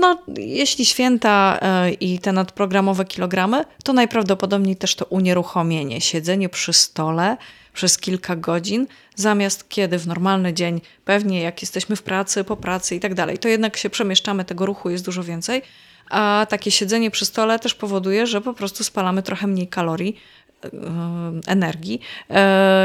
No, 0.00 0.22
jeśli 0.36 0.84
święta 0.84 1.60
i 2.00 2.18
te 2.18 2.32
nadprogramowe 2.32 3.04
kilogramy, 3.04 3.64
to 3.84 3.92
najprawdopodobniej 3.92 4.76
też 4.76 4.94
to 4.94 5.04
unieruchomienie, 5.04 6.00
siedzenie 6.00 6.48
przy 6.48 6.72
stole 6.72 7.36
przez 7.72 7.98
kilka 7.98 8.36
godzin, 8.36 8.86
zamiast 9.14 9.68
kiedy 9.68 9.98
w 9.98 10.06
normalny 10.06 10.54
dzień, 10.54 10.80
pewnie 11.04 11.40
jak 11.40 11.62
jesteśmy 11.62 11.96
w 11.96 12.02
pracy, 12.02 12.44
po 12.44 12.56
pracy 12.56 12.96
i 12.96 13.00
tak 13.00 13.14
dalej, 13.14 13.38
to 13.38 13.48
jednak 13.48 13.76
się 13.76 13.90
przemieszczamy, 13.90 14.44
tego 14.44 14.66
ruchu 14.66 14.90
jest 14.90 15.04
dużo 15.04 15.24
więcej, 15.24 15.62
a 16.10 16.46
takie 16.48 16.70
siedzenie 16.70 17.10
przy 17.10 17.24
stole 17.24 17.58
też 17.58 17.74
powoduje, 17.74 18.26
że 18.26 18.40
po 18.40 18.54
prostu 18.54 18.84
spalamy 18.84 19.22
trochę 19.22 19.46
mniej 19.46 19.68
kalorii, 19.68 20.16
energii, 21.46 22.00
yy, 22.30 22.36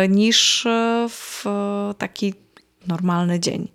niż 0.10 0.68
w 1.10 1.43
taki 1.97 2.34
normalny 2.88 3.39
dzień. 3.39 3.68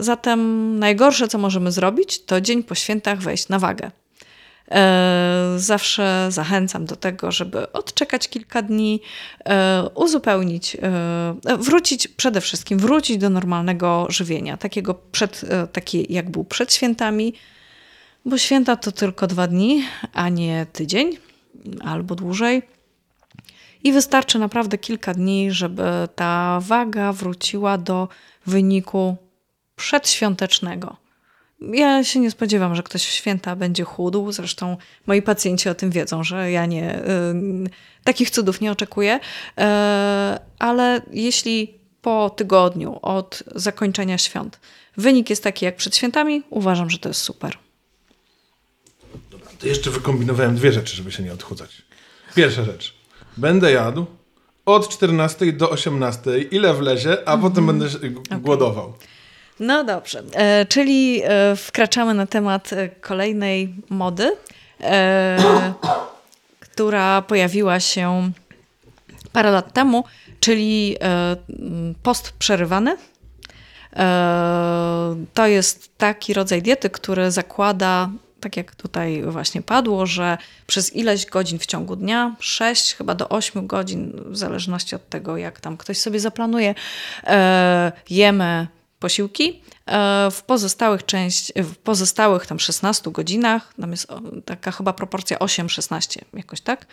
Zatem 0.00 0.78
najgorsze, 0.78 1.28
co 1.28 1.38
możemy 1.38 1.72
zrobić, 1.72 2.24
to 2.24 2.40
dzień 2.40 2.62
po 2.62 2.74
świętach 2.74 3.18
wejść 3.18 3.48
na 3.48 3.58
wagę. 3.58 3.90
E, 4.70 5.54
zawsze 5.56 6.26
zachęcam 6.30 6.84
do 6.86 6.96
tego, 6.96 7.32
żeby 7.32 7.72
odczekać 7.72 8.28
kilka 8.28 8.62
dni, 8.62 9.00
e, 9.44 9.88
uzupełnić, 9.94 10.76
e, 10.76 11.56
wrócić 11.58 12.08
przede 12.08 12.40
wszystkim, 12.40 12.78
wrócić 12.78 13.18
do 13.18 13.30
normalnego 13.30 14.06
żywienia, 14.08 14.56
takiego 14.56 14.94
przed, 14.94 15.44
jak 16.08 16.30
był 16.30 16.44
przed 16.44 16.74
świętami, 16.74 17.34
bo 18.24 18.38
święta 18.38 18.76
to 18.76 18.92
tylko 18.92 19.26
dwa 19.26 19.46
dni, 19.46 19.84
a 20.12 20.28
nie 20.28 20.66
tydzień 20.72 21.16
albo 21.84 22.14
dłużej. 22.14 22.62
I 23.84 23.92
wystarczy 23.92 24.38
naprawdę 24.38 24.78
kilka 24.78 25.14
dni, 25.14 25.50
żeby 25.50 25.82
ta 26.14 26.60
waga 26.62 27.12
wróciła 27.12 27.78
do 27.78 28.08
wyniku 28.46 29.16
przedświątecznego. 29.76 30.99
Ja 31.60 32.04
się 32.04 32.20
nie 32.20 32.30
spodziewam, 32.30 32.74
że 32.74 32.82
ktoś 32.82 33.06
w 33.06 33.10
święta 33.10 33.56
będzie 33.56 33.84
chudł. 33.84 34.32
Zresztą 34.32 34.76
moi 35.06 35.22
pacjenci 35.22 35.68
o 35.68 35.74
tym 35.74 35.90
wiedzą, 35.90 36.24
że 36.24 36.50
ja 36.50 36.66
nie, 36.66 36.98
y, 36.98 37.04
takich 38.04 38.30
cudów 38.30 38.60
nie 38.60 38.72
oczekuję. 38.72 39.14
Y, 39.16 39.62
ale 40.58 41.02
jeśli 41.10 41.74
po 42.02 42.30
tygodniu 42.30 42.98
od 43.02 43.42
zakończenia 43.54 44.18
świąt 44.18 44.60
wynik 44.96 45.30
jest 45.30 45.42
taki 45.42 45.64
jak 45.64 45.76
przed 45.76 45.96
świętami, 45.96 46.42
uważam, 46.50 46.90
że 46.90 46.98
to 46.98 47.08
jest 47.08 47.20
super. 47.20 47.58
Dobra, 49.30 49.50
to 49.58 49.66
jeszcze 49.66 49.90
wykombinowałem 49.90 50.56
dwie 50.56 50.72
rzeczy, 50.72 50.96
żeby 50.96 51.12
się 51.12 51.22
nie 51.22 51.32
odchudzać. 51.32 51.82
Pierwsza 52.34 52.64
rzecz. 52.64 52.94
Będę 53.36 53.72
jadł 53.72 54.06
od 54.66 54.88
14 54.88 55.52
do 55.52 55.70
18, 55.70 56.38
ile 56.38 56.74
wlezie, 56.74 57.28
a 57.28 57.32
mm 57.32 57.40
-hmm. 57.40 57.50
potem 57.50 57.66
będę 57.66 57.86
okay. 57.86 58.40
głodował. 58.40 58.94
No 59.60 59.84
dobrze, 59.84 60.22
e, 60.32 60.66
czyli 60.66 61.22
e, 61.24 61.56
wkraczamy 61.56 62.14
na 62.14 62.26
temat 62.26 62.72
e, 62.72 62.88
kolejnej 62.88 63.74
mody, 63.90 64.36
która 66.60 67.22
pojawiła 67.22 67.80
się 67.80 68.32
parę 69.32 69.50
lat 69.50 69.72
temu, 69.72 70.04
czyli 70.40 70.96
post 72.02 72.32
przerywany. 72.32 72.96
To 75.34 75.46
jest 75.46 75.98
taki 75.98 76.34
rodzaj 76.34 76.62
diety, 76.62 76.90
który 76.90 77.30
zakłada, 77.30 78.10
tak 78.40 78.56
jak 78.56 78.74
tutaj 78.74 79.22
właśnie 79.22 79.62
padło, 79.62 80.06
że 80.06 80.38
przez 80.66 80.96
ileś 80.96 81.26
godzin 81.26 81.58
w 81.58 81.66
ciągu 81.66 81.96
dnia, 81.96 82.34
6 82.38 82.94
chyba 82.94 83.14
do 83.14 83.28
8 83.28 83.66
godzin, 83.66 84.12
w 84.26 84.36
zależności 84.36 84.96
od 84.96 85.08
tego, 85.08 85.36
jak 85.36 85.60
tam 85.60 85.76
ktoś 85.76 85.98
sobie 85.98 86.20
zaplanuje, 86.20 86.74
jemy 88.10 88.66
posiłki. 89.00 89.62
E, 89.86 90.28
w 90.30 90.42
pozostałych, 90.42 91.04
część, 91.04 91.52
w 91.56 91.76
pozostałych 91.76 92.46
tam 92.46 92.58
16 92.60 93.10
godzinach, 93.10 93.74
tam 93.80 93.90
jest 93.90 94.06
taka 94.44 94.70
chyba 94.70 94.92
proporcja 94.92 95.38
8-16 95.38 96.18
jakoś 96.34 96.60
tak, 96.60 96.86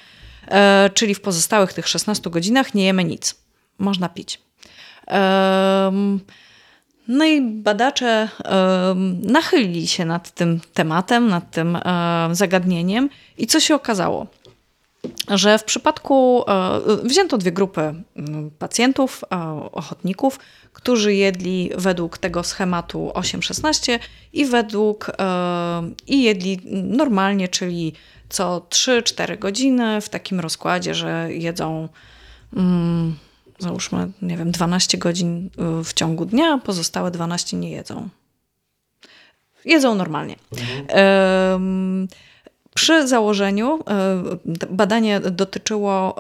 e, 0.48 0.90
czyli 0.94 1.16
w 1.16 1.22
pozostałych 1.22 1.74
tych 1.74 1.88
16 1.88 2.30
godzinach 2.30 2.74
nie 2.74 2.86
jemy 2.86 3.04
nic. 3.04 3.36
Można 3.78 4.10
pić. 4.10 4.42
No 7.08 7.26
i 7.26 7.42
badacze 7.42 8.30
nachylili 9.22 9.88
się 9.88 10.06
nad 10.06 10.32
tym 10.32 10.60
tematem, 10.74 11.28
nad 11.28 11.52
tym 11.52 11.78
zagadnieniem 12.32 13.10
i 13.38 13.48
co 13.48 13.60
się 13.60 13.76
okazało? 13.76 14.28
Że 15.30 15.60
w 15.60 15.64
przypadku 15.64 16.44
wzięto 17.04 17.38
dwie 17.38 17.52
grupy 17.52 17.94
pacjentów, 18.60 19.24
ochotników, 19.72 20.40
którzy 20.74 21.14
jedli 21.14 21.72
według 21.78 22.18
tego 22.18 22.44
schematu 22.44 23.12
8-16 23.14 24.00
i 24.34 24.46
według 24.46 25.12
i 26.08 26.24
jedli 26.24 26.60
normalnie, 26.84 27.48
czyli 27.48 27.94
co 28.30 28.66
3-4 28.70 29.40
godziny 29.40 30.02
w 30.02 30.10
takim 30.10 30.40
rozkładzie, 30.40 30.94
że 30.94 31.28
jedzą 31.34 31.90
mm, 32.56 33.16
załóżmy, 33.60 34.12
nie 34.22 34.38
wiem, 34.38 34.52
12 34.52 34.98
godzin 34.98 35.50
w 35.84 35.94
ciągu 35.94 36.26
dnia, 36.26 36.58
pozostałe 36.58 37.12
12 37.12 37.58
nie 37.58 37.72
jedzą. 37.72 38.10
Jedzą 39.66 39.96
normalnie. 39.96 40.36
Mhm. 40.52 42.08
Przy 42.78 43.08
założeniu 43.08 43.80
y, 43.80 44.68
badanie 44.70 45.20
dotyczyło 45.20 46.16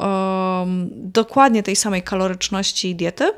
dokładnie 0.90 1.64
tej 1.64 1.76
samej 1.76 2.04
kaloryczności 2.04 2.96
diety, 2.96 3.24
y, 3.28 3.34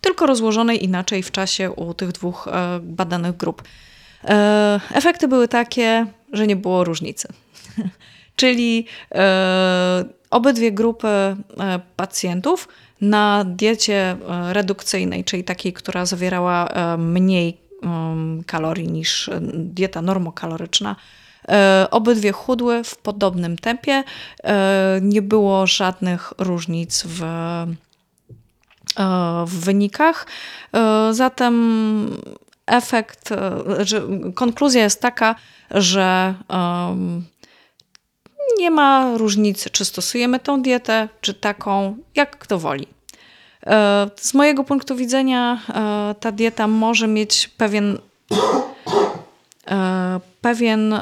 tylko 0.00 0.26
rozłożonej 0.26 0.84
inaczej 0.84 1.22
w 1.22 1.30
czasie 1.30 1.70
u 1.70 1.94
tych 1.94 2.12
dwóch 2.12 2.48
badanych 2.82 3.36
grup. 3.36 3.62
Efekty 4.94 5.28
były 5.28 5.48
takie, 5.48 6.06
że 6.32 6.46
nie 6.46 6.56
było 6.56 6.84
różnicy. 6.84 7.28
Czyli 8.36 8.86
obydwie 10.30 10.72
grupy 10.72 11.08
e, 11.08 11.36
pacjentów 11.96 12.68
na 13.00 13.44
diecie 13.44 13.94
e, 13.94 14.16
redukcyjnej, 14.52 15.24
czyli 15.24 15.44
takiej, 15.44 15.72
która 15.72 16.06
zawierała 16.06 16.68
e, 16.68 16.96
mniej 16.96 17.65
kalorii 18.46 18.88
niż 18.88 19.30
dieta 19.54 20.02
normokaloryczna, 20.02 20.96
obydwie 21.90 22.32
chudły 22.32 22.84
w 22.84 22.96
podobnym 22.96 23.58
tempie. 23.58 24.04
Nie 25.02 25.22
było 25.22 25.66
żadnych 25.66 26.32
różnic 26.38 27.04
w, 27.06 27.22
w 29.46 29.64
wynikach. 29.64 30.26
Zatem 31.10 32.16
efekt, 32.66 33.28
konkluzja 34.34 34.82
jest 34.82 35.00
taka, 35.00 35.34
że 35.70 36.34
nie 38.58 38.70
ma 38.70 39.16
różnicy, 39.16 39.70
czy 39.70 39.84
stosujemy 39.84 40.40
tą 40.40 40.62
dietę, 40.62 41.08
czy 41.20 41.34
taką, 41.34 41.96
jak 42.14 42.38
kto 42.38 42.58
woli. 42.58 42.95
E, 43.66 44.10
z 44.16 44.34
mojego 44.34 44.64
punktu 44.64 44.96
widzenia 44.96 45.60
e, 45.68 46.14
ta 46.20 46.32
dieta 46.32 46.66
może 46.66 47.08
mieć 47.08 47.48
pewien, 47.48 47.98
e, 49.70 50.20
pewien 50.40 50.94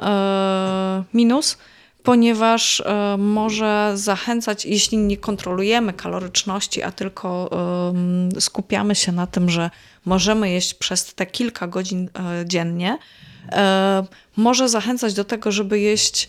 minus, 1.14 1.58
ponieważ 2.02 2.82
może 3.18 3.92
zachęcać, 3.94 4.64
jeśli 4.64 4.98
nie 4.98 5.16
kontrolujemy 5.16 5.92
kaloryczności, 5.92 6.82
a 6.82 6.92
tylko 6.92 7.50
skupiamy 8.38 8.94
się 8.94 9.12
na 9.12 9.26
tym, 9.26 9.50
że 9.50 9.70
możemy 10.04 10.50
jeść 10.50 10.74
przez 10.74 11.14
te 11.14 11.26
kilka 11.26 11.66
godzin 11.66 12.08
dziennie, 12.44 12.98
może 14.36 14.68
zachęcać 14.68 15.14
do 15.14 15.24
tego, 15.24 15.52
żeby 15.52 15.80
jeść 15.80 16.28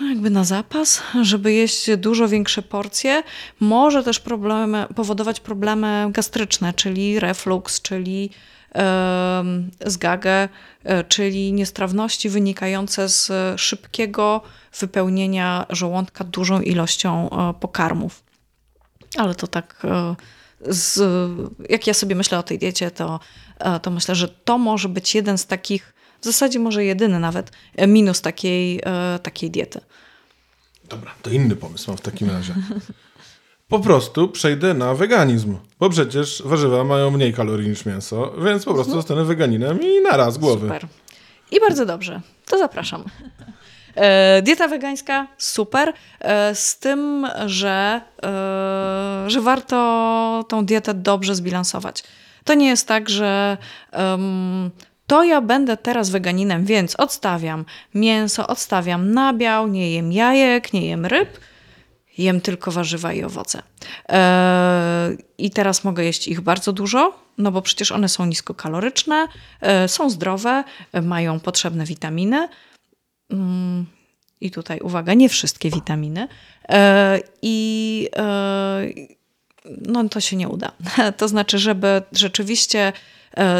jakby 0.00 0.30
na 0.30 0.44
zapas, 0.44 1.02
żeby 1.22 1.52
jeść 1.52 1.96
dużo 1.96 2.28
większe 2.28 2.62
porcje, 2.62 3.22
może 3.60 4.04
też 4.04 4.20
problemy, 4.20 4.86
powodować 4.94 5.40
problemy 5.40 6.08
gastryczne, 6.12 6.72
czyli 6.72 7.20
reflux, 7.20 7.82
czyli 7.82 8.30
zgagę, 9.86 10.48
e, 10.84 11.04
czyli 11.04 11.52
niestrawności 11.52 12.28
wynikające 12.28 13.08
z 13.08 13.30
szybkiego 13.60 14.40
wypełnienia 14.80 15.66
żołądka 15.70 16.24
dużą 16.24 16.60
ilością 16.60 17.30
e, 17.30 17.54
pokarmów. 17.60 18.22
Ale 19.16 19.34
to 19.34 19.46
tak, 19.46 19.82
e, 19.84 20.14
z, 20.60 21.00
jak 21.68 21.86
ja 21.86 21.94
sobie 21.94 22.14
myślę 22.14 22.38
o 22.38 22.42
tej 22.42 22.58
diecie, 22.58 22.90
to, 22.90 23.20
to 23.82 23.90
myślę, 23.90 24.14
że 24.14 24.28
to 24.28 24.58
może 24.58 24.88
być 24.88 25.14
jeden 25.14 25.38
z 25.38 25.46
takich 25.46 25.94
w 26.20 26.24
zasadzie 26.24 26.58
może 26.58 26.84
jedyny 26.84 27.20
nawet 27.20 27.50
e, 27.76 27.86
minus 27.86 28.20
takiej, 28.20 28.80
e, 28.84 29.18
takiej 29.22 29.50
diety. 29.50 29.80
Dobra, 30.88 31.14
to 31.22 31.30
inny 31.30 31.56
pomysł 31.56 31.90
mam 31.90 31.96
w 31.96 32.00
takim 32.00 32.30
razie. 32.30 32.54
Po 33.68 33.80
prostu 33.80 34.28
przejdę 34.28 34.74
na 34.74 34.94
weganizm, 34.94 35.56
bo 35.78 35.90
przecież 35.90 36.42
warzywa 36.44 36.84
mają 36.84 37.10
mniej 37.10 37.34
kalorii 37.34 37.68
niż 37.68 37.86
mięso, 37.86 38.32
więc 38.44 38.64
po 38.64 38.74
prostu 38.74 38.92
zostanę 38.92 39.24
weganinem 39.24 39.82
i 39.82 40.00
naraz 40.00 40.38
głowy. 40.38 40.66
Super. 40.66 40.86
I 41.50 41.60
bardzo 41.60 41.86
dobrze. 41.86 42.20
To 42.46 42.58
zapraszam. 42.58 43.04
E, 43.96 44.42
dieta 44.42 44.68
wegańska 44.68 45.26
super, 45.38 45.92
e, 46.20 46.54
z 46.54 46.78
tym, 46.78 47.26
że, 47.46 48.00
e, 48.22 49.24
że 49.26 49.40
warto 49.40 50.44
tą 50.48 50.66
dietę 50.66 50.94
dobrze 50.94 51.34
zbilansować. 51.34 52.04
To 52.44 52.54
nie 52.54 52.68
jest 52.68 52.88
tak, 52.88 53.08
że 53.08 53.56
um, 53.92 54.70
to 55.06 55.24
ja 55.24 55.40
będę 55.40 55.76
teraz 55.76 56.10
weganinem, 56.10 56.64
więc 56.64 56.96
odstawiam 56.96 57.64
mięso, 57.94 58.46
odstawiam 58.46 59.12
nabiał, 59.12 59.68
nie 59.68 59.92
jem 59.92 60.12
jajek, 60.12 60.72
nie 60.72 60.86
jem 60.86 61.06
ryb, 61.06 61.40
jem 62.18 62.40
tylko 62.40 62.70
warzywa 62.72 63.12
i 63.12 63.24
owoce. 63.24 63.62
Eee, 64.08 65.16
I 65.38 65.50
teraz 65.50 65.84
mogę 65.84 66.04
jeść 66.04 66.28
ich 66.28 66.40
bardzo 66.40 66.72
dużo, 66.72 67.18
no 67.38 67.52
bo 67.52 67.62
przecież 67.62 67.92
one 67.92 68.08
są 68.08 68.26
niskokaloryczne, 68.26 69.28
e, 69.60 69.88
są 69.88 70.10
zdrowe, 70.10 70.64
e, 70.92 71.02
mają 71.02 71.40
potrzebne 71.40 71.84
witaminy. 71.84 72.48
Mm, 73.30 73.86
I 74.40 74.50
tutaj 74.50 74.80
uwaga, 74.80 75.14
nie 75.14 75.28
wszystkie 75.28 75.70
witaminy. 75.70 76.28
E, 76.68 77.20
I 77.42 78.08
no 79.80 80.08
to 80.08 80.20
się 80.20 80.36
nie 80.36 80.48
uda. 80.48 80.72
To 81.16 81.28
znaczy, 81.28 81.58
żeby 81.58 82.02
rzeczywiście 82.12 82.92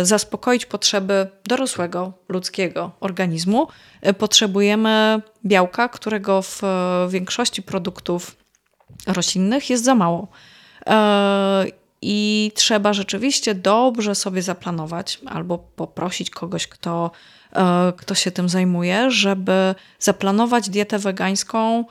zaspokoić 0.03 0.67
potrzeby 0.67 1.29
dorosłego 1.45 2.13
ludzkiego 2.29 2.91
organizmu, 3.01 3.69
e, 4.01 4.15
potrzebujemy 4.15 5.21
białka, 5.45 5.89
którego 5.89 6.43
w 6.43 6.65
e, 6.65 7.07
większości 7.11 7.63
produktów 7.63 8.37
roślinnych 9.07 9.71
jest 9.71 9.85
za 9.85 9.95
mało. 9.95 10.29
I 12.03 12.53
trzeba 12.55 12.93
rzeczywiście 12.93 13.55
dobrze 13.55 14.15
sobie 14.15 14.43
zaplanować 14.43 15.21
albo 15.27 15.59
poprosić 15.59 16.31
kogoś, 16.31 16.67
kto, 16.67 17.11
kto 17.97 18.15
się 18.15 18.31
tym 18.31 18.49
zajmuje, 18.49 19.11
żeby 19.11 19.75
zaplanować 19.99 20.71
dietę 20.71 20.99
wegańską 20.99 21.85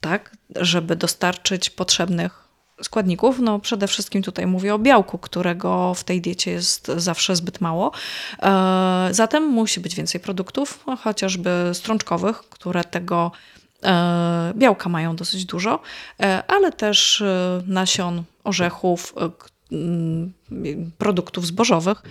tak, 0.00 0.36
żeby 0.56 0.96
dostarczyć 0.96 1.70
potrzebnych 1.70 2.47
składników. 2.82 3.38
No 3.38 3.58
przede 3.58 3.86
wszystkim 3.86 4.22
tutaj 4.22 4.46
mówię 4.46 4.74
o 4.74 4.78
białku, 4.78 5.18
którego 5.18 5.94
w 5.94 6.04
tej 6.04 6.20
diecie 6.20 6.50
jest 6.50 6.86
zawsze 6.96 7.36
zbyt 7.36 7.60
mało. 7.60 7.92
E, 8.42 9.08
zatem 9.10 9.44
musi 9.44 9.80
być 9.80 9.94
więcej 9.94 10.20
produktów, 10.20 10.84
chociażby 11.02 11.50
strączkowych, 11.72 12.38
które 12.38 12.84
tego 12.84 13.32
e, 13.82 14.52
białka 14.56 14.88
mają 14.88 15.16
dosyć 15.16 15.44
dużo, 15.44 15.80
e, 16.20 16.42
ale 16.48 16.72
też 16.72 17.22
nasion, 17.66 18.22
orzechów, 18.44 19.14
produktów 20.98 21.46
zbożowych, 21.46 22.02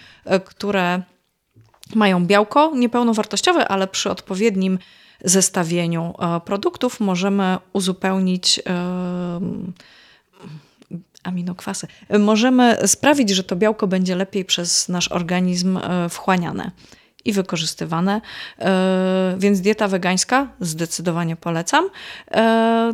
które 0.45 1.01
mają 1.95 2.25
białko 2.25 2.71
niepełnowartościowe, 2.75 3.67
ale 3.67 3.87
przy 3.87 4.09
odpowiednim 4.11 4.79
zestawieniu 5.23 6.13
produktów 6.45 6.99
możemy 6.99 7.57
uzupełnić 7.73 8.59
aminokwasy, 11.27 11.87
możemy 12.19 12.77
sprawić, 12.87 13.29
że 13.29 13.43
to 13.43 13.55
białko 13.55 13.87
będzie 13.87 14.15
lepiej 14.15 14.45
przez 14.45 14.89
nasz 14.89 15.11
organizm 15.11 15.77
e, 15.77 16.09
wchłaniane 16.09 16.71
i 17.25 17.33
wykorzystywane. 17.33 18.21
E, 18.59 19.35
więc 19.37 19.61
dieta 19.61 19.87
wegańska 19.87 20.47
zdecydowanie 20.59 21.35
polecam. 21.35 21.89
E, 22.31 22.93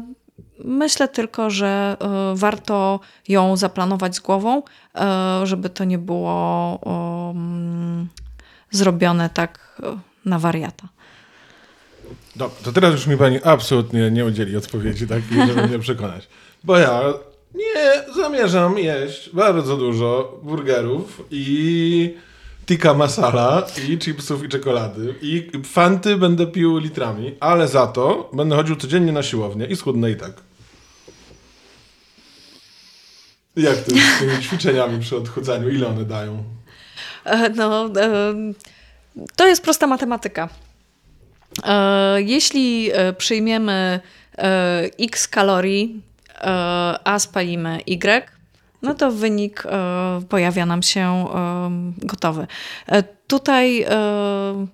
myślę 0.60 1.08
tylko, 1.08 1.50
że 1.50 1.98
warto 2.34 3.00
ją 3.28 3.58
zaplanować 3.58 4.16
z 4.16 4.20
głową, 4.20 4.64
żeby 5.44 5.70
to 5.70 5.84
nie 5.84 5.98
było 5.98 6.80
mm, 6.86 8.08
zrobione 8.72 9.30
tak 9.30 9.82
na 10.26 10.40
wariata. 10.40 10.88
Dobrze, 12.36 12.64
to 12.64 12.72
teraz 12.72 12.92
już 12.92 13.08
mi 13.08 13.18
pani 13.18 13.44
absolutnie 13.44 14.12
nie 14.12 14.26
udzieli 14.26 14.58
odpowiedzi 14.58 15.08
takiej, 15.08 15.48
żeby 15.48 15.68
mnie 15.68 15.80
przekonać. 15.80 16.28
Bo 16.64 16.78
ja 16.78 17.02
Nie, 17.56 18.14
zamierzam 18.16 18.78
jeść 18.78 19.30
bardzo 19.34 19.78
dużo 19.78 20.40
burgerów 20.44 21.22
i 21.32 22.16
tikka 22.66 22.94
masala 22.94 23.68
i 23.90 23.98
chipsów 23.98 24.44
i 24.44 24.50
czekolady 24.50 25.16
i 25.22 25.52
fanty 25.66 26.16
będę 26.18 26.48
pił 26.48 26.78
litrami, 26.78 27.36
ale 27.40 27.68
za 27.68 27.88
to 27.88 28.30
będę 28.34 28.56
chodził 28.56 28.76
codziennie 28.76 29.12
na 29.12 29.24
siłownię 29.24 29.66
i 29.66 29.76
schudnę 29.76 30.12
i 30.12 30.16
tak. 30.16 30.32
Jak 33.56 33.78
to 33.78 33.96
jest 33.96 34.08
z 34.16 34.20
tymi 34.20 34.42
ćwiczeniami 34.44 35.00
przy 35.00 35.18
odchudzaniu? 35.18 35.70
Ile 35.70 35.88
one 35.88 36.06
dają? 36.06 36.44
E, 37.26 37.50
No, 37.50 37.86
e, 37.86 38.34
to 39.36 39.48
jest 39.48 39.64
prosta 39.64 39.88
matematyka. 39.88 40.50
E, 41.64 42.22
Jeśli 42.22 42.92
przyjmiemy 43.18 44.00
x 45.00 45.28
kalorii, 45.28 46.02
a 47.04 47.20
spalimy 47.20 47.80
y, 47.80 48.34
no 48.84 48.94
to 48.94 49.12
wynik 49.12 49.66
e, 49.66 50.22
pojawia 50.30 50.66
nam 50.66 50.84
się 50.84 51.02
e, 51.02 51.72
gotowy. 51.98 52.48
E, 52.88 53.04
Tutaj 53.28 53.82
e, 53.82 54.68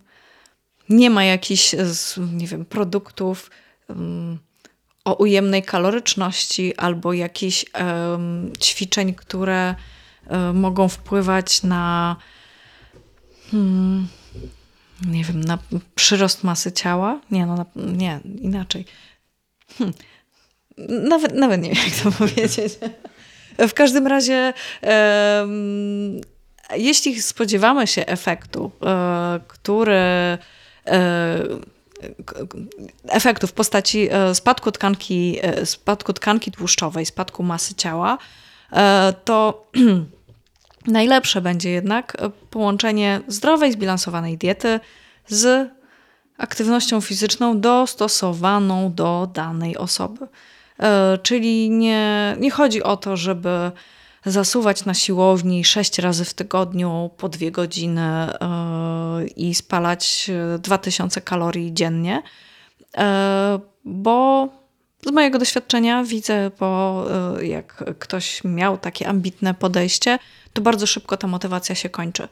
nie 0.90 1.10
ma 1.10 1.24
jakichś, 1.24 1.76
nie 2.34 2.48
wiem, 2.48 2.66
produktów 2.66 3.52
mm, 3.90 4.40
o 5.06 5.14
ujemnej 5.14 5.64
kaloryczności 5.64 6.76
albo 6.78 7.14
jakichś 7.14 7.66
ćwiczeń, 8.62 9.14
które 9.14 9.76
e, 10.28 10.54
mogą 10.54 10.88
wpływać 10.88 11.64
na 11.64 12.16
hmm, 13.52 14.08
nie 15.08 15.24
wiem, 15.24 15.42
na 15.42 15.58
przyrost 15.96 16.44
masy 16.44 16.72
ciała? 16.72 17.22
Nie, 17.32 17.46
no 17.46 17.66
nie, 17.76 18.20
inaczej. 18.42 18.86
Hmm. 19.78 19.94
Nawet, 20.88 21.36
nawet 21.36 21.62
nie 21.62 21.70
wiem, 21.74 21.84
jak 21.86 22.04
to 22.04 22.12
powiedzieć. 22.26 22.74
W 23.58 23.74
każdym 23.74 24.08
razie, 24.08 24.54
jeśli 26.76 27.22
spodziewamy 27.22 27.88
się 27.88 28.06
efektu, 28.06 28.72
e, 28.84 29.40
który 29.48 29.94
e, 29.96 30.38
efektu 33.08 33.48
w 33.48 33.54
postaci 33.54 34.08
e, 34.12 34.36
spadku 34.36 34.72
tkanki, 34.72 35.40
spadku 35.64 36.14
tkanki 36.14 36.52
tłuszczowej, 36.52 37.06
spadku 37.06 37.44
masy 37.44 37.76
ciała, 37.76 38.18
to 39.26 39.68
najlepsze 40.88 41.42
będzie 41.42 41.70
jednak 41.70 42.18
połączenie 42.50 43.22
zdrowej, 43.28 43.72
zbilansowanej 43.72 44.38
diety 44.38 44.80
z 45.28 45.70
aktywnością 46.38 47.02
fizyczną 47.02 47.60
dostosowaną 47.60 48.94
do 48.94 49.30
danej 49.34 49.78
osoby. 49.78 50.28
E, 50.80 51.18
Czyli 51.24 51.70
nie, 51.70 52.36
nie 52.40 52.52
chodzi 52.52 52.84
o 52.84 52.98
to, 52.98 53.18
żeby 53.18 53.72
zasuwać 54.26 54.86
na 54.86 54.94
siłowni 54.94 55.66
sześć 55.66 56.00
razy 56.00 56.26
w 56.26 56.34
tygodniu 56.34 57.10
po 57.18 57.30
dwie 57.30 57.52
godziny 57.52 58.02
e, 58.02 58.30
i 59.36 59.56
spalać 59.56 60.30
e, 60.56 60.60
2000 60.60 61.22
kalorii 61.22 61.74
dziennie, 61.74 62.24
E, 62.98 63.60
bo 63.86 64.50
z 65.06 65.12
mojego 65.12 65.40
doświadczenia 65.40 66.04
widzę, 66.04 66.52
bo 66.60 67.06
e, 67.40 67.46
jak 67.46 67.84
ktoś 68.00 68.44
miał 68.44 68.78
takie 68.78 69.08
ambitne 69.08 69.54
podejście, 69.54 70.20
to 70.54 70.62
bardzo 70.62 70.88
szybko 70.88 71.18
ta 71.18 71.28
motywacja 71.28 71.76
się 71.76 71.90
kończy, 71.90 72.28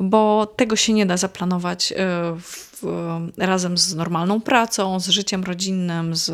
bo 0.00 0.46
tego 0.46 0.76
się 0.76 0.92
nie 0.92 1.06
da 1.06 1.16
zaplanować 1.16 1.92
e, 1.92 1.96
w, 2.40 2.82
razem 3.38 3.78
z 3.78 3.94
normalną 3.94 4.40
pracą, 4.40 5.00
z 5.00 5.08
życiem 5.08 5.44
rodzinnym, 5.44 6.16
z 6.16 6.30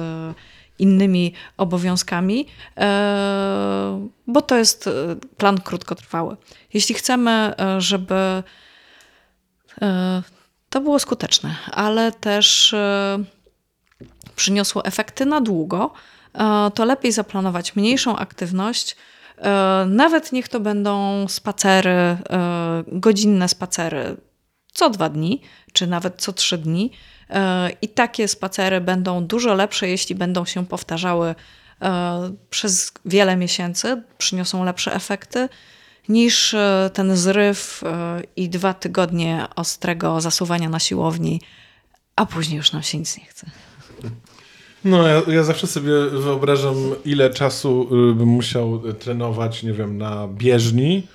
innymi 0.78 1.32
obowiązkami, 1.56 2.46
e, 2.76 4.08
bo 4.26 4.42
to 4.42 4.56
jest 4.56 4.86
e, 4.86 4.90
plan 5.36 5.60
krótkotrwały. 5.60 6.36
Jeśli 6.74 6.94
chcemy, 6.94 7.30
e, 7.30 7.80
żeby 7.80 8.42
to 10.70 10.80
było 10.80 10.98
skuteczne, 10.98 11.56
ale 11.70 12.12
też 12.12 12.74
przyniosło 14.36 14.84
efekty 14.84 15.26
na 15.26 15.40
długo, 15.40 15.92
to 16.74 16.84
lepiej 16.84 17.12
zaplanować 17.12 17.76
mniejszą 17.76 18.16
aktywność. 18.16 18.96
Nawet 19.86 20.32
niech 20.32 20.48
to 20.48 20.60
będą 20.60 21.26
spacery, 21.28 22.16
godzinne 22.86 23.48
spacery 23.48 24.16
co 24.72 24.90
dwa 24.90 25.08
dni, 25.08 25.40
czy 25.72 25.86
nawet 25.86 26.22
co 26.22 26.32
trzy 26.32 26.58
dni. 26.58 26.90
E, 27.30 27.70
I 27.82 27.88
takie 27.88 28.28
spacery 28.28 28.80
będą 28.80 29.26
dużo 29.26 29.54
lepsze, 29.54 29.88
jeśli 29.88 30.14
będą 30.14 30.44
się 30.44 30.66
powtarzały 30.66 31.34
e, 31.82 32.34
przez 32.50 32.92
wiele 33.04 33.36
miesięcy, 33.36 34.02
przyniosą 34.18 34.64
lepsze 34.64 34.94
efekty 34.94 35.48
niż 36.08 36.54
e, 36.54 36.90
ten 36.94 37.16
zryw 37.16 37.84
i 38.36 38.48
dwa 38.48 38.74
tygodnie 38.74 39.46
ostrego 39.56 40.20
zasuwania 40.20 40.68
na 40.68 40.78
siłowni, 40.78 41.40
a 42.16 42.26
później 42.26 42.56
już 42.56 42.72
nam 42.72 42.82
się 42.82 42.98
nic 42.98 43.18
nie 43.18 43.24
chce. 43.24 43.46
No, 44.84 45.08
ja, 45.08 45.22
ja 45.28 45.42
zawsze 45.42 45.66
sobie 45.66 45.92
wyobrażam, 46.10 46.74
ile 47.04 47.30
czasu 47.30 47.88
y, 48.10 48.14
bym 48.14 48.28
musiał 48.28 48.82
trenować, 48.92 49.62
nie 49.62 49.72
wiem, 49.72 49.98
na 49.98 50.28
bieżni, 50.28 51.06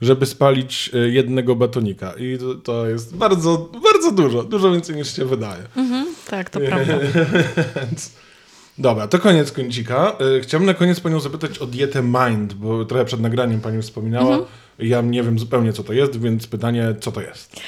żeby 0.00 0.26
spalić 0.26 0.90
y, 0.94 1.10
jednego 1.10 1.56
batonika. 1.56 2.12
I 2.18 2.38
to, 2.64 2.86
jest 2.88 3.16
bardzo, 3.16 3.68
bardzo 3.82 4.12
dużo. 4.12 4.42
Dużo 4.42 4.72
więcej 4.72 4.96
niż 4.96 5.16
się 5.16 5.24
wydaje. 5.24 5.62
Mhm, 5.76 6.06
tak, 6.30 6.50
to 6.50 6.60
prawda. 6.60 6.94
Dobra, 8.78 9.08
to 9.08 9.18
koniec 9.18 9.52
kącika. 9.52 10.12
Y, 10.36 10.40
Chciałbym 10.40 10.66
na 10.66 10.74
koniec 10.74 11.00
panią 11.00 11.20
zapytać 11.20 11.58
o 11.58 11.66
dietę 11.66 12.02
Mind, 12.02 12.54
bo 12.54 12.84
trochę 12.84 13.04
przed 13.04 13.20
nagraniem 13.20 13.60
pani 13.60 13.82
wspominała. 13.82 14.30
Mhm. 14.36 14.44
Ja 14.78 15.00
nie 15.00 15.22
wiem 15.22 15.38
zupełnie, 15.38 15.72
co 15.72 15.84
to 15.84 15.92
jest, 15.92 16.20
więc 16.20 16.46
pytanie, 16.46 16.94
co 17.00 17.12
to 17.12 17.20
jest? 17.20 17.60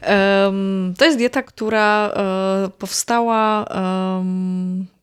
Em, 0.00 0.94
To 0.98 1.04
jest 1.04 1.18
dieta, 1.18 1.42
która 1.42 2.08
e, 2.10 2.70
powstała, 2.78 3.64
w- 4.24 4.97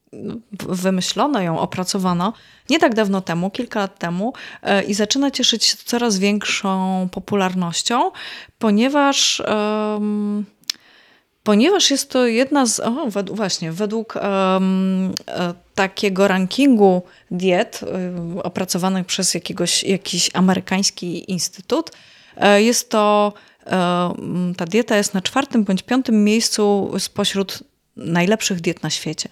wymyślono 0.70 1.42
ją, 1.42 1.60
opracowano 1.60 2.34
nie 2.70 2.80
tak 2.80 2.96
dawno 2.96 3.22
temu, 3.22 3.50
kilka 3.50 3.80
lat 3.80 4.00
temu 4.00 4.34
e, 4.64 4.84
i 4.84 4.94
zaczyna 4.94 5.32
cieszyć 5.32 5.64
się 5.64 5.78
coraz 5.86 6.18
większą 6.18 7.08
popularnością, 7.12 8.12
ponieważ 8.60 9.44
em, 9.46 10.46
Ponieważ 11.46 11.92
jest 11.92 12.10
to 12.10 12.26
jedna 12.26 12.66
z, 12.66 12.80
o, 12.80 12.92
wed- 13.08 13.36
właśnie, 13.36 13.72
według 13.72 14.18
e, 14.18 14.60
takiego 15.76 16.28
rankingu 16.28 17.02
diet 17.32 17.82
e, 17.84 18.44
opracowanych 18.44 19.06
przez 19.06 19.34
jakiegoś, 19.34 19.84
jakiś 19.84 20.30
amerykański 20.34 21.32
instytut, 21.32 21.92
e, 22.38 22.62
jest 22.62 22.90
to, 22.90 23.34
e, 23.66 23.76
m, 24.18 24.54
ta 24.58 24.66
dieta 24.66 24.98
jest 24.98 25.14
na 25.14 25.22
czwartym 25.22 25.64
bądź 25.64 25.84
piątym 25.84 26.24
miejscu 26.24 26.92
spośród 27.00 27.64
najlepszych 27.96 28.62
diet 28.62 28.84
na 28.84 28.90
świecie. 28.90 29.30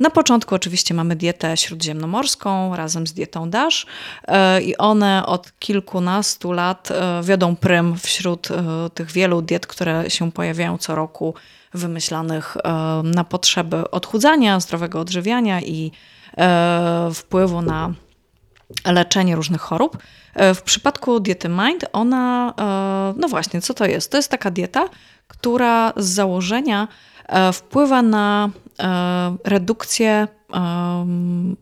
Na 0.00 0.10
początku 0.10 0.54
oczywiście 0.54 0.94
mamy 0.94 1.16
dietę 1.16 1.56
śródziemnomorską 1.56 2.76
razem 2.76 3.06
z 3.06 3.12
dietą 3.12 3.50
DASH 3.50 3.86
e, 4.28 4.62
i 4.62 4.76
one 4.76 5.26
od 5.26 5.58
kilkunastu 5.58 6.52
lat 6.52 6.90
e, 6.90 7.22
wiodą 7.22 7.56
prym 7.56 7.98
wśród 7.98 8.50
e, 8.50 8.90
tych 8.94 9.10
wielu 9.10 9.42
diet, 9.42 9.66
które 9.66 10.10
się 10.10 10.32
pojawiają 10.32 10.78
co 10.78 10.94
roku, 10.94 11.34
wymyślanych 11.74 12.56
na 13.04 13.24
potrzeby 13.24 13.90
odchudzania, 13.90 14.60
zdrowego 14.60 15.00
odżywiania 15.00 15.60
i 15.60 15.92
wpływu 17.14 17.62
na 17.62 17.92
leczenie 18.86 19.36
różnych 19.36 19.60
chorób. 19.60 19.98
W 20.54 20.62
przypadku 20.62 21.20
diety 21.20 21.48
Mind, 21.48 21.84
ona, 21.92 22.54
no 23.16 23.28
właśnie, 23.28 23.60
co 23.60 23.74
to 23.74 23.86
jest? 23.86 24.10
To 24.10 24.16
jest 24.16 24.30
taka 24.30 24.50
dieta, 24.50 24.88
która 25.28 25.92
z 25.96 26.06
założenia 26.06 26.88
wpływa 27.52 28.02
na 28.02 28.50
e, 28.78 29.36
redukcję, 29.44 30.28
mm, 30.52 31.56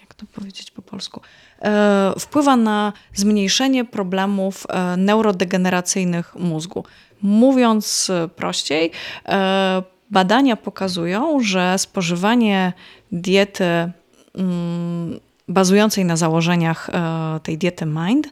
jak 0.00 0.14
to 0.14 0.26
powiedzieć 0.26 0.70
po 0.70 0.82
polsku, 0.82 1.20
E, 1.62 2.12
wpływa 2.18 2.56
na 2.56 2.92
zmniejszenie 3.14 3.84
problemów 3.84 4.66
e, 4.68 4.96
neurodegeneracyjnych 4.96 6.34
mózgu. 6.34 6.84
Mówiąc 7.22 8.10
e, 8.10 8.28
prościej, 8.28 8.90
e, 9.28 9.82
badania 10.10 10.56
pokazują, 10.56 11.40
że 11.40 11.78
spożywanie 11.78 12.72
diety 13.12 13.64
mm, 14.34 15.20
bazującej 15.48 16.04
na 16.04 16.16
założeniach 16.16 16.90
e, 16.90 17.40
tej 17.42 17.58
diety 17.58 17.86
Mind 17.86 18.28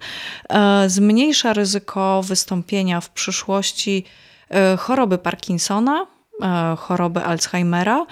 e, 0.49 0.85
zmniejsza 0.89 1.53
ryzyko 1.53 2.23
wystąpienia 2.23 3.01
w 3.01 3.11
przyszłości 3.11 4.05
e, 4.07 4.30
choroby 4.79 5.19
Parkinsona, 5.19 6.07
e, 6.43 6.77
choroby 6.77 7.25
Alzheimera. 7.25 8.07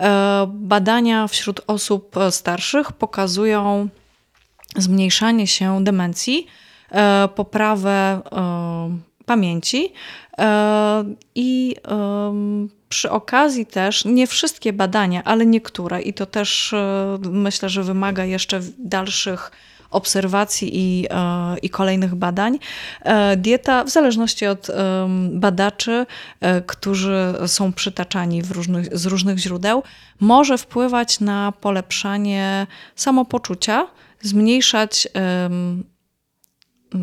E, 0.00 0.46
Badania 0.48 1.28
wśród 1.28 1.60
osób 1.66 2.16
e, 2.16 2.32
starszych 2.32 2.92
pokazują 2.92 3.88
zmniejszanie 4.76 5.46
się 5.46 5.84
demencji, 5.84 6.46
e, 6.90 7.28
poprawę 7.34 8.20
e, 8.32 8.98
pamięci. 9.26 9.92
E, 10.38 11.04
I 11.34 11.76
przy 12.88 13.10
okazji 13.10 13.66
też 13.66 14.04
nie 14.04 14.26
wszystkie 14.26 14.72
badania, 14.72 15.24
ale 15.24 15.46
niektóre, 15.46 16.02
i 16.02 16.14
to 16.14 16.26
też 16.26 16.72
e, 16.72 17.18
myślę, 17.30 17.68
że 17.68 17.82
wymaga 17.82 18.24
jeszcze 18.24 18.60
dalszych 18.78 19.50
obserwacji 19.90 20.70
i, 20.72 21.06
e, 21.10 21.58
i 21.58 21.70
kolejnych 21.70 22.14
badań. 22.14 22.58
Dieta, 23.36 23.84
w 23.84 23.90
zależności 23.90 24.46
od 24.46 24.68
badaczy, 25.30 26.06
którzy 26.66 27.34
są 27.46 27.72
przytaczani 27.72 28.42
różnych, 28.42 28.98
z 28.98 29.06
różnych 29.06 29.38
źródeł, 29.38 29.82
może 30.20 30.58
wpływać 30.58 31.20
na 31.20 31.52
polepszanie 31.60 32.66
samopoczucia, 32.96 33.86
zmniejszać 34.20 35.08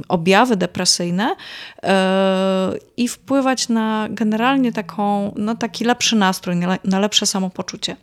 objawy 0.08 0.56
depresyjne 0.56 1.36
e, 1.84 2.74
i 2.98 3.08
wpływać 3.08 3.70
na 3.70 4.08
generalnie 4.10 4.72
taką, 4.72 5.34
no 5.36 5.56
taki 5.56 5.86
lepszy 5.86 6.16
nastrój, 6.16 6.56
na 6.84 7.00
lepsze 7.00 7.26
samopoczucie. 7.26 7.96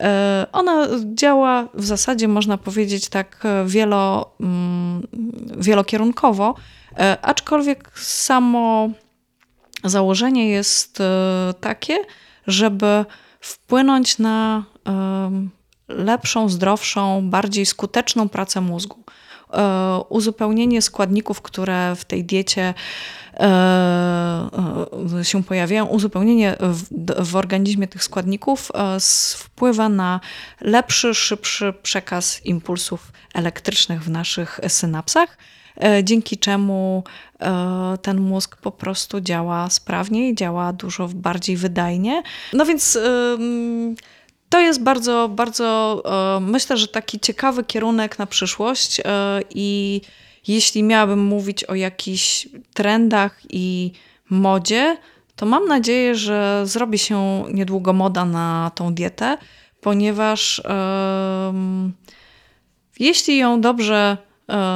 E, 0.00 0.46
ona 0.52 0.88
działa 1.14 1.68
w 1.74 1.84
zasadzie, 1.84 2.28
można 2.28 2.58
powiedzieć, 2.58 3.08
tak 3.08 3.44
wielo, 3.66 4.30
mm, 4.40 5.06
wielokierunkowo, 5.56 6.54
e, 6.98 7.18
aczkolwiek 7.22 7.98
samo 7.98 8.90
założenie 9.84 10.48
jest 10.48 10.98
takie, 11.60 11.96
żeby 12.46 13.04
wpłynąć 13.40 14.18
na 14.18 14.64
lepszą, 15.88 16.48
zdrowszą, 16.48 17.30
bardziej 17.30 17.66
skuteczną 17.66 18.28
pracę 18.28 18.60
mózgu. 18.60 19.04
E, 19.54 20.00
uzupełnienie 20.08 20.82
składników, 20.82 21.42
które 21.42 21.96
w 21.96 22.04
tej 22.04 22.24
diecie 22.24 22.62
e, 22.62 22.74
e, 22.74 23.23
się 25.22 25.44
pojawiają, 25.44 25.86
uzupełnienie 25.86 26.56
w, 26.60 26.84
w, 27.30 27.36
organizmie 27.36 27.88
tych 27.88 28.04
składników 28.04 28.72
wpływa 29.34 29.88
na 29.88 30.20
lepszy, 30.60 31.14
szybszy 31.14 31.74
przekaz 31.82 32.46
impulsów 32.46 33.12
elektrycznych 33.34 34.02
w 34.02 34.10
naszych 34.10 34.60
synapsach, 34.68 35.38
dzięki 36.02 36.38
czemu 36.38 37.04
ten 38.02 38.20
mózg 38.20 38.56
po 38.56 38.70
prostu 38.70 39.20
działa 39.20 39.70
sprawniej, 39.70 40.34
działa 40.34 40.72
dużo 40.72 41.08
bardziej 41.14 41.56
wydajnie. 41.56 42.22
No 42.52 42.66
więc 42.66 42.98
to 44.54 44.60
jest 44.60 44.82
bardzo, 44.82 45.28
bardzo, 45.28 46.02
e, 46.36 46.40
myślę, 46.40 46.76
że 46.76 46.88
taki 46.88 47.20
ciekawy 47.20 47.64
kierunek 47.64 48.18
na 48.18 48.26
przyszłość 48.26 49.00
e, 49.00 49.04
i 49.50 50.00
jeśli 50.48 50.82
miałabym 50.82 51.24
mówić 51.24 51.64
o 51.64 51.74
jakichś 51.74 52.48
trendach 52.74 53.40
i 53.50 53.92
modzie, 54.30 54.96
to 55.36 55.46
mam 55.46 55.68
nadzieję, 55.68 56.14
że 56.14 56.62
zrobi 56.64 56.98
się 56.98 57.44
niedługo 57.52 57.92
moda 57.92 58.24
na 58.24 58.70
tą 58.74 58.94
dietę, 58.94 59.38
ponieważ 59.80 60.62
jeśli 62.98 63.36
ją 63.36 63.60
dobrze 63.60 64.16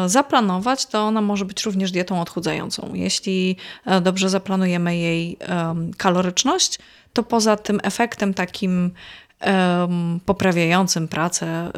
zaplanować, 0.07 0.87
to 0.87 1.03
ona 1.03 1.21
może 1.21 1.45
być 1.45 1.63
również 1.63 1.91
dietą 1.91 2.21
odchudzającą. 2.21 2.91
Jeśli 2.95 3.57
dobrze 4.03 4.29
zaplanujemy 4.29 4.97
jej 4.97 5.37
kaloryczność, 5.97 6.79
to 7.13 7.23
poza 7.23 7.57
tym 7.57 7.81
efektem 7.83 8.35
takim 8.35 8.91
poprawiającym 10.27 11.09
pracę 11.09 11.47
e, 11.47 11.71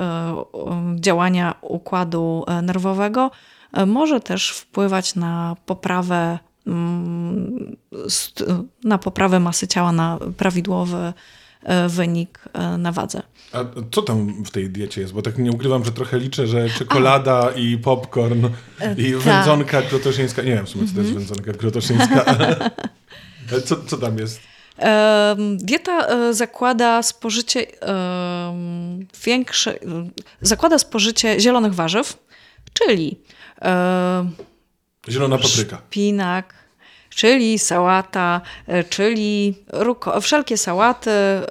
działania 1.01 1.55
układu 1.61 2.45
e, 2.47 2.63
nerwowego, 2.63 3.31
e, 3.31 3.60
może 3.87 4.21
też 4.21 4.51
wpływać 4.51 5.15
na 5.15 5.57
poprawę, 5.67 6.39
mm, 6.67 7.77
na 8.85 8.99
poprawę 8.99 9.41
masy 9.41 9.69
ciała, 9.69 9.93
na 9.93 10.19
prawidłowy 10.37 11.13
wynik 11.89 12.45
na 12.79 12.93
wadze. 12.93 13.23
A 13.53 13.59
co 13.91 14.03
tam 14.03 14.45
w 14.45 14.51
tej 14.51 14.71
diecie 14.71 15.01
jest? 15.01 15.13
Bo 15.13 15.23
tak 15.23 15.39
nie 15.39 15.51
ukrywam, 15.51 15.85
że 15.85 15.93
trochę 15.93 16.19
liczę, 16.19 16.47
że 16.47 16.71
czekolada 16.71 17.49
A. 17.49 17.51
i 17.51 17.79
popcorn 17.79 18.47
i 18.97 19.13
tak. 19.13 19.21
wędzonka 19.21 19.83
krotoszyńska. 19.83 20.43
Nie 20.43 20.55
wiem 20.55 20.67
w 20.67 20.69
sumie, 20.69 20.87
co 20.87 20.95
to 20.95 21.01
jest 21.01 21.11
mhm. 21.11 21.27
wędzonka 21.27 21.59
krotoszyńska. 21.59 22.25
co, 23.67 23.77
co 23.87 23.97
tam 23.97 24.19
jest? 24.19 24.41
Dieta 25.57 26.07
e, 26.07 26.35
zakłada 26.35 27.03
spożycie 27.03 27.67
większe, 29.25 29.79
zakłada 30.41 30.79
spożycie 30.79 31.41
zielonych 31.41 31.75
warzyw, 31.75 32.19
czyli 32.73 33.21
zielona 35.09 35.39
papryka, 35.39 35.77
szpinak, 35.77 36.55
czyli 37.11 37.59
sałata, 37.59 38.41
e, 38.67 38.85
czyli 38.85 39.55
ruko, 39.73 40.21
wszelkie 40.21 40.57
sałaty 40.57 41.11
e, 41.11 41.43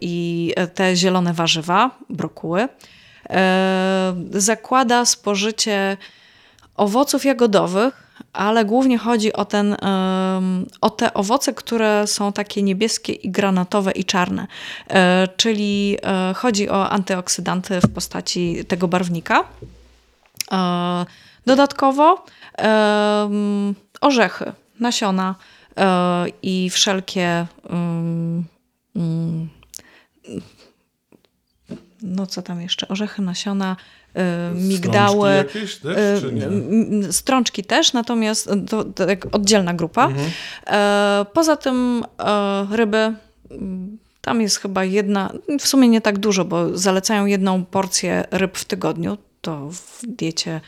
i 0.00 0.52
te 0.74 0.96
zielone 0.96 1.32
warzywa, 1.32 1.90
brokuły. 2.10 2.68
Zakłada 4.30 5.04
spożycie 5.04 5.96
owoców 6.76 7.24
jagodowych, 7.24 8.04
ale 8.32 8.64
głównie 8.64 8.98
chodzi 8.98 9.32
o, 9.32 9.44
ten, 9.44 9.76
o 10.80 10.90
te 10.90 11.14
owoce, 11.14 11.52
które 11.52 12.06
są 12.06 12.32
takie 12.32 12.62
niebieskie 12.62 13.12
i 13.12 13.30
granatowe 13.30 13.92
i 13.92 14.04
czarne. 14.04 14.46
E, 14.90 15.28
czyli 15.36 15.98
e, 16.02 16.34
chodzi 16.34 16.68
o 16.68 16.90
antyoksydanty 16.90 17.80
w 17.80 17.94
postaci 17.94 18.64
tego 18.68 18.88
barwnika. 18.88 19.44
E, 21.44 21.46
dodatkowo 21.46 22.24
orzechy, 24.00 24.52
nasiona 24.80 25.34
i 26.42 26.70
wszelkie 26.70 27.46
mm, 27.70 28.44
no 32.04 32.26
co 32.26 32.42
tam 32.42 32.60
jeszcze, 32.60 32.88
orzechy, 32.88 33.22
nasiona, 33.22 33.76
y, 34.16 34.20
migdały. 34.54 35.30
Jakieś 35.30 35.76
też, 35.76 36.24
nie? 36.32 37.12
Strączki 37.12 37.64
też, 37.64 37.92
natomiast 37.92 38.50
to, 38.68 38.84
to 38.84 39.04
oddzielna 39.32 39.74
grupa. 39.74 40.06
Mhm. 40.06 40.30
E, 40.66 41.26
poza 41.32 41.56
tym 41.56 42.04
e, 42.18 42.66
ryby, 42.76 43.14
tam 44.20 44.40
jest 44.40 44.58
chyba 44.58 44.84
jedna, 44.84 45.32
w 45.60 45.66
sumie 45.66 45.88
nie 45.88 46.00
tak 46.00 46.18
dużo, 46.18 46.44
bo 46.44 46.78
zalecają 46.78 47.26
jedną 47.26 47.64
porcję 47.64 48.24
ryb 48.30 48.58
w 48.58 48.64
tygodniu. 48.64 49.18
To 49.40 49.70
w 49.70 50.00
diecie 50.06 50.50
e, 50.50 50.60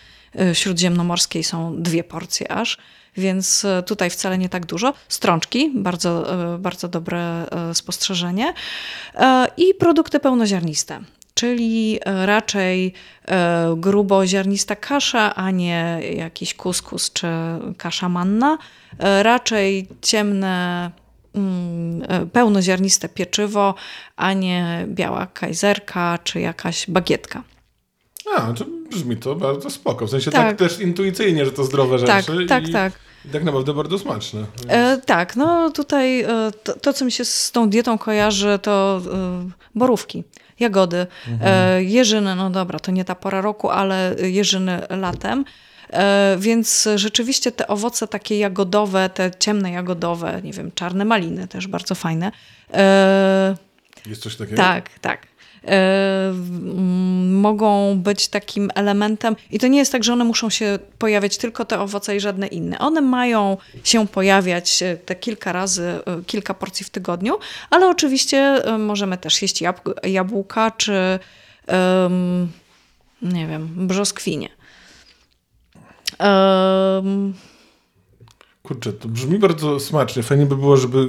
śródziemnomorskiej 0.53 1.45
są 1.45 1.83
dwie 1.83 2.05
porcje 2.05 2.53
aż 2.53 2.79
więc 3.17 3.67
tutaj 3.87 4.11
wcale 4.11 4.39
nie 4.39 4.49
tak 4.49 4.67
dużo. 4.67 4.95
Strączki, 5.09 5.71
bardzo, 5.75 6.27
bardzo 6.59 6.89
dobre 6.89 7.47
spostrzeżenie. 7.73 8.55
I 9.57 9.75
produkty 9.75 10.21
pełnoziarniste 10.21 11.01
czyli 11.37 11.99
e, 12.05 12.27
raczej 12.27 12.93
e, 13.29 13.75
gruboziarnista 13.77 14.77
kasza, 14.77 15.35
a 15.35 15.51
nie 15.51 16.01
jakiś 16.17 16.55
kuskus 16.55 17.13
czy 17.13 17.27
kasza 17.77 18.09
manna. 18.09 18.59
E, 18.99 19.23
raczej 19.23 19.89
ciemne, 20.03 20.91
mm, 21.35 22.29
pełnoziarniste 22.33 23.09
pieczywo, 23.09 23.75
a 24.17 24.33
nie 24.33 24.85
biała 24.89 25.27
kajzerka 25.27 26.19
czy 26.25 26.41
jakaś 26.41 26.91
bagietka. 26.91 27.43
A, 28.35 28.53
to 28.53 28.65
brzmi 28.90 29.16
to 29.16 29.35
bardzo 29.35 29.70
spoko. 29.70 30.07
W 30.07 30.11
sensie 30.11 30.31
tak, 30.31 30.47
tak 30.47 30.59
też 30.59 30.81
intuicyjnie, 30.81 31.44
że 31.44 31.53
to 31.53 31.65
zdrowe 31.65 31.98
tak, 31.98 32.24
rzeczy. 32.24 32.47
Tak, 32.47 32.65
tak, 32.65 32.73
tak. 32.73 32.93
I 33.24 33.28
tak 33.28 33.44
naprawdę 33.44 33.74
bardzo 33.74 33.98
smaczne. 33.98 34.40
Więc... 34.40 34.73
E, 34.73 35.01
tak, 35.07 35.36
no 35.36 35.70
tutaj 35.70 36.20
e, 36.20 36.28
to, 36.62 36.74
to, 36.74 36.93
co 36.93 37.05
mi 37.05 37.12
się 37.12 37.24
z 37.24 37.53
tą 37.53 37.70
dietą 37.70 37.98
kojarzy, 37.98 38.59
to 38.62 39.01
e, 39.12 39.51
borówki 39.74 40.24
jagody, 40.61 41.07
mhm. 41.28 41.40
E, 41.53 41.85
jeżyny, 41.85 42.36
no 42.36 42.51
dobra, 42.51 42.78
to 42.78 42.93
nie 42.93 43.05
ta 43.05 43.15
pora 43.15 43.40
roku, 43.40 43.70
ale 43.70 44.15
jeżyny 44.19 44.82
latem. 44.90 45.44
E, 45.90 46.36
więc 46.39 46.89
rzeczywiście 46.94 47.53
te 47.53 47.69
owoce 47.69 48.09
takie 48.09 48.39
jagodowe, 48.39 49.09
te 49.09 49.31
ciemne 49.39 49.70
jagodowe, 49.70 50.40
nie 50.43 50.53
wiem, 50.53 50.73
czarne 50.74 51.05
maliny 51.05 51.48
też 51.48 51.66
bardzo 51.66 51.94
fajne. 51.94 52.32
Jest 54.07 54.23
coś 54.23 54.37
takiego? 54.37 54.57
Tak, 54.57 54.99
tak. 54.99 55.27
E, 55.69 56.33
mogą 57.31 57.99
być 57.99 58.28
takim 58.28 58.70
elementem, 58.74 59.37
i 59.51 59.59
to 59.59 59.66
nie 59.66 59.78
jest 59.78 59.93
tak, 59.93 60.05
że 60.05 60.12
one 60.12 60.24
muszą 60.24 60.51
się 60.51 60.78
pojawiać 60.99 61.39
tylko 61.39 61.65
te 61.65 61.81
owoce 61.81 62.16
i 62.16 62.20
żadne 62.20 62.47
inne. 62.47 62.78
One 62.78 63.01
mają 63.01 63.57
się 63.85 64.07
pojawiać 64.07 64.83
e, 64.83 64.97
te 64.97 65.15
kilka 65.15 65.53
razy, 65.53 65.83
e, 65.83 66.23
kilka 66.27 66.55
porcji 66.55 66.87
w 66.87 66.91
tygodniu, 66.91 67.39
ale 67.70 67.89
oczywiście 67.89 68.62
możemy 68.78 69.19
też 69.19 69.43
jeść 69.43 69.62
jabłka 70.05 70.70
czy 70.70 71.19
nie 73.23 73.47
wiem, 73.47 73.87
brzoskwinie. 73.87 74.49
Um, 76.20 77.35
Kurczę, 78.62 78.93
to 78.93 79.09
brzmi 79.09 79.39
bardzo 79.39 79.81
smacznie. 79.81 80.23
Fajnie 80.23 80.47
by 80.47 80.57
było, 80.57 80.77
żeby 80.77 81.09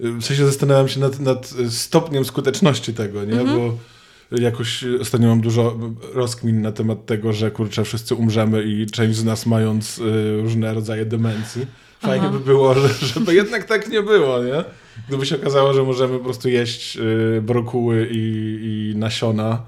w 0.00 0.24
sensie 0.24 0.46
zastanawiam 0.46 0.88
się 0.88 1.00
nad, 1.00 1.20
nad 1.20 1.54
stopniem 1.70 2.24
skuteczności 2.24 2.94
tego, 2.94 3.24
nie? 3.24 3.40
Mhm. 3.40 3.58
Bo 3.58 3.78
jakoś 4.38 4.84
ostatnio 5.00 5.28
mam 5.28 5.40
dużo 5.40 5.78
rozkmin 6.14 6.62
na 6.62 6.72
temat 6.72 7.06
tego, 7.06 7.32
że 7.32 7.50
kurczę, 7.50 7.84
wszyscy 7.84 8.14
umrzemy 8.14 8.62
i 8.62 8.86
część 8.86 9.18
z 9.18 9.24
nas 9.24 9.46
mając 9.46 9.98
y, 9.98 10.40
różne 10.42 10.74
rodzaje 10.74 11.04
demencji. 11.04 11.66
Fajnie 12.00 12.28
by 12.28 12.40
było, 12.40 12.74
że, 12.74 12.88
żeby 13.14 13.34
jednak 13.34 13.64
tak 13.64 13.88
nie 13.88 14.02
było, 14.02 14.42
nie? 14.42 14.64
Gdyby 15.08 15.26
się 15.26 15.36
okazało, 15.36 15.74
że 15.74 15.82
możemy 15.82 16.18
po 16.18 16.24
prostu 16.24 16.48
jeść 16.48 16.96
y, 16.96 17.42
brokuły 17.42 18.08
i, 18.12 18.58
i 18.92 18.98
nasiona, 18.98 19.62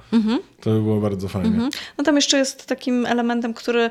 to 0.60 0.70
by 0.70 0.82
było 0.82 1.00
bardzo 1.00 1.28
fajnie. 1.28 1.68
No 1.98 2.04
tam 2.04 2.16
jeszcze 2.16 2.38
jest 2.38 2.66
takim 2.66 3.06
elementem, 3.06 3.54
który 3.54 3.90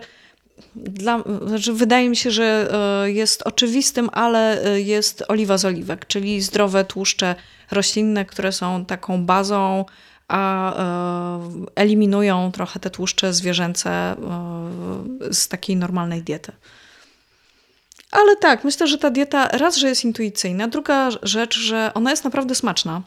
dla, 0.75 1.23
znaczy 1.47 1.73
wydaje 1.73 2.09
mi 2.09 2.15
się, 2.15 2.31
że 2.31 2.69
e, 3.03 3.11
jest 3.11 3.41
oczywistym, 3.41 4.09
ale 4.13 4.63
e, 4.63 4.81
jest 4.81 5.23
oliwa 5.27 5.57
z 5.57 5.65
oliwek, 5.65 6.05
czyli 6.05 6.41
zdrowe 6.41 6.85
tłuszcze 6.85 7.35
roślinne, 7.71 8.25
które 8.25 8.51
są 8.51 8.85
taką 8.85 9.25
bazą, 9.25 9.85
a 10.27 10.73
e, 10.73 11.39
eliminują 11.75 12.51
trochę 12.51 12.79
te 12.79 12.89
tłuszcze 12.89 13.33
zwierzęce 13.33 14.15
z 15.31 15.47
takiej 15.47 15.75
normalnej 15.75 16.23
diety. 16.23 16.51
Ale 18.11 18.35
tak, 18.35 18.63
myślę, 18.63 18.87
że 18.87 18.97
ta 18.97 19.09
dieta 19.09 19.47
raz, 19.47 19.77
że 19.77 19.89
jest 19.89 20.05
intuicyjna, 20.05 20.67
druga 20.67 21.09
rzecz, 21.23 21.59
że 21.59 21.91
ona 21.93 22.11
jest 22.11 22.23
naprawdę 22.23 22.55
smaczna 22.55 23.01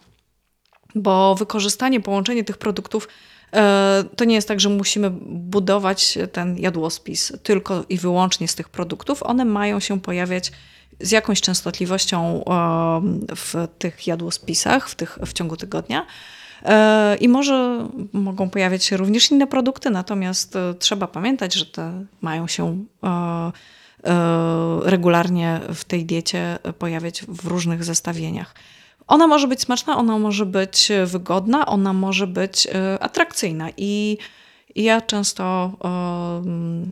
bo 0.95 1.35
wykorzystanie, 1.35 2.01
połączenie 2.01 2.45
tych 2.45 2.59
produktów 2.59 3.09
to 4.16 4.24
nie 4.24 4.35
jest 4.35 4.49
tak, 4.49 4.61
że 4.61 4.69
musimy 4.69 5.11
budować 5.27 6.19
ten 6.33 6.59
jadłospis 6.59 7.33
tylko 7.43 7.85
i 7.89 7.99
wyłącznie 7.99 8.49
z 8.49 8.55
tych 8.55 8.69
produktów. 8.69 9.23
One 9.23 9.45
mają 9.45 9.81
się 9.81 10.01
pojawiać 10.01 10.53
z 11.01 11.11
jakąś 11.11 11.41
częstotliwością 11.41 12.45
e, 12.45 13.35
w 13.37 13.69
tych 13.79 14.07
jadłospisach 14.07 14.89
w, 14.89 14.95
tych, 14.95 15.19
w 15.27 15.33
ciągu 15.33 15.57
tygodnia. 15.57 16.07
E, 16.62 17.16
I 17.16 17.29
może 17.29 17.89
mogą 18.12 18.51
pojawiać 18.51 18.85
się 18.85 18.97
również 18.97 19.31
inne 19.31 19.47
produkty, 19.47 19.91
natomiast 19.91 20.57
e, 20.57 20.74
trzeba 20.74 21.07
pamiętać, 21.07 21.55
że 21.55 21.66
te 21.66 22.05
mają 22.20 22.47
się 22.47 22.85
e, 23.03 23.09
e, 24.05 24.81
regularnie 24.83 25.61
w 25.74 25.85
tej 25.85 26.05
diecie 26.05 26.59
pojawiać 26.79 27.24
w 27.29 27.47
różnych 27.47 27.85
zestawieniach. 27.85 28.55
Ona 29.12 29.26
może 29.26 29.48
być 29.48 29.60
smaczna, 29.60 29.97
ona 29.98 30.18
może 30.18 30.47
być 30.47 30.93
wygodna, 31.06 31.66
ona 31.66 31.93
może 31.93 32.26
być 32.26 32.66
e, 32.66 32.98
atrakcyjna 33.02 33.68
i 33.76 34.18
ja 34.76 35.01
często 35.01 35.72
e, 35.84 36.43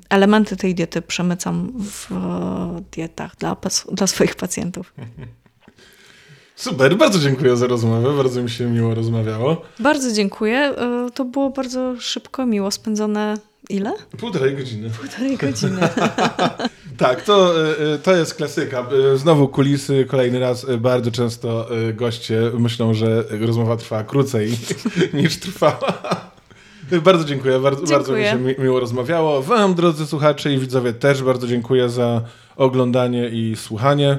elementy 0.09 0.57
tej 0.57 0.75
diety 0.75 1.03
przemycam 1.03 1.73
w 1.79 2.13
e, 2.13 2.83
dietach 2.93 3.37
dla, 3.37 3.57
dla 3.93 4.07
swoich 4.07 4.35
pacjentów. 4.35 4.95
Super, 6.57 6.97
bardzo 6.97 7.19
dziękuję 7.19 7.57
za 7.57 7.67
rozmowę, 7.67 8.17
bardzo 8.17 8.43
mi 8.43 8.51
się 8.51 8.65
miło 8.67 8.95
rozmawiało. 8.95 9.63
Bardzo 9.79 10.13
dziękuję. 10.13 10.59
E, 10.59 11.11
To 11.15 11.25
było 11.25 11.51
bardzo 11.51 12.01
szybko, 12.01 12.47
miło 12.47 12.71
spędzone. 12.71 13.37
Ile? 13.71 13.93
Półtorej 14.19 14.57
godziny. 14.57 14.91
Półtorej 14.91 15.37
godziny. 15.37 15.81
Tak, 16.97 17.23
to, 17.23 17.65
y, 17.67 17.95
y, 17.95 17.99
to 17.99 18.17
jest 18.17 18.35
klasyka. 18.35 18.87
Y, 19.15 19.19
Znowu 19.19 19.49
kulisy, 19.49 20.05
kolejny 20.09 20.39
raz. 20.39 20.67
Bardzo 20.79 21.11
często 21.11 21.69
goście 21.95 22.41
myślą, 22.59 22.95
że 22.95 23.25
rozmowa 23.31 23.77
trwa 23.77 24.05
krócej 24.05 24.53
niż 25.15 25.37
trwała. 25.37 26.01
Bardzo 27.05 27.25
dziękuję, 27.25 27.59
bardzo, 27.59 27.87
bardzo 27.87 28.13
mi 28.13 28.25
się 28.25 28.39
mi, 28.39 28.55
miło 28.59 28.81
rozmawiało. 28.81 29.43
Wam, 29.43 29.75
drodzy 29.75 30.07
słuchacze 30.07 30.53
i 30.53 30.59
widzowie, 30.59 30.93
też 30.93 31.23
bardzo 31.23 31.47
dziękuję 31.47 31.89
za 31.89 32.23
oglądanie 32.57 33.29
i 33.29 33.57
słuchanie. 33.57 34.19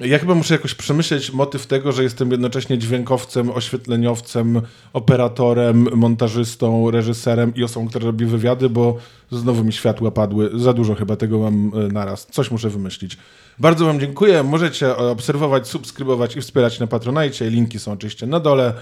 Ja 0.00 0.18
chyba 0.18 0.34
muszę 0.34 0.54
jakoś 0.54 0.74
przemyśleć 0.74 1.32
motyw 1.32 1.66
tego, 1.66 1.92
że 1.92 2.02
jestem 2.02 2.30
jednocześnie 2.30 2.78
dźwiękowcem, 2.78 3.50
oświetleniowcem, 3.50 4.62
operatorem, 4.92 5.88
montażystą, 5.94 6.90
reżyserem 6.90 7.54
i 7.54 7.64
osobą, 7.64 7.88
która 7.88 8.04
robi 8.04 8.26
wywiady, 8.26 8.70
bo 8.70 8.96
znowu 9.30 9.64
mi 9.64 9.72
światła 9.72 10.10
padły. 10.10 10.50
Za 10.54 10.72
dużo 10.72 10.94
chyba 10.94 11.16
tego 11.16 11.38
mam 11.38 11.72
y, 11.88 11.92
naraz. 11.92 12.26
Coś 12.26 12.50
muszę 12.50 12.70
wymyślić. 12.70 13.16
Bardzo 13.58 13.86
Wam 13.86 14.00
dziękuję. 14.00 14.42
Możecie 14.42 14.96
obserwować, 14.96 15.68
subskrybować 15.68 16.36
i 16.36 16.40
wspierać 16.40 16.80
na 16.80 16.86
Patronajcie. 16.86 17.50
Linki 17.50 17.78
są 17.78 17.92
oczywiście 17.92 18.26
na 18.26 18.40
dole. 18.40 18.74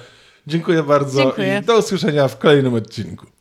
Dziękuję 0.47 0.83
bardzo 0.83 1.23
Dziękuję. 1.23 1.61
i 1.63 1.67
do 1.67 1.79
usłyszenia 1.79 2.29
w 2.29 2.39
kolejnym 2.39 2.75
odcinku. 2.75 3.38